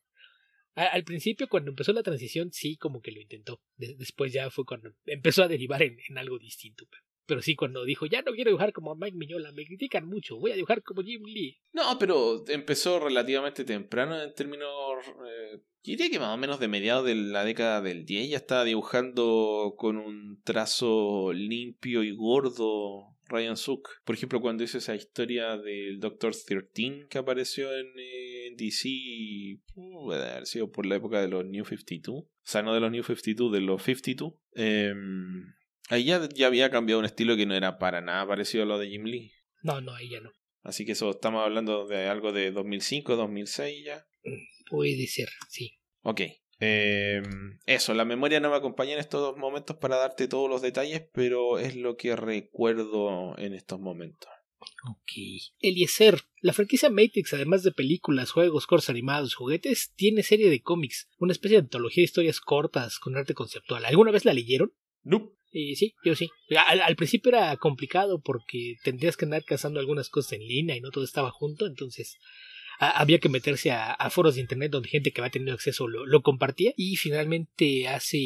al 0.75 1.05
principio, 1.05 1.49
cuando 1.49 1.71
empezó 1.71 1.95
la 1.95 2.03
transición, 2.03 2.53
sí, 2.53 2.77
como 2.77 3.01
que 3.01 3.13
lo 3.13 3.21
intentó. 3.21 3.63
después 3.77 4.33
ya 4.33 4.51
fue 4.51 4.67
cuando 4.67 4.93
empezó 5.07 5.43
a 5.43 5.49
derivar 5.49 5.83
en, 5.83 6.19
algo 6.19 6.39
distinto. 6.39 6.87
Pero 6.91 7.03
sí, 7.41 7.57
cuando 7.57 7.85
dijo, 7.85 8.07
ya 8.07 8.23
no 8.23 8.33
quiero 8.33 8.51
dibujar 8.51 8.73
como 8.73 8.95
Mike 8.95 9.17
Miñola, 9.17 9.53
me 9.53 9.67
critican 9.67 10.07
mucho, 10.07 10.39
voy 10.39 10.53
a 10.53 10.55
dibujar 10.55 10.83
como 10.83 11.03
Jim 11.03 11.23
Lee. 11.25 11.59
No, 11.73 11.99
pero 11.99 12.45
empezó 12.49 13.01
relativamente 13.01 13.65
temprano 13.65 14.21
en 14.23 14.35
términos... 14.35 14.71
Eh, 15.07 15.61
diría 15.83 16.11
que 16.11 16.19
más 16.19 16.35
o 16.35 16.39
menos 16.39 16.61
de 16.61 16.69
mediados 16.69 17.05
de 17.05 17.15
la 17.15 17.45
década 17.45 17.81
del 17.83 18.05
10 18.05 18.31
ya 18.31 18.37
estaba 18.37 18.65
dibujando 18.65 19.75
con 19.77 19.97
un 19.97 20.41
trazo 20.43 21.33
limpio 21.33 22.03
y 22.03 22.15
gordo 22.15 23.15
Ryan 23.29 23.57
Suk. 23.57 23.89
Por 24.05 24.15
ejemplo, 24.15 24.41
cuando 24.41 24.65
hizo 24.65 24.79
esa 24.79 24.95
historia 24.95 25.57
del 25.57 26.01
Doctor 26.01 26.35
13 26.35 27.07
que 27.09 27.19
apareció 27.19 27.69
en, 27.77 27.87
DC, 28.57 28.89
uh, 29.75 30.13
haber 30.13 30.47
sido 30.47 30.71
por 30.71 30.87
la 30.87 30.97
época 30.97 31.21
de 31.21 31.29
los 31.29 31.45
New 31.45 31.65
52. 31.65 32.25
O 32.25 32.29
sea, 32.43 32.63
no 32.63 32.75
de 32.75 32.81
los 32.81 32.91
New 32.91 33.03
52, 33.03 33.53
de 33.53 33.61
los 33.61 33.83
52. 33.83 34.35
Em, 34.55 35.55
ahí 35.89 36.05
ya, 36.05 36.29
ya 36.35 36.47
había 36.47 36.71
cambiado 36.71 37.01
un 37.01 37.05
estilo 37.05 37.37
que 37.37 37.47
no 37.47 37.55
era 37.55 37.79
para 37.79 38.01
nada 38.01 38.27
parecido 38.27 38.65
a 38.65 38.67
lo 38.67 38.79
de 38.79 38.89
Jim 38.89 39.05
Lee. 39.05 39.33
No, 39.63 39.81
no, 39.81 39.95
ahí 39.95 40.11
ya 40.11 40.21
no. 40.21 40.31
Así 40.63 40.87
que 40.87 40.93
eso 40.93 41.11
estamos 41.11 41.45
hablando 41.45 41.87
de 41.87 42.07
algo 42.07 42.33
de 42.33 42.51
2005, 42.51 43.17
2006 43.17 43.85
ya. 43.85 44.07
Puede 44.71 45.07
ser, 45.07 45.29
sí. 45.49 45.79
Ok. 46.03 46.23
Eh, 46.61 47.23
eso, 47.67 47.95
la 47.95 48.05
memoria 48.05 48.41
no 48.41 48.51
me 48.51 48.57
acompaña 48.57 48.95
en 48.95 49.01
estos 49.01 49.37
momentos 49.37 49.77
para 49.77 49.97
darte 49.97 50.29
todos 50.29 50.49
los 50.49 50.63
detalles, 50.63 51.03
pero 51.13 51.59
es 51.59 51.77
lo 51.77 51.97
que 51.97 52.17
recuerdo 52.17 53.37
en 53.39 53.53
estos 53.53 53.81
momentos. 53.81 54.31
Ok. 54.89 55.13
Eliezer, 55.61 56.21
la 56.41 56.53
franquicia 56.53 56.91
Matrix, 56.91 57.35
además 57.35 57.63
de 57.63 57.73
películas, 57.73 58.31
juegos, 58.31 58.67
cortos 58.67 58.91
animados, 58.91 59.35
juguetes, 59.35 59.93
tiene 59.95 60.23
serie 60.23 60.49
de 60.49 60.63
cómics, 60.63 61.09
una 61.19 61.33
especie 61.33 61.59
de 61.59 61.65
antología 61.65 62.03
de 62.03 62.07
historias 62.07 62.41
cortas 62.41 62.99
con 62.99 63.17
arte 63.17 63.35
conceptual. 63.35 63.85
¿Alguna 63.85 64.11
vez 64.11 64.25
la 64.25 64.33
leyeron? 64.33 64.73
No. 65.03 65.33
Eh, 65.55 65.77
sí, 65.77 65.95
yo 66.05 66.15
sí. 66.15 66.29
Al, 66.67 66.97
principio 66.97 67.31
era 67.31 67.57
complicado 67.57 68.21
porque 68.21 68.75
tendrías 68.83 69.17
que 69.17 69.25
andar 69.25 69.45
cazando 69.45 69.79
algunas 69.79 70.11
cosas 70.11 70.33
en 70.33 70.47
línea 70.47 70.77
y 70.77 70.81
no 70.81 70.91
todo 70.91 71.05
estaba 71.05 71.31
junto, 71.31 71.67
entonces 71.67 72.19
había 72.81 73.21
que 73.21 73.29
meterse 73.29 73.71
a, 73.71 74.11
foros 74.11 74.35
de 74.35 74.41
internet 74.41 74.73
donde 74.73 74.89
gente 74.89 75.13
que 75.13 75.21
va 75.21 75.31
teniendo 75.31 75.55
acceso 75.55 75.87
lo, 75.87 76.23
compartía 76.23 76.73
y 76.77 76.97
finalmente 76.97 77.87
hace 77.87 78.19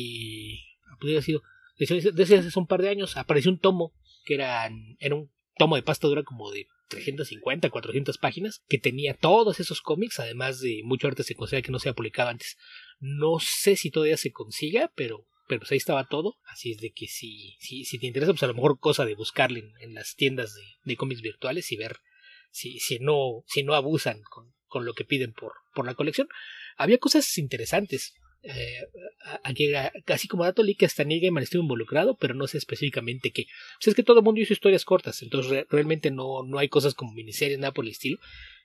podría 0.99 1.20
sido 1.20 1.43
desde 1.79 2.39
hace 2.39 2.59
un 2.59 2.66
par 2.66 2.81
de 2.81 2.89
años 2.89 3.18
apareció 3.18 3.51
un 3.51 3.59
tomo 3.59 3.93
que 4.24 4.35
era 4.35 4.66
en 4.66 5.12
un 5.12 5.31
tomo 5.59 5.76
de 5.76 5.83
pasta 5.83 6.09
dura 6.09 6.22
como 6.22 6.51
de 6.51 6.66
350, 6.89 7.70
400 7.70 8.18
páginas, 8.18 8.62
que 8.68 8.79
tenía 8.79 9.14
todos 9.14 9.61
esos 9.61 9.83
cómics, 9.83 10.18
además 10.20 10.61
de 10.61 10.81
mucho 10.85 11.07
arte 11.07 11.22
se 11.22 11.35
considera 11.35 11.62
que 11.62 11.72
no 11.72 11.79
se 11.79 11.91
ha 11.91 11.95
publicado 11.95 12.31
antes. 12.31 12.57
No 12.99 13.39
sé 13.41 13.76
si 13.76 13.91
todavía 13.91 14.16
se 14.16 14.33
consiga, 14.33 14.91
pero, 14.95 15.26
pero 15.49 15.61
pues 15.61 15.72
ahí 15.72 15.78
estaba 15.78 16.07
todo. 16.07 16.36
Así 16.44 16.72
es 16.72 16.78
de 16.78 16.92
que 16.92 17.09
si, 17.09 17.57
si, 17.59 17.84
si 17.84 17.99
te 17.99 18.07
interesa, 18.07 18.32
pues 18.32 18.42
a 18.44 18.46
lo 18.46 18.55
mejor 18.55 18.78
cosa 18.78 19.05
de 19.05 19.14
buscarle 19.14 19.64
en, 19.80 19.94
las 19.94 20.14
tiendas 20.14 20.55
de, 20.55 20.62
de, 20.84 20.96
cómics 20.96 21.22
virtuales 21.22 21.72
y 21.72 21.76
ver 21.76 21.96
si, 22.51 22.78
si, 22.78 22.99
no, 23.01 23.42
si 23.46 23.62
no 23.64 23.74
abusan 23.74 24.22
con, 24.22 24.53
con 24.66 24.84
lo 24.84 24.94
que 24.94 25.05
piden 25.05 25.32
por, 25.32 25.55
por 25.74 25.86
la 25.86 25.94
colección. 25.94 26.28
Había 26.76 26.99
cosas 26.99 27.36
interesantes. 27.38 28.14
Eh, 28.42 28.86
aquí, 29.42 29.72
así 30.07 30.28
como 30.28 30.44
dato 30.44 30.62
que 30.78 30.86
hasta 30.86 31.03
Neil 31.03 31.20
Gaiman 31.20 31.42
estuvo 31.42 31.62
involucrado, 31.62 32.16
pero 32.16 32.34
no 32.34 32.46
sé 32.46 32.59
específicamente 32.59 33.32
qué. 33.32 33.46
Pues 33.78 33.88
es 33.88 33.94
que 33.94 34.05
todo 34.05 34.18
el 34.18 34.24
mundo 34.24 34.40
hizo 34.40 34.53
historias 34.53 34.84
cortas, 34.84 35.22
entonces 35.22 35.66
realmente 35.70 36.11
no, 36.11 36.44
no 36.44 36.59
hay 36.59 36.68
cosas 36.68 36.94
como 36.94 37.12
miniseries, 37.12 37.59
nada 37.59 37.72
por 37.72 37.84
el 37.84 37.90
estilo. 37.90 38.18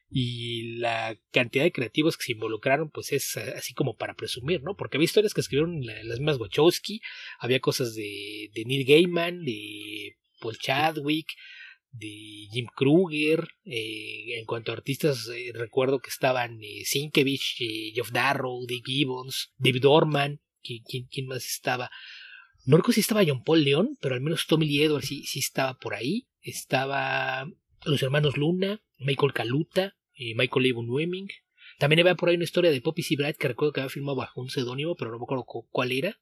Y 0.10 0.78
la 0.78 1.18
cantidad 1.32 1.64
de 1.64 1.72
creativos 1.72 2.18
que 2.18 2.26
se 2.26 2.32
involucraron, 2.34 2.92
pues 2.92 3.12
es 3.12 3.36
así 3.38 3.74
como 3.74 3.96
para 3.96 4.14
presumir, 4.14 4.62
¿no? 4.62 4.76
Porque 4.76 4.98
había 4.98 5.06
historias 5.06 5.34
que 5.34 5.42
escribieron 5.42 5.82
las 5.84 6.20
mismas 6.20 6.40
Wachowski, 6.40 7.02
había 7.40 7.60
cosas 7.60 7.96
de, 7.96 8.52
de 8.54 8.66
Neil 8.66 8.86
Gaiman, 8.86 9.44
de 9.44 10.18
Paul 10.40 10.58
Chadwick, 10.58 11.28
de 11.94 12.48
Jim 12.52 12.68
Kruger. 12.76 13.48
Eh, 13.64 14.40
en 14.40 14.46
cuanto 14.46 14.72
a 14.72 14.76
artistas, 14.76 15.30
eh, 15.34 15.52
recuerdo 15.54 16.00
que 16.00 16.10
estaban 16.10 16.60
eh, 16.62 16.84
Sienkiewicz, 16.84 17.56
Jeff 17.94 18.12
Darrow, 18.12 18.66
Dick 18.68 18.86
Gibbons, 18.86 19.54
David 19.58 19.88
Orman. 19.88 20.42
¿Quién, 20.62 21.08
quién, 21.10 21.28
más 21.28 21.46
estaba? 21.46 21.90
No 22.66 22.78
recuerdo 22.78 22.94
si 22.94 23.02
estaba 23.02 23.24
John 23.26 23.44
Paul 23.44 23.64
León, 23.64 23.98
pero 24.00 24.16
al 24.16 24.22
menos 24.22 24.48
Tommy 24.48 24.66
Lee 24.66 24.84
Edwards 24.84 25.08
sí, 25.08 25.24
sí 25.26 25.40
estaba 25.40 25.78
por 25.78 25.94
ahí. 25.94 26.28
Estaba 26.42 27.46
los 27.86 28.02
hermanos 28.04 28.38
Luna, 28.38 28.82
Michael 28.98 29.34
Kaluta, 29.34 29.96
Michael 30.36 30.64
Levon 30.64 30.90
Wemming. 30.90 31.30
También 31.80 32.02
había 32.02 32.16
por 32.16 32.30
ahí 32.30 32.36
una 32.36 32.44
historia 32.44 32.72
de 32.72 32.82
Poppy 32.82 33.04
C. 33.04 33.16
Bright 33.16 33.38
que 33.38 33.48
recuerdo 33.48 33.74
que 33.74 33.82
había 33.82 33.90
filmado 33.90 34.16
bajo 34.16 34.42
un 34.42 34.50
seudónimo, 34.50 34.96
pero 34.96 35.12
no 35.12 35.18
me 35.18 35.24
acuerdo 35.24 35.46
cuál 35.72 35.92
era. 35.92 36.20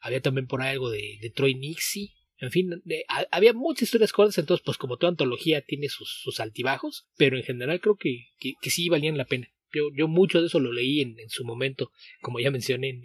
Había 0.00 0.20
también 0.20 0.46
por 0.46 0.62
ahí 0.62 0.72
algo 0.72 0.90
de, 0.90 1.32
Troy 1.34 1.54
Nixie. 1.54 2.14
En 2.38 2.50
fin, 2.50 2.82
había 3.30 3.54
muchas 3.54 3.84
historias 3.84 4.12
cortas, 4.12 4.36
entonces 4.36 4.62
pues 4.64 4.76
como 4.76 4.98
toda 4.98 5.10
antología 5.10 5.62
tiene 5.62 5.88
sus, 5.88 6.38
altibajos, 6.38 7.08
pero 7.16 7.38
en 7.38 7.44
general 7.44 7.80
creo 7.80 7.96
que, 7.96 8.26
que, 8.38 8.70
sí 8.70 8.88
valían 8.90 9.16
la 9.16 9.24
pena. 9.24 9.50
Yo, 9.72 9.88
yo 9.96 10.06
mucho 10.06 10.40
de 10.40 10.48
eso 10.48 10.60
lo 10.60 10.72
leí 10.72 11.00
en, 11.00 11.18
en 11.18 11.30
su 11.30 11.44
momento, 11.44 11.90
como 12.20 12.38
ya 12.38 12.50
mencioné, 12.50 12.90
en, 12.90 13.02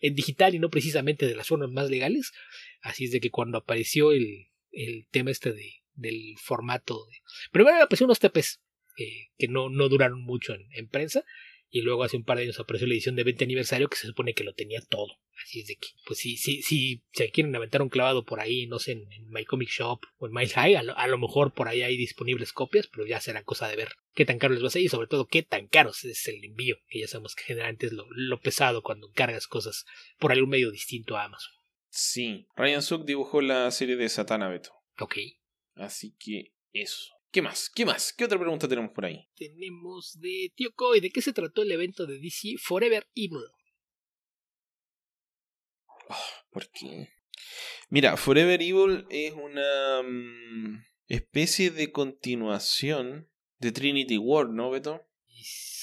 en, 0.00 0.14
digital 0.14 0.54
y 0.54 0.58
no 0.58 0.70
precisamente 0.70 1.26
de 1.26 1.34
las 1.34 1.48
formas 1.48 1.70
más 1.70 1.90
legales. 1.90 2.32
Así 2.80 3.04
es 3.04 3.10
de 3.10 3.20
que 3.20 3.30
cuando 3.30 3.58
apareció 3.58 4.12
el, 4.12 4.48
el 4.72 5.06
tema 5.10 5.30
este 5.30 5.52
de, 5.52 5.83
del 5.94 6.36
formato... 6.42 7.06
De... 7.06 7.18
Primero 7.52 7.76
aparecieron 7.76 8.08
unos 8.10 8.20
TPs 8.20 8.60
eh, 8.98 9.28
que 9.36 9.48
no, 9.48 9.68
no 9.70 9.88
duraron 9.88 10.22
mucho 10.22 10.54
en, 10.54 10.66
en 10.72 10.88
prensa 10.88 11.24
y 11.74 11.82
luego 11.82 12.04
hace 12.04 12.16
un 12.16 12.22
par 12.22 12.36
de 12.36 12.44
años 12.44 12.60
apareció 12.60 12.86
la 12.86 12.94
edición 12.94 13.16
de 13.16 13.24
20 13.24 13.42
aniversario 13.42 13.88
que 13.88 13.96
se 13.96 14.06
supone 14.06 14.32
que 14.32 14.44
lo 14.44 14.54
tenía 14.54 14.80
todo. 14.80 15.18
Así 15.44 15.58
es 15.58 15.66
de 15.66 15.74
que, 15.74 15.88
pues 16.06 16.20
si, 16.20 16.36
si, 16.36 16.62
si 16.62 17.02
se 17.12 17.30
quieren 17.30 17.54
aventar 17.56 17.82
un 17.82 17.88
clavado 17.88 18.24
por 18.24 18.38
ahí, 18.38 18.68
no 18.68 18.78
sé, 18.78 18.92
en, 18.92 19.08
My 19.28 19.44
Comic 19.44 19.68
Shop 19.70 19.98
o 20.18 20.26
en 20.26 20.32
My 20.32 20.46
High, 20.46 20.76
a 20.76 21.06
lo, 21.08 21.18
mejor 21.18 21.52
por 21.52 21.66
ahí 21.66 21.82
hay 21.82 21.96
disponibles 21.96 22.52
copias, 22.52 22.86
pero 22.86 23.04
ya 23.04 23.20
será 23.20 23.42
cosa 23.42 23.66
de 23.66 23.74
ver 23.74 23.88
qué 24.14 24.24
tan 24.24 24.38
caro 24.38 24.54
les 24.54 24.62
va 24.62 24.68
a 24.68 24.70
ser 24.70 24.82
y 24.82 24.88
sobre 24.88 25.08
todo 25.08 25.26
qué 25.26 25.42
tan 25.42 25.66
caro 25.66 25.90
es 25.90 26.28
el 26.28 26.44
envío, 26.44 26.76
que 26.86 27.00
ya 27.00 27.08
sabemos 27.08 27.34
que 27.34 27.42
generalmente 27.42 27.86
es 27.86 27.92
lo, 27.92 28.06
lo 28.10 28.40
pesado 28.40 28.82
cuando 28.82 29.10
cargas 29.10 29.48
cosas 29.48 29.84
por 30.20 30.30
algún 30.30 30.50
medio 30.50 30.70
distinto 30.70 31.16
a 31.16 31.24
Amazon. 31.24 31.52
Sí, 31.88 32.46
Ryan 32.56 32.82
Suk 32.82 33.04
dibujó 33.04 33.40
la 33.40 33.68
serie 33.72 33.96
de 33.96 34.08
Satana 34.08 34.48
Beto. 34.48 34.70
Ok. 34.98 35.16
Así 35.74 36.14
que 36.18 36.52
eso. 36.72 37.14
¿Qué 37.30 37.42
más? 37.42 37.68
¿Qué 37.74 37.84
más? 37.84 38.12
¿Qué 38.12 38.24
otra 38.24 38.38
pregunta 38.38 38.68
tenemos 38.68 38.92
por 38.92 39.04
ahí? 39.04 39.28
Tenemos 39.34 40.18
de 40.20 40.52
Tío 40.54 40.72
Koi, 40.72 41.00
¿de 41.00 41.10
qué 41.10 41.20
se 41.20 41.32
trató 41.32 41.62
el 41.62 41.72
evento 41.72 42.06
de 42.06 42.18
DC 42.18 42.56
Forever 42.58 43.08
Evil? 43.14 43.44
Oh, 46.08 46.14
¿Por 46.50 46.70
qué? 46.70 47.08
Mira, 47.88 48.16
Forever 48.16 48.62
Evil 48.62 49.06
es 49.10 49.32
una 49.32 50.02
mm, 50.02 50.84
especie 51.08 51.70
de 51.70 51.90
continuación 51.90 53.30
de 53.58 53.72
Trinity 53.72 54.18
War, 54.18 54.48
¿no, 54.48 54.70
Beto? 54.70 55.00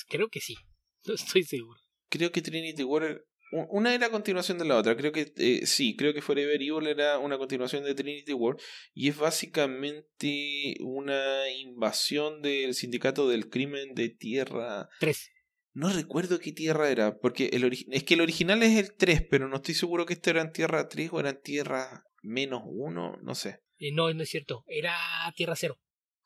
Creo 0.07 0.29
que 0.29 0.39
sí, 0.39 0.55
no 1.05 1.15
estoy 1.15 1.43
seguro. 1.43 1.79
Creo 2.09 2.31
que 2.31 2.41
Trinity 2.41 2.83
War 2.83 3.25
una 3.51 3.93
era 3.93 4.09
continuación 4.09 4.57
de 4.57 4.65
la 4.65 4.77
otra. 4.77 4.95
Creo 4.95 5.11
que 5.11 5.33
eh, 5.35 5.65
sí, 5.65 5.95
creo 5.95 6.13
que 6.13 6.21
Forever 6.21 6.61
Evil 6.61 6.87
era 6.87 7.19
una 7.19 7.37
continuación 7.37 7.83
de 7.83 7.93
Trinity 7.93 8.33
War. 8.33 8.57
Y 8.93 9.09
es 9.09 9.17
básicamente 9.17 10.77
una 10.81 11.49
invasión 11.49 12.41
del 12.41 12.73
sindicato 12.73 13.27
del 13.27 13.49
crimen 13.49 13.93
de 13.93 14.09
Tierra. 14.09 14.89
3. 14.99 15.31
No 15.73 15.89
recuerdo 15.89 16.39
qué 16.39 16.51
tierra 16.51 16.89
era. 16.89 17.17
Porque 17.19 17.49
el 17.53 17.85
es 17.91 18.03
que 18.03 18.13
el 18.13 18.21
original 18.21 18.61
es 18.63 18.77
el 18.77 18.95
3, 18.95 19.27
pero 19.29 19.47
no 19.47 19.57
estoy 19.57 19.75
seguro 19.75 20.05
que 20.05 20.13
esto 20.13 20.29
era 20.29 20.41
en 20.41 20.51
Tierra 20.51 20.89
3 20.89 21.09
o 21.13 21.19
era 21.19 21.29
en 21.29 21.41
Tierra 21.41 22.03
menos 22.21 22.63
1. 22.65 23.19
No 23.21 23.35
sé. 23.35 23.61
Eh, 23.79 23.91
no, 23.93 24.13
no 24.13 24.23
es 24.23 24.29
cierto. 24.29 24.63
Era 24.67 24.95
Tierra 25.35 25.55
0. 25.55 25.79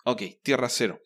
Ok, 0.05 0.23
Tierra 0.43 0.69
0. 0.69 0.99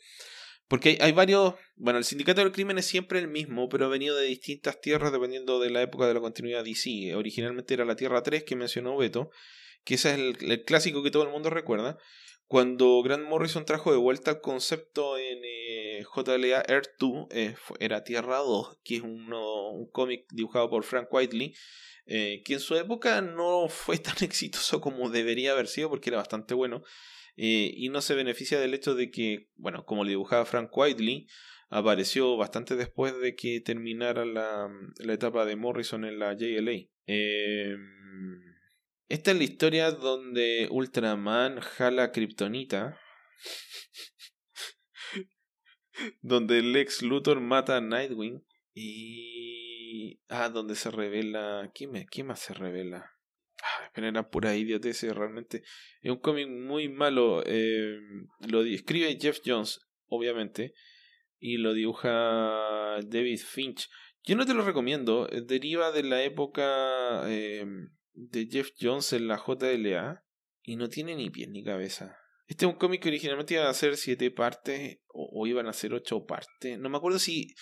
Porque 0.70 1.00
hay, 1.02 1.12
varios. 1.14 1.56
Bueno, 1.76 1.98
el 1.98 2.06
sindicato 2.06 2.42
del 2.42 2.52
crimen 2.52 2.78
es 2.78 2.86
siempre 2.86 3.18
el 3.18 3.28
mismo, 3.28 3.68
pero 3.70 3.88
ha 3.88 3.90
venido 3.90 4.16
de 4.16 4.28
distintas 4.28 4.80
tierras 4.80 5.12
dependiendo 5.12 5.60
de 5.60 5.72
la 5.72 5.82
época 5.82 6.08
de 6.08 6.14
la 6.14 6.22
continuidad 6.22 6.64
DC. 6.64 7.16
Originalmente 7.16 7.74
era 7.74 7.86
la 7.86 7.96
Tierra 7.96 8.22
3 8.22 8.44
que 8.44 8.56
mencionó 8.56 8.96
Beto, 8.96 9.32
que 9.84 9.96
ese 9.96 10.12
es 10.12 10.20
el, 10.20 10.64
clásico 10.66 11.02
que 11.02 11.10
todo 11.10 11.24
el 11.24 11.30
mundo 11.30 11.50
recuerda. 11.50 11.98
Cuando 12.46 13.02
Grant 13.02 13.28
Morrison 13.28 13.66
trajo 13.66 13.92
de 13.92 13.98
vuelta 13.98 14.32
el 14.32 14.42
concepto 14.42 15.18
en 15.18 15.40
JLA 16.04 16.64
Earth 16.68 16.92
2, 17.00 17.28
eh, 17.32 17.56
era 17.80 18.04
Tierra 18.04 18.38
2, 18.38 18.78
que 18.84 18.98
es 18.98 19.02
un 19.02 19.28
cómic 19.92 20.28
dibujado 20.32 20.70
por 20.70 20.84
Frank 20.84 21.12
Whiteley, 21.12 21.56
eh, 22.06 22.44
que 22.46 22.54
en 22.54 22.60
su 22.60 22.76
época 22.76 23.22
no 23.22 23.70
fue 23.70 23.98
tan 23.98 24.16
exitoso 24.22 24.82
como 24.82 25.10
debería 25.10 25.54
haber 25.54 25.68
sido 25.68 25.90
porque 25.90 26.12
era 26.12 26.18
bastante 26.18 26.54
bueno. 26.54 26.84
Eh, 27.42 27.72
y 27.74 27.88
no 27.88 28.02
se 28.02 28.16
beneficia 28.16 28.60
del 28.60 28.74
hecho 28.74 28.96
de 28.96 29.12
que, 29.12 29.48
bueno, 29.56 29.86
como 29.86 30.04
le 30.04 30.10
dibujaba 30.10 30.46
Frank 30.46 30.76
Whiteley, 30.76 31.26
apareció 31.70 32.36
bastante 32.36 32.76
después 32.76 33.18
de 33.22 33.38
que 33.38 33.62
terminara 33.62 34.26
la, 34.26 34.70
la 34.98 35.14
etapa 35.14 35.46
de 35.46 35.56
Morrison 35.56 36.04
en 36.04 36.20
la 36.20 36.34
JLA. 36.34 36.90
Eh, 37.08 37.78
esta 39.08 39.32
es 39.32 39.38
la 39.38 39.44
historia 39.46 39.92
donde 39.92 40.68
Ultraman 40.70 41.62
jala 41.62 42.12
Kryptonita. 42.12 43.00
donde 46.22 46.62
Lex 46.62 47.04
Luthor 47.04 47.40
mata 47.40 47.78
a 47.78 47.82
Nightwing. 47.82 48.46
Y. 48.74 50.20
Ah, 50.28 50.50
donde 50.50 50.76
se 50.76 50.92
revela. 50.92 51.72
¿Quién, 51.74 51.92
me... 51.92 52.06
¿Quién 52.06 52.28
más 52.28 52.42
se 52.42 52.54
revela? 52.54 53.14
Ah, 53.62 53.92
genera 53.94 54.30
pura 54.30 54.56
idiotez, 54.56 55.04
realmente. 55.04 55.64
Es 56.02 56.12
un 56.12 56.20
cómic 56.20 56.48
muy 56.48 56.90
malo. 56.90 57.44
Eh, 57.46 58.00
lo 58.48 58.64
escribe 58.64 59.18
Jeff 59.20 59.40
Jones, 59.46 59.82
obviamente, 60.08 60.74
y 61.40 61.58
lo 61.58 61.74
dibuja 61.74 63.00
David 63.06 63.40
Finch. 63.40 63.90
Yo 64.24 64.36
no 64.36 64.46
te 64.46 64.54
lo 64.54 64.64
recomiendo, 64.64 65.30
eh, 65.32 65.42
deriva 65.42 65.92
de 65.92 66.04
la 66.04 66.22
época 66.24 67.24
eh, 67.30 67.66
de 68.14 68.48
Jeff 68.48 68.72
Jones 68.80 69.14
en 69.14 69.28
la 69.28 69.42
JLA 69.46 70.24
y 70.62 70.76
no 70.76 70.90
tiene 70.90 71.16
ni 71.16 71.30
pie 71.30 71.48
ni 71.48 71.64
cabeza. 71.64 72.18
Este 72.46 72.66
es 72.66 72.72
un 72.72 72.78
cómic 72.78 73.04
que 73.04 73.10
originalmente 73.10 73.54
iba 73.54 73.70
a 73.70 73.74
ser 73.74 73.96
siete 73.96 74.32
partes 74.32 75.00
o, 75.08 75.46
iban 75.48 75.68
a 75.68 75.74
ser 75.74 75.94
ocho 75.94 76.26
partes. 76.26 76.80
No 76.80 76.90
me 76.90 76.98
acuerdo 76.98 77.20
si 77.20 77.54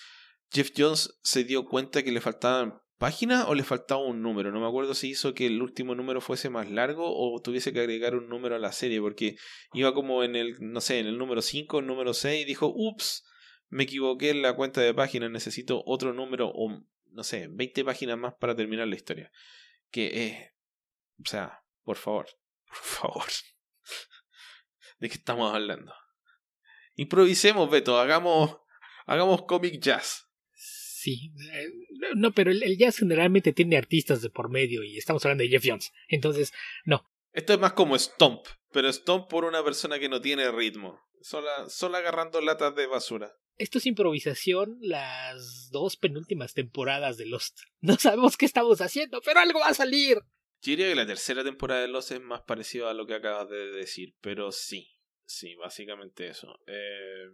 Jeff 0.50 0.72
Jones 0.76 1.20
se 1.24 1.44
dio 1.44 1.66
cuenta 1.66 2.04
que 2.04 2.12
le 2.12 2.22
faltaban 2.22 2.82
páginas 2.98 3.46
o 3.48 3.56
le 3.56 3.64
faltaba 3.64 4.02
un 4.02 4.22
número. 4.22 4.52
No 4.52 4.60
me 4.60 4.68
acuerdo 4.68 4.94
si 4.94 5.10
hizo 5.10 5.34
que 5.34 5.46
el 5.46 5.62
último 5.62 5.96
número 5.96 6.22
fuese 6.22 6.50
más 6.50 6.70
largo 6.70 7.06
o 7.08 7.40
tuviese 7.42 7.74
que 7.74 7.80
agregar 7.80 8.16
un 8.16 8.28
número 8.28 8.56
a 8.56 8.60
la 8.60 8.72
serie 8.72 9.00
porque 9.00 9.38
iba 9.74 9.94
como 9.94 10.24
en 10.24 10.36
el, 10.36 10.56
no 10.60 10.82
sé, 10.82 11.00
en 11.00 11.08
el 11.08 11.18
número 11.18 11.42
5, 11.42 11.80
el 11.80 11.88
número 11.88 12.14
6 12.14 12.42
y 12.42 12.46
dijo, 12.46 12.72
ups, 12.74 13.24
me 13.70 13.84
equivoqué 13.84 14.32
en 14.32 14.42
la 14.42 14.56
cuenta 14.56 14.82
de 14.82 14.94
páginas, 14.94 15.32
necesito 15.32 15.84
otro 15.86 16.14
número 16.14 16.52
o, 16.54 16.84
no 17.12 17.24
sé, 17.24 17.48
20 17.50 17.86
páginas 17.86 18.18
más 18.18 18.34
para 18.36 18.56
terminar 18.56 18.88
la 18.88 18.96
historia. 18.96 19.32
Que 19.92 20.28
es, 20.28 20.52
o 21.24 21.30
sea, 21.30 21.64
por 21.84 21.98
favor, 21.98 22.28
por 22.68 22.78
favor. 22.78 23.26
¿De 25.00 25.10
qué 25.10 25.16
estamos 25.16 25.54
hablando? 25.54 25.94
Improvisemos, 26.96 27.70
Beto, 27.70 28.00
hagamos, 28.00 28.58
hagamos 29.06 29.44
comic 29.44 29.80
jazz. 29.80 30.27
Sí, 31.08 31.32
eh, 31.54 31.70
no, 32.18 32.34
pero 32.34 32.52
el, 32.52 32.78
jazz 32.78 32.98
generalmente 32.98 33.54
tiene 33.54 33.78
artistas 33.78 34.22
de 34.22 34.30
por 34.30 34.50
medio 34.50 34.84
y 34.84 34.98
estamos 34.98 35.24
hablando 35.24 35.42
de 35.42 35.50
Jeff 35.50 35.64
Jones, 35.66 35.94
entonces 36.10 36.52
no. 36.84 37.10
Esto 37.32 37.54
es 37.54 37.60
más 37.60 37.72
como 37.72 37.98
Stomp, 37.98 38.46
pero 38.74 38.92
Stomp 38.92 39.30
por 39.30 39.46
una 39.46 39.64
persona 39.64 40.00
que 40.00 40.10
no 40.10 40.20
tiene 40.20 40.52
ritmo, 40.52 41.00
sola, 41.22 41.70
sola 41.70 42.00
agarrando 42.00 42.42
latas 42.42 42.76
de 42.76 42.88
basura. 42.88 43.32
Esto 43.56 43.78
es 43.78 43.86
improvisación 43.86 44.80
las 44.82 45.70
dos 45.72 45.96
penúltimas 45.96 46.54
temporadas 46.54 47.16
de 47.16 47.28
Lost. 47.28 47.58
No 47.80 47.96
sabemos 47.96 48.36
qué 48.36 48.46
estamos 48.46 48.82
haciendo, 48.82 49.22
pero 49.22 49.40
algo 49.40 49.62
va 49.62 49.70
a 49.70 49.74
salir. 49.74 50.18
Yo 50.62 50.72
diría 50.72 50.90
que 50.90 50.96
la 50.96 51.08
tercera 51.08 51.42
temporada 51.42 51.80
de 51.80 51.88
Lost 51.88 52.12
es 52.12 52.20
más 52.20 52.42
parecido 52.42 52.90
a 52.90 52.94
lo 52.94 53.08
que 53.08 53.14
acabas 53.14 53.50
de 53.50 53.72
decir, 53.72 54.14
pero 54.20 54.52
sí, 54.52 54.90
sí, 55.26 55.56
básicamente 55.56 56.28
eso. 56.28 56.60
Eh... 56.68 57.30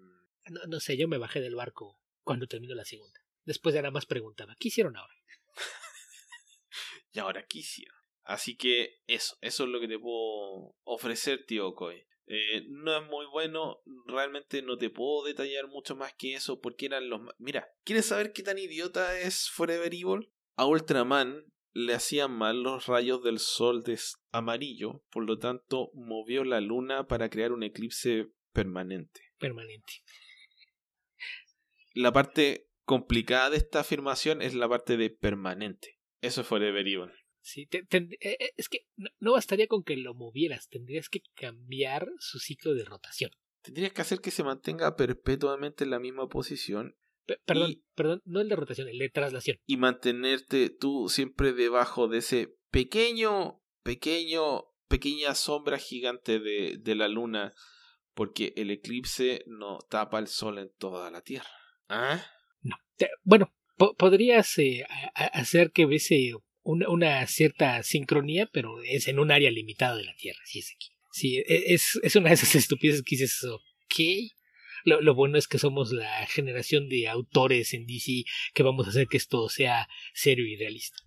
No, 0.52 0.62
no 0.68 0.80
sé, 0.80 0.96
yo 0.96 1.08
me 1.08 1.18
bajé 1.18 1.42
del 1.42 1.56
barco 1.56 2.00
cuando 2.22 2.46
terminó 2.46 2.76
la 2.76 2.86
segunda. 2.86 3.23
Después 3.46 3.76
ya 3.76 3.82
nada 3.82 3.92
más 3.92 4.06
preguntaba, 4.06 4.56
¿qué 4.60 4.70
hicieron 4.70 4.96
ahora? 4.96 5.14
y 7.14 7.20
ahora, 7.20 7.46
¿qué 7.48 7.60
hicieron? 7.60 7.98
Así 8.24 8.56
que 8.56 9.02
eso, 9.08 9.38
eso 9.42 9.64
es 9.66 9.70
lo 9.70 9.80
que 9.80 9.88
te 9.88 10.00
puedo 10.00 10.76
ofrecer, 10.84 11.46
tío 11.46 11.74
Koi. 11.74 12.06
Eh, 12.26 12.66
no 12.70 12.98
es 12.98 13.04
muy 13.10 13.26
bueno, 13.26 13.82
realmente 14.06 14.62
no 14.62 14.78
te 14.78 14.90
puedo 14.90 15.26
detallar 15.26 15.68
mucho 15.68 15.96
más 15.96 16.14
que 16.18 16.36
eso 16.36 16.62
porque 16.62 16.86
eran 16.86 17.10
los... 17.10 17.22
Mira, 17.38 17.68
¿quieres 17.84 18.06
saber 18.06 18.32
qué 18.32 18.44
tan 18.44 18.58
idiota 18.58 19.20
es 19.20 19.50
Forever 19.50 19.94
Evil? 19.94 20.32
A 20.56 20.66
Ultraman 20.66 21.46
le 21.74 21.94
hacían 21.94 22.32
mal 22.32 22.62
los 22.62 22.86
rayos 22.86 23.24
del 23.24 23.40
sol 23.40 23.84
de 23.84 24.00
amarillo, 24.32 25.04
por 25.10 25.26
lo 25.26 25.38
tanto 25.38 25.90
movió 25.94 26.44
la 26.44 26.62
luna 26.62 27.08
para 27.08 27.30
crear 27.30 27.52
un 27.52 27.64
eclipse 27.64 28.32
permanente. 28.54 29.34
Permanente. 29.38 30.04
La 31.94 32.14
parte 32.14 32.70
complicada 32.86 33.50
de 33.50 33.58
esta 33.58 33.82
afirmación 33.82 34.42
es 34.42 34.54
la 34.54 34.70
parte 34.70 34.98
de 34.98 35.10
permanente. 35.10 36.00
Eso 36.22 36.44
fue 36.44 36.60
de 36.60 36.70
Evil. 36.70 37.12
Sí, 37.42 37.68
eh, 37.72 37.88
eh, 38.22 38.52
es 38.56 38.70
que 38.70 38.88
no, 39.20 39.34
bastaría 39.34 39.68
con 39.68 39.84
que 39.84 39.98
lo 39.98 40.14
movieras, 40.14 40.70
tendrías 40.70 41.10
que 41.10 41.22
cambiar 41.36 42.10
su 42.20 42.40
ciclo 42.40 42.74
de 42.74 42.86
rotación. 42.86 43.32
Tendrías 43.62 43.92
que 43.92 44.02
hacer 44.02 44.20
que 44.20 44.32
se 44.32 44.44
mantenga 44.44 44.96
perpetuamente 44.96 45.84
en 45.84 45.90
la 45.90 46.00
misma 46.00 46.28
posición. 46.30 46.96
perdón, 47.46 47.84
perdón, 47.96 48.22
no 48.24 48.40
el 48.40 48.48
de 48.48 48.56
rotación, 48.56 48.88
el 48.88 48.98
de 48.98 49.10
traslación. 49.10 49.58
Y 49.66 49.76
mantenerte 49.76 50.70
tú 50.70 51.10
siempre 51.10 51.52
debajo 51.52 52.08
de 52.08 52.20
ese 52.20 52.56
pequeño, 52.72 53.62
pequeño, 53.84 54.64
pequeña 54.88 55.36
sombra 55.36 55.78
gigante 55.78 56.40
de, 56.40 56.78
de 56.80 56.96
la 56.96 57.10
luna, 57.10 57.54
porque 58.14 58.54
el 58.56 58.72
eclipse 58.72 59.44
no 59.48 59.80
tapa 59.90 60.20
el 60.20 60.28
sol 60.28 60.60
en 60.60 60.72
toda 60.78 61.12
la 61.12 61.22
Tierra. 61.22 61.50
¿Ah? 61.90 62.26
No. 62.64 62.76
Bueno, 63.24 63.54
podrías 63.98 64.58
eh, 64.58 64.86
hacer 65.16 65.72
que 65.72 65.86
hubiese 65.86 66.34
una, 66.64 67.28
cierta 67.28 67.84
sincronía, 67.84 68.50
pero 68.52 68.82
es 68.84 69.08
en 69.08 69.20
un 69.20 69.32
área 69.32 69.52
limitada 69.52 69.96
de 69.96 70.06
la 70.06 70.16
Tierra, 70.16 70.40
es 70.54 70.72
aquí. 70.76 70.88
Sí, 71.12 71.38
e, 71.38 71.74
es, 71.74 72.00
es 72.02 72.16
una 72.16 72.30
de 72.30 72.36
esas 72.36 72.56
estupideces 72.56 73.04
que 73.04 73.16
dices, 73.16 73.44
ok. 73.44 74.32
Lo, 74.86 75.00
lo, 75.00 75.16
bueno 75.16 75.38
es 75.38 75.48
que 75.48 75.60
somos 75.60 75.94
la 75.94 76.26
generación 76.28 76.90
de 76.90 77.08
autores 77.08 77.74
en 77.74 77.86
DC 77.86 78.24
que 78.54 78.64
vamos 78.64 78.86
a 78.86 78.90
hacer 78.90 79.08
que 79.08 79.16
esto 79.16 79.48
sea 79.48 79.88
serio 80.14 80.46
y 80.46 80.58
realista. 80.58 80.98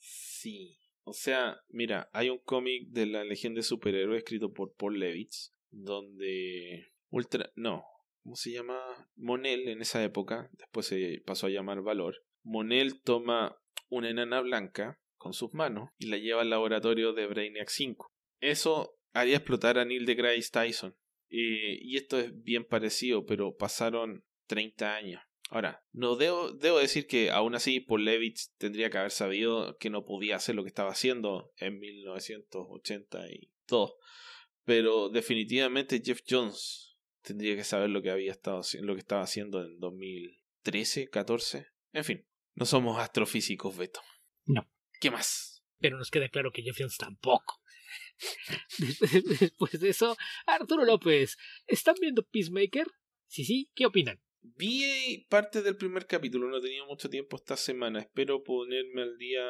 Sí. 0.00 0.78
O 1.04 1.12
sea, 1.12 1.60
mira, 1.68 2.08
hay 2.12 2.30
un 2.30 2.38
cómic 2.38 2.88
de 2.88 3.06
la 3.06 3.24
Legión 3.24 3.54
de 3.54 3.62
Superhéroes 3.62 4.18
escrito 4.18 4.52
por 4.52 4.74
Paul 4.74 4.98
Levitz, 4.98 5.52
donde 5.70 6.92
Ultra... 7.10 7.50
No, 7.56 7.84
¿cómo 8.22 8.36
se 8.36 8.52
llama? 8.52 8.78
Monel 9.16 9.68
en 9.68 9.80
esa 9.80 10.02
época, 10.02 10.50
después 10.52 10.86
se 10.86 11.22
pasó 11.26 11.46
a 11.46 11.50
llamar 11.50 11.82
Valor. 11.82 12.24
Monel 12.42 13.02
toma 13.02 13.56
una 13.88 14.10
enana 14.10 14.40
blanca 14.40 15.00
con 15.16 15.32
sus 15.32 15.52
manos 15.54 15.90
y 15.98 16.06
la 16.06 16.18
lleva 16.18 16.42
al 16.42 16.50
laboratorio 16.50 17.12
de 17.12 17.26
Brainiac 17.26 17.68
5. 17.68 18.06
Eso 18.40 18.96
haría 19.12 19.36
explotar 19.36 19.78
a 19.78 19.84
Neil 19.84 20.06
deGrasse 20.06 20.50
Tyson. 20.50 20.96
y 21.28 21.96
esto 21.96 22.18
es 22.18 22.42
bien 22.42 22.64
parecido, 22.64 23.24
pero 23.24 23.56
pasaron 23.56 24.24
30 24.48 24.94
años. 24.94 25.22
Ahora, 25.52 25.84
no 25.92 26.16
debo, 26.16 26.50
decir 26.80 27.06
que 27.06 27.30
aún 27.30 27.54
así 27.54 27.80
Paul 27.80 28.06
Levitz 28.06 28.54
tendría 28.56 28.88
que 28.88 28.96
haber 28.96 29.10
sabido 29.10 29.76
que 29.76 29.90
no 29.90 30.06
podía 30.06 30.36
hacer 30.36 30.54
lo 30.54 30.62
que 30.62 30.68
estaba 30.68 30.92
haciendo 30.92 31.52
en 31.56 31.78
1982. 31.78 33.92
Pero 34.64 35.10
definitivamente 35.10 36.00
Jeff 36.02 36.22
Jones 36.26 36.91
tendría 37.22 37.56
que 37.56 37.64
saber 37.64 37.90
lo 37.90 38.02
que 38.02 38.10
había 38.10 38.32
estado 38.32 38.62
lo 38.80 38.94
que 38.94 39.00
estaba 39.00 39.22
haciendo 39.22 39.62
en 39.62 39.78
2013, 39.78 41.08
14. 41.08 41.66
En 41.92 42.04
fin, 42.04 42.26
no 42.54 42.66
somos 42.66 42.98
astrofísicos, 42.98 43.76
Beto. 43.76 44.00
No. 44.44 44.68
¿Qué 45.00 45.10
más? 45.10 45.64
Pero 45.78 45.98
nos 45.98 46.10
queda 46.10 46.28
claro 46.28 46.52
que 46.52 46.62
Jeff 46.62 46.76
Jones 46.78 46.96
tampoco. 46.96 47.60
Después 49.40 49.80
de 49.80 49.90
eso, 49.90 50.16
Arturo 50.46 50.84
López, 50.84 51.36
¿están 51.66 51.96
viendo 52.00 52.22
Peacemaker? 52.22 52.86
Sí, 53.26 53.44
sí, 53.44 53.70
¿qué 53.74 53.86
opinan? 53.86 54.20
Vi 54.42 55.26
parte 55.28 55.62
del 55.62 55.76
primer 55.76 56.06
capítulo, 56.06 56.48
no 56.48 56.58
he 56.58 56.62
tenido 56.62 56.86
mucho 56.86 57.08
tiempo 57.08 57.36
esta 57.36 57.56
semana. 57.56 58.00
Espero 58.00 58.42
ponerme 58.42 59.02
al 59.02 59.16
día. 59.16 59.42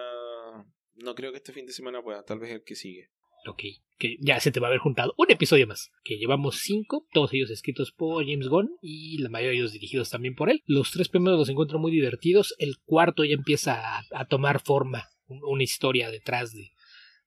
No 0.95 1.14
creo 1.14 1.33
que 1.33 1.39
este 1.39 1.53
fin 1.53 1.66
de 1.66 1.73
semana 1.73 2.03
pueda, 2.03 2.23
tal 2.25 2.39
vez 2.39 2.51
el 2.51 2.62
que 2.62 2.77
sigue. 2.77 3.11
Ok, 3.47 3.62
que 3.99 4.16
ya 4.20 4.40
se 4.40 4.51
te 4.51 4.61
va 4.61 4.68
a 4.68 4.70
haber 4.70 4.80
juntado 4.80 5.14
un 5.16 5.30
episodio 5.30 5.66
más. 5.66 5.90
Que 6.05 6.16
llevamos 6.16 6.61
cinco, 6.61 7.07
todos 7.12 7.32
ellos 7.32 7.51
escritos 7.51 7.93
por 7.93 8.24
James 8.24 8.49
Gunn 8.49 8.70
y 8.80 9.18
la 9.18 9.28
mayoría 9.28 9.51
de 9.51 9.57
ellos 9.59 9.72
dirigidos 9.72 10.11
también 10.11 10.34
por 10.34 10.51
él. 10.51 10.62
Los 10.66 10.90
tres 10.90 11.09
primeros 11.09 11.38
los 11.38 11.49
encuentro 11.49 11.78
muy 11.78 11.93
divertidos. 11.93 12.55
El 12.59 12.78
cuarto 12.84 13.24
ya 13.24 13.34
empieza 13.34 14.01
a, 14.12 14.24
tomar 14.26 14.61
forma, 14.61 15.09
una 15.26 15.62
historia 15.62 16.11
detrás 16.11 16.53
de, 16.53 16.70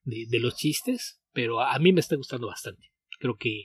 de, 0.04 0.40
los 0.40 0.56
chistes, 0.56 1.20
pero 1.32 1.60
a 1.60 1.78
mí 1.78 1.92
me 1.92 2.00
está 2.00 2.16
gustando 2.16 2.46
bastante. 2.46 2.90
Creo 3.18 3.36
que 3.36 3.64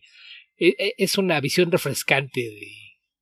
e, 0.58 0.76
e, 0.78 0.94
es 0.98 1.18
una 1.18 1.40
visión 1.40 1.72
refrescante 1.72 2.42
de, 2.42 2.68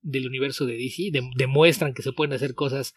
del 0.02 0.26
universo 0.26 0.66
de 0.66 0.76
DC. 0.76 1.10
demuestran 1.36 1.94
que 1.94 2.02
se 2.02 2.12
pueden 2.12 2.32
hacer 2.32 2.54
cosas 2.54 2.94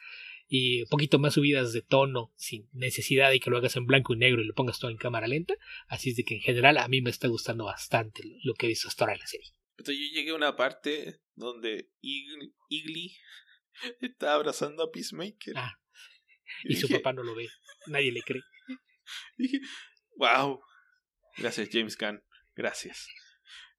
y 0.55 0.83
un 0.83 0.87
poquito 0.87 1.17
más 1.17 1.33
subidas 1.33 1.73
de 1.73 1.81
tono 1.81 2.31
sin 2.35 2.69
necesidad 2.73 3.31
de 3.31 3.39
que 3.39 3.49
lo 3.49 3.57
hagas 3.57 3.75
en 3.75 3.87
blanco 3.87 4.13
y 4.13 4.17
negro 4.17 4.39
y 4.39 4.45
lo 4.45 4.53
pongas 4.53 4.77
todo 4.77 4.91
en 4.91 4.97
cámara 4.97 5.25
lenta. 5.25 5.55
Así 5.87 6.11
es 6.11 6.15
de 6.15 6.23
que 6.23 6.35
en 6.35 6.41
general 6.41 6.77
a 6.77 6.87
mí 6.87 7.01
me 7.01 7.09
está 7.09 7.27
gustando 7.27 7.65
bastante 7.65 8.21
lo 8.43 8.53
que 8.53 8.67
he 8.67 8.69
visto 8.69 8.87
hasta 8.87 9.03
ahora 9.03 9.13
en 9.13 9.19
la 9.21 9.25
serie. 9.25 9.51
Entonces 9.79 9.95
yo 9.97 10.13
llegué 10.13 10.29
a 10.29 10.35
una 10.35 10.55
parte 10.55 11.21
donde 11.33 11.89
Igly 12.01 13.17
está 14.01 14.35
abrazando 14.35 14.83
a 14.83 14.91
Peacemaker. 14.91 15.57
Ah, 15.57 15.79
y, 16.65 16.75
su 16.75 16.87
papá 16.87 17.13
no 17.13 17.23
lo 17.23 17.33
ve. 17.33 17.47
Nadie 17.87 18.11
le 18.11 18.21
cree. 18.21 18.43
Dije, 19.39 19.59
wow. 20.17 20.61
Gracias, 21.35 21.67
James 21.71 21.97
Gunn. 21.97 22.23
Gracias. 22.53 23.07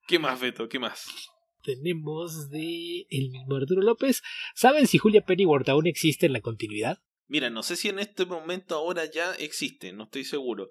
¿Qué 0.09 0.19
más, 0.19 0.41
Beto? 0.41 0.69
¿Qué 0.69 0.81
más? 0.81 1.31
Tenemos 1.65 2.51
de 2.51 3.07
el 3.11 3.31
mismo 3.31 3.57
Arturo 3.57 3.83
López. 3.83 4.23
¿Saben 4.55 4.87
si 4.87 4.99
Julia 4.99 5.25
Pennyworth 5.25 5.69
aún 5.69 5.87
existe 5.87 6.27
en 6.27 6.33
la 6.33 6.41
continuidad? 6.41 6.99
Mira, 7.27 7.51
no 7.51 7.63
sé 7.63 7.77
si 7.77 7.89
en 7.89 7.99
este 7.99 8.27
momento 8.27 8.75
ahora 8.75 9.11
ya 9.11 9.33
existe, 9.35 9.93
no 9.93 10.05
estoy 10.05 10.25
seguro. 10.25 10.69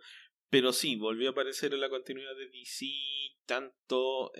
Pero 0.49 0.71
sí, 0.71 0.95
volvió 0.95 1.29
a 1.29 1.31
aparecer 1.31 1.73
en 1.73 1.81
la 1.81 1.89
continuidad 1.89 2.35
de 2.37 2.47
DC 2.47 2.85
tanto 3.45 4.31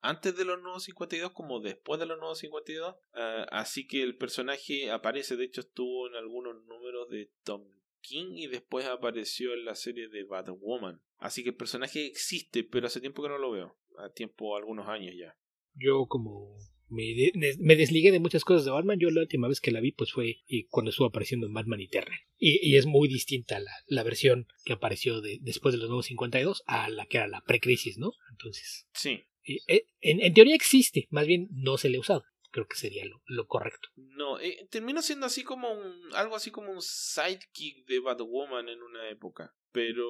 antes 0.00 0.36
de 0.36 0.44
los 0.44 0.60
nuevos 0.60 0.84
52 0.84 1.32
como 1.32 1.60
después 1.60 1.98
de 1.98 2.06
los 2.06 2.18
nuevos 2.18 2.38
52. 2.38 2.94
Ah, 3.14 3.46
así 3.50 3.86
que 3.86 4.02
el 4.02 4.16
personaje 4.16 4.90
aparece, 4.90 5.36
de 5.36 5.44
hecho 5.44 5.62
estuvo 5.62 6.06
en 6.06 6.14
algunos 6.14 6.62
números 6.66 7.08
de 7.08 7.30
Tom 7.42 7.64
King 8.00 8.36
y 8.36 8.46
después 8.46 8.86
apareció 8.86 9.54
en 9.54 9.64
la 9.64 9.74
serie 9.74 10.08
de 10.08 10.24
Batwoman. 10.24 11.00
Así 11.16 11.42
que 11.42 11.50
el 11.50 11.56
personaje 11.56 12.04
existe, 12.04 12.64
pero 12.64 12.86
hace 12.86 13.00
tiempo 13.00 13.22
que 13.22 13.30
no 13.30 13.38
lo 13.38 13.50
veo. 13.50 13.78
A 13.98 14.10
tiempo, 14.10 14.56
algunos 14.56 14.88
años 14.88 15.14
ya. 15.18 15.36
Yo 15.74 16.06
como 16.06 16.56
me, 16.88 17.32
me, 17.58 17.76
desligué 17.76 18.12
de 18.12 18.20
muchas 18.20 18.44
cosas 18.44 18.64
de 18.64 18.70
Batman. 18.70 18.98
Yo 18.98 19.10
la 19.10 19.22
última 19.22 19.48
vez 19.48 19.60
que 19.60 19.70
la 19.70 19.80
vi 19.80 19.92
pues 19.92 20.12
fue 20.12 20.36
cuando 20.70 20.90
estuvo 20.90 21.08
apareciendo 21.08 21.46
en 21.46 21.54
Batman 21.54 21.80
Eterna. 21.80 22.16
Y, 22.38 22.58
y 22.66 22.76
es 22.76 22.86
muy 22.86 23.08
distinta 23.08 23.58
la, 23.58 23.72
la 23.86 24.02
versión 24.02 24.46
que 24.64 24.74
apareció 24.74 25.20
de, 25.20 25.38
después 25.40 25.74
de 25.74 25.78
los 25.78 25.88
nuevos 25.88 26.06
52 26.06 26.62
a 26.66 26.88
la 26.88 27.06
que 27.06 27.18
era 27.18 27.26
la 27.26 27.42
precrisis, 27.42 27.98
¿no? 27.98 28.12
Entonces... 28.30 28.86
Sí. 28.92 29.24
Eh, 29.46 29.86
en, 30.00 30.20
en, 30.22 30.32
teoría 30.32 30.54
existe, 30.54 31.06
más 31.10 31.26
bien 31.26 31.48
no 31.50 31.76
se 31.76 31.90
le 31.90 31.98
ha 31.98 32.00
usado. 32.00 32.24
Creo 32.50 32.66
que 32.66 32.76
sería 32.76 33.04
lo, 33.04 33.20
lo 33.26 33.46
correcto. 33.46 33.88
No, 33.96 34.38
eh, 34.38 34.66
termina 34.70 35.02
siendo 35.02 35.26
así 35.26 35.42
como 35.42 35.72
un, 35.72 36.14
algo 36.14 36.36
así 36.36 36.50
como 36.50 36.70
un 36.70 36.80
sidekick 36.80 37.86
de 37.86 37.98
Batwoman 37.98 38.68
en 38.68 38.82
una 38.82 39.08
época. 39.10 39.54
Pero... 39.72 40.06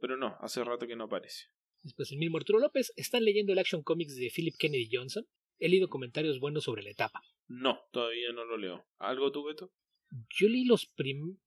Pero 0.00 0.16
no, 0.16 0.36
hace 0.40 0.64
rato 0.64 0.86
que 0.86 0.96
no 0.96 1.04
aparece. 1.04 1.44
Después 1.84 2.10
el 2.12 2.18
mismo 2.18 2.38
Arturo 2.38 2.58
López, 2.58 2.92
¿están 2.96 3.24
leyendo 3.24 3.52
el 3.52 3.58
Action 3.58 3.82
Comics 3.82 4.16
de 4.16 4.32
Philip 4.34 4.54
Kennedy 4.58 4.88
Johnson? 4.90 5.26
He 5.58 5.68
leído 5.68 5.88
comentarios 5.88 6.40
buenos 6.40 6.64
sobre 6.64 6.82
la 6.82 6.90
etapa. 6.90 7.20
No, 7.46 7.78
todavía 7.92 8.32
no 8.32 8.46
lo 8.46 8.56
leo. 8.56 8.86
¿Algo 8.98 9.30
tú, 9.30 9.44
Beto? 9.44 9.70
Yo 10.30 10.48
leí 10.48 10.64
los, 10.64 10.90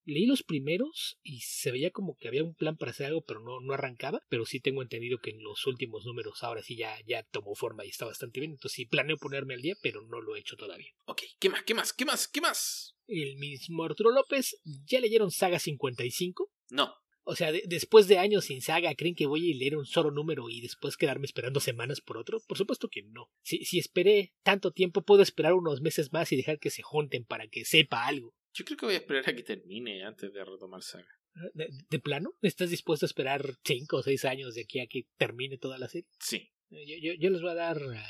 leí 0.06 0.26
los 0.28 0.44
primeros 0.44 1.20
y 1.24 1.40
se 1.40 1.72
veía 1.72 1.90
como 1.90 2.18
que 2.18 2.28
había 2.28 2.44
un 2.44 2.54
plan 2.54 2.78
para 2.78 2.92
hacer 2.92 3.08
algo, 3.08 3.24
pero 3.24 3.40
no, 3.40 3.62
no 3.62 3.74
arrancaba. 3.74 4.22
Pero 4.30 4.46
sí 4.46 4.60
tengo 4.60 4.84
entendido 4.84 5.18
que 5.18 5.32
en 5.32 5.42
los 5.42 5.66
últimos 5.66 6.06
números 6.06 6.44
ahora 6.44 6.62
sí 6.62 6.76
ya, 6.76 6.96
ya 7.08 7.24
tomó 7.24 7.56
forma 7.56 7.84
y 7.84 7.90
está 7.90 8.06
bastante 8.06 8.40
bien. 8.40 8.52
Entonces 8.52 8.76
sí 8.76 8.86
planeo 8.86 9.18
ponerme 9.18 9.56
al 9.56 9.62
día, 9.62 9.76
pero 9.82 10.04
no 10.04 10.22
lo 10.22 10.36
he 10.36 10.40
hecho 10.40 10.56
todavía. 10.56 10.92
Ok, 11.06 11.24
¿qué 11.40 11.50
más? 11.50 11.64
¿Qué 11.64 11.74
más? 11.74 11.94
¿Qué 11.94 12.06
más? 12.06 12.28
¿Qué 12.28 12.42
más? 12.42 12.96
El 13.08 13.38
mismo 13.38 13.84
Arturo 13.84 14.12
López, 14.12 14.62
¿ya 14.86 15.00
leyeron 15.00 15.32
Saga 15.32 15.58
55? 15.58 16.52
No. 16.70 16.94
O 17.30 17.36
sea, 17.36 17.52
después 17.52 18.08
de 18.08 18.20
años 18.20 18.46
sin 18.46 18.62
saga, 18.62 18.96
¿creen 18.96 19.14
que 19.14 19.26
voy 19.26 19.52
a 19.52 19.56
leer 19.58 19.76
un 19.76 19.86
solo 19.86 20.12
número 20.12 20.50
y 20.50 20.62
después 20.62 20.96
quedarme 20.96 21.26
esperando 21.26 21.60
semanas 21.60 22.00
por 22.00 22.18
otro? 22.18 22.40
Por 22.48 22.58
supuesto 22.58 22.88
que 22.88 23.04
no. 23.04 23.30
Si, 23.44 23.66
si 23.66 23.80
esperé 23.80 24.34
tanto 24.44 24.72
tiempo, 24.72 25.02
puedo 25.02 25.22
esperar 25.22 25.54
unos 25.54 25.82
meses 25.82 26.14
más 26.14 26.32
y 26.32 26.38
dejar 26.38 26.58
que 26.58 26.70
se 26.70 26.84
junten 26.84 27.26
para 27.26 27.50
que 27.50 27.66
sepa 27.66 28.08
algo. 28.08 28.34
Yo 28.54 28.64
creo 28.64 28.78
que 28.78 28.86
voy 28.86 28.96
a 28.96 29.00
esperar 29.00 29.30
a 29.30 29.36
que 29.36 29.44
termine 29.44 30.06
antes 30.06 30.32
de 30.32 30.46
retomar 30.46 30.82
saga. 30.84 31.10
Ah, 31.36 31.50
¿De, 31.54 32.00
plano? 32.00 32.34
¿Estás 32.42 32.70
dispuesto 32.70 33.06
a 33.06 33.08
esperar 33.08 33.56
cinco 33.66 33.98
o 33.98 34.04
seis 34.04 34.24
años 34.24 34.56
de 34.56 34.62
aquí 34.62 34.80
a 34.80 34.88
que 34.88 35.08
termine 35.18 35.58
toda 35.58 35.78
la 35.78 35.90
serie? 35.90 36.08
Sí. 36.22 36.50
Eh, 36.70 37.02
yo, 37.02 37.12
yo, 37.20 37.30
les 37.30 37.42
voy 37.42 37.52
a 37.52 37.56
dar. 37.56 37.78
Ah, 37.94 38.06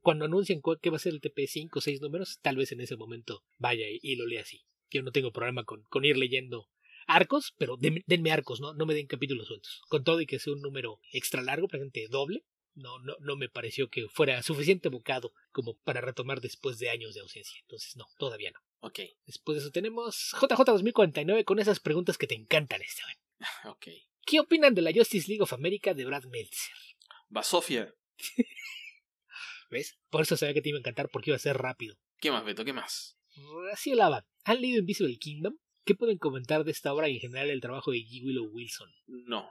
cuando 0.00 0.24
anuncien 0.24 0.62
qué 0.80 0.88
va 0.88 0.96
a 0.96 1.00
ser 1.00 1.12
el 1.12 1.20
TP 1.20 1.46
5 1.46 1.78
o 1.78 1.82
6 1.82 2.00
números, 2.00 2.38
tal 2.40 2.56
vez 2.56 2.72
en 2.72 2.80
ese 2.80 2.96
momento 2.96 3.44
vaya 3.58 3.84
y, 3.90 4.16
lo 4.16 4.26
lea 4.26 4.40
así. 4.40 4.64
Yo 4.90 5.02
no 5.02 5.12
tengo 5.12 5.30
problema 5.30 5.64
con, 5.64 5.82
con 5.90 6.06
ir 6.06 6.16
leyendo 6.16 6.70
arcos, 7.06 7.54
pero 7.58 7.76
denme 7.78 8.32
arcos, 8.32 8.60
¿no? 8.60 8.74
No 8.74 8.86
me 8.86 8.94
den 8.94 9.06
capítulos 9.06 9.48
sueltos. 9.48 9.82
Con 9.88 10.04
todo 10.04 10.20
y 10.20 10.26
que 10.26 10.38
sea 10.38 10.52
un 10.52 10.62
número 10.62 11.00
extra 11.12 11.42
largo, 11.42 11.68
presente 11.68 12.06
doble, 12.08 12.44
no, 12.74 12.98
no, 13.00 13.16
no 13.20 13.36
me 13.36 13.48
pareció 13.48 13.88
que 13.88 14.06
fuera 14.08 14.42
suficiente 14.42 14.88
bocado 14.88 15.32
como 15.50 15.78
para 15.78 16.00
retomar 16.00 16.40
después 16.40 16.78
de 16.78 16.90
años 16.90 17.14
de 17.14 17.20
ausencia. 17.20 17.58
Entonces, 17.62 17.96
no, 17.96 18.06
todavía 18.18 18.50
no. 18.50 18.60
Ok. 18.80 19.00
Después 19.24 19.56
de 19.56 19.62
eso 19.62 19.70
tenemos 19.70 20.34
JJ 20.40 20.64
2049 20.64 21.44
con 21.44 21.58
esas 21.58 21.80
preguntas 21.80 22.18
que 22.18 22.26
te 22.26 22.34
encantan, 22.34 22.82
Esteban. 22.82 23.16
ok. 23.64 23.88
¿Qué 24.24 24.40
opinan 24.40 24.74
de 24.74 24.82
la 24.82 24.92
Justice 24.92 25.28
League 25.28 25.42
of 25.42 25.52
America 25.52 25.94
de 25.94 26.04
Brad 26.04 26.24
Meltzer? 26.24 26.76
Va 27.34 27.42
Sofía. 27.42 27.94
¿Ves? 29.70 29.98
Por 30.10 30.22
eso 30.22 30.36
sabía 30.36 30.54
que 30.54 30.62
te 30.62 30.68
iba 30.68 30.78
a 30.78 30.80
encantar 30.80 31.08
porque 31.10 31.30
iba 31.30 31.36
a 31.36 31.40
ser 31.40 31.56
rápido. 31.56 31.96
¿Qué 32.18 32.30
más, 32.30 32.44
Beto? 32.44 32.64
¿Qué 32.64 32.72
más? 32.72 33.18
Así 33.72 33.90
hablaba. 33.90 34.26
¿Han 34.44 34.60
leído 34.60 34.78
Invisible 34.78 35.18
Kingdom? 35.18 35.56
¿Qué 35.86 35.94
pueden 35.94 36.18
comentar 36.18 36.64
de 36.64 36.72
esta 36.72 36.92
obra 36.92 37.08
y 37.08 37.14
en 37.14 37.20
general 37.20 37.48
el 37.48 37.60
trabajo 37.60 37.92
de 37.92 37.98
G. 37.98 38.24
Willow 38.24 38.50
Wilson? 38.52 38.90
No. 39.06 39.48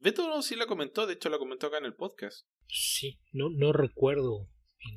Beto 0.00 0.42
sí 0.42 0.56
la 0.56 0.66
comentó, 0.66 1.06
de 1.06 1.14
hecho 1.14 1.28
la 1.28 1.38
comentó 1.38 1.68
acá 1.68 1.78
en 1.78 1.84
el 1.84 1.94
podcast. 1.94 2.48
Sí, 2.66 3.20
no, 3.30 3.48
no 3.48 3.72
recuerdo 3.72 4.48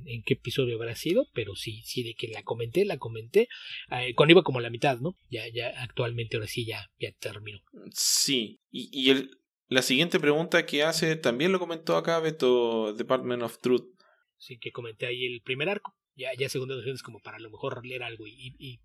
en, 0.07 0.23
qué 0.23 0.33
episodio 0.33 0.77
habrá 0.77 0.95
sido, 0.95 1.27
pero 1.33 1.55
sí, 1.55 1.83
sí, 1.83 2.01
de 2.01 2.15
que 2.15 2.29
la 2.29 2.41
comenté, 2.41 2.83
la 2.83 2.97
comenté. 2.97 3.47
Eh, 3.91 4.15
cuando 4.15 4.31
iba 4.31 4.41
como 4.41 4.59
la 4.59 4.71
mitad, 4.71 4.97
¿no? 4.97 5.15
Ya, 5.29 5.47
ya 5.53 5.67
actualmente 5.83 6.37
ahora 6.37 6.47
sí 6.47 6.65
ya, 6.65 6.89
ya 6.99 7.11
terminó. 7.11 7.59
Sí, 7.91 8.59
y, 8.71 8.89
y 8.91 9.11
el, 9.11 9.37
la 9.67 9.83
siguiente 9.83 10.19
pregunta 10.19 10.65
que 10.65 10.81
hace 10.81 11.15
también 11.15 11.51
lo 11.51 11.59
comentó 11.59 11.95
acá 11.95 12.19
Beto, 12.19 12.93
Department 12.93 13.43
of 13.43 13.59
Truth. 13.59 13.85
Sí, 14.39 14.57
que 14.57 14.71
comenté 14.71 15.05
ahí 15.05 15.27
el 15.27 15.43
primer 15.43 15.69
arco. 15.69 15.95
Ya, 16.15 16.31
ya 16.35 16.49
segunda 16.49 16.73
edición 16.73 16.95
es 16.95 17.03
como 17.03 17.19
para 17.19 17.37
a 17.37 17.39
lo 17.39 17.51
mejor 17.51 17.85
leer 17.85 18.01
algo 18.01 18.25
y, 18.25 18.55
y 18.57 18.79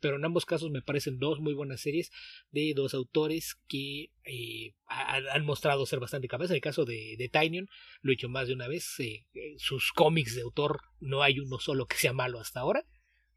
pero 0.00 0.16
en 0.16 0.24
ambos 0.24 0.46
casos 0.46 0.70
me 0.70 0.82
parecen 0.82 1.18
dos 1.18 1.40
muy 1.40 1.54
buenas 1.54 1.80
series 1.80 2.10
de 2.50 2.72
dos 2.74 2.94
autores 2.94 3.56
que 3.68 4.10
eh, 4.24 4.74
han 4.86 5.44
mostrado 5.44 5.86
ser 5.86 6.00
bastante 6.00 6.28
capaces. 6.28 6.50
En 6.50 6.56
el 6.56 6.62
caso 6.62 6.84
de, 6.84 7.16
de 7.16 7.28
Tynion, 7.28 7.68
lo 8.02 8.10
he 8.10 8.16
dicho 8.16 8.28
más 8.28 8.48
de 8.48 8.54
una 8.54 8.68
vez, 8.68 8.98
eh, 8.98 9.26
eh, 9.34 9.54
sus 9.58 9.92
cómics 9.92 10.34
de 10.34 10.42
autor 10.42 10.80
no 11.00 11.22
hay 11.22 11.40
uno 11.40 11.58
solo 11.58 11.86
que 11.86 11.96
sea 11.96 12.12
malo 12.12 12.40
hasta 12.40 12.60
ahora, 12.60 12.84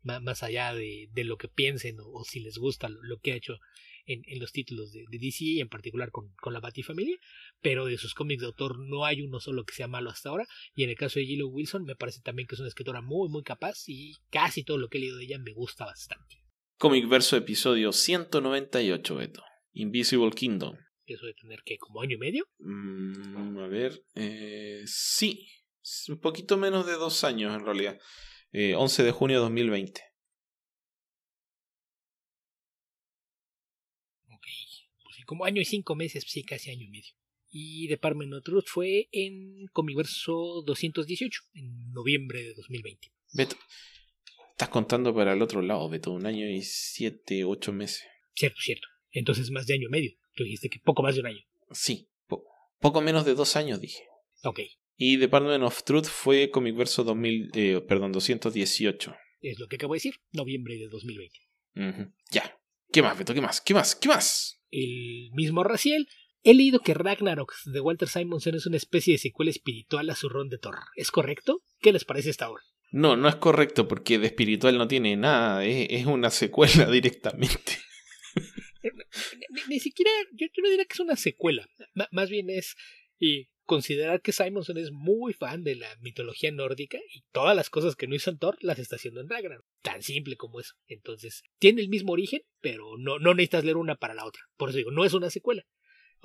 más 0.03 0.43
allá 0.43 0.74
de, 0.74 1.09
de 1.14 1.24
lo 1.24 1.38
que 1.38 1.47
piensen 1.47 1.97
o, 1.99 2.24
si 2.26 2.41
les 2.41 2.57
gusta 2.57 2.89
lo, 2.89 3.20
que 3.20 3.32
ha 3.32 3.36
hecho 3.36 3.59
en, 4.06 4.22
en 4.26 4.39
los 4.39 4.51
títulos 4.51 4.91
de, 4.91 5.06
de, 5.10 5.18
DC 5.18 5.43
y 5.43 5.60
en 5.60 5.70
particular 5.70 6.12
con, 6.12 6.34
con 6.41 6.54
la 6.54 6.60
Batifamilia, 6.60 7.18
pero 7.62 7.86
de 7.86 7.97
sus 7.97 8.14
cómics 8.14 8.41
de 8.41 8.47
autor 8.47 8.80
no 8.80 9.06
hay 9.06 9.22
uno 9.22 9.39
solo 9.39 9.66
que 9.66 9.74
sea 9.74 9.88
malo 9.88 10.10
hasta 10.10 10.30
ahora, 10.30 10.47
y 10.76 10.84
en 10.84 10.89
el 10.89 10.95
caso 10.95 11.20
de 11.20 11.26
Gillo 11.26 11.47
Wilson 11.47 11.84
me 11.84 11.95
parece 11.95 12.22
también 12.22 12.47
que 12.47 12.56
es 12.56 12.60
una 12.60 12.70
escritora 12.70 13.01
muy 13.01 13.30
muy 13.30 13.43
capaz 13.43 13.88
y 13.88 14.16
casi 14.30 14.64
todo 14.64 14.78
lo 14.78 14.89
que 14.89 14.97
he 14.97 15.01
leído 15.01 15.18
de 15.18 15.26
ella 15.26 15.39
me 15.39 15.54
gusta 15.54 15.86
bastante. 15.86 16.43
Cómic 16.78 17.08
verso 17.08 17.38
episodio 17.38 17.93
198, 17.93 19.16
Beto. 19.16 19.43
Invisible 19.74 20.32
Kingdom. 20.32 20.76
¿Eso 21.06 21.26
de 21.26 21.34
tener 21.34 21.64
que 21.64 21.78
como 21.78 22.01
año 22.01 22.16
y 22.16 22.20
medio? 22.20 22.45
Mm, 22.60 23.58
a 23.58 23.68
ver, 23.68 24.04
eh, 24.16 24.84
sí, 24.86 25.47
un 26.10 26.20
poquito 26.20 26.58
menos 26.58 26.86
de 26.86 26.93
dos 26.93 27.24
años 27.24 27.54
en 27.54 27.66
realidad. 27.66 27.99
11 28.54 29.01
eh, 29.01 29.06
de 29.06 29.12
junio 29.12 29.38
de 29.38 29.43
2020. 29.43 30.01
Como 35.26 35.45
año 35.45 35.61
y 35.61 35.65
cinco 35.65 35.95
meses, 35.95 36.24
sí, 36.28 36.43
casi 36.43 36.71
año 36.71 36.84
y 36.84 36.89
medio. 36.89 37.13
Y 37.49 37.88
Department 37.88 38.34
of 38.34 38.43
Truth 38.43 38.65
fue 38.67 39.09
en 39.11 39.67
Comiverso 39.74 40.63
218, 40.65 41.41
en 41.53 41.91
noviembre 41.91 42.41
de 42.43 42.53
2020. 42.55 43.11
Beto, 43.34 43.55
estás 44.51 44.69
contando 44.69 45.13
para 45.13 45.34
el 45.34 45.41
otro 45.41 45.61
lado, 45.61 45.88
Beto, 45.89 46.11
un 46.11 46.26
año 46.26 46.49
y 46.49 46.61
siete, 46.63 47.43
ocho 47.43 47.71
meses. 47.71 48.03
Cierto, 48.34 48.59
cierto. 48.59 48.88
Entonces 49.11 49.51
más 49.51 49.67
de 49.67 49.76
año 49.76 49.88
y 49.88 49.91
medio. 49.91 50.11
Tú 50.36 50.43
dijiste 50.43 50.69
que 50.69 50.80
poco 50.80 51.03
más 51.03 51.13
de 51.13 51.21
un 51.21 51.28
año. 51.28 51.41
Sí, 51.71 52.09
poco 52.80 53.01
menos 53.01 53.24
de 53.24 53.36
dos 53.36 53.55
años, 53.55 53.80
dije. 53.80 54.03
Ok. 54.43 54.59
Y 54.97 55.17
Department 55.17 55.63
of 55.63 55.84
Truth 55.84 56.05
fue 56.05 56.49
Comicverso 56.49 57.03
2000, 57.03 57.51
eh, 57.55 57.82
perdón, 57.88 58.11
218. 58.11 59.15
Es 59.41 59.59
lo 59.59 59.67
que 59.67 59.78
acabo 59.78 59.93
de 59.93 59.97
decir, 59.97 60.15
noviembre 60.32 60.78
de 60.78 60.88
2020. 60.88 62.13
Ya. 62.32 62.59
¿Qué 62.91 63.01
más, 63.01 63.17
Beto? 63.17 63.34
¿Qué 63.34 63.41
más? 63.41 63.61
¿Qué 63.61 63.74
más? 63.74 63.95
¿Qué 63.95 64.07
más? 64.07 64.62
El 64.74 65.30
mismo 65.34 65.63
Raciel. 65.63 66.07
He 66.43 66.53
leído 66.53 66.80
que 66.80 66.93
Ragnarok 66.93 67.53
de 67.65 67.80
Walter 67.80 68.09
Simonson 68.09 68.55
es 68.55 68.65
una 68.65 68.76
especie 68.78 69.13
de 69.13 69.17
secuela 69.17 69.51
espiritual 69.51 70.09
a 70.09 70.15
su 70.15 70.28
ron 70.28 70.49
de 70.49 70.57
Thor. 70.57 70.76
¿Es 70.95 71.11
correcto? 71.11 71.61
¿Qué 71.80 71.93
les 71.93 72.03
parece 72.03 72.32
esta 72.32 72.49
obra? 72.49 72.63
No, 72.91 73.15
no 73.15 73.30
es 73.30 73.36
correcto 73.36 73.88
porque 73.88 74.19
de 74.19 74.28
espiritual 74.28 74.78
no 74.78 74.88
tiene 74.88 75.15
nada. 75.15 75.63
Es, 75.63 76.05
una 76.05 76.30
secuela 76.32 76.86
directamente. 76.91 77.78
ni, 79.69 79.80
siquiera, 79.80 80.11
yo, 80.34 80.47
no 80.61 80.69
diría 80.69 80.86
que 80.86 80.93
es 80.93 80.99
una 80.99 81.15
secuela. 81.15 81.67
más 82.11 82.30
bien 82.30 82.49
es 82.49 82.76
y 83.19 83.47
considerar 83.66 84.22
que 84.22 84.32
Simonson 84.32 84.78
es 84.78 84.91
muy 84.91 85.34
fan 85.34 85.64
de 85.64 85.76
la 85.76 85.95
mitología 86.01 86.51
nórdica 86.51 86.99
y 87.14 87.24
todas 87.32 87.55
las 87.55 87.70
cosas 87.70 87.95
que 87.95 88.07
no 88.07 88.16
hizo 88.16 88.36
Thor 88.38 88.57
las 88.61 88.80
está 88.80 88.97
haciendo 88.97 89.22
en 89.22 89.30
Ragnarok. 89.30 89.66
Tan 89.82 90.01
simple 90.01 90.36
como 90.36 90.59
eso. 90.59 90.74
Entonces, 90.88 91.43
tiene 91.59 91.82
el 91.82 91.89
mismo 91.89 92.14
origen, 92.14 92.41
pero 92.61 92.97
no, 92.97 93.20
no 93.20 93.34
necesitas 93.34 93.64
leer 93.64 93.78
una 93.78 93.95
para 93.95 94.14
la 94.14 94.26
otra. 94.26 94.41
Por 94.57 94.70
eso 94.70 94.78
digo, 94.78 94.91
no 94.91 95.05
es 95.05 95.14
una 95.14 95.30
secuela. 95.30 95.66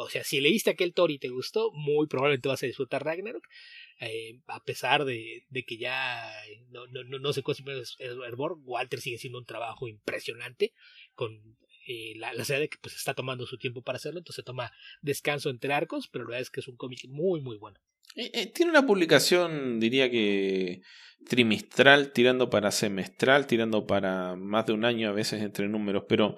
O 0.01 0.09
sea, 0.09 0.22
si 0.22 0.41
leíste 0.41 0.70
aquel 0.70 0.95
Thor 0.95 1.11
y 1.11 1.18
te 1.18 1.28
gustó, 1.28 1.72
muy 1.72 2.07
probablemente 2.07 2.49
vas 2.49 2.62
a 2.62 2.66
disfrutar 2.66 3.05
Ragnarok. 3.05 3.45
Eh, 4.01 4.39
a 4.47 4.62
pesar 4.62 5.05
de, 5.05 5.45
de, 5.49 5.64
que 5.64 5.76
ya 5.76 6.32
no, 6.68 6.86
no, 6.86 7.03
no, 7.03 7.18
no 7.18 7.30
cuál 7.43 7.57
es 7.80 7.97
Herborg, 7.99 8.59
Walter 8.62 9.01
sigue 9.01 9.18
siendo 9.18 9.41
un 9.41 9.45
trabajo 9.45 9.89
impresionante 9.89 10.72
con 11.14 11.59
eh, 11.89 12.12
la, 12.16 12.34
la 12.34 12.45
serie 12.45 12.68
que 12.68 12.76
pues 12.82 12.95
está 12.95 13.14
tomando 13.14 13.47
su 13.47 13.57
tiempo 13.57 13.80
para 13.80 13.97
hacerlo, 13.97 14.18
entonces 14.18 14.45
toma 14.45 14.70
descanso 15.01 15.49
entre 15.49 15.72
arcos, 15.72 16.07
pero 16.07 16.24
la 16.24 16.32
verdad 16.32 16.43
es 16.43 16.51
que 16.51 16.61
es 16.61 16.68
un 16.68 16.76
cómic 16.76 17.07
muy 17.09 17.41
muy 17.41 17.57
bueno. 17.57 17.80
Eh, 18.14 18.30
eh, 18.34 18.47
tiene 18.53 18.70
una 18.72 18.86
publicación, 18.86 19.80
diría 19.80 20.11
que 20.11 20.82
trimestral, 21.26 22.12
tirando 22.12 22.51
para 22.51 22.70
semestral, 22.72 23.47
tirando 23.47 23.86
para 23.86 24.36
más 24.36 24.66
de 24.66 24.74
un 24.74 24.84
año 24.84 25.09
a 25.09 25.12
veces 25.12 25.41
entre 25.41 25.66
números, 25.66 26.05
pero 26.07 26.36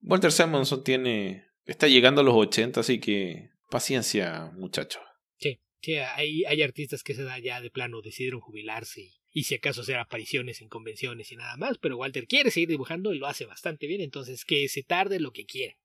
Walter 0.00 0.32
Simonson 0.32 0.82
tiene, 0.82 1.48
está 1.66 1.86
llegando 1.86 2.22
a 2.22 2.24
los 2.24 2.34
80, 2.34 2.80
así 2.80 2.98
que 2.98 3.50
paciencia 3.70 4.50
muchachos. 4.56 5.02
Sí, 5.36 5.60
sí 5.82 5.96
hay, 5.96 6.44
hay 6.44 6.62
artistas 6.62 7.02
que 7.02 7.14
se 7.14 7.24
da 7.24 7.38
ya 7.38 7.60
de 7.60 7.70
plano, 7.70 8.00
decidieron 8.00 8.40
jubilarse 8.40 9.02
y 9.02 9.17
y 9.32 9.44
si 9.44 9.54
acaso 9.54 9.82
hacer 9.82 9.98
apariciones 9.98 10.60
en 10.60 10.68
convenciones 10.68 11.30
y 11.32 11.36
nada 11.36 11.56
más, 11.56 11.78
pero 11.78 11.96
Walter 11.96 12.26
quiere 12.26 12.50
seguir 12.50 12.70
dibujando 12.70 13.12
y 13.12 13.18
lo 13.18 13.26
hace 13.26 13.44
bastante 13.44 13.86
bien, 13.86 14.00
entonces 14.00 14.44
que 14.44 14.68
se 14.68 14.82
tarde 14.82 15.20
lo 15.20 15.32
que 15.32 15.46
quiera. 15.46 15.76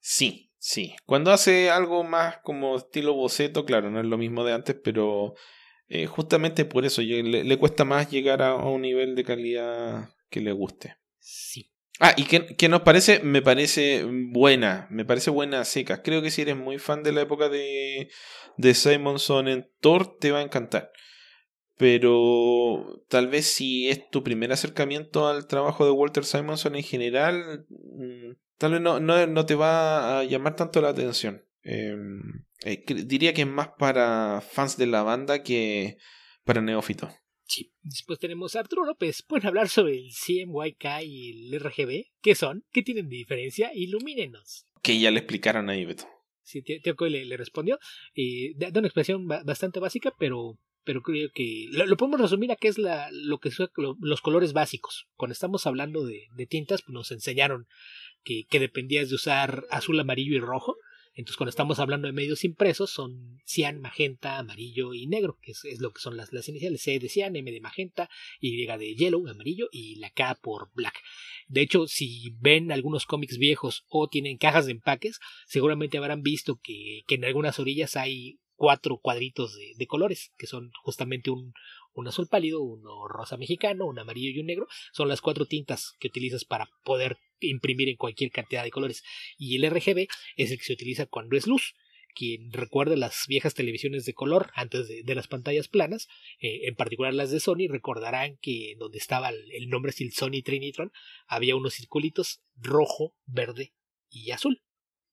Sí, 0.00 0.50
sí. 0.58 0.94
Cuando 1.06 1.32
hace 1.32 1.70
algo 1.70 2.04
más 2.04 2.38
como 2.42 2.76
estilo 2.76 3.14
boceto, 3.14 3.64
claro, 3.64 3.90
no 3.90 4.00
es 4.00 4.06
lo 4.06 4.18
mismo 4.18 4.44
de 4.44 4.52
antes, 4.52 4.76
pero 4.82 5.34
eh, 5.88 6.06
justamente 6.06 6.64
por 6.64 6.84
eso 6.84 7.02
le, 7.02 7.58
cuesta 7.58 7.84
más 7.84 8.10
llegar 8.10 8.42
a, 8.42 8.54
un 8.56 8.82
nivel 8.82 9.14
de 9.14 9.24
calidad 9.24 10.10
que 10.28 10.40
le 10.40 10.52
guste. 10.52 10.96
Sí. 11.18 11.70
Ah, 12.00 12.14
y 12.16 12.24
que, 12.24 12.68
nos 12.68 12.82
parece, 12.82 13.20
me 13.20 13.40
parece 13.40 14.04
buena, 14.04 14.88
me 14.90 15.04
parece 15.04 15.30
buena 15.30 15.64
seca. 15.64 16.02
Creo 16.02 16.20
que 16.20 16.30
si 16.30 16.42
eres 16.42 16.56
muy 16.56 16.78
fan 16.78 17.02
de 17.02 17.12
la 17.12 17.22
época 17.22 17.48
de, 17.48 18.10
de 18.56 18.74
Simonson 18.74 19.48
en 19.48 19.70
Thor, 19.80 20.18
te 20.18 20.32
va 20.32 20.40
a 20.40 20.42
encantar. 20.42 20.90
Pero 21.76 23.04
tal 23.08 23.28
vez 23.28 23.46
si 23.46 23.88
es 23.88 24.08
tu 24.10 24.22
primer 24.22 24.52
acercamiento 24.52 25.26
al 25.26 25.46
trabajo 25.46 25.84
de 25.84 25.90
Walter 25.90 26.24
Simonson 26.24 26.76
en 26.76 26.84
general, 26.84 27.66
mm, 27.68 28.36
tal 28.58 28.72
vez 28.72 28.80
no, 28.80 29.00
no, 29.00 29.46
te 29.46 29.54
va 29.54 30.20
a 30.20 30.24
llamar 30.24 30.54
tanto 30.54 30.80
la 30.80 30.90
atención. 30.90 31.44
Em, 31.62 32.44
eh, 32.64 32.84
diría 33.06 33.34
que 33.34 33.42
es 33.42 33.48
más 33.48 33.70
para 33.78 34.40
fans 34.40 34.76
de 34.76 34.86
la 34.86 35.02
banda 35.02 35.42
que 35.42 35.96
para 36.44 36.60
neófitos. 36.60 37.10
Sí. 37.46 37.72
Después 37.82 38.18
tenemos 38.18 38.54
a 38.54 38.60
Arturo 38.60 38.84
López. 38.84 39.22
Pueden 39.22 39.46
hablar 39.46 39.68
sobre 39.68 39.96
el 39.96 40.10
CMYK 40.12 41.02
y 41.04 41.48
el 41.52 41.60
RGB. 41.60 42.06
¿Qué 42.22 42.34
son? 42.34 42.64
¿Qué 42.72 42.82
tienen 42.82 43.08
de 43.08 43.16
diferencia? 43.16 43.70
Ilumínenos. 43.74 44.66
Que 44.82 44.98
ya 44.98 45.10
le 45.10 45.18
explicaron 45.18 45.68
ahí, 45.68 45.84
Beto. 45.84 46.06
Sí, 46.42 46.62
Tío 46.62 46.94
Coy 46.94 47.10
le, 47.10 47.36
respondió. 47.36 47.78
Eh, 48.14 48.52
da, 48.56 48.68
una 48.78 48.88
expresión 48.88 49.26
bastante 49.26 49.80
básica, 49.80 50.12
pero 50.18 50.58
pero 50.84 51.02
creo 51.02 51.30
que 51.34 51.66
lo, 51.70 51.96
podemos 51.96 52.20
resumir 52.20 52.52
a 52.52 52.56
qué 52.56 52.68
es 52.68 52.78
la, 52.78 53.08
lo 53.12 53.38
que 53.38 53.50
son 53.50 53.70
los 54.00 54.20
colores 54.20 54.52
básicos. 54.52 55.06
Cuando 55.16 55.32
estamos 55.32 55.66
hablando 55.66 56.04
de, 56.04 56.28
de 56.34 56.46
tintas, 56.46 56.82
pues 56.82 56.92
nos 56.92 57.10
enseñaron 57.10 57.66
que, 58.22 58.44
que 58.48 58.60
dependías 58.60 59.08
de 59.08 59.14
usar 59.16 59.64
azul, 59.70 59.98
amarillo 59.98 60.36
y 60.36 60.40
rojo. 60.40 60.76
Entonces, 61.16 61.36
cuando 61.36 61.50
estamos 61.50 61.78
hablando 61.78 62.08
de 62.08 62.12
medios 62.12 62.42
impresos, 62.42 62.90
son 62.90 63.38
cian, 63.44 63.80
magenta, 63.80 64.38
amarillo 64.38 64.94
y 64.94 65.06
negro, 65.06 65.38
que 65.40 65.52
es, 65.52 65.80
lo 65.80 65.92
que 65.92 66.00
son 66.00 66.16
las, 66.16 66.32
las, 66.32 66.48
iniciales. 66.48 66.82
C 66.82 66.98
de 66.98 67.08
cian, 67.08 67.36
M 67.36 67.50
de 67.52 67.60
magenta, 67.60 68.10
Y 68.40 68.66
de 68.66 68.94
yellow, 68.96 69.26
amarillo, 69.28 69.68
y 69.70 69.94
la 69.96 70.10
K 70.10 70.34
por 70.42 70.70
black. 70.74 71.00
De 71.46 71.60
hecho, 71.60 71.86
si 71.86 72.34
ven 72.40 72.72
algunos 72.72 73.06
cómics 73.06 73.38
viejos 73.38 73.84
o 73.88 74.08
tienen 74.08 74.38
cajas 74.38 74.66
de 74.66 74.72
empaques, 74.72 75.20
seguramente 75.46 75.98
habrán 75.98 76.22
visto 76.22 76.58
que, 76.60 77.02
que 77.06 77.14
en 77.14 77.24
algunas 77.24 77.60
orillas 77.60 77.96
hay 77.96 78.40
cuatro 78.56 78.98
cuadritos 78.98 79.56
de, 79.76 79.86
colores, 79.86 80.32
que 80.38 80.46
son 80.46 80.70
justamente 80.82 81.30
un, 81.30 81.52
un 81.94 82.08
azul 82.08 82.28
pálido, 82.28 82.62
uno 82.62 83.08
rosa 83.08 83.36
mexicano, 83.36 83.86
un 83.86 83.98
amarillo 83.98 84.30
y 84.30 84.40
un 84.40 84.46
negro. 84.46 84.66
Son 84.92 85.08
las 85.08 85.20
cuatro 85.20 85.46
tintas 85.46 85.94
que 85.98 86.08
utilizas 86.08 86.44
para 86.44 86.68
poder 86.84 87.18
imprimir 87.40 87.88
en 87.88 87.96
cualquier 87.96 88.30
cantidad 88.30 88.64
de 88.64 88.70
colores. 88.70 89.02
Y 89.38 89.56
el 89.56 89.70
RGB 89.70 90.06
es 90.36 90.50
el 90.50 90.58
que 90.58 90.64
se 90.64 90.72
utiliza 90.72 91.06
cuando 91.06 91.36
es 91.36 91.46
luz. 91.46 91.74
Quien 92.16 92.52
recuerde 92.52 92.96
las 92.96 93.24
viejas 93.26 93.54
televisiones 93.54 94.04
de 94.04 94.14
color 94.14 94.52
antes 94.54 94.86
de, 94.86 95.14
las 95.16 95.26
pantallas 95.26 95.66
planas, 95.66 96.06
eh, 96.38 96.60
en 96.68 96.76
particular 96.76 97.12
las 97.12 97.32
de 97.32 97.40
Sony, 97.40 97.66
recordarán 97.68 98.38
que 98.40 98.76
donde 98.78 98.98
estaba 98.98 99.30
el, 99.30 99.68
nombre 99.68 99.92
el 99.98 100.12
Sony 100.12 100.40
Trinitron, 100.44 100.92
había 101.26 101.56
unos 101.56 101.74
circulitos 101.74 102.40
rojo, 102.54 103.16
verde 103.26 103.74
y 104.10 104.30
azul. 104.30 104.62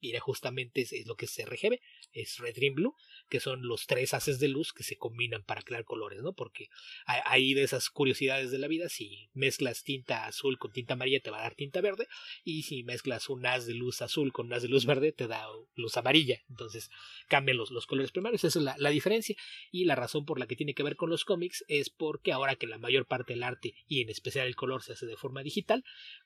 Era 0.02 0.20
justamente 0.20 0.82
es, 0.82 1.06
lo 1.06 1.16
que 1.16 1.26
es 1.26 1.38
RGB, 1.38 1.80
es 2.12 2.38
Red 2.38 2.56
Green 2.56 2.76
Blue, 2.76 2.96
que 3.30 3.40
son 3.40 3.68
los 3.68 3.88
tres 3.88 4.14
haces 4.14 4.40
de 4.40 4.48
luz 4.48 4.74
que 4.74 4.84
se 4.84 4.98
combinan 4.98 5.44
para 5.44 5.62
crear 5.62 5.84
colores, 5.86 6.22
¿no? 6.22 6.34
Porque 6.34 6.68
hay 7.06 7.54
de 7.54 7.64
esas 7.64 7.90
curiosidades 7.90 8.52
de 8.52 8.60
la 8.60 8.68
vida, 8.68 8.90
si 8.90 9.30
mezclas 9.34 9.84
tinta 9.84 10.26
azul 10.26 10.58
con 10.58 10.72
tinta 10.72 10.94
amarilla 10.94 11.22
te 11.22 11.32
va 11.32 11.40
a 11.40 11.44
dar 11.44 11.56
tinta 11.56 11.82
verde, 11.82 12.08
y 12.44 12.64
si 12.64 12.84
mezclas 12.84 13.30
un 13.30 13.46
haz 13.46 13.66
de 13.66 13.74
luz 13.74 14.02
azul 14.02 14.32
con 14.32 14.48
un 14.48 14.54
haz 14.54 14.64
de 14.64 14.70
luz 14.70 14.86
verde 14.86 15.12
te 15.12 15.28
da 15.28 15.46
luz 15.76 15.98
amarilla. 15.98 16.42
Entonces 16.50 16.90
cambian 17.28 17.58
los, 17.58 17.72
los 17.72 17.86
colores 17.86 18.12
primarios, 18.12 18.44
esa 18.44 18.60
es 18.60 18.66
la, 18.66 18.76
la, 18.78 18.90
diferencia. 18.90 19.36
Y 19.72 19.86
la 19.86 19.96
razón 19.96 20.26
por 20.26 20.40
la 20.40 20.48
que 20.48 20.56
tiene 20.56 20.74
que 20.74 20.84
ver 20.84 20.96
con 20.96 21.10
los 21.10 21.26
cómics 21.26 21.64
es 21.68 21.90
porque 21.90 22.32
ahora 22.32 22.56
que 22.56 22.68
la 22.68 22.78
mayor 22.78 23.06
parte 23.06 23.34
del 23.34 23.44
arte, 23.44 23.76
y 23.88 24.02
en 24.02 24.10
especial 24.10 24.48
el 24.48 24.56
color, 24.56 24.84
se 24.84 24.94
hace 24.94 25.06
de 25.06 25.18
forma 25.18 25.44
digital, 25.44 25.84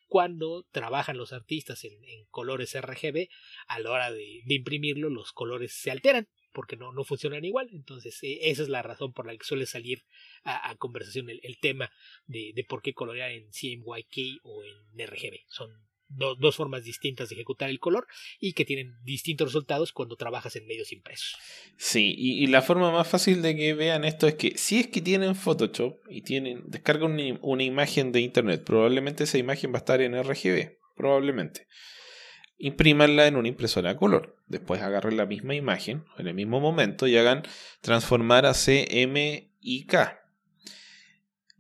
cuando 0.08 0.66
trabajan 0.72 1.18
los 1.18 1.34
artistas 1.34 1.84
en, 1.84 1.94
colores 2.30 2.80
RGB, 2.80 3.30
a 3.68 3.80
la 3.80 3.92
hora 3.92 4.12
de, 4.12 4.44
imprimirlo, 4.48 5.10
los 5.10 5.32
colores 5.32 5.74
se 5.74 5.92
alteran 5.92 6.28
porque 6.52 6.78
no, 6.78 6.94
no 6.94 7.04
funcionan 7.04 7.44
igual. 7.44 7.70
Entonces, 7.74 8.18
eh, 8.24 8.40
esa 8.44 8.64
es 8.64 8.70
la 8.70 8.82
razón 8.82 9.14
por 9.14 9.28
la 9.28 9.36
que 9.36 9.44
suele 9.44 9.66
salir 9.66 10.06
a, 10.44 10.76
conversación 10.78 11.30
el, 11.30 11.60
tema 11.60 11.92
de, 12.28 12.54
de, 12.56 12.64
por 12.64 12.82
qué 12.82 12.94
colorear 12.94 13.32
en 13.32 13.50
CMYK 13.52 14.40
o 14.44 14.64
en 14.64 15.08
RGB. 15.08 15.40
Son 15.48 15.70
dos 16.08 16.56
formas 16.56 16.84
distintas 16.84 17.30
de 17.30 17.36
ejecutar 17.36 17.70
el 17.70 17.80
color 17.80 18.08
y 18.40 18.54
que 18.54 18.66
tienen 18.66 18.94
distintos 19.04 19.48
resultados 19.48 19.92
cuando 19.92 20.16
trabajas 20.16 20.56
en 20.56 20.68
medios 20.68 20.92
impresos. 20.92 21.36
Sí, 21.78 22.14
y, 22.18 22.48
la 22.48 22.62
forma 22.62 22.92
más 22.92 23.08
fácil 23.08 23.42
de 23.42 23.56
que 23.56 23.74
vean 23.74 24.06
esto 24.06 24.28
es 24.28 24.36
que 24.36 24.58
si 24.58 24.80
es 24.80 24.88
que 24.88 25.02
tienen 25.02 25.36
Photoshop 25.36 26.00
y 26.10 26.22
tienen 26.22 26.64
descargan 26.68 27.12
una, 27.12 27.40
una 27.42 27.64
imagen 27.64 28.12
de 28.12 28.22
internet, 28.22 28.64
probablemente 28.64 29.24
esa 29.24 29.38
imagen 29.38 29.72
va 29.72 29.78
a 29.78 29.80
estar 29.80 30.02
en 30.02 30.22
RGB, 30.22 30.78
probablemente 30.96 31.68
imprímanla 32.58 33.28
en 33.28 33.36
una 33.36 33.48
impresora 33.48 33.92
a 33.92 33.98
color. 33.98 34.38
Después 34.48 34.82
agarren 34.82 35.18
la 35.18 35.26
misma 35.26 35.56
imagen 35.56 36.06
en 36.18 36.28
el 36.28 36.34
mismo 36.34 36.60
momento 36.60 37.08
y 37.08 37.18
hagan 37.18 37.44
transformar 37.82 38.46
a 38.46 38.54
CMYK. 38.54 39.94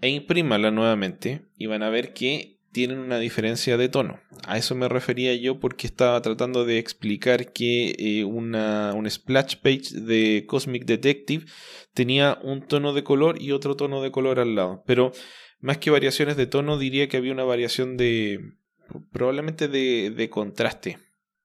E 0.02 0.10
imprímanla 0.10 0.72
nuevamente 0.72 1.46
y 1.58 1.66
van 1.68 1.84
a 1.84 1.89
ver 1.89 2.14
que 2.14 2.60
tienen 2.72 3.00
una 3.00 3.20
diferencia 3.20 3.78
de 3.78 3.88
tono. 3.88 4.20
A 4.46 4.58
eso 4.58 4.76
me 4.76 4.89
refería 4.89 5.34
yo 5.34 5.62
porque 5.62 5.88
estaba 5.88 6.22
tratando 6.22 6.66
de 6.66 6.78
explicar 6.78 7.54
que 7.54 7.96
eh, 7.98 8.26
una, 8.26 8.93
un 8.93 9.10
splash 9.10 9.56
page 9.62 9.98
de 10.02 10.43
Cosmic 10.46 10.84
Detective 10.84 11.46
tenía 11.93 12.38
un 12.43 12.62
tono 12.62 12.91
de 12.91 13.06
color 13.06 13.41
y 13.41 13.54
otro 13.54 13.78
tono 13.78 14.02
de 14.02 14.12
color 14.12 14.39
al 14.39 14.56
lado. 14.56 14.84
Pero 14.86 15.14
más 15.62 15.78
que 15.78 15.89
variaciones 15.89 16.36
de 16.36 16.48
tono 16.48 16.78
diría 16.78 17.08
que 17.08 17.16
había 17.16 17.32
una 17.32 17.46
variación 17.46 17.96
de, 17.96 18.41
probablemente 19.12 19.68
de, 19.68 20.30
contraste. 20.30 20.98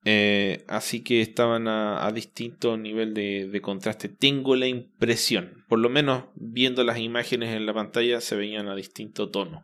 Eh, 0.05 0.65
así 0.67 1.03
que 1.03 1.21
estaban 1.21 1.69
a, 1.69 2.11
distinto 2.13 2.77
nivel 2.77 3.15
de, 3.15 3.61
contraste. 3.63 4.09
Tengo 4.09 4.57
la 4.57 4.67
impresión, 4.67 5.65
por 5.69 5.79
lo 5.79 5.89
menos 5.89 6.25
viendo 6.35 6.85
las 6.85 6.99
imágenes 6.99 7.55
en 7.55 7.67
la 7.67 7.75
pantalla, 7.75 8.21
se 8.21 8.37
veían 8.37 8.69
a 8.69 8.75
distinto 8.75 9.31
tono. 9.31 9.63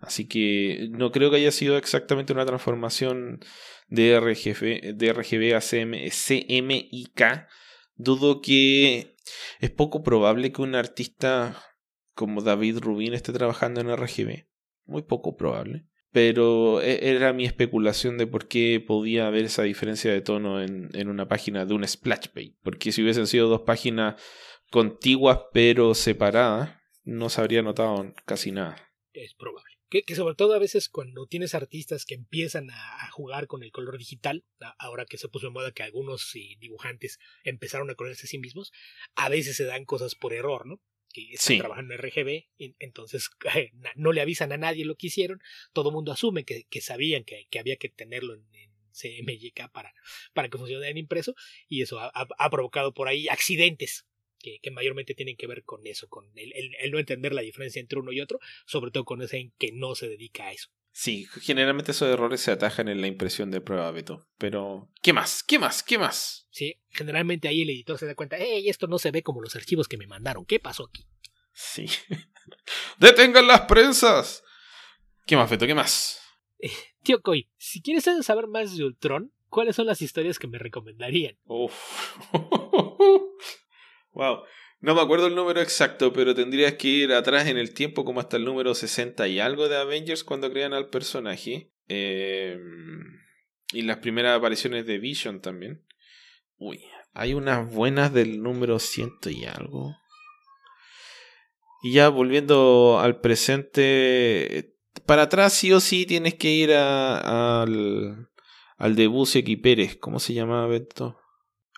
Así 0.00 0.26
que 0.26 0.88
no 0.92 1.12
creo 1.12 1.30
que 1.30 1.36
haya 1.36 1.50
sido 1.50 1.76
exactamente 1.76 2.32
una 2.32 2.46
transformación 2.46 3.40
de 3.88 4.18
RGB, 4.18 5.54
a 5.54 5.60
CMYK. 5.60 7.46
Dudo 7.96 8.40
que 8.40 9.14
es 9.60 9.70
poco 9.70 10.02
probable 10.02 10.52
que 10.52 10.62
un 10.62 10.74
artista 10.74 11.62
como 12.14 12.40
David 12.40 12.78
Rubin 12.78 13.12
esté 13.12 13.32
trabajando 13.34 13.82
en 13.82 13.94
RGB. 13.94 14.46
Muy 14.86 15.02
poco 15.02 15.36
probable 15.36 15.89
pero 16.12 16.80
e, 16.80 17.10
era 17.14 17.32
mi 17.32 17.44
especulación 17.44 18.18
de 18.18 18.26
por 18.26 18.48
qué 18.48 18.82
podía 18.84 19.26
haber 19.26 19.44
esa 19.44 19.62
diferencia 19.62 20.12
de 20.12 20.20
tono 20.20 20.62
en, 20.62 20.88
en 20.94 21.08
una 21.08 21.28
página 21.28 21.64
de 21.64 21.74
un 21.74 21.86
splash 21.86 22.28
page. 22.28 22.56
Porque 22.62 22.92
si 22.92 23.02
hubiesen 23.02 23.26
sido 23.26 23.48
dos 23.48 23.62
páginas 23.62 24.20
contiguas 24.70 25.40
pero 25.52 25.94
separadas, 25.94 26.76
no 27.04 27.28
se 27.28 27.40
habría 27.40 27.62
notado 27.62 28.12
casi 28.24 28.52
nada. 28.52 28.76
Es 29.12 29.34
probable. 29.34 29.70
Que, 29.88 30.02
que, 30.02 30.14
sobre 30.14 30.36
todo 30.36 30.54
a 30.54 30.60
veces 30.60 30.88
cuando 30.88 31.26
tienes 31.26 31.56
artistas 31.56 32.04
que 32.04 32.14
empiezan 32.14 32.70
a, 32.70 33.10
jugar 33.10 33.48
con 33.48 33.64
el 33.64 33.72
color 33.72 33.98
digital, 33.98 34.44
ahora 34.78 35.04
que 35.04 35.18
se 35.18 35.28
puso 35.28 35.48
de 35.48 35.52
moda 35.52 35.72
que 35.72 35.82
algunos 35.82 36.32
dibujantes 36.60 37.18
empezaron 37.42 37.90
a 37.90 37.96
colorearse 37.96 38.26
a 38.26 38.30
sí 38.30 38.38
mismos, 38.38 38.70
a 39.16 39.28
veces 39.28 39.56
se 39.56 39.64
dan 39.64 39.84
cosas 39.84 40.14
por 40.14 40.32
error, 40.32 40.64
¿no? 40.64 40.80
Que 41.12 41.32
están 41.32 41.58
trabajando 41.58 41.94
en 41.94 42.00
RGB, 42.00 42.46
entonces 42.78 43.30
no 43.96 44.12
le 44.12 44.20
avisan 44.20 44.52
a 44.52 44.56
nadie 44.56 44.84
lo 44.84 44.96
que 44.96 45.08
hicieron, 45.08 45.40
todo 45.72 45.90
el 45.90 45.94
mundo 45.94 46.12
asume 46.12 46.44
que, 46.44 46.64
que 46.64 46.80
sabían 46.80 47.24
que, 47.24 47.46
que, 47.50 47.58
había 47.58 47.76
que 47.76 47.88
tenerlo 47.88 48.34
en, 48.34 48.44
CMYK 48.92 49.70
para, 49.70 49.94
para 50.34 50.48
que 50.48 50.58
funcionara 50.58 50.90
en 50.90 50.98
impreso, 50.98 51.34
y 51.68 51.82
eso 51.82 52.00
ha, 52.00 52.10
ha 52.12 52.50
provocado 52.50 52.92
por 52.92 53.06
ahí 53.06 53.28
accidentes 53.28 54.04
que, 54.40 54.58
que, 54.60 54.70
mayormente 54.70 55.14
tienen 55.14 55.36
que 55.36 55.46
ver 55.46 55.62
con 55.64 55.86
eso, 55.86 56.08
con 56.08 56.26
el, 56.34 56.52
el, 56.54 56.74
el, 56.80 56.90
no 56.90 56.98
entender 56.98 57.32
la 57.32 57.42
diferencia 57.42 57.80
entre 57.80 58.00
uno 58.00 58.12
y 58.12 58.20
otro, 58.20 58.40
sobre 58.66 58.90
todo 58.90 59.04
con 59.04 59.22
ese 59.22 59.52
que 59.58 59.70
no 59.72 59.94
se 59.94 60.08
dedica 60.08 60.48
a 60.48 60.52
eso. 60.52 60.70
Sí, 60.92 61.26
generalmente 61.40 61.92
esos 61.92 62.08
errores 62.08 62.40
se 62.40 62.50
atajan 62.50 62.88
en 62.88 63.00
la 63.00 63.06
impresión 63.06 63.50
de 63.50 63.60
prueba, 63.60 63.90
Beto. 63.90 64.26
Pero, 64.38 64.90
¿qué 65.02 65.12
más? 65.12 65.42
¿Qué 65.42 65.58
más? 65.58 65.82
¿Qué 65.82 65.98
más? 65.98 66.48
Sí, 66.50 66.80
generalmente 66.90 67.48
ahí 67.48 67.62
el 67.62 67.70
editor 67.70 67.98
se 67.98 68.06
da 68.06 68.14
cuenta, 68.14 68.36
hey, 68.38 68.68
esto 68.68 68.86
no 68.86 68.98
se 68.98 69.10
ve 69.10 69.22
como 69.22 69.40
los 69.40 69.54
archivos 69.56 69.88
que 69.88 69.96
me 69.96 70.06
mandaron. 70.06 70.44
¿Qué 70.44 70.58
pasó 70.58 70.88
aquí? 70.88 71.06
Sí. 71.52 71.86
¡Detengan 72.98 73.46
las 73.46 73.62
prensas! 73.62 74.42
¿Qué 75.26 75.36
más, 75.36 75.48
Beto? 75.48 75.66
¿Qué 75.66 75.74
más? 75.74 76.20
Eh, 76.58 76.70
tío 77.02 77.22
Coy, 77.22 77.48
si 77.56 77.80
quieres 77.80 78.04
saber 78.22 78.46
más 78.48 78.76
de 78.76 78.84
Ultron, 78.84 79.32
¿cuáles 79.48 79.76
son 79.76 79.86
las 79.86 80.02
historias 80.02 80.38
que 80.38 80.48
me 80.48 80.58
recomendarían? 80.58 81.38
Uf. 81.44 81.72
wow. 84.12 84.42
No 84.80 84.94
me 84.94 85.02
acuerdo 85.02 85.26
el 85.26 85.34
número 85.34 85.60
exacto, 85.60 86.12
pero 86.12 86.34
tendrías 86.34 86.74
que 86.74 86.88
ir 86.88 87.12
atrás 87.12 87.46
en 87.48 87.58
el 87.58 87.74
tiempo 87.74 88.04
como 88.04 88.20
hasta 88.20 88.38
el 88.38 88.46
número 88.46 88.74
60 88.74 89.28
y 89.28 89.38
algo 89.38 89.68
de 89.68 89.76
Avengers 89.76 90.24
cuando 90.24 90.50
crean 90.50 90.72
al 90.72 90.88
personaje. 90.88 91.70
Eh, 91.88 92.58
y 93.72 93.82
las 93.82 93.98
primeras 93.98 94.38
apariciones 94.38 94.86
de 94.86 94.98
Vision 94.98 95.42
también. 95.42 95.84
Uy, 96.56 96.82
hay 97.12 97.34
unas 97.34 97.72
buenas 97.72 98.12
del 98.12 98.42
número 98.42 98.78
100 98.78 99.10
y 99.26 99.44
algo. 99.44 99.94
Y 101.82 101.92
ya 101.92 102.08
volviendo 102.08 103.00
al 103.00 103.20
presente, 103.20 104.76
para 105.04 105.22
atrás 105.22 105.52
sí 105.52 105.72
o 105.72 105.80
sí 105.80 106.06
tienes 106.06 106.34
que 106.34 106.50
ir 106.50 106.72
a, 106.72 107.62
al, 107.62 108.30
al 108.76 108.96
de 108.96 109.06
Busek 109.06 109.60
Pérez. 109.60 109.96
¿Cómo 109.96 110.20
se 110.20 110.32
llama 110.34 110.66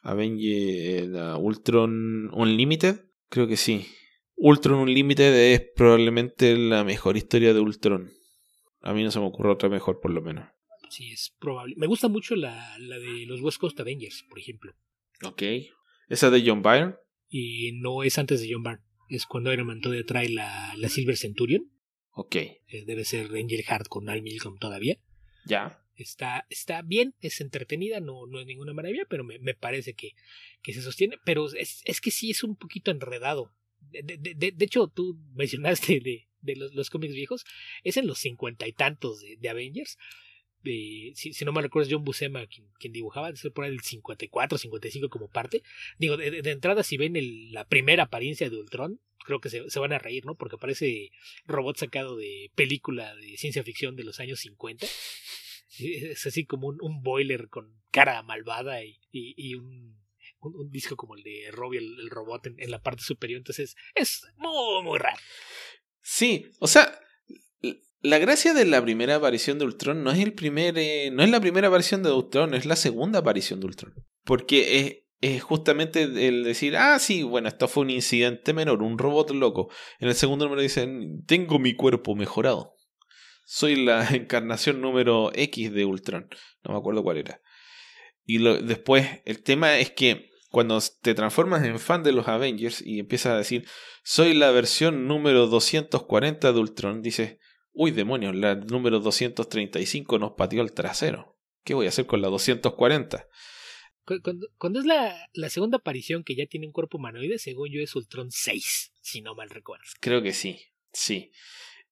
esto? 0.03 0.09
Avenger 0.09 1.37
Ultron 1.39 2.31
Unlimited. 2.33 3.01
Creo 3.29 3.47
que 3.47 3.57
sí. 3.57 3.87
Ultron 4.37 4.81
Unlimited 4.81 5.53
es 5.53 5.63
probablemente 5.75 6.57
la 6.57 6.85
mejor 6.85 7.17
historia 7.17 7.55
de 7.55 7.61
Ultron. 7.61 8.11
A 8.81 8.93
mí 8.93 9.05
no 9.05 9.11
se 9.11 9.21
me 9.21 9.27
ocurre 9.27 9.51
otra 9.51 9.69
mejor, 9.69 10.01
por 10.01 10.11
lo 10.11 10.21
menos. 10.21 10.49
Sí, 10.91 11.11
es 11.11 11.35
probable. 11.39 11.75
Me 11.79 11.87
gusta 11.87 12.09
mucho 12.09 12.35
la, 12.37 12.77
la 12.79 12.99
de 12.99 13.25
los 13.27 13.41
West 13.41 13.59
Coast 13.59 13.79
Avengers, 13.81 14.25
por 14.29 14.39
ejemplo. 14.39 14.75
Ok. 15.25 15.43
¿Esa 16.09 16.31
de 16.31 16.43
John 16.45 16.63
Byrne? 16.63 16.97
Y 17.29 17.73
no 17.81 18.03
es 18.03 18.19
antes 18.19 18.41
de 18.41 18.53
John 18.53 18.63
Byrne. 18.63 18.83
Es 19.09 19.25
cuando 19.25 19.53
Iron 19.53 19.69
Man 19.69 19.81
todavía 19.81 20.05
trae 20.05 20.29
la, 20.29 20.75
la 20.77 20.89
Silver 20.89 21.17
Centurion. 21.17 21.71
Ok. 22.15 22.37
Eh, 22.37 22.85
debe 22.85 23.05
ser 23.05 23.27
Angel 23.27 23.63
Heart 23.63 23.89
con 23.89 24.09
Al 24.09 24.23
Milcom 24.23 24.59
todavía. 24.59 24.99
Ya. 25.47 25.82
Está, 26.03 26.47
está 26.51 26.83
bien, 26.83 27.15
es 27.21 27.41
entretenida, 27.41 28.01
no, 28.01 28.27
no 28.27 28.41
es 28.41 28.47
ninguna 28.47 28.73
maravilla, 28.73 29.07
pero 29.09 29.25
me, 29.25 29.39
me 29.39 29.55
parece 29.55 29.95
que, 29.95 30.13
que, 30.63 30.73
se 30.73 30.83
sostiene. 30.83 31.19
Pero 31.25 31.47
es, 31.55 31.83
es, 31.85 32.01
que 32.01 32.11
sí 32.11 32.31
es 32.31 32.43
un 32.45 32.57
poquito 32.57 32.91
enredado. 32.91 33.55
De, 33.81 34.03
de, 34.03 34.35
de, 34.35 34.53
de 34.53 34.65
hecho, 34.65 34.89
tú 34.89 35.19
mencionaste 35.35 36.01
de, 36.01 36.29
de 36.41 36.57
los, 36.57 36.75
los, 36.75 36.91
cómics 36.91 37.15
viejos, 37.15 37.45
es 37.85 37.97
en 37.97 38.07
los 38.07 38.19
cincuenta 38.19 38.67
y 38.67 38.73
tantos 38.73 39.21
de, 39.21 39.49
Avengers. 39.49 39.97
si, 40.63 41.13
si, 41.15 41.45
no 41.45 41.53
me 41.53 41.63
recuerdo, 41.63 41.89
John 41.91 42.05
Buscema 42.05 42.47
quien, 42.47 42.69
quien 42.79 42.93
dibujaba, 42.93 43.31
de 43.31 43.37
ser 43.37 43.53
por 43.53 43.65
el 43.65 43.81
54, 43.81 44.59
55 44.59 45.09
como 45.09 45.29
parte. 45.29 45.63
Digo, 45.99 46.17
de, 46.17 46.43
de 46.43 46.51
entrada, 46.51 46.83
si 46.83 46.97
ven 46.97 47.17
el, 47.17 47.53
la 47.53 47.67
primera 47.67 48.05
apariencia 48.05 48.51
de 48.51 48.57
Ultron, 48.57 49.01
creo 49.25 49.41
que 49.41 49.51
se, 49.51 49.69
se, 49.71 49.79
van 49.79 49.93
a 49.93 49.99
reír, 49.99 50.25
¿no? 50.27 50.35
Porque 50.35 50.59
parece 50.59 51.11
robot 51.47 51.77
sacado 51.77 52.17
de 52.17 52.51
película 52.55 53.15
de 53.17 53.37
ciencia 53.37 53.63
ficción 53.63 53.97
de 53.97 54.05
los 54.05 54.21
años 54.21 54.41
50. 54.41 54.87
Es 56.13 56.27
así 56.27 56.47
como 56.47 56.69
un, 56.69 56.79
un 56.81 57.03
boiler 57.03 57.49
con 57.49 57.81
cara 57.91 58.23
malvada 58.23 58.83
y, 58.85 58.99
y, 59.11 59.55
un, 59.55 59.99
un, 60.41 60.71
disco 60.71 60.97
como 60.97 61.17
el 61.17 61.23
de 61.23 61.51
Robbie 61.53 61.79
el, 61.79 62.11
robot 62.11 62.47
en, 62.47 62.57
en, 62.59 62.71
la 62.71 62.83
parte 62.83 63.03
superior. 63.03 63.39
Entonces 63.39 63.77
es 63.95 64.23
muy, 64.37 64.83
muy 64.83 64.99
raro. 64.99 65.19
Sí, 66.01 66.47
o 66.59 66.67
sea, 66.67 66.99
la 68.03 68.19
gracia 68.19 68.53
de 68.53 68.65
la 68.65 68.83
primera 68.83 69.17
aparición 69.17 69.59
de 69.59 69.65
Ultron 69.65 70.03
no 70.03 70.11
es 70.11 70.19
el 70.19 70.35
primer, 70.35 70.77
eh, 70.77 71.11
no 71.13 71.23
es 71.23 71.31
la 71.31 71.41
primera 71.41 71.69
aparición 71.69 72.03
de 72.03 72.11
Ultron, 72.11 72.55
es 72.55 72.67
la 72.67 72.77
segunda 72.77 73.21
aparición 73.21 73.61
de 73.61 73.67
Ultron. 73.67 73.95
Porque 74.25 74.81
es, 74.81 75.03
es 75.21 75.43
justamente 75.43 76.03
el 76.03 76.43
decir, 76.43 76.77
ah, 76.77 76.99
sí, 76.99 77.23
bueno, 77.23 77.49
esto 77.49 77.69
fue 77.69 77.85
un 77.85 77.91
incidente 77.91 78.53
menor, 78.53 78.83
un 78.83 78.99
robot 78.99 79.31
loco. 79.31 79.71
En 80.01 80.09
el 80.09 80.15
segundo 80.17 80.47
número 80.47 80.63
dicen, 80.63 81.25
tengo 81.27 81.61
mi 81.61 81.75
cuerpo 81.75 82.17
mejorado. 82.17 82.72
Soy 83.55 83.77
la 83.77 84.09
encarnación 84.17 84.81
número 84.81 85.31
X 85.35 85.75
de 85.75 85.85
Ultron. 85.85 86.27
No 86.65 86.73
me 86.73 86.79
acuerdo 86.79 87.03
cuál 87.03 87.19
era. 87.19 87.43
Y 88.25 88.39
lo, 88.39 88.57
después, 88.57 89.21
el 89.27 89.43
tema 89.43 89.77
es 89.77 89.91
que 89.91 90.31
cuando 90.51 90.79
te 91.03 91.13
transformas 91.13 91.63
en 91.63 91.79
fan 91.79 92.03
de 92.03 92.13
los 92.13 92.29
Avengers 92.29 92.81
y 92.81 92.99
empiezas 92.99 93.35
a 93.35 93.37
decir, 93.37 93.69
soy 94.05 94.33
la 94.33 94.51
versión 94.53 95.07
número 95.07 95.49
240 95.49 96.51
de 96.51 96.59
Ultron, 96.59 97.03
dices, 97.03 97.37
uy 97.73 97.91
demonios, 97.91 98.35
la 98.35 98.55
número 98.55 99.01
235 99.01 100.19
nos 100.19 100.33
pateó 100.33 100.63
el 100.63 100.73
trasero. 100.73 101.37
¿Qué 101.63 101.75
voy 101.75 101.85
a 101.85 101.91
hacer 101.91 102.07
con 102.07 102.23
la 102.23 102.29
240? 102.29 103.29
Cuando, 104.23 104.49
cuando 104.57 104.81
es 104.81 104.87
la, 104.87 105.29
la, 105.35 105.51
segunda 105.51 105.77
aparición 105.77 106.25
que 106.25 106.35
ya 106.37 106.47
tiene 106.47 106.67
un 106.67 106.73
cuerpo 106.73 106.97
humanoide, 106.97 107.39
según 107.39 107.71
yo 107.71 107.83
es 107.83 107.95
Ultron 107.95 108.31
6, 108.31 108.95
si 109.03 109.21
no 109.21 109.35
mal 109.35 109.51
recuerdo. 109.51 109.85
Creo 110.01 110.23
que 110.23 110.33
sí, 110.33 110.59
sí. 110.91 111.33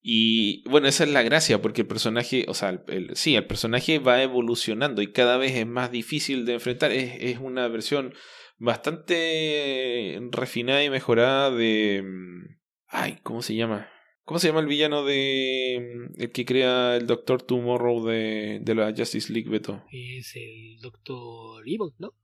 Y 0.03 0.66
bueno, 0.68 0.88
esa 0.88 1.05
es 1.05 1.11
la 1.11 1.22
gracia, 1.22 1.61
porque 1.61 1.82
el 1.82 1.86
personaje, 1.86 2.46
o 2.48 2.55
sea, 2.55 2.70
el, 2.70 2.80
el, 2.88 3.16
sí, 3.16 3.36
el 3.36 3.46
personaje 3.46 3.98
va 3.98 4.22
evolucionando 4.22 5.03
y 5.03 5.12
cada 5.12 5.36
vez 5.36 5.55
es 5.55 5.66
más 5.66 5.90
difícil 5.90 6.46
de 6.46 6.55
enfrentar. 6.55 6.90
Es, 6.92 7.12
es 7.20 7.38
una 7.38 7.68
versión 7.68 8.14
bastante 8.59 10.18
refinada 10.30 10.82
y 10.82 10.90
mejorada 10.90 11.51
de... 11.51 12.03
Mm, 12.03 12.59
ay, 12.88 13.18
¿cómo 13.22 13.42
se 13.42 13.55
llama? 13.55 13.88
¿Cómo 14.24 14.38
se 14.38 14.46
llama 14.46 14.61
el 14.61 14.68
villano 14.68 15.05
de. 15.05 15.80
Mm, 15.80 16.22
el 16.22 16.30
que 16.30 16.44
crea 16.44 16.96
el 16.96 17.07
Doctor 17.07 17.42
Tomorrow 17.42 18.07
de, 18.07 18.61
de 18.62 18.74
la 18.76 18.94
Justice 18.96 19.32
League, 19.32 19.51
Beto? 19.51 19.82
Es 19.90 20.36
el 20.36 20.78
Doctor 20.80 21.62
Evil, 21.66 21.92
¿no? 21.98 22.14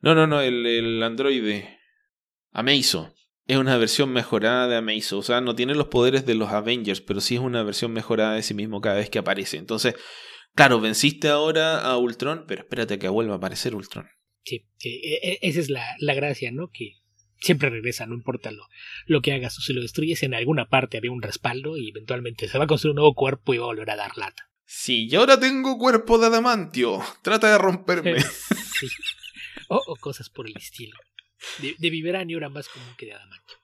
No, 0.00 0.14
no, 0.14 0.26
no, 0.26 0.40
el, 0.40 0.66
el 0.66 1.02
androide. 1.02 1.78
Ameiso. 2.50 3.14
Es 3.46 3.58
una 3.58 3.76
versión 3.76 4.12
mejorada 4.12 4.68
de 4.68 4.76
Ameiso. 4.76 5.18
O 5.18 5.22
sea, 5.22 5.40
no 5.40 5.54
tiene 5.54 5.74
los 5.74 5.88
poderes 5.88 6.24
de 6.24 6.34
los 6.34 6.50
Avengers, 6.50 7.00
pero 7.00 7.20
sí 7.20 7.34
es 7.34 7.40
una 7.40 7.62
versión 7.62 7.92
mejorada 7.92 8.34
de 8.34 8.42
sí 8.42 8.54
mismo 8.54 8.80
cada 8.80 8.96
vez 8.96 9.10
que 9.10 9.18
aparece. 9.18 9.58
Entonces, 9.58 9.94
claro, 10.54 10.80
venciste 10.80 11.28
ahora 11.28 11.80
a 11.80 11.96
Ultron, 11.98 12.44
pero 12.48 12.62
espérate 12.62 12.98
que 12.98 13.08
vuelva 13.08 13.34
a 13.34 13.36
aparecer 13.36 13.74
Ultron. 13.74 14.08
Sí, 14.44 14.66
sí, 14.76 15.00
e, 15.02 15.30
e, 15.32 15.38
esa 15.42 15.60
es 15.60 15.70
la, 15.70 15.84
la 15.98 16.14
gracia, 16.14 16.52
¿no? 16.52 16.70
Que 16.70 16.96
siempre 17.38 17.70
regresa, 17.70 18.06
no 18.06 18.14
importa 18.14 18.50
lo, 18.50 18.66
lo 19.06 19.20
que 19.20 19.32
hagas 19.32 19.58
o 19.58 19.60
si 19.60 19.72
lo 19.72 19.82
destruyes, 19.82 20.22
en 20.22 20.34
alguna 20.34 20.68
parte 20.68 20.96
había 20.96 21.12
un 21.12 21.22
respaldo 21.22 21.76
y 21.76 21.90
eventualmente 21.90 22.48
se 22.48 22.58
va 22.58 22.64
a 22.64 22.66
construir 22.66 22.92
un 22.92 22.96
nuevo 22.96 23.14
cuerpo 23.14 23.54
y 23.54 23.58
va 23.58 23.64
a 23.64 23.68
volver 23.68 23.90
a 23.90 23.96
dar 23.96 24.16
lata. 24.16 24.50
Sí, 24.64 25.06
y 25.10 25.14
ahora 25.14 25.38
tengo 25.38 25.76
cuerpo 25.78 26.18
de 26.18 26.26
adamantio. 26.26 27.02
Trata 27.22 27.52
de 27.52 27.58
romperme. 27.58 28.20
sí. 28.80 28.86
o, 29.68 29.82
o, 29.86 29.96
cosas 29.96 30.30
por 30.30 30.46
el 30.46 30.56
estilo. 30.56 30.96
De, 31.60 31.74
de 31.78 31.90
vibranium 31.90 32.38
era 32.38 32.48
más 32.48 32.68
común 32.68 32.94
que 32.96 33.06
de 33.06 33.14
adamantio. 33.14 33.58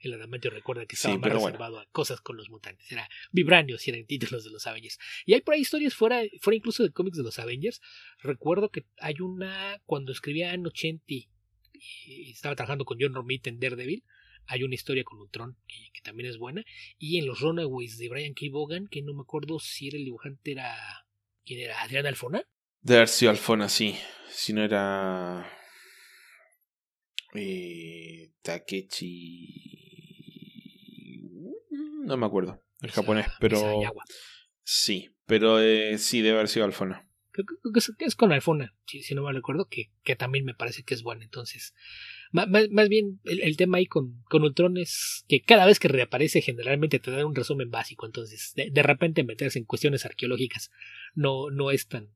El 0.00 0.14
adamantio 0.14 0.50
recuerda 0.50 0.86
que 0.86 0.96
estaba 0.96 1.14
sí, 1.14 1.20
más 1.20 1.30
reservado 1.30 1.74
bueno. 1.74 1.88
a 1.88 1.92
cosas 1.92 2.20
con 2.22 2.36
los 2.36 2.48
mutantes. 2.48 2.90
Era 2.90 3.08
vibranio 3.32 3.76
si 3.76 3.90
eran 3.90 4.06
títulos 4.06 4.44
de 4.44 4.50
los 4.50 4.66
Avengers. 4.66 4.98
Y 5.26 5.34
hay 5.34 5.42
por 5.42 5.54
ahí 5.54 5.60
historias 5.60 5.94
fuera, 5.94 6.22
fuera 6.40 6.56
incluso 6.56 6.82
de 6.82 6.90
cómics 6.90 7.18
de 7.18 7.22
los 7.22 7.38
Avengers. 7.38 7.82
Recuerdo 8.22 8.70
que 8.70 8.86
hay 8.98 9.16
una 9.20 9.80
cuando 9.84 10.12
escribía 10.12 10.54
en 10.54 10.66
80 10.66 11.04
y 11.06 12.30
estaba 12.30 12.56
trabajando 12.56 12.86
con 12.86 12.98
John 12.98 13.14
Romita 13.14 13.50
en 13.50 13.60
Daredevil. 13.60 14.02
Hay 14.46 14.62
una 14.62 14.74
historia 14.74 15.04
con 15.04 15.20
Ultron 15.20 15.56
que, 15.68 15.90
que, 15.92 16.00
también 16.00 16.28
es 16.30 16.38
buena. 16.38 16.64
Y 16.98 17.18
en 17.18 17.26
los 17.26 17.40
Runaways 17.40 17.98
de 17.98 18.08
Brian 18.08 18.32
K. 18.32 18.46
Vaughan, 18.50 18.88
que 18.88 19.02
no 19.02 19.12
me 19.12 19.20
acuerdo 19.20 19.60
si 19.60 19.88
era 19.88 19.98
el 19.98 20.04
dibujante, 20.04 20.52
era. 20.52 20.76
¿Quién 21.44 21.60
era? 21.60 21.82
¿Adrián 21.82 22.06
Alfona? 22.06 22.42
De 22.80 22.96
Arcio 22.96 23.28
Alfona, 23.28 23.68
sí. 23.68 23.96
Si 24.30 24.52
no 24.54 24.64
era. 24.64 25.59
Eh, 27.34 28.32
Takechi. 28.42 29.70
No 32.04 32.16
me 32.16 32.26
acuerdo. 32.26 32.62
El 32.80 32.90
japonés, 32.90 33.26
pero. 33.40 33.80
Sí, 34.62 35.10
pero 35.26 35.60
eh, 35.60 35.98
sí, 35.98 36.22
debe 36.22 36.36
haber 36.36 36.48
sido 36.48 36.64
Alfona 36.64 37.10
que 37.32 38.04
es 38.04 38.16
con 38.16 38.32
Alfona, 38.32 38.74
si, 38.86 39.02
si, 39.02 39.14
no 39.14 39.22
me 39.22 39.32
recuerdo, 39.32 39.68
que, 39.68 39.90
que 40.02 40.16
también 40.16 40.44
me 40.44 40.54
parece 40.54 40.82
que 40.82 40.94
es 40.94 41.02
bueno. 41.02 41.22
Entonces, 41.22 41.74
más, 42.32 42.48
más 42.48 42.88
bien 42.88 43.20
el, 43.24 43.40
el, 43.40 43.56
tema 43.56 43.78
ahí 43.78 43.86
con, 43.86 44.22
con 44.24 44.42
Ultron 44.42 44.76
es 44.76 45.24
que 45.28 45.40
cada 45.40 45.66
vez 45.66 45.78
que 45.78 45.88
reaparece 45.88 46.40
generalmente 46.40 46.98
te 46.98 47.10
dan 47.10 47.26
un 47.26 47.34
resumen 47.34 47.70
básico. 47.70 48.06
Entonces, 48.06 48.52
de, 48.56 48.70
de 48.70 48.82
repente 48.82 49.24
meterse 49.24 49.58
en 49.58 49.64
cuestiones 49.64 50.04
arqueológicas 50.04 50.70
no, 51.14 51.50
no 51.50 51.70
es 51.70 51.86
tan, 51.86 52.10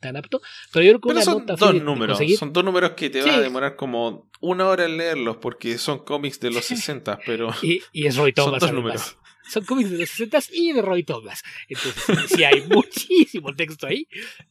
tan 0.00 0.16
apto. 0.16 0.40
Pero 0.72 0.84
yo 0.84 0.90
creo 0.92 1.00
que 1.00 1.08
Pero 1.08 1.16
una 1.16 1.24
son 1.24 1.46
nota 1.46 1.56
dos 1.56 1.82
números. 1.82 2.18
Son 2.38 2.52
dos 2.52 2.64
números 2.64 2.92
que 2.92 3.10
te 3.10 3.22
sí. 3.22 3.28
van 3.28 3.38
a 3.38 3.42
demorar 3.42 3.76
como 3.76 4.30
una 4.40 4.68
hora 4.68 4.84
en 4.84 4.96
leerlos 4.96 5.36
porque 5.38 5.78
son 5.78 6.04
cómics 6.04 6.40
de 6.40 6.50
los 6.50 6.64
60, 6.64 7.20
pero. 7.24 7.50
Y, 7.62 7.82
y 7.92 8.06
es 8.06 8.16
Roy 8.16 8.32
Thomas. 8.32 8.60
Son 8.60 8.68
dos 8.68 8.72
números 8.72 9.16
son 9.48 9.64
cómics 9.64 9.90
de 9.90 9.98
los 9.98 10.08
60 10.08 10.38
y 10.52 10.72
de 10.72 10.82
Roy 10.82 11.02
Thomas. 11.04 11.42
Entonces, 11.68 12.30
sí 12.30 12.44
hay 12.44 12.62
muchísimo 12.68 13.54
texto 13.54 13.86
ahí, 13.86 14.06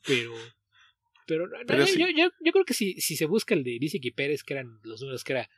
pero. 0.05 0.33
Pero, 1.27 1.49
pero 1.65 1.79
no, 1.79 1.87
sí. 1.87 1.99
yo, 1.99 2.07
yo, 2.15 2.29
yo, 2.39 2.51
creo 2.51 2.65
que 2.65 2.75
si, 2.75 3.01
si 3.01 3.15
se 3.15 3.25
busca 3.25 3.55
el 3.55 3.63
de 3.63 3.79
Visick 3.79 4.05
y 4.05 4.11
Pérez, 4.11 4.43
que 4.43 4.53
eran 4.53 4.79
los 4.83 5.01
números 5.01 5.23
que 5.23 5.33
era 5.33 5.49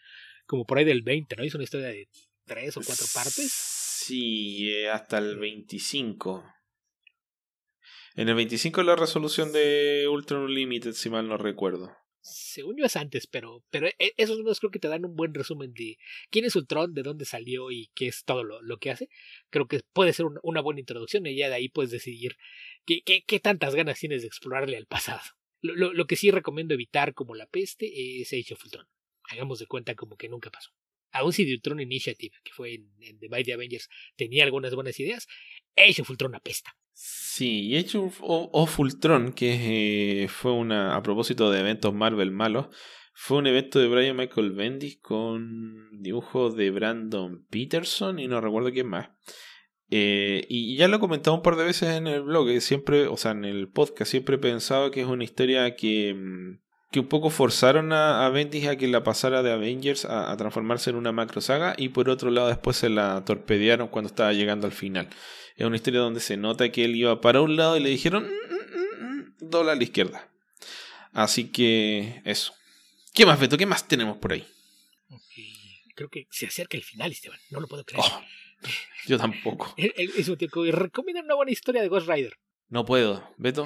como 0.45 0.65
por 0.65 0.77
ahí 0.77 0.85
del 0.85 1.01
20, 1.01 1.35
¿no? 1.35 1.43
Hizo 1.43 1.57
una 1.57 1.65
historia 1.65 1.87
de 1.87 2.07
tres 2.45 2.77
o 2.77 2.81
cuatro 2.81 3.05
partes. 3.13 3.51
Sí, 3.51 4.69
eh, 4.71 4.89
hasta 4.89 5.17
el 5.17 5.37
25. 5.37 6.45
En 8.17 8.27
el 8.27 8.35
25 8.35 8.83
la 8.83 8.97
resolución 8.97 9.53
de 9.53 10.07
Ultron 10.11 10.41
Unlimited, 10.41 10.91
si 10.91 11.09
mal 11.09 11.29
no 11.29 11.37
recuerdo 11.37 11.95
según 12.27 12.77
yo 12.77 12.85
es 12.85 12.95
antes, 12.95 13.27
pero, 13.27 13.63
pero 13.69 13.87
e, 13.87 14.13
esos 14.17 14.37
números 14.37 14.59
creo 14.59 14.71
que 14.71 14.79
te 14.79 14.87
dan 14.87 15.05
un 15.05 15.15
buen 15.15 15.33
resumen 15.33 15.73
de 15.73 15.97
quién 16.29 16.45
es 16.45 16.55
Ultron, 16.55 16.93
de 16.93 17.03
dónde 17.03 17.25
salió 17.25 17.71
y 17.71 17.89
qué 17.95 18.07
es 18.07 18.23
todo 18.25 18.43
lo, 18.43 18.61
lo 18.61 18.77
que 18.77 18.91
hace. 18.91 19.09
Creo 19.49 19.67
que 19.67 19.81
puede 19.93 20.13
ser 20.13 20.25
una, 20.43 20.61
buena 20.61 20.79
introducción 20.79 21.25
y 21.25 21.35
ya 21.35 21.49
de 21.49 21.55
ahí 21.55 21.69
puedes 21.69 21.91
decidir 21.91 22.37
qué, 22.85 23.01
qué, 23.03 23.23
qué 23.25 23.39
tantas 23.39 23.75
ganas 23.75 23.99
tienes 23.99 24.21
de 24.21 24.27
explorarle 24.27 24.77
al 24.77 24.87
pasado. 24.87 25.21
Lo, 25.61 25.75
lo, 25.75 25.93
lo, 25.93 26.05
que 26.07 26.15
sí 26.15 26.31
recomiendo 26.31 26.73
evitar 26.73 27.13
como 27.13 27.35
la 27.35 27.47
peste 27.47 28.21
es 28.21 28.33
Age 28.33 28.53
of 28.53 28.63
Ultron. 28.65 28.87
Hagamos 29.23 29.59
de 29.59 29.67
cuenta 29.67 29.95
como 29.95 30.17
que 30.17 30.29
nunca 30.29 30.49
pasó. 30.51 30.71
aún 31.11 31.33
si 31.33 31.45
The 31.45 31.53
Ultron 31.53 31.79
Initiative, 31.79 32.35
que 32.43 32.51
fue 32.51 32.75
en, 32.75 33.19
The 33.19 33.29
Mighty 33.29 33.51
Avengers, 33.51 33.89
tenía 34.15 34.43
algunas 34.43 34.75
buenas 34.75 34.99
ideas, 34.99 35.27
Age 35.75 36.01
of 36.01 36.09
Ultron 36.09 36.35
apesta. 36.35 36.75
Sí, 36.99 37.67
y 37.67 37.77
Age 37.77 37.99
of, 37.99 38.79
Ultron, 38.79 39.31
que 39.31 40.23
eh, 40.23 40.27
fue 40.27 40.51
una, 40.51 40.95
a 40.95 41.03
propósito 41.03 41.51
de 41.51 41.59
eventos 41.59 41.93
Marvel 41.93 42.31
malos, 42.31 42.69
fue 43.13 43.37
un 43.37 43.45
evento 43.45 43.77
de 43.77 43.87
Brian 43.87 44.17
Michael 44.17 44.53
Bendis 44.53 44.97
con 44.99 45.91
dibujo 45.91 46.49
de 46.49 46.71
Brandon 46.71 47.45
Peterson 47.51 48.17
y 48.17 48.27
no 48.27 48.41
recuerdo 48.41 48.71
quién 48.71 48.87
más. 48.87 49.09
Eh, 49.91 50.47
y 50.49 50.75
ya 50.75 50.87
lo 50.87 50.97
he 50.97 50.99
comentado 50.99 51.35
un 51.35 51.43
par 51.43 51.55
de 51.55 51.65
veces 51.65 51.89
en 51.89 52.07
el 52.07 52.23
blog, 52.23 52.49
siempre, 52.61 53.05
o 53.05 53.15
sea, 53.15 53.29
en 53.29 53.45
el 53.45 53.67
podcast, 53.67 54.09
siempre 54.09 54.37
he 54.37 54.39
pensado 54.39 54.89
que 54.89 55.01
es 55.01 55.07
una 55.07 55.23
historia 55.23 55.75
que, 55.75 56.15
mm, 56.15 56.59
que 56.89 56.99
un 57.01 57.07
poco 57.07 57.29
forzaron 57.29 57.93
a, 57.93 58.27
Bendis 58.29 58.65
a 58.67 58.75
que 58.75 58.87
la 58.87 59.03
pasara 59.03 59.43
de 59.43 59.51
Avengers 59.51 60.05
a, 60.05 60.35
transformarse 60.35 60.89
en 60.89 60.95
una 60.95 61.11
macro 61.11 61.41
saga 61.41 61.75
y 61.77 61.89
por 61.89 62.09
otro 62.09 62.31
lado 62.31 62.47
después 62.47 62.77
se 62.77 62.89
la 62.89 63.23
torpedearon 63.25 63.89
cuando 63.89 64.07
estaba 64.07 64.33
llegando 64.33 64.65
al 64.65 64.73
final. 64.73 65.09
Es 65.57 65.65
una 65.65 65.75
historia 65.75 66.01
donde 66.01 66.19
se 66.19 66.37
nota 66.37 66.71
que 66.71 66.85
él 66.85 66.95
iba 66.95 67.19
para 67.19 67.41
un 67.41 67.55
lado 67.55 67.77
y 67.77 67.79
le 67.79 67.89
dijeron 67.89 68.29
mm, 68.29 69.05
mm, 69.05 69.33
dobla 69.39 69.71
a 69.71 69.75
la 69.75 69.83
izquierda. 69.83 70.29
Así 71.13 71.51
que 71.51 72.21
eso. 72.25 72.53
¿Qué 73.11 73.25
más, 73.25 73.39
Beto? 73.39 73.57
¿Qué 73.57 73.65
más 73.65 73.87
tenemos 73.87 74.17
por 74.17 74.33
ahí? 74.33 74.47
Creo 75.95 76.09
que 76.09 76.27
se 76.29 76.45
acerca 76.45 76.77
el 76.77 76.83
final, 76.83 77.11
Esteban. 77.11 77.39
No 77.49 77.59
lo 77.59 77.67
puedo 77.67 77.83
creer. 77.83 78.03
Oh, 78.05 78.21
yo 79.07 79.17
tampoco. 79.17 79.73
es 79.77 80.29
un 80.29 80.37
tiempo. 80.37 80.63
Recomiendan 80.63 81.25
una 81.25 81.33
buena 81.33 81.51
historia 81.51 81.81
de 81.81 81.87
Ghost 81.87 82.07
Rider. 82.07 82.37
No 82.69 82.85
puedo, 82.85 83.33
Beto. 83.37 83.65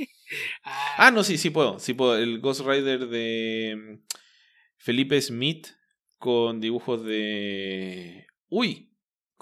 ah. 0.64 0.94
ah, 0.98 1.10
no, 1.10 1.24
sí, 1.24 1.38
sí 1.38 1.48
puedo. 1.48 1.78
Sí 1.78 1.94
puedo. 1.94 2.18
El 2.18 2.40
Ghost 2.40 2.60
Rider 2.60 3.06
de 3.06 3.74
mm, 3.74 4.14
Felipe 4.76 5.18
Smith 5.22 5.68
con 6.18 6.60
dibujos 6.60 7.02
de. 7.02 8.26
Uy, 8.50 8.91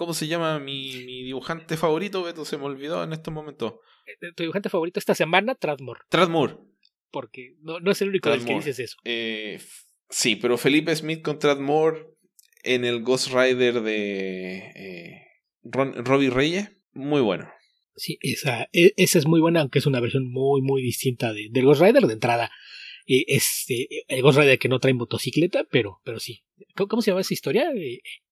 ¿cómo 0.01 0.15
se 0.15 0.29
llama 0.29 0.59
mi, 0.59 1.05
mi 1.05 1.25
dibujante 1.25 1.77
favorito? 1.77 2.23
Beto, 2.23 2.47
se 2.47 2.57
me 2.57 2.65
olvidó 2.65 3.05
en 3.05 3.13
estos 3.13 3.35
momentos. 3.35 3.75
Eh, 4.07 4.33
¿Tu 4.35 4.45
dibujante 4.45 4.71
favorito 4.71 4.99
esta 4.99 5.15
semana? 5.15 5.55
Tradmore. 5.55 6.01
Tradmore 6.09 6.57
porque 7.11 7.57
no, 7.61 7.81
no 7.81 7.91
es 7.91 8.01
el 8.03 8.09
único 8.09 8.31
del 8.31 8.45
que 8.45 8.55
dices 8.55 8.79
eso. 8.79 8.97
Eh, 9.05 9.61
sí, 10.09 10.37
pero 10.37 10.57
Felipe 10.57 10.95
Smith 10.97 11.23
con 11.23 11.39
Tradmore 11.39 12.07
en 12.63 12.85
el 12.85 13.03
Ghost 13.03 13.29
Rider 13.29 13.83
de 13.83 14.57
eh, 14.57 15.27
Robbie 15.63 16.31
Reyes, 16.31 16.71
muy 16.93 17.21
bueno. 17.21 17.51
Sí, 17.97 18.19
esa, 18.23 18.69
e, 18.73 18.93
esa 18.97 19.19
es 19.19 19.27
muy 19.27 19.41
buena, 19.41 19.61
aunque 19.61 19.81
es 19.81 19.87
una 19.87 20.01
versión 20.01 20.31
muy, 20.31 20.63
muy 20.63 20.83
distinta 20.83 21.35
de, 21.35 21.49
del 21.51 21.67
Ghost 21.67 21.83
Rider 21.83 22.07
de 22.07 22.15
entrada. 22.15 22.51
Eh, 23.07 23.25
es 23.29 23.67
el 23.69 24.23
Ghost 24.23 24.39
Rider 24.39 24.59
que 24.59 24.69
no 24.69 24.79
trae 24.79 24.95
motocicleta, 24.95 25.65
pero, 25.65 26.01
pero 26.05 26.21
sí. 26.21 26.45
¿Cómo, 26.77 27.03
se 27.03 27.11
llama 27.11 27.23
esa 27.23 27.35
historia? 27.35 27.71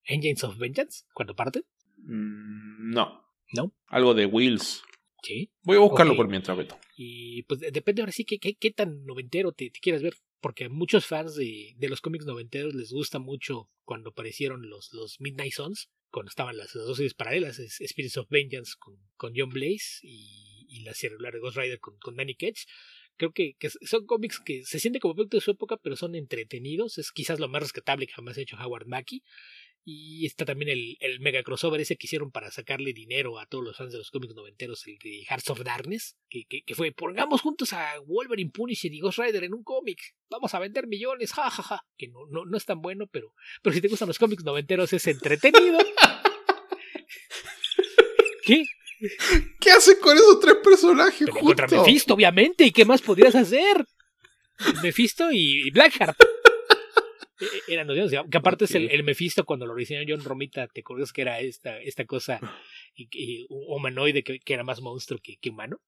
¿Engines 0.04 0.44
of 0.44 0.58
Vengeance? 0.58 1.04
¿Cuando 1.14 1.34
parte? 1.34 1.64
Mm, 1.98 2.92
no. 2.92 3.24
¿No? 3.52 3.74
Algo 3.86 4.14
de 4.14 4.26
Wheels. 4.26 4.82
Sí. 5.22 5.50
Voy 5.62 5.76
a 5.76 5.80
buscarlo 5.80 6.14
por 6.16 6.28
mientras, 6.28 6.56
Beto. 6.56 6.78
Y 6.96 7.42
pues 7.44 7.60
depende 7.60 8.02
ahora 8.02 8.12
sí 8.12 8.24
que 8.24 8.38
qué, 8.38 8.70
tan 8.70 9.04
noventero 9.04 9.52
te, 9.52 9.70
quieras 9.70 10.02
ver. 10.02 10.14
Porque 10.40 10.66
a 10.66 10.68
muchos 10.68 11.04
fans 11.06 11.34
de, 11.34 11.74
de, 11.76 11.88
los 11.88 12.00
cómics 12.00 12.24
noventeros 12.24 12.74
les 12.74 12.92
gusta 12.92 13.18
mucho 13.18 13.68
cuando 13.84 14.10
aparecieron 14.10 14.68
los, 14.70 14.92
los 14.92 15.20
Midnight 15.20 15.52
Suns, 15.52 15.90
cuando 16.10 16.30
estaban 16.30 16.56
las, 16.56 16.72
dos 16.74 16.96
series 16.96 17.14
paralelas, 17.14 17.56
Spirits 17.56 18.16
of 18.18 18.28
Vengeance 18.30 18.74
con, 18.78 18.94
con 19.16 19.32
John 19.34 19.50
Blaze 19.50 19.98
y, 20.02 20.66
y 20.68 20.82
la 20.82 20.94
serie 20.94 21.16
regular 21.16 21.34
de 21.34 21.40
Ghost 21.40 21.56
Rider 21.56 21.80
con, 21.80 21.98
con 21.98 22.16
Danny 22.16 22.36
Ketch. 22.36 22.66
Creo 23.18 23.32
que, 23.32 23.54
que, 23.58 23.68
son 23.68 24.06
cómics 24.06 24.40
que 24.40 24.64
se 24.64 24.78
sienten 24.78 25.00
como 25.00 25.14
producto 25.14 25.36
de 25.36 25.40
su 25.42 25.50
época, 25.50 25.76
pero 25.76 25.96
son 25.96 26.14
entretenidos. 26.14 26.98
Es 26.98 27.10
quizás 27.12 27.40
lo 27.40 27.48
más 27.48 27.62
rescatable 27.62 28.06
que 28.06 28.12
jamás 28.12 28.38
ha 28.38 28.42
hecho 28.42 28.56
Howard 28.56 28.86
Mackie. 28.86 29.22
Y 29.84 30.26
está 30.26 30.44
también 30.44 30.68
el, 30.68 30.98
el, 31.00 31.18
mega 31.18 31.42
crossover 31.42 31.80
ese 31.80 31.96
que 31.96 32.06
hicieron 32.06 32.30
para 32.30 32.50
sacarle 32.50 32.92
dinero 32.92 33.38
a 33.38 33.46
todos 33.46 33.64
los 33.64 33.76
fans 33.76 33.90
de 33.90 33.98
los 33.98 34.10
cómics 34.10 34.34
noventeros, 34.34 34.86
el 34.86 34.98
de 34.98 35.24
Hearts 35.24 35.48
of 35.48 35.64
Darkness, 35.64 36.18
que, 36.28 36.44
que, 36.44 36.74
fue, 36.74 36.92
pongamos 36.92 37.40
juntos 37.40 37.72
a 37.72 37.98
Wolverine, 38.00 38.50
Punisher 38.50 38.92
y 38.92 39.00
Ghost 39.00 39.18
Rider 39.18 39.44
en 39.44 39.54
un 39.54 39.64
cómic, 39.64 39.98
vamos 40.28 40.52
a 40.52 40.58
vender 40.58 40.86
millones, 40.88 41.32
jajaja, 41.32 41.62
ja, 41.62 41.76
ja. 41.78 41.86
que 41.96 42.08
no, 42.08 42.26
no, 42.26 42.44
no 42.44 42.58
es 42.58 42.66
tan 42.66 42.82
bueno, 42.82 43.06
pero, 43.06 43.32
pero 43.62 43.72
si 43.72 43.80
te 43.80 43.88
gustan 43.88 44.08
los 44.08 44.18
cómics 44.18 44.44
noventeros 44.44 44.92
es 44.92 45.06
entretenido. 45.06 45.78
¿Qué? 48.44 48.64
¿Qué 49.60 49.70
haces 49.70 49.96
con 49.96 50.16
esos 50.16 50.40
tres 50.40 50.56
personajes? 50.62 51.28
contra 51.28 51.66
Mephisto, 51.66 52.14
obviamente, 52.14 52.64
¿y 52.64 52.70
qué 52.70 52.84
más 52.84 53.02
podrías 53.02 53.34
hacer? 53.34 53.84
Mephisto 54.82 55.30
y 55.32 55.70
Blackheart. 55.70 56.18
E, 57.40 57.44
e, 57.44 57.74
eran 57.74 57.86
los 57.86 58.10
que 58.10 58.36
aparte 58.36 58.64
es 58.64 58.74
el, 58.74 58.90
el, 58.90 59.04
Mephisto 59.04 59.44
cuando 59.44 59.64
lo 59.64 59.72
diseñó 59.76 60.04
John 60.08 60.24
Romita, 60.24 60.66
te 60.66 60.80
acuerdas 60.80 61.12
que 61.12 61.20
era 61.22 61.38
esta, 61.38 61.78
esta 61.78 62.04
cosa 62.04 62.40
y, 62.96 63.46
humanoide 63.48 64.24
que, 64.24 64.40
que, 64.40 64.54
era 64.54 64.64
más 64.64 64.80
monstruo 64.80 65.20
que, 65.22 65.36
que 65.36 65.50
humano. 65.50 65.80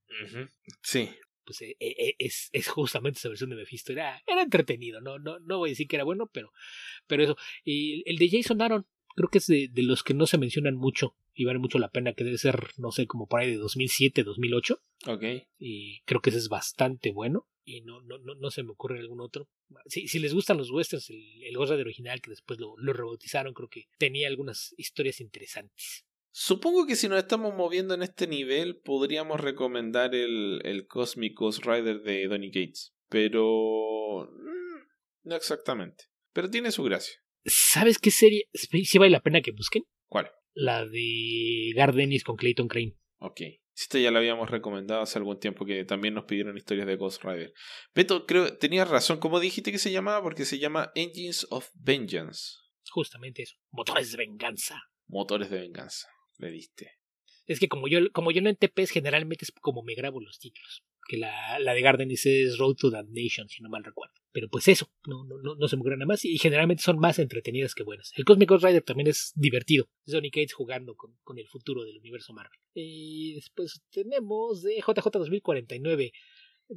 Sí. 0.81 1.11
Pues 1.45 1.63
e, 1.63 1.77
es, 2.21 2.51
es 2.53 2.69
justamente 2.69 3.19
esa 3.19 3.31
versión 3.31 3.51
de 3.51 3.57
Mephisto. 3.57 3.91
Era, 3.91 4.23
era 4.29 4.43
entretenido, 4.43 5.01
no, 5.01 5.19
no, 5.19 5.41
no 5.41 5.59
voy 5.59 5.71
a 5.71 5.73
decir 5.73 5.89
que 5.89 5.97
era 5.97 6.05
bueno, 6.05 6.31
pero, 6.33 6.53
pero 7.09 7.25
eso. 7.25 7.37
Y 7.65 8.09
el 8.09 8.19
de 8.19 8.31
Jason 8.31 8.63
Aaron, 8.63 8.87
creo 9.21 9.31
que 9.31 9.39
es 9.39 9.47
de, 9.47 9.69
de, 9.71 9.83
los 9.83 10.03
que 10.03 10.15
no 10.15 10.27
se 10.27 10.39
mencionan 10.39 10.77
mucho 10.77 11.15
y 11.35 11.45
vale 11.45 11.59
mucho 11.59 11.79
la 11.79 11.91
pena, 11.91 12.15
que 12.15 12.25
debe 12.25 12.39
ser, 12.39 12.71
no 12.79 12.91
sé, 12.91 13.07
como 13.07 13.27
por 13.27 13.41
ahí 13.41 13.51
de 13.51 13.57
2007, 13.59 14.25
2008. 14.25 14.83
Ok. 15.09 15.25
Y 15.59 16.01
creo 16.03 16.21
que 16.21 16.31
ese 16.31 16.39
es 16.39 16.49
bastante 16.49 17.13
bueno 17.13 17.47
y 17.65 17.83
no, 17.83 18.01
no, 18.01 18.19
no, 18.19 18.35
no 18.35 18.51
se 18.51 18.63
me 18.63 18.71
ocurre 18.71 18.99
algún 18.99 19.21
otro. 19.21 19.49
Si, 19.87 20.09
si 20.09 20.19
les 20.19 20.33
gustan 20.33 20.57
los 20.57 20.71
westerns, 20.71 21.11
el, 21.11 21.45
el 21.45 21.55
de 21.55 21.81
original 21.83 22.21
que 22.21 22.31
después 22.31 22.59
lo, 22.59 22.75
lo 22.79 22.93
rebautizaron, 22.93 23.53
creo 23.53 23.69
que 23.69 23.89
tenía 23.99 24.27
algunas 24.27 24.75
historias 24.79 25.21
interesantes. 25.21 26.07
Supongo 26.33 26.87
que 26.87 26.97
si 26.97 27.09
nos 27.09 27.19
estamos 27.19 27.55
moviendo 27.55 27.95
en 27.95 28.03
este 28.03 28.27
nivel, 28.27 28.77
podríamos 28.77 29.41
recomendar 29.41 30.15
el, 30.15 30.61
el 30.65 30.87
Cosmic 30.87 31.37
Ghost 31.37 31.67
Rider 31.67 32.03
de 32.03 32.27
Donny 32.29 32.49
Gates. 32.49 32.95
Pero. 33.09 34.31
Mm, 34.33 35.29
no 35.29 35.37
exactamente. 35.37 36.05
Pero 36.33 36.49
tiene 36.49 36.71
su 36.71 36.85
gracia. 36.85 37.17
¿Sabes 37.45 37.99
qué 37.99 38.11
serie 38.11 38.49
si 38.53 38.99
vale 38.99 39.11
la 39.11 39.21
pena 39.21 39.41
que 39.41 39.53
busquen? 39.53 39.85
¿Cuál? 40.09 40.31
La 40.53 40.85
de 40.85 41.73
Gardenis 41.75 42.25
con 42.25 42.37
Clayton 42.37 42.69
Crane. 42.69 42.97
Ok. 43.19 43.41
Esta 43.75 43.99
ya 43.99 44.11
la 44.11 44.19
habíamos 44.19 44.51
recomendado 44.51 45.01
hace 45.01 45.19
algún 45.19 45.41
tiempo 45.41 45.65
que 45.65 45.85
también 45.85 46.13
nos 46.13 46.25
pidieron 46.25 46.57
historias 46.57 46.87
de 46.87 46.97
Ghost 46.97 47.25
Rider. 47.25 47.55
Beto, 47.95 48.27
creo, 48.27 48.59
tenías 48.59 48.91
razón. 48.91 49.21
¿Cómo 49.21 49.41
dijiste 49.41 49.73
que 49.73 49.79
se 49.79 49.91
llamaba? 49.91 50.23
Porque 50.23 50.45
se 50.45 50.59
llama 50.59 50.93
Engines 50.95 51.47
of 51.51 51.71
Vengeance. 51.75 52.57
Justamente 52.91 53.43
eso. 53.43 53.57
Motores 53.71 54.13
de 54.13 54.19
venganza. 54.19 54.83
Motores 55.07 55.49
de 55.49 55.61
venganza. 55.61 56.09
Le 56.37 56.51
diste. 56.51 56.99
Es 57.47 57.59
que 57.59 57.69
como 57.69 57.89
yo, 57.89 58.01
como 58.13 58.33
yo 58.33 58.43
no 58.43 58.51
en 58.51 58.57
TPs, 58.57 58.91
generalmente 58.91 59.45
es 59.45 59.53
como 59.61 59.83
me 59.83 59.95
grabo 59.95 60.21
los 60.21 60.39
títulos 60.39 60.85
que 61.11 61.17
la, 61.17 61.59
la 61.59 61.75
de 61.75 61.83
Gardenis 61.83 62.25
es 62.25 62.57
Road 62.57 62.77
to 62.77 62.89
Damnation, 62.89 63.49
si 63.49 63.61
no 63.65 63.69
mal 63.69 63.83
recuerdo. 63.83 64.15
Pero 64.31 64.49
pues 64.49 64.69
eso, 64.69 64.93
no, 65.09 65.25
no, 65.25 65.57
no, 65.57 65.67
se 65.67 65.75
me 65.75 65.81
ocurre 65.81 65.97
nada 65.97 66.07
más 66.07 66.25
y 66.25 66.39
generalmente 66.39 66.85
son 66.85 67.01
más 67.01 67.19
entretenidas 67.19 67.75
que 67.75 67.83
buenas. 67.83 68.13
El 68.15 68.25
Cosmic 68.25 68.49
Ghost 68.49 68.65
Rider 68.65 68.85
también 68.85 69.09
es 69.09 69.33
divertido. 69.35 69.89
Sonic 70.07 70.53
jugando 70.53 70.95
con, 70.95 71.17
con, 71.25 71.41
el 71.41 71.49
futuro 71.49 71.83
del 71.83 71.99
universo 71.99 72.33
Marvel. 72.33 72.61
Y 72.75 73.35
después 73.35 73.83
tenemos 73.91 74.63
de 74.63 74.77
JJ 74.77 75.11
2049, 75.11 76.13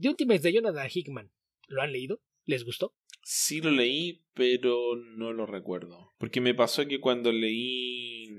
The 0.01 0.09
Ultimates 0.09 0.41
de 0.41 0.53
Jonathan 0.53 0.89
Hickman. 0.91 1.31
¿Lo 1.67 1.83
han 1.83 1.91
leído? 1.91 2.19
¿Les 2.45 2.65
gustó? 2.65 2.95
Sí 3.21 3.61
lo 3.61 3.69
leí, 3.69 4.25
pero 4.33 4.95
no 4.95 5.31
lo 5.31 5.45
recuerdo. 5.45 6.11
Porque 6.17 6.41
me 6.41 6.55
pasó 6.55 6.87
que 6.87 6.99
cuando 6.99 7.31
leí... 7.31 8.29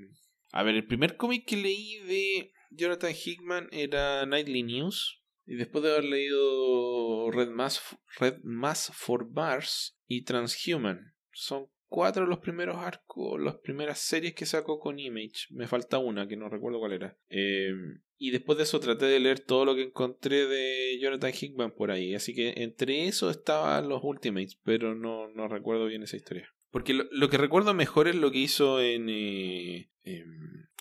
A 0.51 0.65
ver, 0.65 0.75
el 0.75 0.87
primer 0.89 1.17
cómic 1.17 1.47
que 1.47 1.57
leí 1.57 2.01
de 2.01 2.53
Jonathan 2.73 3.15
Hickman 3.15 3.69
era 3.71 4.27
Nightly 4.27 4.65
News 4.65 5.24
y 5.47 5.57
después 5.57 5.85
de 5.85 5.93
haber 5.93 6.05
leído 6.05 7.31
Red 7.31 7.51
Mass, 7.51 7.81
Red 8.19 8.39
Mass 8.43 8.91
for 8.95 9.29
Bars 9.31 9.97
y 10.07 10.23
Transhuman, 10.23 11.15
son 11.33 11.69
cuatro 11.95 12.27
los 12.27 12.41
primeros 12.41 12.77
arcos, 12.77 13.41
las 13.41 13.57
primeras 13.57 14.01
series 14.01 14.35
que 14.35 14.47
sacó 14.47 14.81
con 14.81 14.99
Image. 14.99 15.47
Me 15.51 15.69
falta 15.69 15.99
una 15.99 16.27
que 16.27 16.37
no 16.37 16.49
recuerdo 16.49 16.81
cuál 16.81 16.93
era. 16.93 17.17
Em, 17.29 18.01
y 18.19 18.31
después 18.31 18.59
de 18.59 18.65
eso 18.65 18.81
traté 18.81 19.07
de 19.07 19.21
leer 19.21 19.41
todo 19.41 19.65
lo 19.65 19.75
que 19.75 19.83
encontré 19.83 20.47
de 20.47 20.99
Jonathan 21.01 21.33
Hickman 21.33 21.73
por 21.73 21.91
ahí. 21.91 22.15
Así 22.15 22.35
que 22.35 22.55
entre 22.57 23.07
eso 23.07 23.31
estaban 23.31 23.89
los 23.89 24.03
Ultimates, 24.03 24.59
pero 24.65 24.95
no, 24.95 25.29
no 25.29 25.47
recuerdo 25.47 25.87
bien 25.87 26.03
esa 26.03 26.17
historia. 26.17 26.49
Porque 26.71 26.95
lo, 26.95 27.31
que 27.31 27.39
recuerdo 27.39 27.75
mejor 27.75 28.09
es 28.09 28.17
lo 28.17 28.33
que 28.33 28.39
hizo 28.39 28.81
en... 28.81 29.09
Eh, 29.09 29.89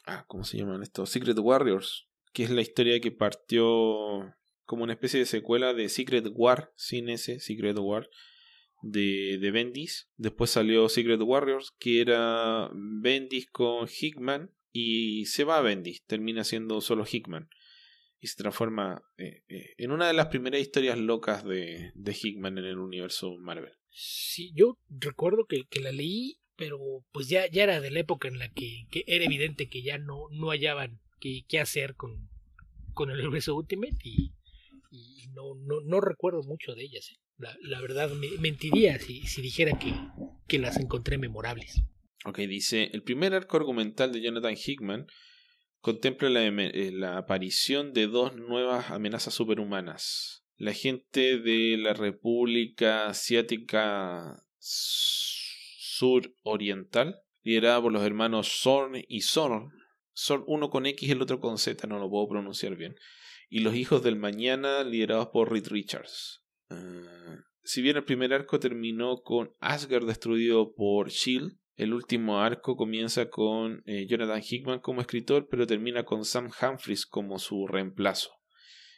ah, 0.05 0.25
¿cómo 0.27 0.43
se 0.43 0.57
llaman 0.57 0.81
estos? 0.81 1.11
Secret 1.11 1.37
Warriors. 1.37 2.07
Que 2.31 2.43
es 2.43 2.49
la 2.49 2.61
historia 2.61 2.99
que 2.99 3.11
partió 3.11 4.33
como 4.65 4.83
una 4.83 4.93
especie 4.93 5.19
de 5.19 5.25
secuela 5.25 5.73
de 5.73 5.89
Secret 5.89 6.25
War, 6.33 6.71
sin 6.75 7.09
ese, 7.09 7.39
Secret 7.39 7.77
War, 7.79 8.09
de, 8.81 9.37
de 9.39 9.51
Bendis. 9.51 10.09
Después 10.17 10.49
salió 10.49 10.89
Secret 10.89 11.21
Warriors, 11.21 11.73
que 11.79 12.01
era 12.01 12.69
Bendis 12.73 13.47
con 13.49 13.87
Hickman, 13.87 14.51
y 14.71 15.25
se 15.25 15.43
va 15.43 15.57
a 15.57 15.61
Bendis, 15.61 16.03
termina 16.05 16.43
siendo 16.43 16.81
solo 16.81 17.05
Hickman. 17.09 17.49
Y 18.19 18.27
se 18.27 18.37
transforma 18.37 19.03
eh, 19.17 19.43
eh, 19.49 19.73
en 19.77 19.91
una 19.91 20.07
de 20.07 20.13
las 20.13 20.27
primeras 20.27 20.61
historias 20.61 20.97
locas 20.97 21.43
de, 21.43 21.91
de 21.93 22.17
Hickman 22.19 22.57
en 22.57 22.65
el 22.65 22.77
universo 22.77 23.35
Marvel. 23.37 23.73
Sí, 23.89 24.53
yo 24.55 24.79
recuerdo 24.89 25.45
que, 25.45 25.65
que 25.69 25.81
la 25.81 25.91
leí 25.91 26.39
pero 26.55 27.03
pues 27.11 27.27
ya, 27.29 27.49
ya 27.49 27.63
era 27.63 27.81
de 27.81 27.91
la 27.91 27.99
época 27.99 28.27
en 28.27 28.39
la 28.39 28.49
que, 28.49 28.85
era 29.07 29.25
evidente 29.25 29.69
que 29.69 29.81
ya 29.81 29.97
no, 29.97 30.27
no 30.31 30.49
hallaban 30.49 30.99
qué, 31.19 31.45
qué 31.47 31.59
hacer 31.59 31.95
con, 31.95 32.29
con 32.93 33.09
el 33.09 33.19
universo 33.19 33.55
Ultimate 33.55 33.97
y, 34.03 34.33
y 34.93 35.27
no, 35.33 35.99
recuerdo 36.01 36.43
mucho 36.43 36.75
de 36.75 36.83
ellas. 36.83 37.09
¿eh? 37.11 37.15
La, 37.63 37.81
verdad 37.81 38.11
me, 38.11 38.29
mentiría 38.39 38.99
si, 38.99 39.21
si 39.21 39.41
dijera 39.41 39.79
que, 39.79 40.59
las 40.59 40.77
encontré 40.77 41.17
memorables. 41.17 41.81
Ok, 42.25 42.37
dice, 42.41 42.91
el 42.93 43.01
primer 43.01 43.33
arco 43.33 43.57
argumental 43.57 44.11
de 44.11 44.21
Jonathan 44.21 44.55
Hickman 44.55 45.07
contempla 45.79 46.29
la, 46.29 46.45
eh, 46.45 46.93
aparición 47.17 47.91
de 47.93 48.05
dos 48.05 48.35
nuevas 48.35 48.91
amenazas 48.91 49.33
superhumanas. 49.33 50.45
La 50.57 50.73
gente 50.73 51.39
de 51.39 51.75
la 51.77 51.93
República 51.93 53.07
Asiática 53.07 54.45
Suroriental, 55.89 57.19
liderada 57.41 57.81
por 57.81 57.91
los 57.91 58.03
hermanos 58.03 58.61
Zorn 58.61 59.03
y 59.07 59.21
Zorn, 59.21 59.71
Zorn 60.15 60.43
uno 60.45 60.69
con 60.69 60.85
X 60.85 61.09
y 61.09 61.13
el 61.13 61.23
otro 61.23 61.39
con 61.39 61.57
Z, 61.57 61.87
no 61.87 61.97
lo 61.97 62.11
puedo 62.11 62.29
pronunciar 62.29 62.75
bien, 62.75 62.95
y 63.53 63.59
los 63.59 63.75
hijos 63.75 64.01
del 64.01 64.15
mañana, 64.15 64.83
liderados 64.83 65.27
por 65.27 65.51
Reed 65.51 65.67
Richards. 65.67 66.43
Ah, 66.71 67.43
si 67.61 67.83
bien 67.83 67.97
el 67.97 68.03
primer 68.03 68.33
arco 68.33 68.59
terminó 68.59 69.21
con 69.21 69.53
Asgard 69.59 70.07
destruido 70.07 70.73
por 70.73 71.11
Shield, 71.11 71.59
el 71.75 71.93
último 71.93 72.39
arco 72.39 72.75
comienza 72.75 73.29
con 73.29 73.83
eh, 73.85 74.07
Jonathan 74.07 74.41
Hickman 74.41 74.79
como 74.79 75.01
escritor, 75.01 75.47
pero 75.51 75.67
termina 75.67 76.03
con 76.03 76.25
Sam 76.25 76.49
Humphries 76.49 77.05
como 77.05 77.37
su 77.37 77.67
reemplazo. 77.67 78.31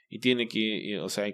Y 0.08 0.20
tiene 0.20 0.47
que, 0.47 0.99
o 0.99 1.10
sea, 1.10 1.26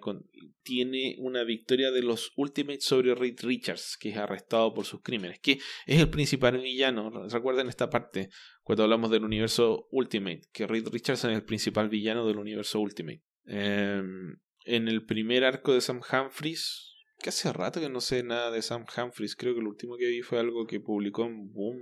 tiene 0.63 1.15
una 1.19 1.43
victoria 1.43 1.91
de 1.91 2.01
los 2.01 2.31
Ultimates 2.35 2.85
sobre 2.85 3.13
Reed 3.15 3.39
Richards, 3.41 3.97
que 3.99 4.09
es 4.09 4.17
arrestado 4.17 4.73
por 4.73 4.85
sus 4.85 5.01
crímenes, 5.01 5.39
que 5.39 5.59
es 5.85 5.99
el 5.99 6.09
principal 6.09 6.57
villano. 6.59 7.27
Recuerden 7.27 7.67
esta 7.67 7.89
parte 7.89 8.29
cuando 8.63 8.83
hablamos 8.83 9.11
del 9.11 9.25
universo 9.25 9.87
Ultimate, 9.91 10.41
que 10.53 10.67
Reed 10.67 10.87
Richards 10.87 11.25
es 11.25 11.35
el 11.35 11.43
principal 11.43 11.89
villano 11.89 12.25
del 12.25 12.37
universo 12.37 12.79
Ultimate. 12.79 13.21
Em, 13.45 14.37
en 14.65 14.87
el 14.87 15.05
primer 15.05 15.43
arco 15.43 15.73
de 15.73 15.81
Sam 15.81 16.01
Humphries, 16.01 16.91
que 17.21 17.29
hace 17.29 17.51
rato 17.53 17.79
que 17.79 17.89
no 17.89 18.01
sé 18.01 18.23
nada 18.23 18.51
de 18.51 18.61
Sam 18.61 18.85
Humphries. 18.95 19.35
Creo 19.35 19.55
que 19.55 19.61
lo 19.61 19.69
último 19.69 19.97
que 19.97 20.07
vi 20.07 20.21
fue 20.21 20.39
algo 20.39 20.65
que 20.65 20.79
publicó 20.79 21.25
en 21.25 21.51
Boom 21.51 21.77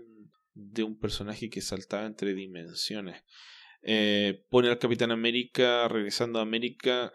de 0.53 0.83
un 0.83 0.97
personaje 0.97 1.49
que 1.49 1.61
saltaba 1.61 2.05
entre 2.05 2.33
dimensiones. 2.33 3.23
Eh, 3.81 4.45
pone 4.49 4.69
al 4.69 4.79
Capitán 4.79 5.11
América 5.11 5.87
regresando 5.87 6.39
a 6.39 6.43
América, 6.43 7.13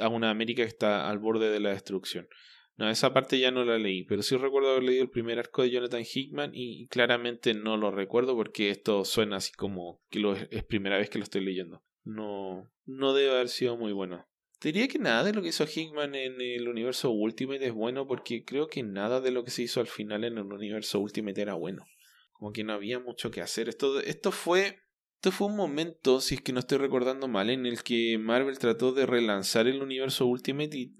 a 0.00 0.08
una 0.08 0.30
América 0.30 0.62
que 0.62 0.68
está 0.68 1.08
al 1.08 1.18
borde 1.18 1.50
de 1.50 1.60
la 1.60 1.70
destrucción. 1.70 2.28
No, 2.76 2.90
esa 2.90 3.14
parte 3.14 3.38
ya 3.38 3.50
no 3.50 3.64
la 3.64 3.78
leí, 3.78 4.04
pero 4.04 4.22
sí 4.22 4.36
recuerdo 4.36 4.70
haber 4.70 4.82
leído 4.82 5.02
el 5.02 5.10
primer 5.10 5.38
arco 5.38 5.62
de 5.62 5.70
Jonathan 5.70 6.04
Hickman 6.04 6.50
y 6.52 6.86
claramente 6.88 7.54
no 7.54 7.78
lo 7.78 7.90
recuerdo 7.90 8.36
porque 8.36 8.68
esto 8.68 9.04
suena 9.06 9.36
así 9.36 9.52
como 9.54 10.02
que 10.10 10.18
lo, 10.18 10.34
es 10.34 10.64
primera 10.64 10.98
vez 10.98 11.08
que 11.08 11.18
lo 11.18 11.24
estoy 11.24 11.42
leyendo. 11.42 11.82
No, 12.04 12.70
no 12.84 13.14
debe 13.14 13.30
haber 13.30 13.48
sido 13.48 13.78
muy 13.78 13.92
bueno. 13.92 14.26
Diría 14.60 14.88
que 14.88 14.98
nada 14.98 15.24
de 15.24 15.32
lo 15.32 15.42
que 15.42 15.48
hizo 15.48 15.64
Hickman 15.64 16.14
en 16.14 16.40
el 16.40 16.68
universo 16.68 17.10
Ultimate 17.10 17.66
es 17.66 17.72
bueno 17.72 18.06
porque 18.06 18.44
creo 18.44 18.68
que 18.68 18.82
nada 18.82 19.20
de 19.20 19.30
lo 19.30 19.44
que 19.44 19.50
se 19.50 19.62
hizo 19.62 19.80
al 19.80 19.86
final 19.86 20.24
en 20.24 20.38
el 20.38 20.44
universo 20.44 21.00
Ultimate 21.00 21.40
era 21.40 21.54
bueno. 21.54 21.86
Como 22.32 22.52
que 22.52 22.64
no 22.64 22.74
había 22.74 22.98
mucho 22.98 23.30
que 23.30 23.40
hacer. 23.40 23.68
Esto, 23.68 24.00
esto 24.00 24.32
fue. 24.32 24.80
Esto 25.16 25.32
fue 25.32 25.48
un 25.48 25.56
momento, 25.56 26.20
si 26.20 26.36
es 26.36 26.40
que 26.40 26.52
no 26.52 26.60
estoy 26.60 26.78
recordando 26.78 27.26
mal, 27.28 27.50
en 27.50 27.66
el 27.66 27.82
que 27.82 28.16
Marvel 28.18 28.58
trató 28.58 28.92
de 28.92 29.06
relanzar 29.06 29.66
el 29.66 29.82
universo 29.82 30.26
Ultimate 30.26 30.76
y 30.76 30.94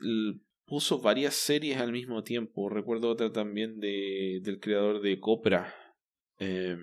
puso 0.65 1.01
varias 1.01 1.35
series 1.35 1.79
al 1.79 1.93
mismo 1.93 2.25
tiempo. 2.25 2.69
Recuerdo 2.69 3.11
otra 3.11 3.31
también 3.31 3.79
de, 3.79 4.41
del 4.43 4.59
creador 4.59 5.01
de 5.01 5.21
Copra. 5.21 5.75
Eh, 6.39 6.77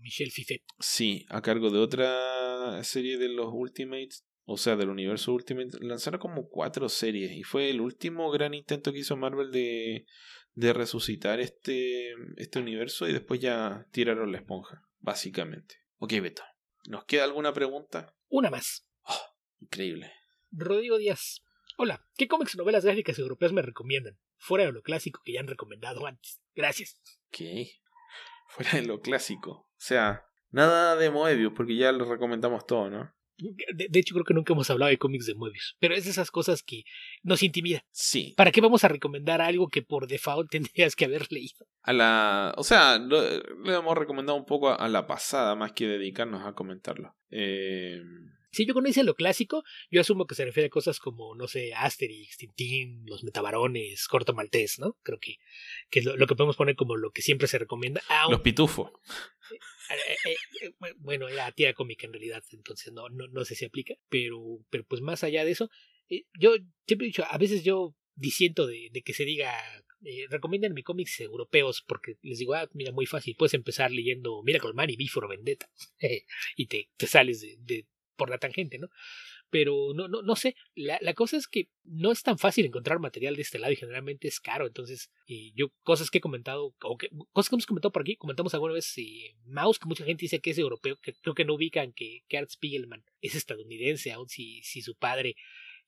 Michel 0.00 0.30
Fifet. 0.30 0.62
Sí, 0.80 1.24
a 1.28 1.40
cargo 1.40 1.70
de 1.70 1.78
otra 1.78 2.82
serie 2.82 3.16
de 3.16 3.28
los 3.28 3.48
Ultimates 3.52 4.24
o 4.52 4.56
sea, 4.56 4.74
del 4.74 4.88
universo 4.88 5.32
Ultimate, 5.32 5.78
lanzaron 5.80 6.18
como 6.18 6.48
cuatro 6.48 6.88
series 6.88 7.30
y 7.30 7.44
fue 7.44 7.70
el 7.70 7.80
último 7.80 8.32
gran 8.32 8.52
intento 8.52 8.92
que 8.92 8.98
hizo 8.98 9.16
Marvel 9.16 9.52
de, 9.52 10.06
de 10.54 10.72
resucitar 10.72 11.38
este, 11.38 12.14
este 12.36 12.58
universo 12.58 13.08
y 13.08 13.12
después 13.12 13.38
ya 13.38 13.86
tiraron 13.92 14.32
la 14.32 14.38
esponja, 14.38 14.82
básicamente. 14.98 15.76
Ok, 16.02 16.14
Beto, 16.22 16.42
¿nos 16.88 17.04
queda 17.04 17.24
alguna 17.24 17.52
pregunta? 17.52 18.16
Una 18.30 18.48
más. 18.48 18.88
Oh, 19.02 19.20
increíble. 19.60 20.10
Rodrigo 20.50 20.96
Díaz. 20.96 21.42
Hola, 21.76 22.08
¿qué 22.16 22.26
cómics 22.26 22.56
novelas 22.56 22.86
gráficas 22.86 23.18
europeas 23.18 23.52
me 23.52 23.60
recomiendan? 23.60 24.18
Fuera 24.38 24.64
de 24.64 24.72
lo 24.72 24.80
clásico 24.80 25.20
que 25.22 25.34
ya 25.34 25.40
han 25.40 25.46
recomendado 25.46 26.06
antes. 26.06 26.40
Gracias. 26.54 26.98
Ok. 27.28 27.68
Fuera 28.48 28.70
de 28.80 28.86
lo 28.86 29.02
clásico. 29.02 29.50
O 29.50 29.74
sea, 29.76 30.24
nada 30.48 30.96
de 30.96 31.10
Moebius, 31.10 31.52
porque 31.54 31.76
ya 31.76 31.92
lo 31.92 32.06
recomendamos 32.06 32.64
todo, 32.64 32.88
¿no? 32.88 33.14
De, 33.40 33.98
hecho, 33.98 34.14
creo 34.14 34.24
que 34.24 34.34
nunca 34.34 34.52
hemos 34.52 34.70
hablado 34.70 34.90
de 34.90 34.98
cómics 34.98 35.26
de 35.26 35.34
Moebius, 35.34 35.76
pero 35.78 35.94
es 35.94 36.04
de 36.04 36.10
esas 36.10 36.30
cosas 36.30 36.62
que 36.62 36.84
nos 37.22 37.42
intimida. 37.42 37.84
Sí. 37.90 38.34
¿Para 38.36 38.52
qué 38.52 38.60
vamos 38.60 38.84
a 38.84 38.88
recomendar 38.88 39.40
algo 39.40 39.68
que 39.68 39.82
por 39.82 40.06
default 40.06 40.50
tendrías 40.50 40.96
que 40.96 41.04
haber 41.04 41.30
leído? 41.32 41.66
A 41.82 41.92
la. 41.92 42.54
O 42.56 42.64
sea, 42.64 42.98
le 42.98 43.74
hemos 43.74 43.96
recomendado 43.96 44.38
un 44.38 44.46
poco 44.46 44.70
a, 44.70 44.88
la 44.88 45.06
pasada, 45.06 45.54
más 45.54 45.72
que 45.72 45.86
dedicarnos 45.86 46.46
a 46.46 46.54
comentarlo. 46.54 47.14
Eh. 47.30 48.00
Si 48.52 48.66
yo 48.66 48.74
conoce 48.74 49.04
lo 49.04 49.14
clásico, 49.14 49.62
yo 49.92 50.00
asumo 50.00 50.26
que 50.26 50.34
se 50.34 50.44
refiere 50.44 50.66
a 50.66 50.70
cosas 50.70 50.98
como, 50.98 51.36
no 51.36 51.46
sé, 51.46 51.72
Asterix, 51.72 52.36
Tintín, 52.36 53.04
Los 53.06 53.22
Metabarones, 53.22 54.08
Corto 54.08 54.34
Maltés, 54.34 54.80
¿no? 54.80 54.96
Creo 55.04 55.20
que, 55.20 55.36
que 55.88 56.00
es 56.00 56.04
lo, 56.04 56.26
que 56.26 56.34
podemos 56.34 56.56
poner 56.56 56.74
como 56.74 56.96
lo 56.96 57.12
que 57.12 57.22
siempre 57.22 57.46
se 57.46 57.58
recomienda. 57.58 58.02
Los 58.28 58.40
pitufos. 58.40 58.90
Eh, 59.90 60.16
eh, 60.30 60.36
eh, 60.62 60.94
bueno, 60.98 61.28
era 61.28 61.50
tira 61.52 61.74
cómica 61.74 62.06
en 62.06 62.12
realidad, 62.12 62.42
entonces 62.52 62.92
no, 62.92 63.08
no, 63.08 63.26
no 63.28 63.44
sé 63.44 63.54
si 63.54 63.64
aplica, 63.64 63.94
pero, 64.08 64.64
pero 64.70 64.84
pues 64.84 65.00
más 65.00 65.24
allá 65.24 65.44
de 65.44 65.50
eso, 65.50 65.70
yo 66.38 66.54
siempre 66.86 67.06
he 67.06 67.10
dicho, 67.10 67.24
a 67.28 67.38
veces 67.38 67.64
yo 67.64 67.96
disiento 68.14 68.66
de, 68.66 68.90
que 69.04 69.14
se 69.14 69.24
diga, 69.24 69.52
eh, 70.04 70.26
recomiendan 70.28 70.74
cómics 70.82 71.20
europeos, 71.20 71.84
porque 71.86 72.16
les 72.22 72.38
digo, 72.38 72.54
ah, 72.54 72.68
mira, 72.72 72.92
muy 72.92 73.06
fácil, 73.06 73.34
puedes 73.36 73.54
empezar 73.54 73.90
leyendo 73.90 74.42
Miracle 74.42 74.72
Man 74.74 74.90
y 74.90 74.96
Before 74.96 75.28
Vendetta, 75.28 75.70
y 76.56 76.66
te, 76.66 76.90
te 76.96 77.06
sales 77.06 77.40
de, 77.40 77.86
por 78.16 78.30
la 78.30 78.38
tangente, 78.38 78.78
¿no? 78.78 78.90
Pero 79.50 79.92
no, 79.94 80.08
no, 80.08 80.22
no 80.22 80.36
sé, 80.36 80.56
la, 80.74 80.98
la, 81.00 81.14
cosa 81.14 81.36
es 81.36 81.48
que 81.48 81.68
no 81.84 82.12
es 82.12 82.22
tan 82.22 82.38
fácil 82.38 82.64
encontrar 82.64 82.98
material 83.00 83.36
de 83.36 83.42
este 83.42 83.58
lado 83.58 83.72
y 83.72 83.76
generalmente 83.76 84.28
es 84.28 84.40
caro, 84.40 84.66
entonces 84.66 85.10
eh, 85.26 85.52
yo 85.54 85.72
cosas 85.82 86.10
que 86.10 86.18
he 86.18 86.20
comentado, 86.20 86.74
o 86.82 86.98
cosas 87.32 87.48
que 87.48 87.56
hemos 87.56 87.66
comentado 87.66 87.92
por 87.92 88.02
aquí, 88.02 88.16
comentamos 88.16 88.54
alguna 88.54 88.74
vez 88.74 88.96
eh, 88.98 89.34
Mouse, 89.46 89.78
que 89.78 89.88
mucha 89.88 90.04
gente 90.04 90.22
dice 90.22 90.40
que 90.40 90.50
es 90.50 90.58
europeo, 90.58 90.96
que 90.96 91.12
creo 91.14 91.34
que 91.34 91.44
no 91.44 91.54
ubican 91.54 91.92
que, 91.92 92.22
que 92.28 92.38
Art 92.38 92.50
Spiegelman 92.50 93.04
es 93.20 93.34
estadounidense, 93.34 94.12
aun 94.12 94.28
si, 94.28 94.62
si 94.62 94.82
su 94.82 94.94
padre 94.94 95.36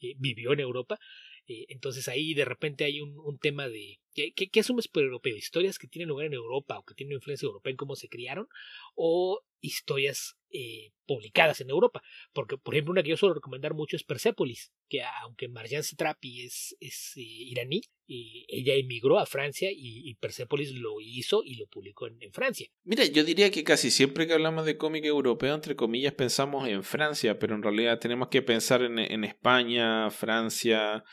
eh, 0.00 0.14
vivió 0.18 0.52
en 0.52 0.60
Europa, 0.60 0.98
eh, 1.46 1.66
entonces 1.68 2.08
ahí 2.08 2.34
de 2.34 2.44
repente 2.44 2.84
hay 2.84 3.00
un, 3.00 3.18
un 3.18 3.38
tema 3.38 3.68
de 3.68 4.00
¿qué, 4.14 4.32
¿qué, 4.32 4.60
asumes 4.60 4.88
por 4.88 5.02
europeo? 5.02 5.36
¿Historias 5.36 5.78
que 5.78 5.88
tienen 5.88 6.08
lugar 6.08 6.26
en 6.26 6.34
Europa 6.34 6.78
o 6.78 6.84
que 6.84 6.94
tienen 6.94 7.14
influencia 7.14 7.46
europea 7.46 7.72
en 7.72 7.76
cómo 7.76 7.96
se 7.96 8.08
criaron? 8.08 8.48
¿O 8.94 9.42
historias 9.60 10.36
eh, 10.53 10.92
publicadas 11.07 11.61
en 11.61 11.70
Europa? 11.70 12.03
Porque, 12.32 12.59
por 12.59 12.74
ejemplo, 12.74 12.92
una 12.92 13.03
que 13.03 13.11
yo 13.11 13.16
suelo 13.16 13.34
recomendar 13.34 13.74
mucho 13.74 13.96
es 13.96 14.05
Persepolis, 14.05 14.72
que 14.88 15.03
aunque 15.22 15.48
Marjan 15.48 15.82
Satrapi 15.82 16.44
es, 16.44 16.76
eh, 16.80 17.20
iraní, 17.22 17.82
y 18.07 18.44
ella 18.48 18.74
emigró 18.74 19.18
a 19.18 19.26
Francia 19.26 19.70
y, 19.72 20.14
Persepolis 20.16 20.72
lo 20.72 21.00
hizo 21.00 21.42
y 21.44 21.55
lo 21.55 21.66
publicó 21.66 22.07
en, 22.07 22.32
Francia. 22.32 22.68
Mira, 22.84 23.05
yo 23.07 23.24
diría 23.24 23.50
que 23.50 23.64
casi 23.64 23.90
siempre 23.90 24.26
que 24.26 24.34
hablamos 24.34 24.66
de 24.66 24.76
cómic 24.76 25.05
europeo, 25.05 25.55
entre 25.55 25.76
comillas, 25.76 26.12
pensamos 26.12 26.68
en 26.68 26.82
Francia, 26.82 27.39
pero 27.39 27.55
en 27.55 27.62
realidad 27.62 27.98
tenemos 27.98 28.28
que 28.28 28.43
pensar 28.43 28.82
en, 28.82 28.98
en 28.98 29.24
España, 29.24 30.10
Francia, 30.10 31.05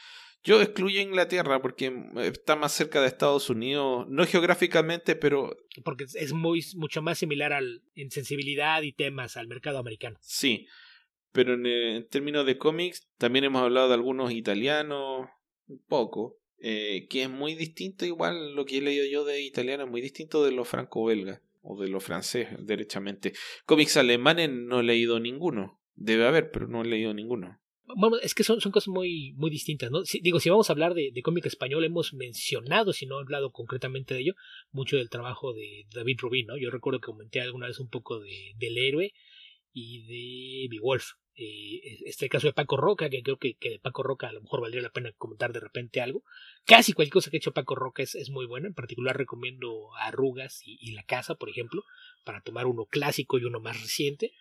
yo 0.44 0.62
excluyo 0.62 1.02
Inglaterra 1.02 1.62
porque 1.62 1.94
está 2.18 2.56
más 2.56 2.72
cerca 2.72 3.02
de 3.02 3.08
Estados 3.08 3.50
Unidos, 3.50 4.08
no 4.08 4.26
geográficamente, 4.26 5.16
pero... 5.16 5.56
Porque 5.84 6.06
es 6.06 6.34
muy, 6.34 6.66
mucho 6.76 7.02
más 7.02 7.18
similar 7.18 7.52
al, 7.52 7.84
en 7.96 8.10
sensibilidad 8.10 8.82
y 8.82 8.94
temas 8.94 9.36
al 9.38 9.48
mercado 9.48 9.80
americano. 9.80 10.18
Sí, 10.22 10.68
pero 11.32 11.56
en, 11.56 11.66
eh, 11.66 12.08
términos 12.10 12.46
de 12.46 12.58
cómics 12.58 13.08
también 13.18 13.46
hemos 13.46 13.62
hablado 13.62 13.90
de 13.90 13.96
algunos 13.96 14.32
italianos, 14.32 15.28
un 15.68 15.84
poco, 15.88 16.40
eh, 16.60 17.08
que 17.10 17.24
es 17.24 17.30
muy 17.30 17.56
distinto 17.56 18.06
igual 18.06 18.56
lo 18.56 18.66
que 18.66 18.78
he 18.78 18.82
leído 18.82 19.06
yo 19.06 19.26
de 19.26 19.42
italiano, 19.42 19.84
es 19.84 19.90
muy 19.90 20.02
distinto 20.02 20.44
de 20.46 20.52
lo 20.52 20.64
franco-belga 20.64 21.42
o 21.62 21.80
de 21.82 21.90
lo 21.90 22.00
francés, 22.00 22.48
derechamente. 22.60 23.34
Cómics 23.66 23.98
alemanes 23.98 24.50
no 24.50 24.80
he 24.80 24.84
leído 24.84 25.20
ninguno, 25.20 25.82
debe 25.96 26.26
haber, 26.26 26.50
pero 26.52 26.68
no 26.68 26.82
he 26.82 26.88
leído 26.88 27.14
ninguno 27.14 27.59
bueno, 27.96 28.18
es 28.18 28.34
que 28.34 28.44
son, 28.44 28.60
cosas 28.60 28.88
muy, 28.88 29.34
muy 29.34 29.50
distintas, 29.50 29.92
¿no? 29.92 30.02
digo, 30.22 30.40
si 30.40 30.50
vamos 30.50 30.70
a 30.70 30.74
hablar 30.74 30.94
de, 30.94 31.12
de 31.14 31.22
cómic 31.22 31.46
español, 31.46 31.84
hemos 31.84 32.14
mencionado, 32.14 32.94
si 32.94 33.06
no 33.06 33.18
hablado 33.18 33.52
concretamente 33.52 34.14
de 34.14 34.22
ello, 34.22 34.34
mucho 34.72 34.98
del 34.98 35.10
trabajo 35.10 35.54
de 35.54 35.86
David 35.94 36.18
Rubin, 36.20 36.48
¿no? 36.48 36.58
Yo 36.58 36.70
recuerdo 36.70 37.00
que 37.00 37.06
comenté 37.06 37.42
alguna 37.42 37.68
vez 37.68 37.80
un 37.80 37.90
poco 37.90 38.20
de, 38.20 38.54
del 38.58 38.78
héroe 38.78 39.14
y 39.74 40.06
de 40.06 40.68
Beowulf. 40.70 41.14
Eh, 41.36 42.00
este 42.06 42.28
caso 42.28 42.48
de 42.48 42.54
Paco 42.54 42.76
Roca, 42.76 43.10
que 43.10 43.24
creo 43.24 43.38
que, 43.38 43.56
que, 43.56 43.70
de 43.70 43.80
Paco 43.80 44.04
Roca 44.04 44.28
a 44.28 44.34
lo 44.34 44.42
mejor 44.42 44.60
valdría 44.60 44.82
la 44.82 44.92
pena 44.92 45.14
comentar 45.18 45.54
de 45.54 45.62
repente 45.62 46.02
algo. 46.02 46.24
Casi 46.66 46.92
cualquier 46.92 47.14
cosa 47.14 47.32
que 47.32 47.38
ha 47.38 47.40
hecho 47.40 47.54
Paco 47.54 47.76
Roca 47.76 48.04
es, 48.04 48.16
es 48.16 48.30
muy 48.30 48.46
buena. 48.46 48.68
En 48.68 48.74
particular 48.74 49.18
recomiendo 49.18 49.96
Arrugas 50.02 50.62
y, 50.66 50.78
y 50.82 50.92
La 50.92 51.04
Casa, 51.04 51.36
por 51.36 51.50
ejemplo, 51.50 51.84
para 52.26 52.42
tomar 52.42 52.66
uno 52.66 52.86
clásico 52.86 53.38
y 53.38 53.46
uno 53.46 53.62
más 53.62 53.82
reciente. 53.82 54.34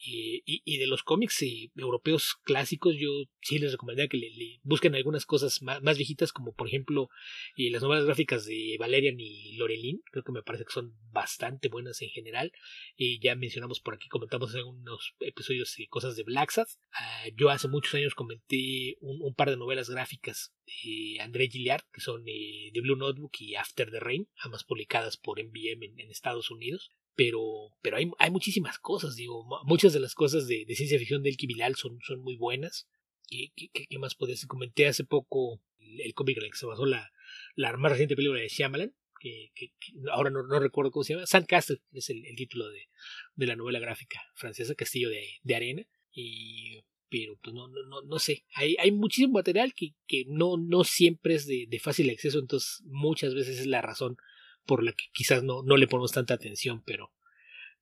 Y, 0.00 0.42
y, 0.44 0.78
de 0.78 0.86
los 0.86 1.02
cómics 1.02 1.42
eh, 1.42 1.72
europeos 1.74 2.36
clásicos, 2.44 2.94
yo 2.96 3.08
sí 3.40 3.58
les 3.58 3.72
recomendaría 3.72 4.08
que 4.08 4.60
busquen 4.62 4.94
algunas 4.94 5.26
cosas 5.26 5.60
más, 5.60 5.82
más, 5.82 5.96
viejitas, 5.96 6.32
como 6.32 6.54
por 6.54 6.68
ejemplo 6.68 7.08
eh, 7.56 7.70
las 7.72 7.82
novelas 7.82 8.04
gráficas 8.04 8.46
de 8.46 8.76
Valerian 8.78 9.18
y 9.18 9.56
Lorelin. 9.56 10.00
Creo 10.12 10.22
que 10.22 10.30
me 10.30 10.44
parece 10.44 10.64
que 10.64 10.72
son 10.72 10.96
bastante 11.10 11.68
buenas 11.68 12.00
en 12.00 12.10
general. 12.10 12.52
Y 12.96 13.18
ya 13.18 13.34
mencionamos 13.34 13.80
por 13.80 13.94
aquí, 13.94 14.08
comentamos 14.08 14.54
en 14.54 14.64
unos 14.66 15.14
episodios 15.18 15.76
eh, 15.80 15.88
cosas 15.88 16.14
de 16.14 16.22
Black 16.22 16.52
Sabbath. 16.52 16.78
Ah, 16.92 17.24
yo 17.36 17.50
hace 17.50 17.66
muchos 17.66 17.94
años 17.94 18.14
comenté 18.14 18.96
un, 19.00 19.20
un, 19.20 19.34
par 19.34 19.50
de 19.50 19.56
novelas 19.56 19.90
gráficas 19.90 20.54
de 20.64 21.20
André 21.20 21.48
Gilliard, 21.48 21.82
que 21.92 22.00
son 22.00 22.24
The 22.24 22.80
Blue 22.82 22.96
Notebook 22.96 23.32
y 23.40 23.56
After 23.56 23.90
the 23.90 23.98
Rain, 23.98 24.28
ambas 24.36 24.62
publicadas 24.62 25.16
por 25.16 25.42
MVM 25.42 25.82
en, 25.82 25.98
en 25.98 26.10
Estados 26.10 26.52
Unidos 26.52 26.92
pero, 27.18 27.72
pero 27.82 27.96
hay, 27.96 28.08
hay 28.20 28.30
muchísimas 28.30 28.78
cosas, 28.78 29.16
digo, 29.16 29.44
muchas 29.64 29.92
de 29.92 29.98
las 29.98 30.14
cosas 30.14 30.46
de, 30.46 30.64
ciencia 30.68 31.00
ficción 31.00 31.24
del 31.24 31.36
Kibilal 31.36 31.74
son, 31.74 31.98
son 32.06 32.20
muy 32.20 32.36
buenas. 32.36 32.88
¿Qué, 33.26 33.50
qué, 33.56 33.70
qué 33.72 33.98
más 33.98 34.14
podía 34.14 34.36
Comenté 34.46 34.86
hace 34.86 35.02
poco 35.02 35.60
el, 35.80 36.14
cómic 36.14 36.38
en 36.38 36.44
el 36.44 36.52
que 36.52 36.56
se 36.56 36.66
basó 36.66 36.86
la, 36.86 37.10
la 37.56 37.76
más 37.76 37.90
reciente 37.90 38.14
película 38.14 38.40
de 38.40 38.46
Shyamalan, 38.46 38.94
que, 39.20 39.50
que, 39.56 39.72
ahora 40.12 40.30
no, 40.30 40.44
no, 40.44 40.60
recuerdo 40.60 40.92
cómo 40.92 41.02
se 41.02 41.14
llama, 41.14 41.26
Sandcastle 41.26 41.82
es 41.90 42.08
el, 42.08 42.24
el 42.24 42.36
título 42.36 42.68
de, 42.68 42.88
de, 43.34 43.46
la 43.48 43.56
novela 43.56 43.80
gráfica 43.80 44.20
francesa, 44.36 44.76
Castillo 44.76 45.10
de, 45.10 45.26
de 45.42 45.54
Arena, 45.56 45.82
y 46.12 46.84
pero 47.08 47.36
pues 47.42 47.52
no, 47.52 47.66
no, 47.66 48.02
no 48.02 48.18
sé, 48.20 48.44
hay, 48.54 48.76
hay 48.78 48.92
muchísimo 48.92 49.32
material 49.32 49.74
que, 49.74 49.94
que 50.06 50.24
no, 50.28 50.56
no 50.56 50.84
siempre 50.84 51.34
es 51.34 51.48
de, 51.48 51.66
de 51.68 51.80
fácil 51.80 52.10
acceso, 52.10 52.38
entonces 52.38 52.80
muchas 52.84 53.34
veces 53.34 53.58
es 53.58 53.66
la 53.66 53.82
razón 53.82 54.18
por 54.68 54.84
la 54.84 54.92
que 54.92 55.06
quizás 55.12 55.42
no, 55.42 55.62
no 55.62 55.78
le 55.78 55.88
ponemos 55.88 56.12
tanta 56.12 56.34
atención, 56.34 56.82
pero, 56.84 57.10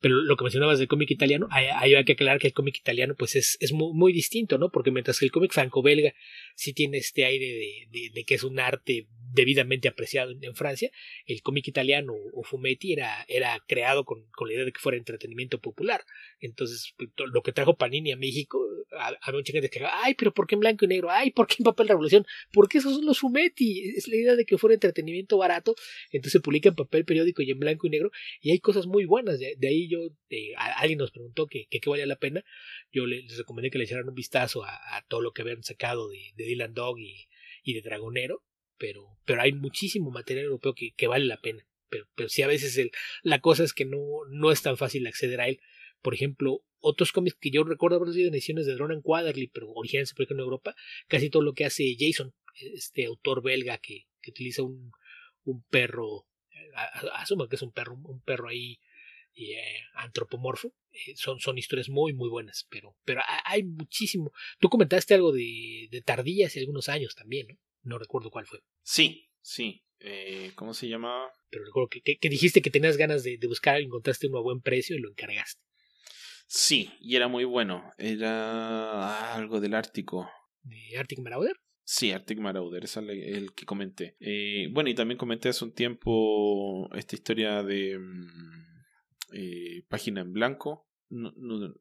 pero 0.01 0.15
lo 0.23 0.37
que 0.37 0.45
mencionabas 0.45 0.79
del 0.79 0.87
cómic 0.87 1.11
italiano, 1.11 1.49
hay, 1.51 1.67
hay, 1.67 2.05
que 2.05 2.13
aclarar 2.13 2.39
que 2.39 2.47
el 2.47 2.53
cómic 2.55 2.79
italiano 2.79 3.17
pues 3.19 3.35
es, 3.35 3.59
es 3.61 3.73
muy, 3.73 3.93
muy, 3.93 4.13
distinto, 4.13 4.57
¿no? 4.57 4.71
Porque 4.71 4.93
mientras 4.93 5.19
que 5.19 5.27
el 5.27 5.33
cómic 5.33 5.53
franco-belga 5.53 6.15
sí 6.55 6.73
tiene 6.73 6.99
este 6.99 7.25
aire 7.25 7.45
de, 7.45 7.89
de, 7.91 8.11
de, 8.15 8.25
que 8.25 8.37
es 8.37 8.45
un 8.45 8.61
arte 8.61 9.09
debidamente 9.33 9.89
apreciado 9.89 10.33
en, 10.41 10.55
Francia, 10.55 10.91
el 11.27 11.43
cómic 11.43 11.69
italiano 11.69 12.15
o 12.33 12.43
Fumetti 12.43 12.93
era, 12.93 13.25
era 13.29 13.59
creado 13.67 14.05
con, 14.05 14.25
con, 14.33 14.49
la 14.49 14.55
idea 14.55 14.65
de 14.65 14.73
que 14.73 14.81
fuera 14.81 14.99
entretenimiento 14.99 15.61
popular. 15.61 16.05
Entonces, 16.41 16.95
pues, 16.97 17.11
lo 17.17 17.43
que 17.43 17.53
trajo 17.53 17.77
Panini 17.77 18.13
a 18.13 18.17
México, 18.17 18.61
había 18.91 19.39
mucha 19.39 19.53
gente 19.53 19.71
que 19.71 19.85
ay, 19.85 20.15
pero 20.15 20.33
¿por 20.33 20.47
qué 20.47 20.55
en 20.55 20.61
blanco 20.61 20.85
y 20.85 20.89
negro? 20.89 21.11
Ay, 21.11 21.31
¿por 21.31 21.47
qué 21.47 21.57
en 21.59 21.65
papel 21.65 21.89
revolución? 21.89 22.27
¿Por 22.53 22.69
qué 22.69 22.79
esos 22.79 22.95
son 22.95 23.07
los 23.07 23.19
Fumetti? 23.19 23.91
Es 23.97 24.09
la 24.09 24.17
idea 24.17 24.37
de 24.37 24.45
que 24.45 24.59
fuera 24.59 24.75
entretenimiento 24.75 25.37
barato, 25.39 25.75
entonces 26.11 26.33
se 26.33 26.41
publica 26.41 26.69
en 26.69 26.75
papel 26.75 27.05
periódico 27.05 27.43
y 27.43 27.51
en 27.51 27.59
blanco 27.59 27.87
y 27.87 27.91
negro, 27.91 28.11
y 28.41 28.51
hay 28.51 28.61
cosas 28.61 28.87
muy 28.87 29.05
buenas. 29.05 29.39
De, 29.39 29.57
ahí 29.67 29.89
yo, 29.89 29.99
eh, 30.31 30.53
alguien 30.57 30.99
nos 30.99 31.11
preguntó 31.11 31.47
que, 31.47 31.67
qué 31.69 31.81
valía 31.87 32.07
la 32.07 32.17
pena, 32.17 32.45
yo 32.93 33.07
les 33.07 33.37
recomendé 33.37 33.71
que 33.71 33.79
le 33.79 33.85
echaran 33.85 34.09
un 34.09 34.15
vistazo 34.15 34.65
a, 34.65 35.05
todo 35.09 35.21
lo 35.21 35.33
que 35.33 35.43
habían 35.43 35.63
sacado 35.63 36.09
de, 36.09 36.33
de 36.37 36.45
Dylan 36.45 36.75
Dog 36.75 36.99
y 36.99 37.75
de 37.75 37.83
Dragonero 37.83 38.43
pero, 38.79 39.19
pero 39.25 39.43
hay 39.43 39.53
muchísimo 39.53 40.11
material 40.11 40.47
europeo 40.47 40.75
que, 40.75 40.93
que 40.93 41.07
vale 41.07 41.25
la 41.25 41.41
pena. 41.41 41.67
Pero, 41.89 42.07
pero 42.15 42.29
sí 42.29 42.43
a 42.43 42.49
veces 42.49 42.77
el, 42.79 42.91
la 43.23 43.41
cosa 43.41 43.65
es 43.65 43.73
que 43.73 43.85
no, 43.85 44.01
no 44.29 44.51
es 44.51 44.63
tan 44.63 44.77
fácil 44.77 45.07
acceder 45.07 45.41
a 45.41 45.49
él. 45.49 45.61
Por 46.03 46.15
ejemplo, 46.15 46.63
otros 46.81 47.13
cómics 47.13 47.37
que 47.41 47.51
yo 47.51 47.65
recuerdo 47.65 47.97
haber 47.97 48.13
sido 48.13 48.29
en 48.29 48.35
ediciones 48.35 48.67
de 48.67 48.77
Ronan 48.77 49.03
Quaderly, 49.03 49.49
pero 49.49 49.71
originalmente 49.71 50.15
por 50.15 50.23
ejemplo 50.23 50.43
en 50.43 50.47
Europa, 50.47 50.77
casi 51.09 51.31
todo 51.31 51.43
lo 51.43 51.55
que 51.55 51.65
hace 51.65 51.97
Jason, 51.99 52.35
este 52.55 53.07
autor 53.07 53.43
belga 53.43 53.79
que, 53.79 54.07
que 54.21 54.31
utiliza 54.31 54.63
un, 54.63 54.93
un 55.45 55.63
perro, 55.65 56.27
asumo 57.15 57.49
que 57.49 57.57
es 57.57 57.63
un 57.63 57.73
perro, 57.73 57.95
un 57.95 58.21
perro 58.21 58.49
ahí 58.49 58.79
eh, 59.35 59.81
antropomorfo, 59.95 60.73
eh, 60.93 61.15
son, 61.17 61.41
son 61.41 61.59
historias 61.59 61.89
muy 61.89 62.13
muy 62.13 62.29
buenas, 62.29 62.67
pero, 62.71 62.97
pero 63.05 63.21
hay 63.45 63.65
muchísimo. 63.65 64.33
Tú 64.61 64.69
comentaste 64.69 65.15
algo 65.15 65.33
de, 65.33 65.89
de 65.91 66.03
Tardía 66.03 66.47
hace 66.47 66.61
algunos 66.61 66.89
años 66.89 67.15
también, 67.15 67.49
¿no? 67.49 67.59
No 67.87 67.99
recuerdo 67.99 68.31
cuál 68.31 68.47
fue. 68.47 68.59
Sí, 68.83 69.31
sí. 69.41 69.85
Eh, 70.01 70.51
¿Cómo 70.57 70.75
se 70.75 70.89
llamaba? 70.89 71.31
Pero 71.51 71.65
recuerdo 71.65 71.89
que, 71.89 72.19
que, 72.19 72.29
dijiste 72.29 72.61
que 72.61 72.71
tenías 72.71 72.97
ganas 72.97 73.23
de, 73.23 73.39
de 73.39 73.47
buscar, 73.47 73.81
encontraste 73.81 74.27
uno 74.27 74.39
a 74.39 74.43
buen 74.43 74.61
precio 74.61 74.97
y 74.97 74.99
lo 74.99 75.09
encargaste. 75.09 75.63
Sí, 76.49 76.91
y 77.01 77.15
era 77.15 77.29
muy 77.29 77.45
bueno. 77.45 77.93
Era 77.97 79.35
algo 79.35 79.61
del 79.61 79.75
Ártico. 79.75 80.29
¿De 80.63 80.99
Arctic 80.99 81.21
Marauder? 81.21 81.57
Sí, 81.85 82.11
Arctic 82.11 82.41
Marauder, 82.41 82.83
es 82.83 82.97
el, 82.97 83.53
que 83.55 83.65
comenté. 83.65 84.17
Eh, 84.19 84.69
bueno, 84.73 84.91
y 84.91 84.95
también 84.97 85.19
comenté 85.19 85.49
hace 85.49 85.65
un 85.65 85.73
tiempo 85.73 86.93
esta 86.97 87.15
historia 87.15 87.63
de 87.63 87.97
mm, 87.97 88.85
eh, 89.33 89.85
Página 89.89 90.23
en 90.23 90.33
Blanco. 90.33 90.89
No, 91.09 91.33
no, 91.37 91.73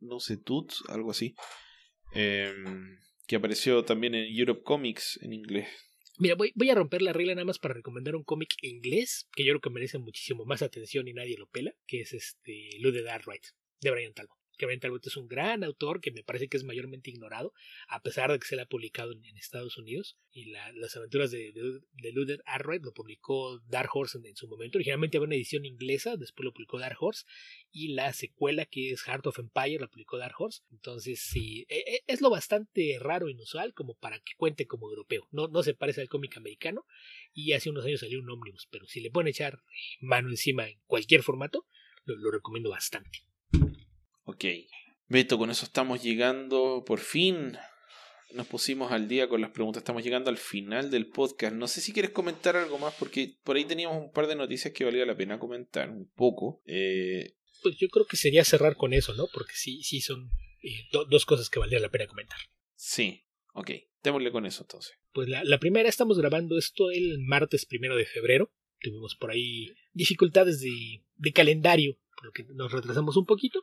no 0.00 0.20
sé, 0.20 0.36
Tut, 0.36 0.72
algo 0.88 1.10
así. 1.10 1.34
Eh, 2.14 2.52
que 3.26 3.36
apareció 3.36 3.84
también 3.84 4.14
en 4.14 4.26
Europe 4.34 4.62
Comics 4.64 5.18
en 5.22 5.32
inglés. 5.32 5.68
Mira, 6.18 6.34
voy, 6.34 6.52
voy 6.54 6.70
a 6.70 6.74
romper 6.74 7.02
la 7.02 7.12
regla 7.12 7.34
nada 7.34 7.44
más 7.44 7.58
para 7.58 7.74
recomendar 7.74 8.16
un 8.16 8.24
cómic 8.24 8.54
inglés 8.62 9.28
que 9.34 9.44
yo 9.44 9.52
creo 9.52 9.60
que 9.60 9.70
merece 9.70 9.98
muchísimo 9.98 10.46
más 10.46 10.62
atención 10.62 11.06
y 11.08 11.12
nadie 11.12 11.36
lo 11.36 11.48
pela, 11.48 11.74
que 11.86 12.00
es 12.00 12.14
este 12.14 12.70
Right 12.80 13.44
de 13.82 13.90
Brian 13.90 14.14
Talbot 14.14 14.45
que 14.56 14.66
es 15.08 15.16
un 15.16 15.28
gran 15.28 15.64
autor 15.64 16.00
que 16.00 16.10
me 16.10 16.22
parece 16.22 16.48
que 16.48 16.56
es 16.56 16.64
mayormente 16.64 17.10
ignorado, 17.10 17.52
a 17.88 18.02
pesar 18.02 18.32
de 18.32 18.38
que 18.38 18.46
se 18.46 18.56
le 18.56 18.62
ha 18.62 18.66
publicado 18.66 19.12
en, 19.12 19.24
Estados 19.36 19.76
Unidos. 19.76 20.18
Y 20.32 20.46
las 20.46 20.96
aventuras 20.96 21.30
de, 21.30 21.52
de, 21.52 21.80
de 21.92 22.38
Arroyd 22.46 22.82
lo 22.82 22.92
publicó 22.92 23.60
Dark 23.68 23.90
Horse 23.92 24.18
en, 24.24 24.36
su 24.36 24.48
momento. 24.48 24.78
Originalmente 24.78 25.16
había 25.16 25.26
una 25.26 25.36
edición 25.36 25.64
inglesa, 25.64 26.16
después 26.16 26.44
lo 26.44 26.52
publicó 26.52 26.78
Dark 26.78 26.96
Horse. 26.98 27.24
Y 27.70 27.88
la 27.88 28.12
secuela, 28.12 28.64
que 28.64 28.90
es 28.90 29.02
Heart 29.02 29.26
of 29.26 29.38
Empire, 29.38 29.80
la 29.80 29.88
publicó 29.88 30.18
Dark 30.18 30.34
Horse. 30.38 30.62
Entonces, 30.72 31.20
sí, 31.20 31.66
e, 31.68 31.78
e, 31.78 32.04
es 32.06 32.20
lo 32.20 32.30
bastante 32.30 32.98
raro, 32.98 33.28
inusual, 33.28 33.74
como 33.74 33.94
para 33.94 34.18
que 34.20 34.34
cuente 34.36 34.66
como 34.66 34.88
europeo. 34.88 35.28
No, 35.30 35.48
no 35.48 35.62
se 35.62 35.74
parece 35.74 36.00
al 36.00 36.08
cómic 36.08 36.36
americano. 36.36 36.86
Y 37.32 37.52
hace 37.52 37.70
unos 37.70 37.84
años 37.84 38.00
salió 38.00 38.18
un 38.18 38.30
ómnibus, 38.30 38.66
pero 38.70 38.86
si 38.86 39.00
le 39.00 39.10
pueden 39.10 39.28
echar 39.28 39.62
mano 40.00 40.30
encima 40.30 40.68
en 40.68 40.80
cualquier 40.86 41.22
formato, 41.22 41.66
lo 42.04 42.30
recomiendo 42.30 42.70
bastante. 42.70 43.25
Ok. 44.26 44.44
Beto, 45.08 45.38
con 45.38 45.50
eso 45.50 45.64
estamos 45.64 46.02
llegando 46.02 46.84
por 46.84 46.98
fin. 46.98 47.56
Nos 48.34 48.48
pusimos 48.48 48.90
al 48.90 49.06
día 49.06 49.28
con 49.28 49.40
las 49.40 49.52
preguntas. 49.52 49.82
Estamos 49.82 50.02
llegando 50.02 50.30
al 50.30 50.36
final 50.36 50.90
del 50.90 51.06
podcast. 51.06 51.54
No 51.54 51.68
sé 51.68 51.80
si 51.80 51.92
quieres 51.92 52.10
comentar 52.10 52.56
algo 52.56 52.76
más, 52.76 52.92
porque 52.98 53.36
por 53.44 53.56
ahí 53.56 53.64
teníamos 53.64 53.98
un 53.98 54.10
par 54.10 54.26
de 54.26 54.34
noticias 54.34 54.74
que 54.74 54.84
valía 54.84 55.06
la 55.06 55.16
pena 55.16 55.38
comentar 55.38 55.90
un 55.90 56.10
poco. 56.10 56.60
Eh... 56.66 57.36
Pues 57.62 57.76
yo 57.76 57.88
creo 57.88 58.04
que 58.04 58.16
sería 58.16 58.44
cerrar 58.44 58.76
con 58.76 58.92
eso, 58.92 59.14
¿no? 59.14 59.28
Porque 59.32 59.54
sí, 59.54 59.82
sí 59.84 60.00
son 60.00 60.28
eh, 60.60 60.88
dos 60.90 61.24
cosas 61.24 61.48
que 61.48 61.60
valdría 61.60 61.78
la 61.78 61.90
pena 61.90 62.08
comentar. 62.08 62.38
Sí, 62.74 63.24
ok. 63.54 63.70
Démosle 64.02 64.32
con 64.32 64.44
eso 64.44 64.64
entonces. 64.64 64.98
Pues 65.12 65.28
la, 65.28 65.44
la 65.44 65.58
primera, 65.58 65.88
estamos 65.88 66.18
grabando 66.18 66.58
esto 66.58 66.90
el 66.90 67.20
martes 67.20 67.64
primero 67.64 67.94
de 67.94 68.06
febrero. 68.06 68.52
Tuvimos 68.80 69.14
por 69.14 69.30
ahí 69.30 69.72
dificultades 69.92 70.60
de, 70.60 71.04
de 71.14 71.32
calendario, 71.32 71.96
por 72.16 72.26
lo 72.26 72.32
que 72.32 72.44
nos 72.54 72.72
retrasamos 72.72 73.16
un 73.16 73.24
poquito 73.24 73.62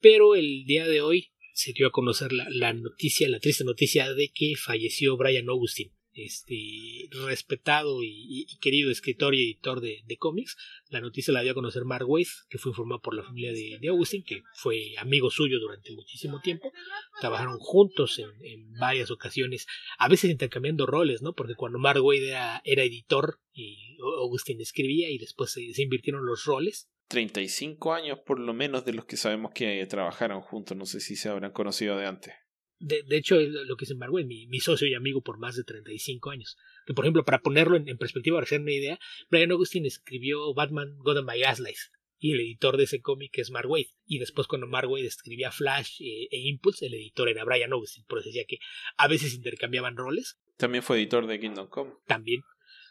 pero 0.00 0.34
el 0.34 0.64
día 0.64 0.86
de 0.86 1.00
hoy 1.00 1.32
se 1.56 1.72
dio 1.72 1.86
a 1.86 1.90
conocer 1.90 2.32
la, 2.32 2.72
noticia, 2.74 3.28
la 3.28 3.40
triste 3.40 3.64
noticia 3.64 4.12
de 4.12 4.30
que 4.32 4.54
falleció 4.56 5.16
Brian 5.16 5.48
Augustine, 5.48 5.92
este 6.12 7.08
respetado 7.26 8.02
y, 8.02 8.46
querido 8.60 8.90
escritor 8.90 9.34
y 9.34 9.42
editor 9.42 9.80
de, 9.80 10.16
cómics. 10.18 10.56
La 10.90 11.00
noticia 11.00 11.32
la 11.32 11.42
dio 11.42 11.52
a 11.52 11.54
conocer 11.54 11.84
Mark 11.84 12.08
Waid, 12.08 12.26
que 12.50 12.58
fue 12.58 12.70
informado 12.70 13.00
por 13.00 13.16
la 13.16 13.22
familia 13.22 13.52
de, 13.52 13.78
de, 13.80 14.22
que 14.26 14.42
fue 14.54 14.94
amigo 14.98 15.30
suyo 15.30 15.58
durante 15.58 15.92
muchísimo 15.92 16.40
tiempo. 16.40 16.72
Trabajaron 17.20 17.58
juntos 17.58 18.18
en, 18.18 18.72
varias 18.78 19.10
ocasiones, 19.10 19.66
a 19.98 20.08
veces 20.08 20.30
intercambiando 20.30 20.84
roles, 20.84 21.22
¿no? 21.22 21.32
Porque 21.32 21.54
cuando 21.54 21.78
Mark 21.78 22.02
Waid 22.02 22.22
era, 22.22 22.60
editor 22.64 23.40
y 23.54 23.96
Augustine 24.20 24.62
escribía 24.62 25.08
y 25.10 25.16
después 25.16 25.52
se 25.52 25.82
invirtieron 25.82 26.26
los 26.26 26.44
roles. 26.44 26.90
35 27.08 27.94
años 27.94 28.18
por 28.26 28.38
lo 28.38 28.52
menos 28.52 28.84
de 28.84 28.92
los 28.92 29.04
que 29.04 29.16
sabemos 29.16 29.52
que 29.54 29.84
trabajaron 29.86 30.40
juntos, 30.40 30.76
no 30.76 30.86
sé 30.86 31.00
si 31.00 31.16
se 31.16 31.28
habrán 31.28 31.52
conocido 31.52 31.96
de 31.96 32.06
antes. 32.06 32.34
De, 32.78 33.02
de 33.04 33.16
hecho, 33.16 33.40
lo 33.40 33.76
que 33.76 33.86
se 33.86 33.94
embargó 33.94 34.18
es 34.18 34.26
mi, 34.26 34.46
mi, 34.48 34.60
socio 34.60 34.86
y 34.86 34.94
amigo 34.94 35.22
por 35.22 35.38
más 35.38 35.56
de 35.56 35.64
35 35.64 36.30
años. 36.30 36.58
Que, 36.84 36.92
por 36.92 37.06
ejemplo, 37.06 37.24
para 37.24 37.40
ponerlo 37.40 37.76
en, 37.76 37.88
en 37.88 37.96
perspectiva, 37.96 38.36
para 38.36 38.44
hacer 38.44 38.60
una 38.60 38.72
idea, 38.72 38.98
Brian 39.30 39.50
Augustine 39.50 39.88
escribió 39.88 40.52
Batman 40.52 40.94
God 40.98 41.18
of 41.18 41.26
My 41.26 41.40
Gaslights 41.40 41.90
y 42.18 42.32
el 42.32 42.40
editor 42.40 42.76
de 42.76 42.84
ese 42.84 43.00
cómic 43.00 43.36
es 43.38 43.50
Mark. 43.50 43.68
Y 44.06 44.18
después 44.18 44.46
cuando 44.46 44.66
Mark 44.66 44.90
Waid 44.90 45.04
escribía 45.04 45.52
Flash 45.52 46.00
eh, 46.00 46.28
e 46.30 46.48
Impulse, 46.48 46.86
el 46.86 46.94
editor 46.94 47.28
era 47.28 47.44
Brian 47.44 47.72
Augustine. 47.72 48.06
Por 48.08 48.18
eso 48.18 48.28
decía 48.28 48.44
que 48.46 48.58
a 48.96 49.08
veces 49.08 49.34
intercambiaban 49.34 49.96
roles. 49.96 50.38
También 50.56 50.82
fue 50.82 50.96
editor 50.96 51.26
de 51.26 51.38
Kingdom 51.38 51.68
Come. 51.68 51.92
También. 52.06 52.42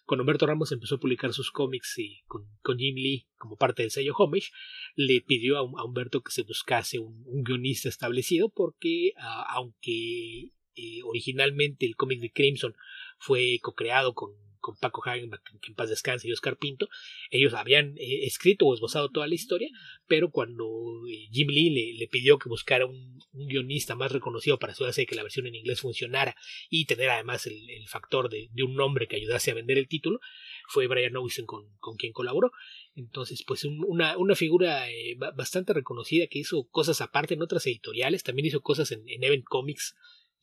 Cuando 0.06 0.23
Humberto 0.23 0.45
Ramos 0.45 0.72
empezó 0.72 0.95
a 0.95 0.99
publicar 0.99 1.34
sus 1.34 1.52
cómics 1.52 1.98
y 1.98 2.22
con, 2.27 2.48
con, 2.61 2.77
Jim 2.77 2.95
Lee 2.95 3.27
como 3.38 3.57
parte 3.57 3.82
del 3.82 3.91
sello 3.91 4.14
Homage, 4.15 4.52
le 4.95 5.22
pidió 5.22 5.57
a, 5.57 5.64
Humberto 5.64 6.22
que 6.22 6.32
se 6.32 6.44
buscase 6.44 6.99
un, 6.99 7.23
guionista 7.44 7.90
establecido 7.90 8.49
porque 8.49 9.11
aunque 9.48 10.52
eh, 10.76 11.02
originalmente 11.03 11.86
el 11.86 11.95
cómic 11.95 12.19
de 12.19 12.32
Crimson 12.32 12.76
fue 13.18 13.60
co-creado 13.61 14.14
con 14.14 14.32
con 14.65 14.75
Paco 14.77 15.03
Hagenbach, 15.05 15.43
que 15.61 15.67
en 15.67 15.75
paz 15.75 15.91
descanse, 15.91 16.27
y 16.27 16.31
Oscar 16.31 16.57
Pinto, 16.57 16.89
ellos 17.29 17.53
habían 17.53 17.95
eh, 17.99 18.25
escrito 18.25 18.65
o 18.65 18.73
esbozado 18.73 19.11
toda 19.11 19.27
la 19.27 19.35
historia, 19.35 19.69
pero 20.07 20.31
cuando 20.31 20.65
eh, 21.07 21.27
Jim 21.31 21.49
Lee 21.49 21.93
le, 21.99 22.07
pidió 22.07 22.39
que 22.39 22.49
buscara 22.49 22.87
un, 22.87 23.19
guionista 23.31 23.93
más 23.93 24.11
reconocido 24.11 24.57
para 24.57 24.73
asegurarse 24.73 25.01
de 25.01 25.05
que 25.05 25.13
la 25.13 25.21
versión 25.21 25.45
en 25.45 25.53
inglés 25.53 25.81
funcionara 25.81 26.35
y 26.67 26.85
tener 26.85 27.11
además 27.11 27.45
el, 27.45 27.59
factor 27.87 28.27
de, 28.27 28.49
un 28.63 28.73
nombre 28.73 29.07
que 29.07 29.17
ayudase 29.17 29.51
a 29.51 29.53
vender 29.53 29.77
el 29.77 29.87
título, 29.87 30.19
fue 30.67 30.87
Brian 30.87 31.15
Owison 31.15 31.45
con, 31.45 31.67
quien 31.99 32.11
colaboró. 32.11 32.51
Entonces, 32.95 33.43
pues 33.45 33.65
una, 33.65 34.17
una 34.17 34.33
figura 34.33 34.89
eh, 34.89 35.15
bastante 35.35 35.73
reconocida 35.73 36.25
que 36.25 36.39
hizo 36.39 36.67
cosas 36.69 37.01
aparte 37.01 37.35
en 37.35 37.43
otras 37.43 37.67
editoriales, 37.67 38.23
también 38.23 38.47
hizo 38.47 38.61
cosas 38.61 38.91
en, 38.91 39.07
en 39.09 39.23
Event 39.23 39.45
Comics 39.45 39.95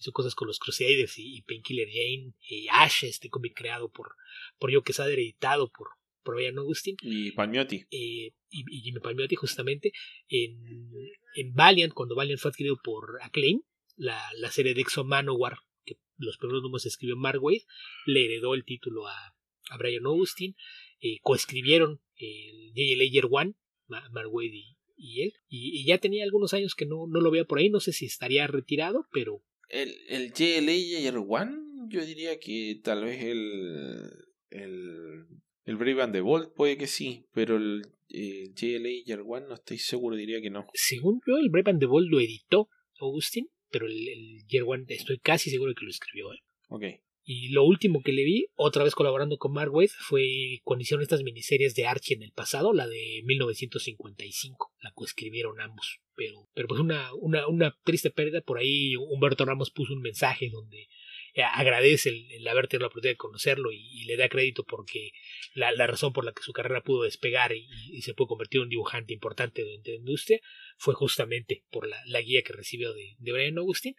hizo 0.02 0.12
cosas 0.12 0.34
con 0.34 0.48
los 0.48 0.58
Crusaders 0.58 1.14
y, 1.18 1.42
Painkiller 1.42 1.88
Jane, 1.88 2.34
y 2.48 2.66
Ash, 2.70 3.04
este 3.04 3.30
cómic 3.30 3.54
creado 3.56 3.90
por, 3.90 4.16
por 4.58 4.72
Joe 4.72 4.82
Quesada, 4.82 5.10
editado 5.12 5.70
por, 5.70 5.88
por 6.22 6.34
Brian 6.34 6.58
Augustin. 6.58 6.96
Y 7.00 7.30
Palmiotti. 7.30 7.86
Eh, 7.90 8.32
y, 8.50 8.80
Jimmy 8.82 9.00
Palmiotti, 9.00 9.36
justamente, 9.36 9.92
en, 10.28 10.90
en 11.36 11.54
Valiant, 11.54 11.94
cuando 11.94 12.16
Valiant 12.16 12.40
fue 12.40 12.50
adquirido 12.50 12.78
por 12.82 13.18
Acclaim, 13.22 13.62
la, 13.96 14.20
la 14.38 14.50
serie 14.50 14.74
de 14.74 14.80
Exo 14.80 15.04
Manowar, 15.04 15.58
que 15.84 15.96
los 16.18 16.36
primeros 16.36 16.62
números 16.62 16.86
escribió 16.86 17.16
Mark 17.16 17.42
Wade, 17.42 17.64
le 18.06 18.24
heredó 18.24 18.54
el 18.54 18.64
título 18.64 19.06
a, 19.06 19.34
a 19.70 19.76
Brian 19.78 20.06
Augustin, 20.06 20.56
eh, 21.00 21.18
coescribieron 21.22 22.00
el. 22.16 22.72
Layer 22.74 23.26
One, 23.30 23.54
Mark 23.86 24.32
Wade 24.32 24.54
y, 24.54 24.76
y 24.96 25.22
él, 25.22 25.34
y, 25.48 25.84
ya 25.84 25.98
tenía 25.98 26.24
algunos 26.24 26.54
años 26.54 26.74
que 26.74 26.86
no, 26.86 27.06
no 27.06 27.20
lo 27.20 27.30
veía 27.30 27.44
por 27.44 27.58
ahí, 27.58 27.68
no 27.68 27.80
sé 27.80 27.92
si 27.92 28.06
estaría 28.06 28.46
retirado, 28.46 29.06
pero 29.12 29.42
el, 29.72 29.94
el 30.08 30.32
JLA 30.32 30.72
y 30.72 31.06
el 31.06 31.16
One, 31.16 31.88
yo 31.88 32.04
diría 32.04 32.38
que 32.38 32.80
tal 32.82 33.04
vez 33.04 33.22
el. 33.22 34.10
El, 34.50 35.26
el 35.64 35.76
Brave 35.76 36.02
and 36.02 36.12
the 36.12 36.20
Bold 36.20 36.52
puede 36.54 36.76
que 36.76 36.86
sí, 36.86 37.24
pero 37.32 37.56
el, 37.56 37.82
el 38.10 38.54
JLA 38.54 38.90
y 39.06 39.12
el 39.12 39.22
One 39.26 39.46
no 39.48 39.54
estoy 39.54 39.78
seguro, 39.78 40.14
diría 40.14 40.40
que 40.42 40.50
no. 40.50 40.66
Según 40.74 41.20
yo, 41.26 41.38
el 41.38 41.48
Brave 41.48 41.70
and 41.70 41.80
the 41.80 41.86
Bold 41.86 42.10
lo 42.10 42.20
editó 42.20 42.68
Augustin, 43.00 43.48
pero 43.70 43.86
el, 43.86 44.08
el 44.08 44.46
Year 44.46 44.64
One 44.66 44.84
estoy 44.88 45.18
casi 45.18 45.50
seguro 45.50 45.72
que 45.74 45.84
lo 45.84 45.90
escribió 45.90 46.32
él. 46.32 46.38
Ok. 46.68 46.84
Y 47.24 47.48
lo 47.50 47.64
último 47.64 48.02
que 48.02 48.12
le 48.12 48.24
vi, 48.24 48.46
otra 48.56 48.82
vez 48.82 48.94
colaborando 48.94 49.38
con 49.38 49.52
Mark 49.52 49.72
Waid, 49.72 49.90
fue 49.90 50.60
cuando 50.64 50.82
hicieron 50.82 51.02
estas 51.02 51.22
miniseries 51.22 51.74
de 51.74 51.86
Archie 51.86 52.16
en 52.16 52.22
el 52.22 52.32
pasado, 52.32 52.72
la 52.72 52.88
de 52.88 53.22
1955, 53.24 54.72
la 54.80 54.90
coescribieron 54.92 55.60
ambos. 55.60 56.00
Pero, 56.16 56.48
pero 56.52 56.68
pues 56.68 56.80
una, 56.80 57.14
una, 57.14 57.46
una 57.46 57.76
triste 57.84 58.10
pérdida. 58.10 58.40
Por 58.40 58.58
ahí 58.58 58.96
Humberto 58.96 59.44
Ramos 59.44 59.70
puso 59.70 59.94
un 59.94 60.02
mensaje 60.02 60.50
donde 60.50 60.88
eh, 61.34 61.42
agradece 61.42 62.10
el, 62.10 62.46
haber 62.48 62.68
tenido 62.68 62.82
la 62.82 62.86
oportunidad 62.88 63.12
de 63.12 63.16
conocerlo 63.16 63.72
y, 63.72 64.04
le 64.04 64.16
da 64.16 64.28
crédito 64.28 64.64
porque 64.64 65.12
la, 65.54 65.72
la, 65.72 65.86
razón 65.86 66.12
por 66.12 66.24
la 66.24 66.32
que 66.32 66.42
su 66.42 66.52
carrera 66.52 66.82
pudo 66.82 67.04
despegar 67.04 67.52
y, 67.54 68.02
se 68.02 68.12
pudo 68.12 68.26
convertir 68.28 68.58
en 68.58 68.64
un 68.64 68.68
dibujante 68.68 69.14
importante 69.14 69.62
de 69.64 69.80
la 69.84 69.96
industria 69.96 70.40
fue 70.76 70.94
justamente 70.94 71.64
por 71.70 71.88
la, 71.88 71.96
la 72.06 72.20
guía 72.20 72.42
que 72.42 72.52
recibió 72.52 72.92
de, 72.92 73.14
de 73.18 73.32
Brian 73.32 73.56
Augustin 73.56 73.94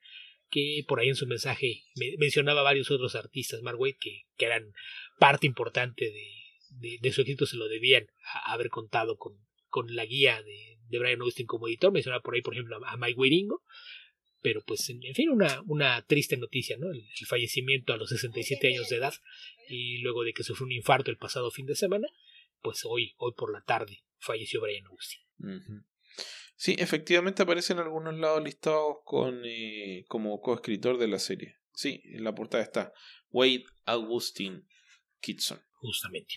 que 0.53 0.85
por 0.88 0.99
ahí 0.99 1.09
en 1.09 1.15
su 1.15 1.25
mensaje 1.25 1.84
mencionaba 2.19 2.61
varios 2.61 2.91
otros 2.91 3.15
artistas, 3.15 3.63
Mark 3.63 3.80
que, 3.99 4.27
que 4.38 4.45
eran 4.45 4.71
parte 5.17 5.47
importante 5.47 6.11
de, 6.69 6.99
de, 7.01 7.11
su 7.11 7.21
éxito, 7.21 7.47
se 7.47 7.57
lo 7.57 7.67
debían 7.67 8.05
haber 8.45 8.69
contado 8.69 9.17
con, 9.17 9.34
con 9.69 9.95
la 9.95 10.05
guía 10.05 10.43
de, 10.43 10.77
de, 10.89 10.99
Brian 10.99 11.21
Austin 11.21 11.47
como 11.47 11.67
editor. 11.67 11.91
Mencionaba 11.91 12.21
por 12.21 12.35
ahí, 12.35 12.43
por 12.43 12.53
ejemplo, 12.53 12.80
a, 12.85 12.97
Mike 12.97 13.19
Wiringo, 13.19 13.63
pero 14.41 14.61
pues 14.63 14.88
en, 14.89 15.01
fin, 15.15 15.30
una, 15.30 15.63
una 15.65 16.05
triste 16.05 16.38
noticia, 16.38 16.77
¿no? 16.77 16.91
El, 16.91 17.03
fallecimiento 17.25 17.91
a 17.91 17.97
los 17.97 18.09
67 18.09 18.67
años 18.67 18.89
de 18.89 18.97
edad 18.97 19.13
y 19.67 19.99
luego 20.03 20.23
de 20.23 20.34
que 20.34 20.43
sufrió 20.43 20.67
un 20.67 20.71
infarto 20.71 21.09
el 21.09 21.17
pasado 21.17 21.49
fin 21.49 21.65
de 21.65 21.75
semana, 21.75 22.07
pues 22.61 22.81
hoy, 22.85 23.15
hoy 23.17 23.31
por 23.35 23.51
la 23.51 23.63
tarde 23.63 24.03
falleció 24.19 24.61
Brian 24.61 24.85
Austin. 24.85 25.84
Sí, 26.56 26.76
efectivamente 26.77 27.44
aparece 27.44 27.73
en 27.73 27.80
algunos 27.80 28.18
lados 28.18 28.44
listados 28.44 28.98
con, 29.03 29.41
eh, 29.45 30.06
como 30.07 30.40
coescritor 30.40 30.98
de 30.98 31.07
la 31.07 31.19
serie. 31.19 31.57
Sí, 31.73 32.02
en 32.06 32.23
la 32.23 32.35
portada 32.35 32.64
está 32.64 32.94
Wade 33.31 33.65
Augustin 33.85 34.68
Kitson. 35.19 35.60
Justamente. 35.72 36.35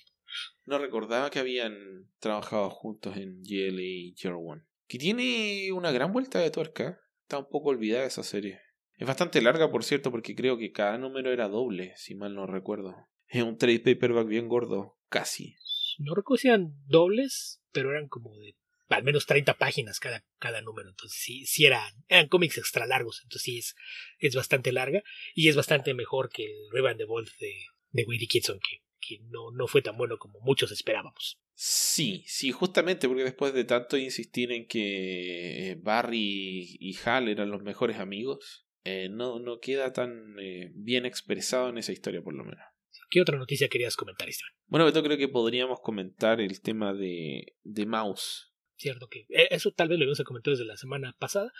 No 0.64 0.78
recordaba 0.78 1.30
que 1.30 1.38
habían 1.38 2.10
trabajado 2.18 2.70
juntos 2.70 3.16
en 3.16 3.42
GLA 3.42 3.82
y 3.82 4.14
Year 4.14 4.34
One. 4.34 4.62
Que 4.88 4.98
tiene 4.98 5.70
una 5.72 5.92
gran 5.92 6.12
vuelta 6.12 6.40
de 6.40 6.50
tuerca. 6.50 7.00
Está 7.22 7.38
un 7.38 7.48
poco 7.48 7.70
olvidada 7.70 8.06
esa 8.06 8.22
serie. 8.22 8.60
Es 8.96 9.06
bastante 9.06 9.42
larga, 9.42 9.70
por 9.70 9.84
cierto, 9.84 10.10
porque 10.10 10.34
creo 10.34 10.56
que 10.56 10.72
cada 10.72 10.96
número 10.96 11.32
era 11.32 11.48
doble, 11.48 11.92
si 11.96 12.14
mal 12.14 12.34
no 12.34 12.46
recuerdo. 12.46 12.96
Es 13.28 13.42
un 13.42 13.58
trade 13.58 13.80
paperback 13.80 14.26
bien 14.26 14.48
gordo, 14.48 14.98
casi. 15.08 15.56
No 15.98 16.14
recuerdo 16.14 16.38
si 16.38 16.48
eran 16.48 16.74
dobles, 16.86 17.62
pero 17.72 17.90
eran 17.90 18.08
como 18.08 18.36
de 18.36 18.56
al 18.88 19.02
menos 19.02 19.26
30 19.26 19.54
páginas 19.54 20.00
cada, 20.00 20.24
cada 20.38 20.60
número. 20.60 20.88
Entonces, 20.88 21.18
sí, 21.18 21.46
sí 21.46 21.66
eran, 21.66 21.92
eran 22.08 22.28
cómics 22.28 22.58
extra 22.58 22.86
largos. 22.86 23.20
Entonces, 23.22 23.42
sí 23.42 23.58
es, 23.58 23.74
es 24.18 24.34
bastante 24.34 24.72
larga 24.72 25.02
y 25.34 25.48
es 25.48 25.56
bastante 25.56 25.94
mejor 25.94 26.30
que 26.30 26.44
el 26.44 26.70
Riven 26.72 26.98
the 26.98 27.04
Bolt 27.04 27.30
de, 27.38 27.52
de 27.90 28.04
Wade 28.04 28.26
Kitson, 28.26 28.60
que, 28.60 28.82
que 29.00 29.18
no, 29.30 29.50
no 29.52 29.66
fue 29.66 29.82
tan 29.82 29.96
bueno 29.96 30.18
como 30.18 30.40
muchos 30.40 30.72
esperábamos. 30.72 31.40
Sí, 31.54 32.22
sí, 32.26 32.52
justamente 32.52 33.08
porque 33.08 33.24
después 33.24 33.54
de 33.54 33.64
tanto 33.64 33.96
insistir 33.96 34.52
en 34.52 34.66
que 34.66 35.70
eh, 35.70 35.74
Barry 35.76 36.76
y 36.78 36.96
Hal 37.04 37.28
eran 37.28 37.50
los 37.50 37.62
mejores 37.62 37.96
amigos, 37.96 38.66
eh, 38.84 39.08
no, 39.08 39.38
no 39.38 39.58
queda 39.58 39.92
tan 39.92 40.38
eh, 40.38 40.70
bien 40.74 41.06
expresado 41.06 41.70
en 41.70 41.78
esa 41.78 41.92
historia, 41.92 42.22
por 42.22 42.34
lo 42.34 42.44
menos. 42.44 42.62
¿Qué 43.10 43.20
otra 43.20 43.38
noticia 43.38 43.68
querías 43.68 43.96
comentar, 43.96 44.28
Esteban? 44.28 44.52
Bueno, 44.66 44.90
yo 44.90 45.02
creo 45.02 45.16
que 45.16 45.28
podríamos 45.28 45.80
comentar 45.80 46.40
el 46.40 46.60
tema 46.60 46.92
de, 46.92 47.54
de 47.62 47.86
Mouse. 47.86 48.52
Cierto 48.76 49.08
que 49.08 49.26
e, 49.30 49.48
eso 49.50 49.72
tal 49.72 49.88
vez 49.88 49.98
lo 49.98 50.04
habíamos 50.04 50.22
comentado 50.22 50.56
desde 50.56 50.66
la 50.66 50.76
semana 50.76 51.16
pasada, 51.18 51.52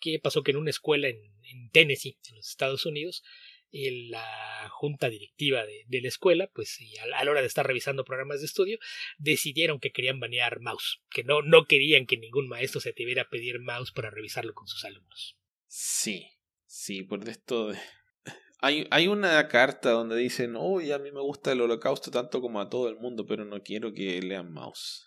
que 0.00 0.18
pasó 0.18 0.42
que 0.42 0.50
en 0.52 0.58
una 0.58 0.70
escuela 0.70 1.08
en, 1.08 1.18
en 1.44 1.70
Tennessee, 1.70 2.18
en 2.28 2.36
los 2.36 2.48
Estados 2.48 2.86
Unidos, 2.86 3.22
la 3.70 4.68
junta 4.70 5.08
directiva 5.08 5.64
de, 5.64 6.00
la 6.00 6.08
escuela, 6.08 6.50
pues 6.54 6.80
y 6.80 6.96
a, 6.98 7.06
la 7.06 7.30
hora 7.30 7.40
de 7.40 7.46
estar 7.46 7.66
revisando 7.66 8.04
programas 8.04 8.40
de 8.40 8.46
estudio, 8.46 8.78
decidieron 9.18 9.78
que 9.78 9.92
querían 9.92 10.20
banear 10.20 10.60
mouse, 10.60 11.00
que 11.10 11.24
no, 11.24 11.42
no 11.42 11.66
querían 11.66 12.06
que 12.06 12.16
ningún 12.16 12.48
maestro 12.48 12.80
se 12.80 12.90
atreviera 12.90 13.22
a 13.22 13.28
pedir 13.28 13.60
mouse 13.60 13.92
para 13.92 14.10
revisarlo 14.10 14.54
con 14.54 14.68
sus 14.68 14.84
alumnos. 14.84 15.36
Sí, 15.66 16.26
sí, 16.66 17.02
por 17.02 17.28
esto 17.28 17.72
Hay, 18.60 18.88
hay 18.90 19.06
una 19.06 19.46
carta 19.48 19.90
donde 19.90 20.16
dicen, 20.16 20.56
oh, 20.56 20.80
a 20.80 20.98
mí 20.98 21.12
me 21.12 21.20
gusta 21.20 21.52
el 21.52 21.60
holocausto 21.60 22.10
tanto 22.10 22.40
como 22.40 22.60
a 22.60 22.68
todo 22.68 22.88
el 22.88 22.96
mundo, 22.96 23.24
pero 23.26 23.44
no 23.44 23.62
quiero 23.62 23.92
que 23.92 24.20
lean 24.20 24.52
mouse 24.52 25.06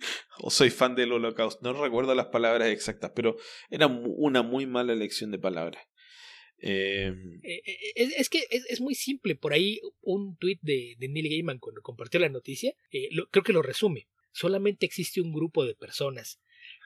o 0.38 0.50
soy 0.50 0.70
fan 0.70 0.94
del 0.94 1.12
holocausto. 1.12 1.60
No 1.62 1.80
recuerdo 1.80 2.14
las 2.14 2.26
palabras 2.26 2.68
exactas, 2.68 3.12
pero 3.14 3.36
era 3.70 3.86
una 3.86 4.42
muy 4.42 4.66
mala 4.66 4.92
elección 4.92 5.30
de 5.30 5.38
palabras. 5.38 5.82
Em, 6.58 7.40
eh, 7.42 7.62
eh, 7.64 7.92
es, 7.94 8.14
es, 8.16 8.28
que 8.30 8.46
es, 8.50 8.64
es, 8.68 8.80
muy 8.80 8.94
simple. 8.94 9.36
Por 9.36 9.52
ahí 9.52 9.80
un 10.00 10.36
tuit 10.36 10.60
de, 10.62 10.94
de, 10.98 11.08
Neil 11.08 11.28
Gaiman 11.28 11.58
cuando 11.58 11.82
compartió 11.82 12.20
la 12.20 12.28
noticia, 12.28 12.74
eh, 12.90 13.08
creo 13.30 13.44
que 13.44 13.52
lo 13.52 13.62
resume. 13.62 14.08
Solamente 14.32 14.86
existe 14.86 15.20
un 15.20 15.32
grupo 15.32 15.64
de 15.64 15.74
personas, 15.74 16.40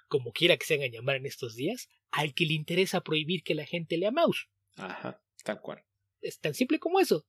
como 0.08 0.32
quiera 0.32 0.56
que 0.56 0.66
se 0.66 0.74
hagan 0.74 0.90
llamar 0.90 1.16
en 1.16 1.26
estos 1.26 1.54
días, 1.54 1.88
al 2.10 2.34
que 2.34 2.46
le 2.46 2.54
interesa 2.54 3.02
prohibir 3.02 3.42
que 3.42 3.54
la 3.54 3.66
gente 3.66 3.96
lea 3.96 4.10
mouse. 4.10 4.48
Ajá, 4.76 5.22
tal 5.44 5.60
cual. 5.60 5.84
Es 6.20 6.40
tan 6.40 6.54
simple 6.54 6.78
como 6.78 7.00
eso. 7.00 7.26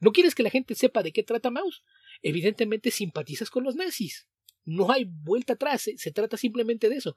No 0.00 0.12
quieres 0.12 0.34
que 0.34 0.42
la 0.42 0.50
gente 0.50 0.74
sepa 0.74 1.02
de 1.02 1.12
qué 1.12 1.22
trata 1.22 1.50
mouse. 1.50 1.84
Evidentemente 2.22 2.90
simpatizas 2.90 3.50
con 3.50 3.62
los 3.62 3.76
nazis 3.76 4.28
no 4.66 4.90
hay 4.90 5.04
vuelta 5.04 5.54
atrás, 5.54 5.88
se, 5.96 6.10
trata 6.10 6.36
simplemente 6.36 6.88
de 6.88 6.96
eso. 6.96 7.16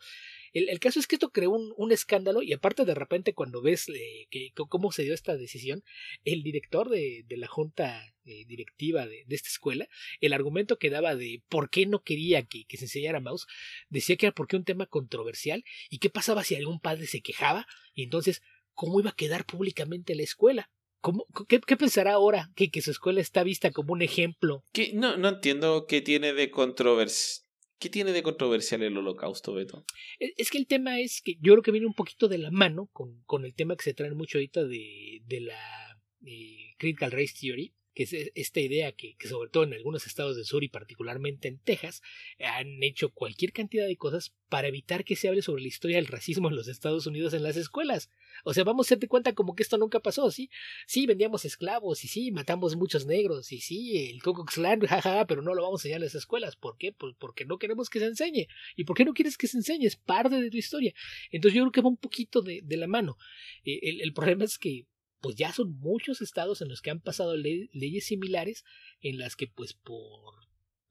El, 0.53 0.80
caso 0.80 0.99
es 0.99 1.07
que 1.07 1.15
esto 1.15 1.31
creó 1.31 1.51
un, 1.51 1.91
escándalo 1.91 2.41
y 2.41 2.53
aparte 2.53 2.85
de 2.85 2.93
repente 2.93 3.34
cuando 3.34 3.61
ves 3.61 3.89
eh, 3.89 4.27
que, 4.30 4.51
cómo 4.53 4.91
se 4.91 5.03
dio 5.03 5.13
esta 5.13 5.35
decisión, 5.35 5.84
el 6.23 6.43
director 6.43 6.89
de, 6.89 7.26
la 7.30 7.47
junta 7.47 8.05
eh, 8.26 8.45
directiva 8.45 9.07
de, 9.07 9.26
esta 9.30 9.49
escuela, 9.49 9.89
el 10.21 10.34
argumento 10.34 10.77
que 10.77 10.91
daba 10.91 11.15
de 11.15 11.41
por 11.49 11.69
qué 11.69 11.85
no 11.88 12.03
quería 12.03 12.43
que, 12.43 12.65
se 12.69 12.85
enseñara 12.85 13.19
mouse, 13.19 13.47
decía 13.89 14.15
que 14.15 14.27
era 14.27 14.35
porque 14.35 14.55
un 14.55 14.63
tema 14.63 14.85
controversial 14.85 15.63
y 15.89 15.97
qué 15.97 16.09
pasaba 16.09 16.43
si 16.43 16.55
algún 16.55 16.80
padre 16.80 17.07
se 17.07 17.21
quejaba 17.21 17.67
y 17.93 18.03
entonces 18.03 18.43
cómo 18.73 18.99
iba 18.99 19.09
a 19.09 19.15
quedar 19.15 19.45
públicamente 19.45 20.15
la 20.15 20.23
escuela. 20.23 20.69
¿Cómo, 21.01 21.26
qué, 21.47 21.59
pensará 21.59 22.13
ahora 22.13 22.49
que, 22.55 22.69
que, 22.69 22.81
su 22.81 22.91
escuela 22.91 23.21
está 23.21 23.43
vista 23.43 23.71
como 23.71 23.93
un 23.93 24.01
ejemplo? 24.01 24.63
no, 24.93 25.17
no 25.17 25.30
entiendo 25.30 25.85
qué 25.88 26.01
tiene 26.01 26.34
de 26.34 26.51
controversia. 26.51 27.43
¿Qué 27.80 27.89
tiene 27.89 28.11
de 28.11 28.23
controversial 28.23 28.84
el 28.84 28.97
holocausto, 28.97 29.53
Beto? 29.53 29.85
E, 30.19 30.34
es 30.35 30.49
que 30.49 30.57
el 30.57 30.67
tema 30.67 30.99
es 30.99 31.21
que 31.23 31.35
yo 31.39 31.53
creo 31.53 31.61
que 31.61 31.71
viene 31.71 31.88
un 31.88 31.93
poquito 31.93 32.27
de 32.27 32.38
la 32.38 32.51
mano 32.51 32.89
con, 32.91 33.21
con 33.26 33.45
el 33.45 33.55
tema 33.55 33.77
que 33.77 33.84
se 33.84 33.93
trae 33.93 34.11
mucho 34.11 34.38
ahorita 34.38 34.65
de, 34.65 35.21
de 35.23 35.39
la 35.39 35.97
eh, 36.26 36.76
Critical 36.77 37.11
Race 37.11 37.35
Theory, 37.39 37.73
que 37.94 38.03
es 38.03 38.14
esta 38.14 38.60
idea 38.60 38.91
que, 38.91 39.16
que, 39.16 39.28
sobre 39.28 39.49
todo 39.49 39.64
en 39.64 39.74
algunos 39.74 40.07
estados 40.07 40.36
del 40.36 40.45
sur 40.45 40.64
y 40.64 40.70
particularmente 40.70 41.48
en 41.48 41.60
Texas 41.60 42.02
han 42.40 42.82
hecho 42.84 43.10
cualquier 43.10 43.52
cantidad 43.52 43.86
de 43.86 43.98
cosas 43.98 44.34
para 44.49 44.68
evitar 44.68 45.06
que 45.06 45.16
se 45.16 45.28
hable 45.28 45.41
sobre 45.41 45.61
la 45.61 45.68
historia 45.68 45.98
del 45.98 46.07
racismo 46.07 46.49
en 46.49 46.56
los 46.56 46.68
Estados 46.68 47.06
Unidos 47.06 47.34
en 47.34 47.44
las 47.44 47.56
escuelas. 47.56 48.10
O 48.44 48.53
sea, 48.53 48.64
vamos 48.64 48.91
a 48.91 48.95
darte 48.95 49.07
cuenta 49.07 49.34
como 49.34 49.56
que 49.56 49.64
esto 49.64 49.78
nunca 49.78 49.99
pasó, 49.99 50.32
¿sí? 50.32 50.49
Sí, 50.88 51.06
vendíamos 51.06 51.45
esclavos 51.45 52.03
y 52.03 52.07
sí, 52.07 52.32
matamos 52.32 52.76
muchos 52.76 53.06
negros 53.06 53.52
y 53.52 53.60
sí, 53.60 54.10
el 54.10 54.22
Klux 54.22 54.56
Klan, 54.56 54.80
jajaja, 54.88 55.28
pero 55.28 55.41
no 55.41 55.53
lo 55.53 55.61
vamos 55.61 55.82
a 55.82 55.82
enseñar 55.82 55.98
en 55.98 56.06
las 56.06 56.16
escuelas. 56.16 56.56
¿Por 56.56 56.78
qué? 56.78 56.91
Pues 56.91 57.16
porque 57.20 57.45
no 57.45 57.57
queremos 57.57 57.90
que 57.90 57.99
se 57.99 58.06
enseñe. 58.06 58.48
¿Y 58.76 58.84
por 58.86 58.95
qué 58.98 59.06
no 59.06 59.14
quieres 59.14 59.38
que 59.38 59.48
se 59.48 59.57
enseñe? 59.57 59.86
Es 59.86 59.95
parte 59.95 60.41
de 60.41 60.49
tu 60.49 60.57
historia. 60.57 60.94
Entonces 61.32 61.56
yo 61.56 61.64
creo 61.64 61.72
que 61.72 61.82
va 61.82 61.90
un 61.90 61.98
poquito 61.98 62.41
de, 62.41 62.61
de 62.64 62.78
la 62.78 62.88
mano. 62.88 63.18
Eh, 63.64 63.80
el, 63.84 64.02
el 64.02 64.14
problema 64.14 64.45
es 64.45 64.57
que 64.57 64.86
pues 65.22 65.36
ya 65.36 65.52
son 65.52 65.78
muchos 65.80 66.22
estados 66.22 66.62
en 66.62 66.70
los 66.70 66.82
que 66.82 66.91
han 66.91 67.02
pasado 67.02 67.36
leyes 67.36 68.06
similares 68.06 68.64
en 69.02 69.18
las 69.18 69.36
que 69.36 69.48
pues 69.48 69.74
por 69.74 70.50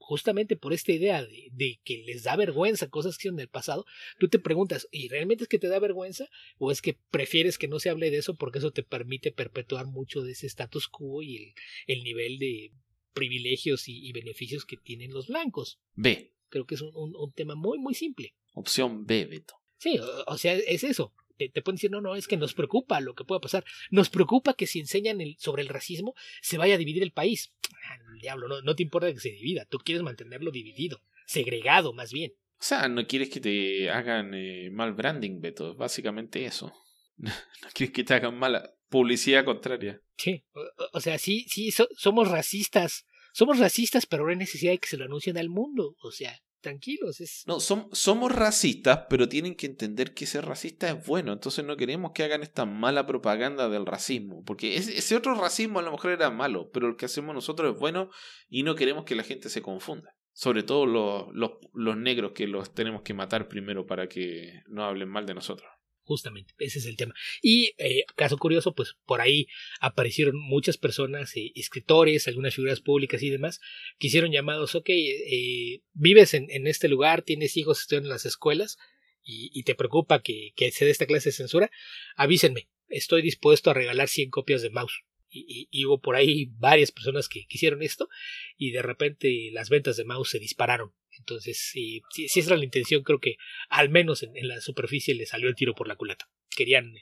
justamente 0.09 0.57
por 0.57 0.73
esta 0.73 0.91
idea 0.91 1.23
de, 1.23 1.81
que 1.85 1.99
les 1.99 2.23
da 2.23 2.35
vergüenza 2.35 2.89
cosas 2.89 3.17
que 3.17 3.23
hicieron 3.23 3.37
del 3.37 3.51
pasado, 3.51 3.85
tú 4.19 4.29
te 4.29 4.39
preguntas, 4.39 4.89
¿y 4.91 5.09
realmente 5.09 5.45
es 5.45 5.49
que 5.49 5.59
te 5.59 5.69
da 5.69 5.79
vergüenza 5.79 6.31
o 6.57 6.71
es 6.71 6.81
que 6.81 6.99
prefieres 7.11 7.59
que 7.59 7.69
no 7.69 7.79
se 7.79 7.91
hable 7.91 8.11
de 8.11 8.17
eso 8.17 8.35
porque 8.35 8.59
eso 8.59 8.71
te 8.71 8.83
permite 8.83 9.33
perpetuar 9.33 9.85
mucho 9.85 10.23
de 10.23 10.33
ese 10.33 10.47
status 10.47 10.89
quo 10.89 11.23
y 11.23 11.53
el, 11.87 12.03
nivel 12.05 12.39
de 12.39 12.73
privilegios 13.13 13.87
y, 13.87 14.11
beneficios 14.13 14.65
que 14.65 14.79
tienen 14.79 15.13
los 15.13 15.27
blancos? 15.27 15.79
B. 15.93 16.33
Creo 16.49 16.65
que 16.65 16.77
es 16.77 16.81
un, 16.81 17.15
un 17.15 17.33
tema 17.35 17.55
muy, 17.55 17.79
muy 17.79 17.93
simple. 17.93 18.35
Opción 18.55 19.05
B, 19.05 19.27
Beto. 19.27 19.57
Sí, 19.77 19.99
o, 20.27 20.39
sea, 20.39 20.55
es 20.55 20.85
eso 20.85 21.13
te, 21.39 21.63
pueden 21.63 21.77
decir, 21.77 21.91
no, 21.91 22.01
no, 22.01 22.17
es 22.17 22.27
que 22.27 22.37
nos 22.37 22.55
preocupa 22.55 23.01
lo 23.01 23.15
que 23.15 23.25
pueda 23.25 23.41
pasar. 23.41 23.65
Nos 23.91 24.11
preocupa 24.11 24.55
que 24.55 24.67
si 24.67 24.81
enseñan 24.81 25.19
sobre 25.39 25.63
el 25.63 25.69
racismo 25.69 26.15
se 26.43 26.59
vaya 26.59 26.75
a 26.75 26.79
dividir 26.79 27.03
el 27.03 27.13
país. 27.13 27.55
Ah, 27.85 27.99
diablo, 28.21 28.49
no, 28.49 28.61
no 28.63 28.75
te 28.75 28.83
importa 28.83 29.13
que 29.13 29.21
se 29.21 29.31
divida, 29.31 29.65
tú 29.67 29.79
quieres 29.79 30.03
mantenerlo 30.03 30.51
dividido, 30.51 31.01
segregado 31.27 31.93
más 31.93 32.13
bien. 32.13 32.33
O 32.61 32.63
sea, 32.63 32.89
no 32.89 33.07
quieres 33.07 33.31
que 33.31 33.41
te 33.41 33.89
hagan 33.89 34.35
eh, 34.35 34.71
mal 34.73 34.93
branding, 34.93 35.41
Beto, 35.41 35.77
básicamente 35.77 36.45
eso. 36.45 36.73
no 37.17 37.31
quieres 37.73 37.95
que 37.95 38.05
te 38.05 38.15
hagan 38.15 38.37
mala 38.37 38.75
publicidad 38.89 39.45
contraria. 39.45 40.03
Sí, 40.17 40.45
o, 40.93 41.01
sea, 41.01 41.19
sí, 41.19 41.47
sí, 41.49 41.71
somos 41.97 42.29
racistas. 42.29 43.07
Somos 43.33 43.59
racistas, 43.59 44.07
pero 44.07 44.25
no 44.25 44.31
hay 44.31 44.37
necesidad 44.37 44.73
de 44.73 44.79
que 44.79 44.89
se 44.89 44.97
lo 44.97 45.05
anuncien 45.05 45.39
al 45.39 45.49
mundo. 45.49 45.97
O 46.01 46.11
sea, 46.11 46.41
tranquilos. 46.61 47.21
Es... 47.21 47.45
No, 47.47 47.61
somos 47.61 48.33
racistas, 48.33 49.07
pero 49.09 49.29
tienen 49.29 49.55
que 49.55 49.67
entender 49.67 50.15
que 50.15 50.27
ser 50.27 50.47
racista 50.47 50.89
es 50.89 51.07
bueno. 51.07 51.33
Entonces 51.33 51.65
no 51.65 51.77
queremos 51.77 52.13
que 52.13 52.25
hagan 52.25 52.43
esta 52.43 52.65
mala 52.65 53.07
propaganda 53.07 53.69
del 53.69 53.87
racismo. 53.87 54.43
Porque 54.45 54.77
ese, 54.77 55.17
otro 55.17 55.35
racismo 55.35 55.79
a 55.79 55.83
lo 55.83 55.93
mejor 55.93 56.13
era 56.13 56.31
malo, 56.31 56.71
pero 56.73 56.89
el 56.89 56.97
que 56.97 57.07
hacemos 57.07 57.35
nosotros 57.35 57.75
es 57.75 57.81
bueno 57.81 58.11
y 58.49 58.63
no 58.63 58.75
queremos 58.75 59.05
que 59.05 59.15
la 59.15 59.23
gente 59.23 59.49
se 59.49 59.63
confunda. 59.63 60.15
Sobre 60.33 60.63
todo 60.63 60.87
los, 60.87 61.27
los, 61.33 61.53
los 61.75 61.97
negros 61.97 62.33
que 62.33 62.47
los 62.47 62.73
tenemos 62.73 63.03
que 63.03 63.15
matar 63.15 63.49
primero 63.49 63.87
para 63.87 64.09
que 64.09 64.63
no 64.69 64.85
hablen 64.85 65.09
mal 65.09 65.27
de 65.27 65.35
nosotros 65.35 65.69
justamente, 66.09 66.55
ese 66.59 66.79
es 66.79 66.87
el 66.87 66.97
tema. 66.97 67.15
Y 67.43 67.75
eh, 67.77 68.05
caso 68.17 68.39
curioso, 68.39 68.75
pues 68.75 68.97
por 69.05 69.21
ahí 69.21 69.47
aparecieron 69.79 70.39
muchas 70.39 70.79
personas, 70.79 71.37
eh, 71.37 71.53
escritores, 71.55 72.27
algunas 72.27 72.55
figuras 72.55 72.81
públicas 72.81 73.23
y 73.23 73.29
demás, 73.29 73.61
que 73.99 74.07
hicieron 74.07 74.33
llamados, 74.33 74.75
ok, 74.75 74.89
eh, 74.89 75.83
vives 75.93 76.33
en, 76.33 76.47
en, 76.51 76.67
este 76.67 76.89
lugar, 76.89 77.21
tienes 77.23 77.59
hijos, 77.59 77.83
estudian 77.83 78.05
en 78.05 78.09
las 78.09 78.25
escuelas 78.25 78.79
y, 79.23 79.51
y 79.53 79.65
te 79.65 79.75
preocupa 79.75 80.23
que, 80.23 80.53
que, 80.57 80.73
se 80.73 80.87
dé 80.87 80.91
esta 80.91 81.07
clase 81.07 81.29
de 81.29 81.35
censura, 81.35 81.71
avísenme, 82.17 82.71
estoy 82.89 83.21
dispuesto 83.21 83.71
a 83.71 83.75
regalar 83.75 84.09
100 84.09 84.31
copias 84.31 84.63
de 84.63 84.71
mouse. 84.71 85.05
Y, 85.31 85.69
y, 85.71 85.85
hubo 85.85 86.01
por 86.01 86.17
ahí 86.17 86.47
varias 86.57 86.91
personas 86.91 87.29
que 87.29 87.45
quisieron 87.47 87.83
esto 87.83 88.09
y 88.57 88.71
de 88.71 88.81
repente 88.81 89.51
las 89.53 89.69
ventas 89.69 89.99
de 89.99 90.07
mouse 90.07 90.31
se 90.31 90.39
dispararon 90.39 90.95
entonces, 91.19 91.59
si, 91.59 92.03
si, 92.11 92.25
esa 92.25 92.51
era 92.51 92.57
la 92.57 92.65
intención, 92.65 93.03
creo 93.03 93.21
que 93.21 93.37
al 93.69 93.89
menos 93.89 94.23
en, 94.23 94.49
la 94.49 94.61
superficie 94.61 95.15
le 95.15 95.27
salió 95.27 95.49
el 95.49 95.55
tiro 95.55 95.75
por 95.75 95.89
la 95.89 95.97
culata. 95.97 96.31
Querían 96.51 96.95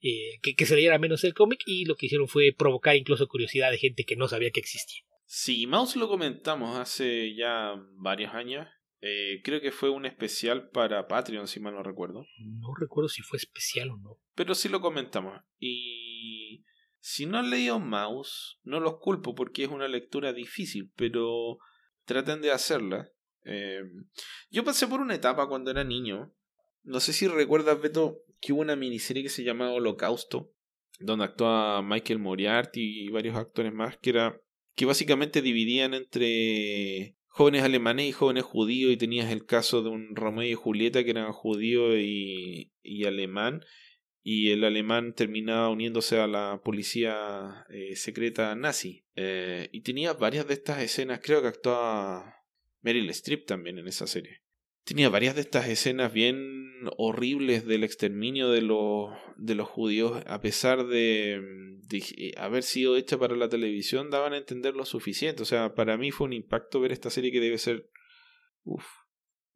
eh, 0.00 0.38
que, 0.42 0.66
se 0.66 0.74
leyera 0.74 0.98
menos 0.98 1.24
el 1.24 1.34
cómic 1.34 1.60
y 1.66 1.84
lo 1.84 1.96
que 1.96 2.06
hicieron 2.06 2.28
fue 2.28 2.54
provocar 2.56 2.96
incluso 2.96 3.28
curiosidad 3.28 3.70
de 3.70 3.78
gente 3.78 4.04
que 4.04 4.16
no 4.16 4.28
sabía 4.28 4.50
que 4.50 4.60
existía. 4.60 5.02
Sí, 5.24 5.66
Mouse 5.66 5.96
lo 5.96 6.08
comentamos 6.08 6.78
hace 6.78 7.34
ya 7.34 7.74
varios 7.96 8.34
años. 8.34 8.66
Eh, 9.00 9.40
creo 9.44 9.60
que 9.60 9.70
fue 9.70 9.90
un 9.90 10.06
especial 10.06 10.70
para 10.70 11.06
Patreon, 11.06 11.46
si 11.46 11.60
mal 11.60 11.74
no 11.74 11.82
recuerdo. 11.82 12.26
No 12.38 12.74
recuerdo 12.78 13.08
si 13.08 13.22
fue 13.22 13.36
especial 13.36 13.90
o 13.90 13.96
no. 13.98 14.18
Pero 14.34 14.54
sí 14.54 14.68
lo 14.68 14.80
comentamos. 14.80 15.40
Y 15.60 16.64
si 17.00 17.26
no 17.26 17.38
han 17.38 17.50
leído 17.50 17.78
Mouse, 17.78 18.58
no 18.64 18.80
los 18.80 18.98
culpo 18.98 19.34
porque 19.34 19.64
es 19.64 19.70
una 19.70 19.88
lectura 19.88 20.32
difícil, 20.32 20.90
pero 20.96 21.58
traten 22.04 22.40
de 22.40 22.50
hacerla. 22.50 23.10
Eh, 23.48 23.82
yo 24.50 24.64
pasé 24.64 24.86
por 24.86 25.00
una 25.00 25.14
etapa 25.14 25.48
cuando 25.48 25.70
era 25.70 25.84
niño. 25.84 26.34
No 26.82 27.00
sé 27.00 27.12
si 27.12 27.26
recuerdas, 27.26 27.80
Beto, 27.80 28.22
que 28.40 28.52
hubo 28.52 28.60
una 28.60 28.76
miniserie 28.76 29.22
que 29.22 29.28
se 29.28 29.44
llamaba 29.44 29.72
Holocausto, 29.72 30.52
donde 31.00 31.24
actuaba 31.24 31.82
Michael 31.82 32.18
Moriarty 32.18 33.04
y 33.04 33.08
varios 33.08 33.36
actores 33.36 33.72
más, 33.72 33.96
que 33.98 34.10
era 34.10 34.40
que 34.74 34.86
básicamente 34.86 35.42
dividían 35.42 35.94
entre 35.94 37.16
jóvenes 37.26 37.62
alemanes 37.62 38.06
y 38.06 38.12
jóvenes 38.12 38.44
judíos, 38.44 38.92
y 38.92 38.96
tenías 38.96 39.30
el 39.30 39.44
caso 39.44 39.82
de 39.82 39.90
un 39.90 40.14
Romeo 40.14 40.48
y 40.48 40.54
Julieta 40.54 41.02
que 41.02 41.10
eran 41.10 41.32
judío 41.32 41.98
y, 41.98 42.72
y 42.82 43.04
alemán, 43.04 43.64
y 44.22 44.50
el 44.50 44.64
alemán 44.64 45.14
terminaba 45.14 45.70
uniéndose 45.70 46.20
a 46.20 46.26
la 46.26 46.60
policía 46.62 47.64
eh, 47.70 47.96
secreta 47.96 48.54
nazi. 48.54 49.04
Eh, 49.16 49.68
y 49.72 49.80
tenía 49.80 50.12
varias 50.12 50.46
de 50.46 50.54
estas 50.54 50.82
escenas, 50.82 51.20
creo 51.22 51.40
que 51.42 51.48
actuaba 51.48 52.37
Meryl 52.82 53.08
Streep 53.10 53.46
también 53.46 53.78
en 53.78 53.88
esa 53.88 54.06
serie. 54.06 54.42
Tenía 54.84 55.10
varias 55.10 55.34
de 55.34 55.42
estas 55.42 55.68
escenas 55.68 56.12
bien 56.12 56.68
horribles 56.96 57.66
del 57.66 57.84
exterminio 57.84 58.50
de 58.50 58.62
los, 58.62 59.68
judíos, 59.68 60.22
a 60.26 60.40
pesar 60.40 60.86
de, 60.86 61.40
de, 61.88 62.34
haber 62.38 62.62
sido 62.62 62.96
hecha 62.96 63.18
para 63.18 63.36
la 63.36 63.48
televisión, 63.48 64.10
daban 64.10 64.32
a 64.32 64.38
entender 64.38 64.74
lo 64.74 64.84
suficiente. 64.84 65.42
O 65.42 65.46
sea, 65.46 65.74
para 65.74 65.98
mí 65.98 66.10
fue 66.10 66.26
un 66.26 66.32
impacto 66.32 66.80
ver 66.80 66.92
esta 66.92 67.10
serie 67.10 67.32
que 67.32 67.40
debe 67.40 67.58
ser... 67.58 67.90
Uf. 68.64 68.86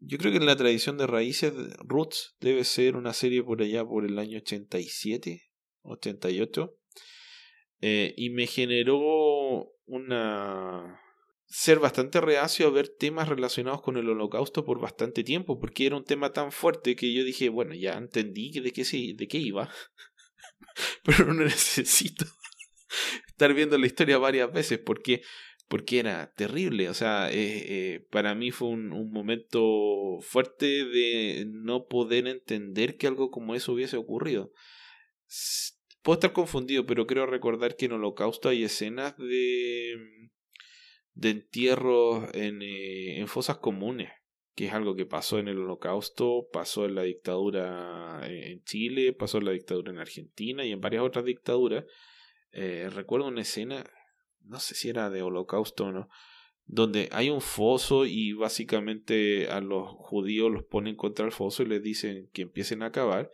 Yo 0.01 0.19
creo 0.19 0.33
que 0.33 0.39
en 0.39 0.47
la 0.47 0.57
tradición 0.57 0.99
de 0.99 1.07
raíces, 1.07 1.55
Roots 1.79 2.37
debe 2.41 2.65
ser 2.65 2.97
una 2.97 3.13
serie 3.13 3.43
por 3.43 3.63
allá 3.63 3.85
por 3.85 4.05
el 4.05 4.19
año 4.19 4.39
87, 4.39 5.51
88. 5.83 6.77
Eh, 7.81 8.13
y 8.17 8.31
me 8.31 8.47
generó 8.47 9.73
una 9.87 11.02
ser 11.53 11.81
bastante 11.81 12.19
reacio 12.23 12.67
a 12.67 12.71
ver 12.71 12.89
temas 12.89 13.29
relacionados 13.29 13.83
con 13.83 13.99
el 13.99 14.09
holocausto 14.09 14.65
por 14.65 14.81
bastante 14.81 15.23
tiempo, 15.23 15.61
porque 15.61 15.85
era 15.85 15.97
un 15.97 16.05
tema 16.05 16.33
tan 16.33 16.51
fuerte 16.51 16.97
que 16.97 17.13
yo 17.13 17.25
dije, 17.25 17.51
bueno, 17.51 17.75
ya 17.75 17.93
entendí 17.93 18.59
de 18.59 18.73
qué, 18.73 18.85
de 19.15 19.29
qué 19.29 19.37
iba, 19.37 19.71
pero 21.05 21.35
no 21.35 21.45
necesito 21.45 22.25
estar 23.29 23.53
viendo 23.53 23.77
la 23.77 23.87
historia 23.87 24.17
varias 24.17 24.51
veces 24.51 24.79
porque, 24.79 25.21
porque 25.69 25.99
era 25.99 26.33
terrible, 26.33 26.89
o 26.89 26.95
sea, 26.95 27.31
eh, 27.31 27.35
eh, 27.37 28.07
para 28.11 28.35
mí 28.35 28.51
fue 28.51 28.69
un, 28.69 28.91
un 28.95 29.13
momento 29.13 30.21
fuerte 30.23 30.87
de 30.87 31.45
no 31.51 31.85
poder 31.87 32.29
entender 32.29 32.97
que 32.97 33.09
algo 33.09 33.31
como 33.31 33.55
eso 33.55 33.75
hubiese 33.75 33.99
ocurrido. 33.99 34.53
Puedo 36.01 36.15
estar 36.15 36.33
confundido, 36.33 36.87
pero 36.87 37.07
creo 37.07 37.27
recordar 37.27 37.77
que 37.77 37.85
en 37.85 37.93
Holocausto 37.93 38.49
hay 38.49 38.65
escenas 38.65 39.17
de 39.19 40.31
de 41.15 41.31
entierros 41.31 42.29
en, 42.35 42.63
eh, 42.63 43.19
en 43.19 43.29
fosas 43.29 43.59
comunes, 43.59 44.11
que 44.55 44.67
es 44.67 44.73
algo 44.73 44.95
que 44.95 45.07
pasó 45.07 45.39
en 45.39 45.49
el 45.49 45.59
holocausto, 45.59 46.49
pasó 46.53 46.85
en 46.85 46.95
la 46.95 47.03
dictadura 47.03 48.21
en 48.25 48.63
Chile, 48.65 49.13
pasó 49.13 49.39
en 49.39 49.47
la 49.47 49.53
dictadura 49.53 49.93
en 49.93 49.99
Argentina 49.99 50.65
y 50.65 50.73
en 50.73 50.81
varias 50.81 51.03
otras 51.03 51.25
dictaduras. 51.25 51.85
Eh, 52.53 52.91
recuerdo 52.91 53.29
una 53.29 53.43
escena, 53.43 53.85
no 54.43 54.59
sé 54.61 54.75
si 54.75 54.89
era 54.91 55.11
de 55.11 55.23
holocausto 55.23 55.87
o 55.87 55.93
no, 55.93 56.09
donde 56.67 57.09
hay 57.13 57.31
un 57.31 57.41
foso 57.41 58.07
y 58.07 58.33
básicamente 58.33 59.49
a 59.49 59.61
los 59.61 59.89
judíos 59.89 60.51
los 60.51 60.65
ponen 60.65 60.97
contra 60.97 61.25
el 61.25 61.33
foso 61.33 61.63
y 61.63 61.67
les 61.67 61.83
dicen 61.83 62.29
que 62.33 62.43
empiecen 62.43 62.83
a 62.83 62.87
acabar 62.87 63.31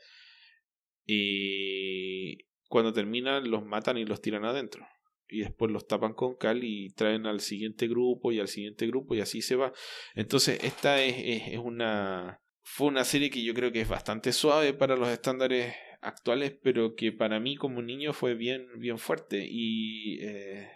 y 1.05 2.45
cuando 2.69 2.93
terminan 2.93 3.51
los 3.51 3.65
matan 3.65 3.99
y 3.99 4.05
los 4.05 4.21
tiran 4.21 4.45
adentro 4.45 4.87
y 5.29 5.41
después 5.41 5.71
los 5.71 5.87
tapan 5.87 6.15
con 6.15 6.37
cal 6.37 6.65
y 6.65 6.91
traen 6.91 7.27
al 7.27 7.41
siguiente 7.41 7.87
grupo 7.87 8.33
y 8.33 8.41
al 8.41 8.49
siguiente 8.49 8.87
grupo 8.87 9.15
y 9.15 9.21
así 9.21 9.43
se 9.43 9.57
va. 9.57 9.73
Entonces, 10.15 10.59
esta 10.63 11.03
es, 11.03 11.53
es, 11.53 11.59
una. 11.59 12.41
Fue 12.63 12.89
una 12.89 13.05
serie 13.05 13.31
que 13.31 13.43
yo 13.43 13.55
creo 13.55 13.73
que 13.73 13.81
es 13.81 13.89
bastante 13.89 14.33
suave 14.33 14.75
para 14.75 14.97
los 14.97 15.09
estándares 15.09 15.75
actuales, 16.01 16.57
pero 16.63 16.95
que 16.95 17.13
para 17.13 17.41
mí 17.41 17.57
como 17.57 17.83
niño 17.83 18.13
fue 18.13 18.35
bien, 18.35 18.67
bien 18.79 18.99
fuerte. 18.99 19.47
Y, 19.49 20.19
eh, 20.21 20.69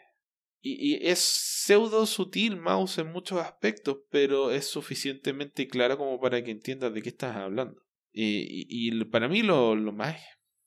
y, 0.60 0.94
y, 0.94 1.06
es 1.06 1.18
pseudo 1.18 2.06
sutil 2.06 2.56
Mouse 2.56 2.98
en 2.98 3.12
muchos 3.12 3.38
aspectos, 3.38 3.98
pero 4.10 4.50
es 4.50 4.66
suficientemente 4.66 5.68
clara 5.68 5.96
como 5.96 6.20
para 6.20 6.42
que 6.42 6.50
entiendas 6.50 6.94
de 6.94 7.02
qué 7.02 7.10
estás 7.10 7.36
hablando. 7.36 7.82
Y, 8.12 8.66
y, 8.68 9.04
para 9.06 9.28
mí 9.28 9.42
lo, 9.42 9.74
lo 9.74 9.92
más 9.92 10.18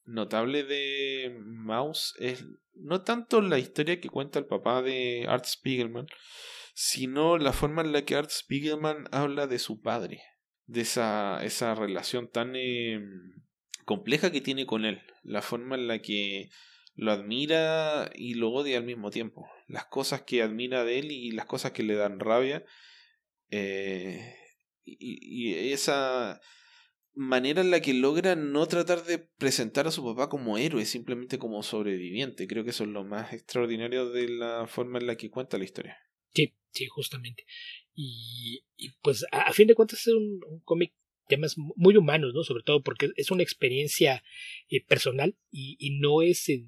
notable 0.06 0.64
de 0.64 1.36
Mouse 1.44 2.14
es 2.20 2.46
no 2.74 3.02
tanto 3.02 3.42
la 3.42 3.60
historia 3.60 4.00
que 4.00 4.10
cuenta 4.10 4.40
el 4.40 4.46
papá 4.46 4.82
de 4.82 5.26
Art 5.28 5.46
Spiegelman, 5.46 6.08
sino 6.74 7.38
la 7.38 7.54
forma 7.54 7.82
en 7.82 7.92
la 7.92 8.04
que 8.04 8.16
Art 8.16 8.30
Spiegelman 8.30 9.06
habla 9.12 9.48
de 9.48 9.60
su 9.60 9.82
padre, 9.82 10.22
de 10.66 10.82
esa, 10.82 11.44
esa 11.44 11.74
relación 11.74 12.30
tan 12.30 12.54
eh, 12.56 13.00
compleja 13.86 14.32
que 14.32 14.42
tiene 14.42 14.66
con 14.66 14.86
él, 14.86 15.02
la 15.24 15.42
forma 15.42 15.76
en 15.76 15.88
la 15.88 16.00
que 16.00 16.50
lo 16.96 17.12
admira 17.12 18.12
y 18.14 18.36
lo 18.36 18.52
odia 18.52 18.78
al 18.78 18.84
mismo 18.84 19.10
tiempo, 19.10 19.50
las 19.68 19.86
cosas 19.86 20.22
que 20.22 20.42
admira 20.42 20.84
de 20.84 21.00
él 21.00 21.12
y 21.12 21.32
las 21.32 21.46
cosas 21.46 21.72
que 21.72 21.84
le 21.84 21.96
dan 21.96 22.20
rabia, 22.20 22.64
eh, 23.50 24.36
y, 24.84 25.50
y 25.50 25.72
esa 25.72 26.42
manera 27.16 27.62
en 27.62 27.72
la 27.72 27.82
que 27.82 27.94
logra 27.94 28.36
no 28.36 28.68
tratar 28.68 29.04
de 29.06 29.20
presentar 29.20 29.88
a 29.88 29.92
su 29.92 30.04
papá 30.04 30.30
como 30.30 30.58
héroe, 30.58 30.86
simplemente 30.86 31.40
como 31.40 31.64
sobreviviente. 31.64 32.48
Creo 32.48 32.64
que 32.64 32.70
eso 32.72 32.84
es 32.84 32.90
lo 32.90 33.04
más 33.04 33.34
extraordinario 33.34 34.10
de 34.10 34.30
la 34.30 34.68
forma 34.68 35.00
en 35.00 35.08
la 35.08 35.16
que 35.16 35.30
cuenta 35.30 35.58
la 35.58 35.64
historia. 35.64 35.98
Sí, 36.34 36.54
sí, 36.72 36.86
justamente. 36.88 37.46
Y, 37.94 38.64
pues 39.02 39.26
a, 39.32 39.54
fin 39.54 39.68
de 39.68 39.76
cuentas 39.76 40.00
es 40.02 40.14
un, 40.14 40.40
cómic 40.64 40.94
temas 41.28 41.56
muy 41.58 41.98
humanos, 41.98 42.34
¿no? 42.36 42.44
Sobre 42.44 42.64
todo 42.64 42.84
porque 42.84 43.10
es 43.16 43.32
una 43.32 43.42
experiencia 43.42 44.24
eh, 44.70 44.86
personal 44.86 45.36
y, 45.50 45.98
no 46.00 46.22
es, 46.22 46.50
eh, 46.50 46.64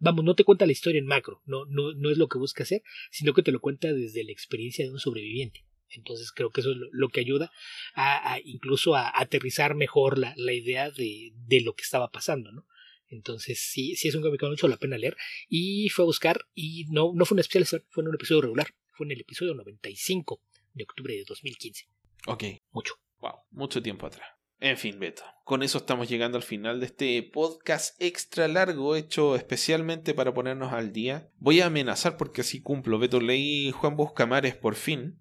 vamos, 0.00 0.24
no 0.24 0.34
te 0.34 0.42
cuenta 0.42 0.66
la 0.66 0.72
historia 0.72 0.98
en 0.98 1.06
macro, 1.06 1.42
no, 1.44 1.64
no, 1.66 1.92
no 1.94 2.10
es 2.10 2.18
lo 2.18 2.28
que 2.28 2.38
busca 2.38 2.64
hacer, 2.64 2.82
sino 3.12 3.34
que 3.34 3.42
te 3.42 3.52
lo 3.52 3.60
cuenta 3.60 3.92
desde 3.92 4.24
la 4.24 4.32
experiencia 4.32 4.84
de 4.84 4.90
un 4.90 4.98
sobreviviente. 4.98 5.64
Entonces 5.90 6.32
creo 6.32 6.50
que 6.50 6.60
eso 6.60 6.72
es 6.72 6.76
lo, 6.92 7.08
que 7.08 7.20
ayuda 7.20 7.52
a, 7.94 8.38
incluso 8.44 8.96
a 8.96 9.12
aterrizar 9.14 9.74
mejor 9.74 10.18
la, 10.18 10.34
la 10.36 10.52
idea 10.52 10.90
de, 10.90 11.32
de, 11.34 11.60
lo 11.60 11.74
que 11.74 11.82
estaba 11.82 12.10
pasando, 12.10 12.50
¿no? 12.52 12.66
Entonces 13.08 13.60
sí, 13.60 13.94
sí 13.96 14.08
es 14.08 14.14
un 14.14 14.22
cómic 14.22 14.40
que 14.40 14.46
mucho 14.46 14.68
la 14.68 14.76
pena 14.76 14.98
leer. 14.98 15.16
Y 15.48 15.88
fue 15.90 16.04
a 16.04 16.06
buscar 16.06 16.46
y 16.54 16.86
no, 16.90 17.12
no 17.14 17.24
fue 17.24 17.36
un 17.36 17.40
especial, 17.40 17.82
fue 17.88 18.02
en 18.02 18.08
un 18.08 18.14
episodio 18.14 18.42
regular. 18.42 18.68
Fue 18.92 19.06
en 19.06 19.12
el 19.12 19.20
episodio 19.20 19.54
95 19.54 20.40
de 20.72 20.84
octubre 20.84 21.14
de 21.14 21.24
2015. 21.24 21.88
Ok. 22.26 22.44
Mucho. 22.72 22.94
Wow, 23.20 23.40
mucho 23.50 23.82
tiempo 23.82 24.06
atrás. 24.06 24.28
En 24.60 24.78
fin, 24.78 24.98
Beto, 24.98 25.24
con 25.44 25.62
eso 25.62 25.78
estamos 25.78 26.08
llegando 26.08 26.38
al 26.38 26.42
final 26.42 26.80
de 26.80 26.86
este 26.86 27.22
podcast 27.22 28.00
extra 28.00 28.48
largo 28.48 28.96
hecho 28.96 29.36
especialmente 29.36 30.14
para 30.14 30.32
ponernos 30.32 30.72
al 30.72 30.92
día. 30.92 31.28
Voy 31.38 31.60
a 31.60 31.66
amenazar 31.66 32.16
porque 32.16 32.40
así 32.40 32.62
cumplo. 32.62 32.98
Beto, 32.98 33.20
leí 33.20 33.72
Juan 33.72 33.96
Buscamares 33.96 34.56
por 34.56 34.74
fin. 34.74 35.20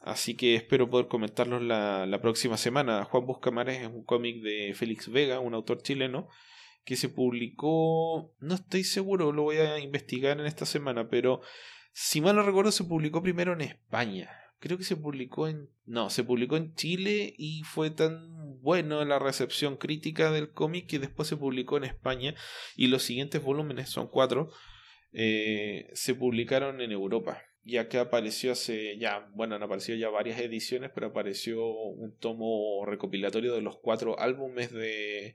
Así 0.00 0.36
que 0.36 0.54
espero 0.54 0.90
poder 0.90 1.08
comentarlos 1.08 1.62
la, 1.62 2.06
la 2.06 2.20
próxima 2.20 2.56
semana. 2.56 3.04
Juan 3.04 3.26
Buscamares 3.26 3.82
es 3.82 3.86
un 3.86 4.04
cómic 4.04 4.42
de 4.42 4.74
Félix 4.74 5.10
Vega, 5.10 5.40
un 5.40 5.54
autor 5.54 5.82
chileno, 5.82 6.28
que 6.84 6.96
se 6.96 7.08
publicó, 7.08 8.34
no 8.40 8.54
estoy 8.54 8.84
seguro, 8.84 9.32
lo 9.32 9.42
voy 9.42 9.58
a 9.58 9.78
investigar 9.78 10.40
en 10.40 10.46
esta 10.46 10.66
semana, 10.66 11.08
pero 11.08 11.40
si 11.92 12.20
mal 12.20 12.36
no 12.36 12.42
recuerdo 12.42 12.72
se 12.72 12.84
publicó 12.84 13.22
primero 13.22 13.52
en 13.52 13.60
España. 13.60 14.30
Creo 14.58 14.78
que 14.78 14.84
se 14.84 14.96
publicó 14.96 15.48
en... 15.48 15.68
No, 15.86 16.08
se 16.08 16.22
publicó 16.22 16.56
en 16.56 16.74
Chile 16.74 17.34
y 17.36 17.62
fue 17.64 17.90
tan 17.90 18.60
bueno 18.60 19.04
la 19.04 19.18
recepción 19.18 19.76
crítica 19.76 20.30
del 20.30 20.52
cómic 20.52 20.86
que 20.86 21.00
después 21.00 21.28
se 21.28 21.36
publicó 21.36 21.76
en 21.76 21.84
España 21.84 22.34
y 22.76 22.86
los 22.86 23.02
siguientes 23.02 23.42
volúmenes, 23.42 23.88
son 23.88 24.06
cuatro, 24.08 24.50
eh, 25.12 25.90
se 25.94 26.14
publicaron 26.14 26.80
en 26.80 26.92
Europa 26.92 27.42
ya 27.64 27.88
que 27.88 27.98
apareció 27.98 28.52
hace 28.52 28.98
ya, 28.98 29.28
bueno, 29.34 29.54
han 29.54 29.62
aparecido 29.62 29.98
ya 29.98 30.10
varias 30.10 30.40
ediciones, 30.40 30.90
pero 30.94 31.08
apareció 31.08 31.66
un 31.66 32.16
tomo 32.18 32.84
recopilatorio 32.86 33.54
de 33.54 33.62
los 33.62 33.78
cuatro 33.78 34.18
álbumes 34.18 34.72
de, 34.72 35.34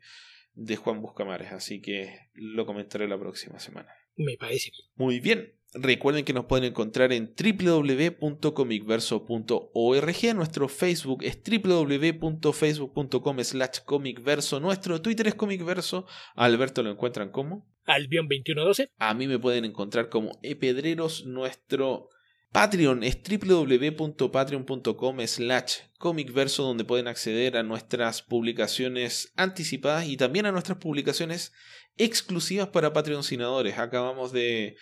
de 0.53 0.75
Juan 0.75 1.01
Buscamares, 1.01 1.51
así 1.51 1.81
que 1.81 2.29
lo 2.33 2.65
comentaré 2.65 3.07
la 3.07 3.19
próxima 3.19 3.59
semana. 3.59 3.89
Me 4.15 4.35
parece. 4.37 4.71
Muy 4.95 5.19
bien. 5.19 5.53
Recuerden 5.73 6.23
que 6.25 6.33
nos 6.33 6.45
pueden 6.45 6.65
encontrar 6.65 7.11
en 7.11 7.33
www.comicverso.org. 7.35 10.35
Nuestro 10.35 10.67
Facebook 10.69 11.23
es 11.23 11.39
www.facebook.com 11.43 13.43
slash 13.43 13.79
comicverso. 13.85 14.59
Nuestro 14.59 14.99
Twitter 15.01 15.27
es 15.27 15.35
comicverso. 15.35 16.07
Alberto 16.35 16.81
lo 16.81 16.89
encuentran 16.89 17.29
como 17.29 17.67
Albion2112. 17.85 18.89
A 18.97 19.13
mí 19.13 19.27
me 19.27 19.37
pueden 19.39 19.65
encontrar 19.65 20.09
como 20.09 20.39
Epedreros. 20.41 21.25
Nuestro 21.25 22.09
Patreon 22.51 23.03
es 23.03 23.19
www.patreon.com 23.21 25.19
slash 25.27 25.73
comicverso 25.99 26.63
donde 26.63 26.85
pueden 26.85 27.07
acceder 27.07 27.57
a 27.57 27.63
nuestras 27.63 28.21
publicaciones 28.21 29.33
anticipadas 29.35 30.07
y 30.07 30.17
también 30.17 30.45
a 30.45 30.51
nuestras 30.51 30.77
publicaciones 30.77 31.53
exclusivas 31.97 32.69
para 32.69 32.93
patrocinadores. 32.93 33.77
Acabamos 33.77 34.31
de 34.31 34.77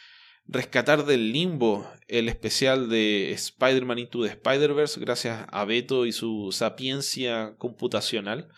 rescatar 0.47 1.05
del 1.05 1.31
limbo 1.31 1.89
el 2.07 2.29
especial 2.29 2.87
de 2.89 3.31
Spider-Man 3.31 3.99
Into 3.99 4.23
the 4.23 4.29
Spider-Verse 4.29 4.99
gracias 4.99 5.47
a 5.51 5.65
Beto 5.65 6.05
y 6.05 6.11
su 6.11 6.51
sapiencia 6.51 7.55
computacional. 7.57 8.49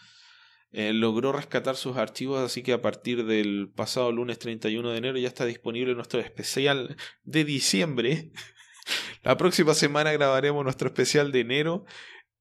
Eh, 0.73 0.91
logró 0.91 1.31
rescatar 1.31 1.77
sus 1.77 1.95
archivos, 1.95 2.41
así 2.41 2.61
que 2.61 2.73
a 2.73 2.81
partir 2.81 3.25
del 3.25 3.71
pasado 3.73 4.11
lunes 4.11 4.38
31 4.38 4.91
de 4.91 4.97
enero 4.97 5.17
ya 5.17 5.29
está 5.29 5.45
disponible 5.45 5.95
nuestro 5.95 6.19
especial 6.19 6.97
de 7.23 7.45
diciembre 7.45 8.31
la 9.23 9.38
próxima 9.38 9.73
semana 9.73 10.11
grabaremos 10.11 10.64
nuestro 10.64 10.88
especial 10.88 11.31
de 11.31 11.39
enero. 11.39 11.85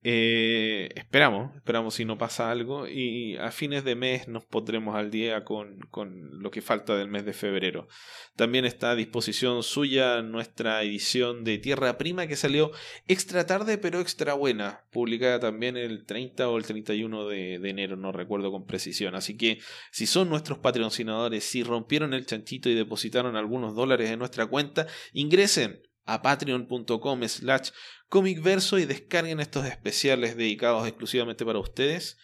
Eh, 0.09 0.91
esperamos, 0.95 1.57
esperamos 1.57 1.95
si 1.95 2.05
no 2.05 2.17
pasa 2.17 2.53
algo. 2.53 2.87
Y 2.87 3.37
a 3.39 3.51
fines 3.51 3.83
de 3.83 3.97
mes 3.97 4.29
nos 4.29 4.45
pondremos 4.45 4.95
al 4.95 5.11
día 5.11 5.45
con, 5.45 5.81
con, 5.91 6.41
lo 6.41 6.53
que 6.53 6.63
falta 6.63 6.97
del 6.97 7.09
mes 7.09 7.25
de 7.25 7.33
febrero. 7.33 7.89
También 8.37 8.65
está 8.65 8.93
a 8.93 8.95
disposición 8.95 9.65
suya 9.65 10.23
nuestra 10.23 10.81
edición 10.85 11.43
de 11.43 11.59
Tierra 11.59 11.99
Prima 11.99 12.29
que 12.29 12.37
salió 12.37 12.71
extra 13.09 13.47
tarde 13.47 13.79
pero 13.79 13.99
extra 13.99 14.35
buena. 14.35 14.85
Publicada 14.93 15.41
también 15.41 15.77
el 15.77 16.07
30 16.07 16.49
o 16.49 16.57
el 16.57 16.65
31 16.65 17.27
de, 17.27 17.59
de 17.59 17.69
enero, 17.69 17.97
no 17.97 18.13
recuerdo 18.13 18.53
con 18.53 18.65
precisión. 18.65 19.17
Así 19.17 19.37
que 19.37 19.59
si 19.91 20.07
son 20.07 20.29
nuestros 20.29 20.59
patrocinadores, 20.59 21.43
si 21.43 21.65
rompieron 21.65 22.15
el 22.15 22.27
chanchito 22.27 22.69
y 22.69 22.75
depositaron 22.75 23.35
algunos 23.35 23.75
dólares 23.75 24.11
en 24.11 24.21
nuestra 24.21 24.47
cuenta, 24.47 24.87
ingresen 25.13 25.81
a 26.07 26.23
patreon.com 26.23 27.29
slash 27.29 27.71
comicverso 28.09 28.79
y 28.79 28.87
descarguen 28.87 29.41
estos 29.41 29.67
especiales 29.67 30.37
dedicados 30.37 30.87
exclusivamente 30.87 31.45
para 31.45 31.59
ustedes. 31.59 32.17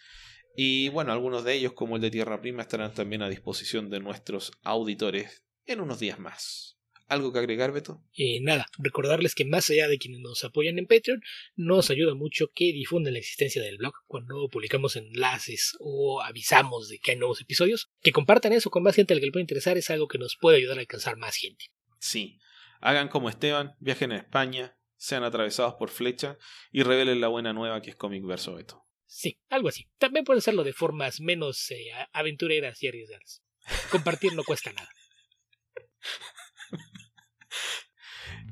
Y 0.55 0.89
bueno, 0.89 1.11
algunos 1.11 1.43
de 1.43 1.55
ellos, 1.55 1.73
como 1.73 1.95
el 1.95 2.01
de 2.01 2.11
Tierra 2.11 2.41
Prima, 2.41 2.61
estarán 2.61 2.93
también 2.93 3.21
a 3.21 3.29
disposición 3.29 3.89
de 3.89 3.99
nuestros 3.99 4.51
auditores 4.63 5.43
en 5.65 5.81
unos 5.81 5.99
días 5.99 6.19
más. 6.19 6.77
¿Algo 7.07 7.33
que 7.33 7.39
agregar, 7.39 7.71
Beto? 7.71 8.01
Eh, 8.17 8.39
nada, 8.41 8.65
recordarles 8.77 9.35
que 9.35 9.45
más 9.45 9.69
allá 9.69 9.87
de 9.87 9.97
quienes 9.97 10.21
nos 10.21 10.43
apoyan 10.43 10.79
en 10.79 10.87
Patreon, 10.87 11.21
nos 11.55 11.89
ayuda 11.89 12.15
mucho 12.15 12.47
que 12.55 12.71
difunden 12.71 13.13
la 13.13 13.19
existencia 13.19 13.61
del 13.61 13.77
blog 13.77 13.93
cuando 14.07 14.47
publicamos 14.49 14.95
enlaces 14.95 15.75
o 15.79 16.21
avisamos 16.21 16.87
de 16.87 16.99
que 16.99 17.11
hay 17.11 17.17
nuevos 17.17 17.41
episodios. 17.41 17.89
Que 18.01 18.13
compartan 18.13 18.53
eso 18.53 18.69
con 18.69 18.83
más 18.83 18.95
gente 18.95 19.13
al 19.13 19.19
que 19.19 19.25
le 19.25 19.31
puede 19.31 19.43
interesar 19.43 19.77
es 19.77 19.89
algo 19.89 20.07
que 20.07 20.17
nos 20.17 20.37
puede 20.37 20.57
ayudar 20.57 20.77
a 20.77 20.81
alcanzar 20.81 21.17
más 21.17 21.35
gente. 21.35 21.65
Sí, 21.99 22.39
Hagan 22.83 23.07
como 23.07 23.29
Esteban, 23.29 23.77
viajen 23.79 24.11
a 24.11 24.17
España, 24.17 24.77
sean 24.97 25.23
atravesados 25.23 25.75
por 25.75 25.89
flecha 25.89 26.37
y 26.69 26.83
revelen 26.83 27.21
la 27.21 27.29
buena 27.29 27.53
nueva 27.53 27.81
que 27.81 27.91
es 27.91 27.95
Comic 27.95 28.25
Verso 28.25 28.55
Beto. 28.55 28.85
Sí, 29.05 29.39
algo 29.49 29.69
así. 29.69 29.87
También 29.97 30.25
pueden 30.25 30.39
hacerlo 30.39 30.65
de 30.65 30.73
formas 30.73 31.21
menos 31.21 31.71
eh, 31.71 31.91
aventureras 32.11 32.83
y 32.83 32.89
arriesgadas. 32.89 33.41
Compartir 33.89 34.33
no 34.33 34.43
cuesta 34.43 34.73
nada. 34.73 34.89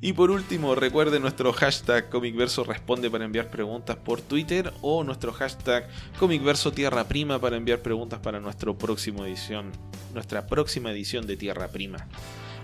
Y 0.04 0.14
por 0.14 0.32
último, 0.32 0.74
recuerden 0.74 1.22
nuestro 1.22 1.54
hashtag 1.54 2.10
ComicVerso 2.10 2.64
responde 2.64 3.12
para 3.12 3.24
enviar 3.24 3.52
preguntas 3.52 3.98
por 3.98 4.20
Twitter 4.20 4.74
o 4.82 5.04
nuestro 5.04 5.32
hashtag 5.32 5.88
ComicVerso 6.18 6.72
Tierra 6.72 7.08
Prima 7.08 7.40
para 7.40 7.56
enviar 7.56 7.84
preguntas 7.84 8.20
para 8.20 8.40
nuestra 8.40 8.76
próxima 8.76 9.28
edición, 9.28 9.72
nuestra 10.12 10.48
próxima 10.48 10.92
edición 10.92 11.28
de 11.28 11.38
Tierra 11.38 11.68
Prima 11.68 12.08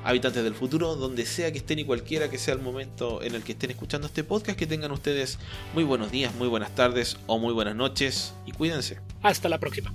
habitantes 0.08 0.42
del 0.42 0.56
futuro, 0.56 0.96
donde 0.96 1.26
sea 1.26 1.52
que 1.52 1.58
estén 1.58 1.80
y 1.80 1.84
cualquiera 1.84 2.30
que 2.30 2.38
sea 2.38 2.54
el 2.54 2.62
momento 2.62 3.22
en 3.22 3.36
el 3.36 3.44
que 3.44 3.52
estén 3.52 3.72
escuchando 3.72 4.08
este 4.08 4.24
podcast, 4.24 4.58
que 4.58 4.66
tengan 4.66 4.92
ustedes 4.94 5.38
muy 5.74 5.84
buenos 5.84 6.12
días, 6.12 6.34
muy 6.36 6.48
buenas 6.48 6.74
tardes 6.74 7.18
o 7.28 7.38
muy 7.40 7.54
buenas 7.54 7.76
noches 7.76 8.34
y 8.46 8.54
cuídense. 8.54 9.00
Hasta 9.22 9.50
la 9.50 9.60
próxima. 9.60 9.94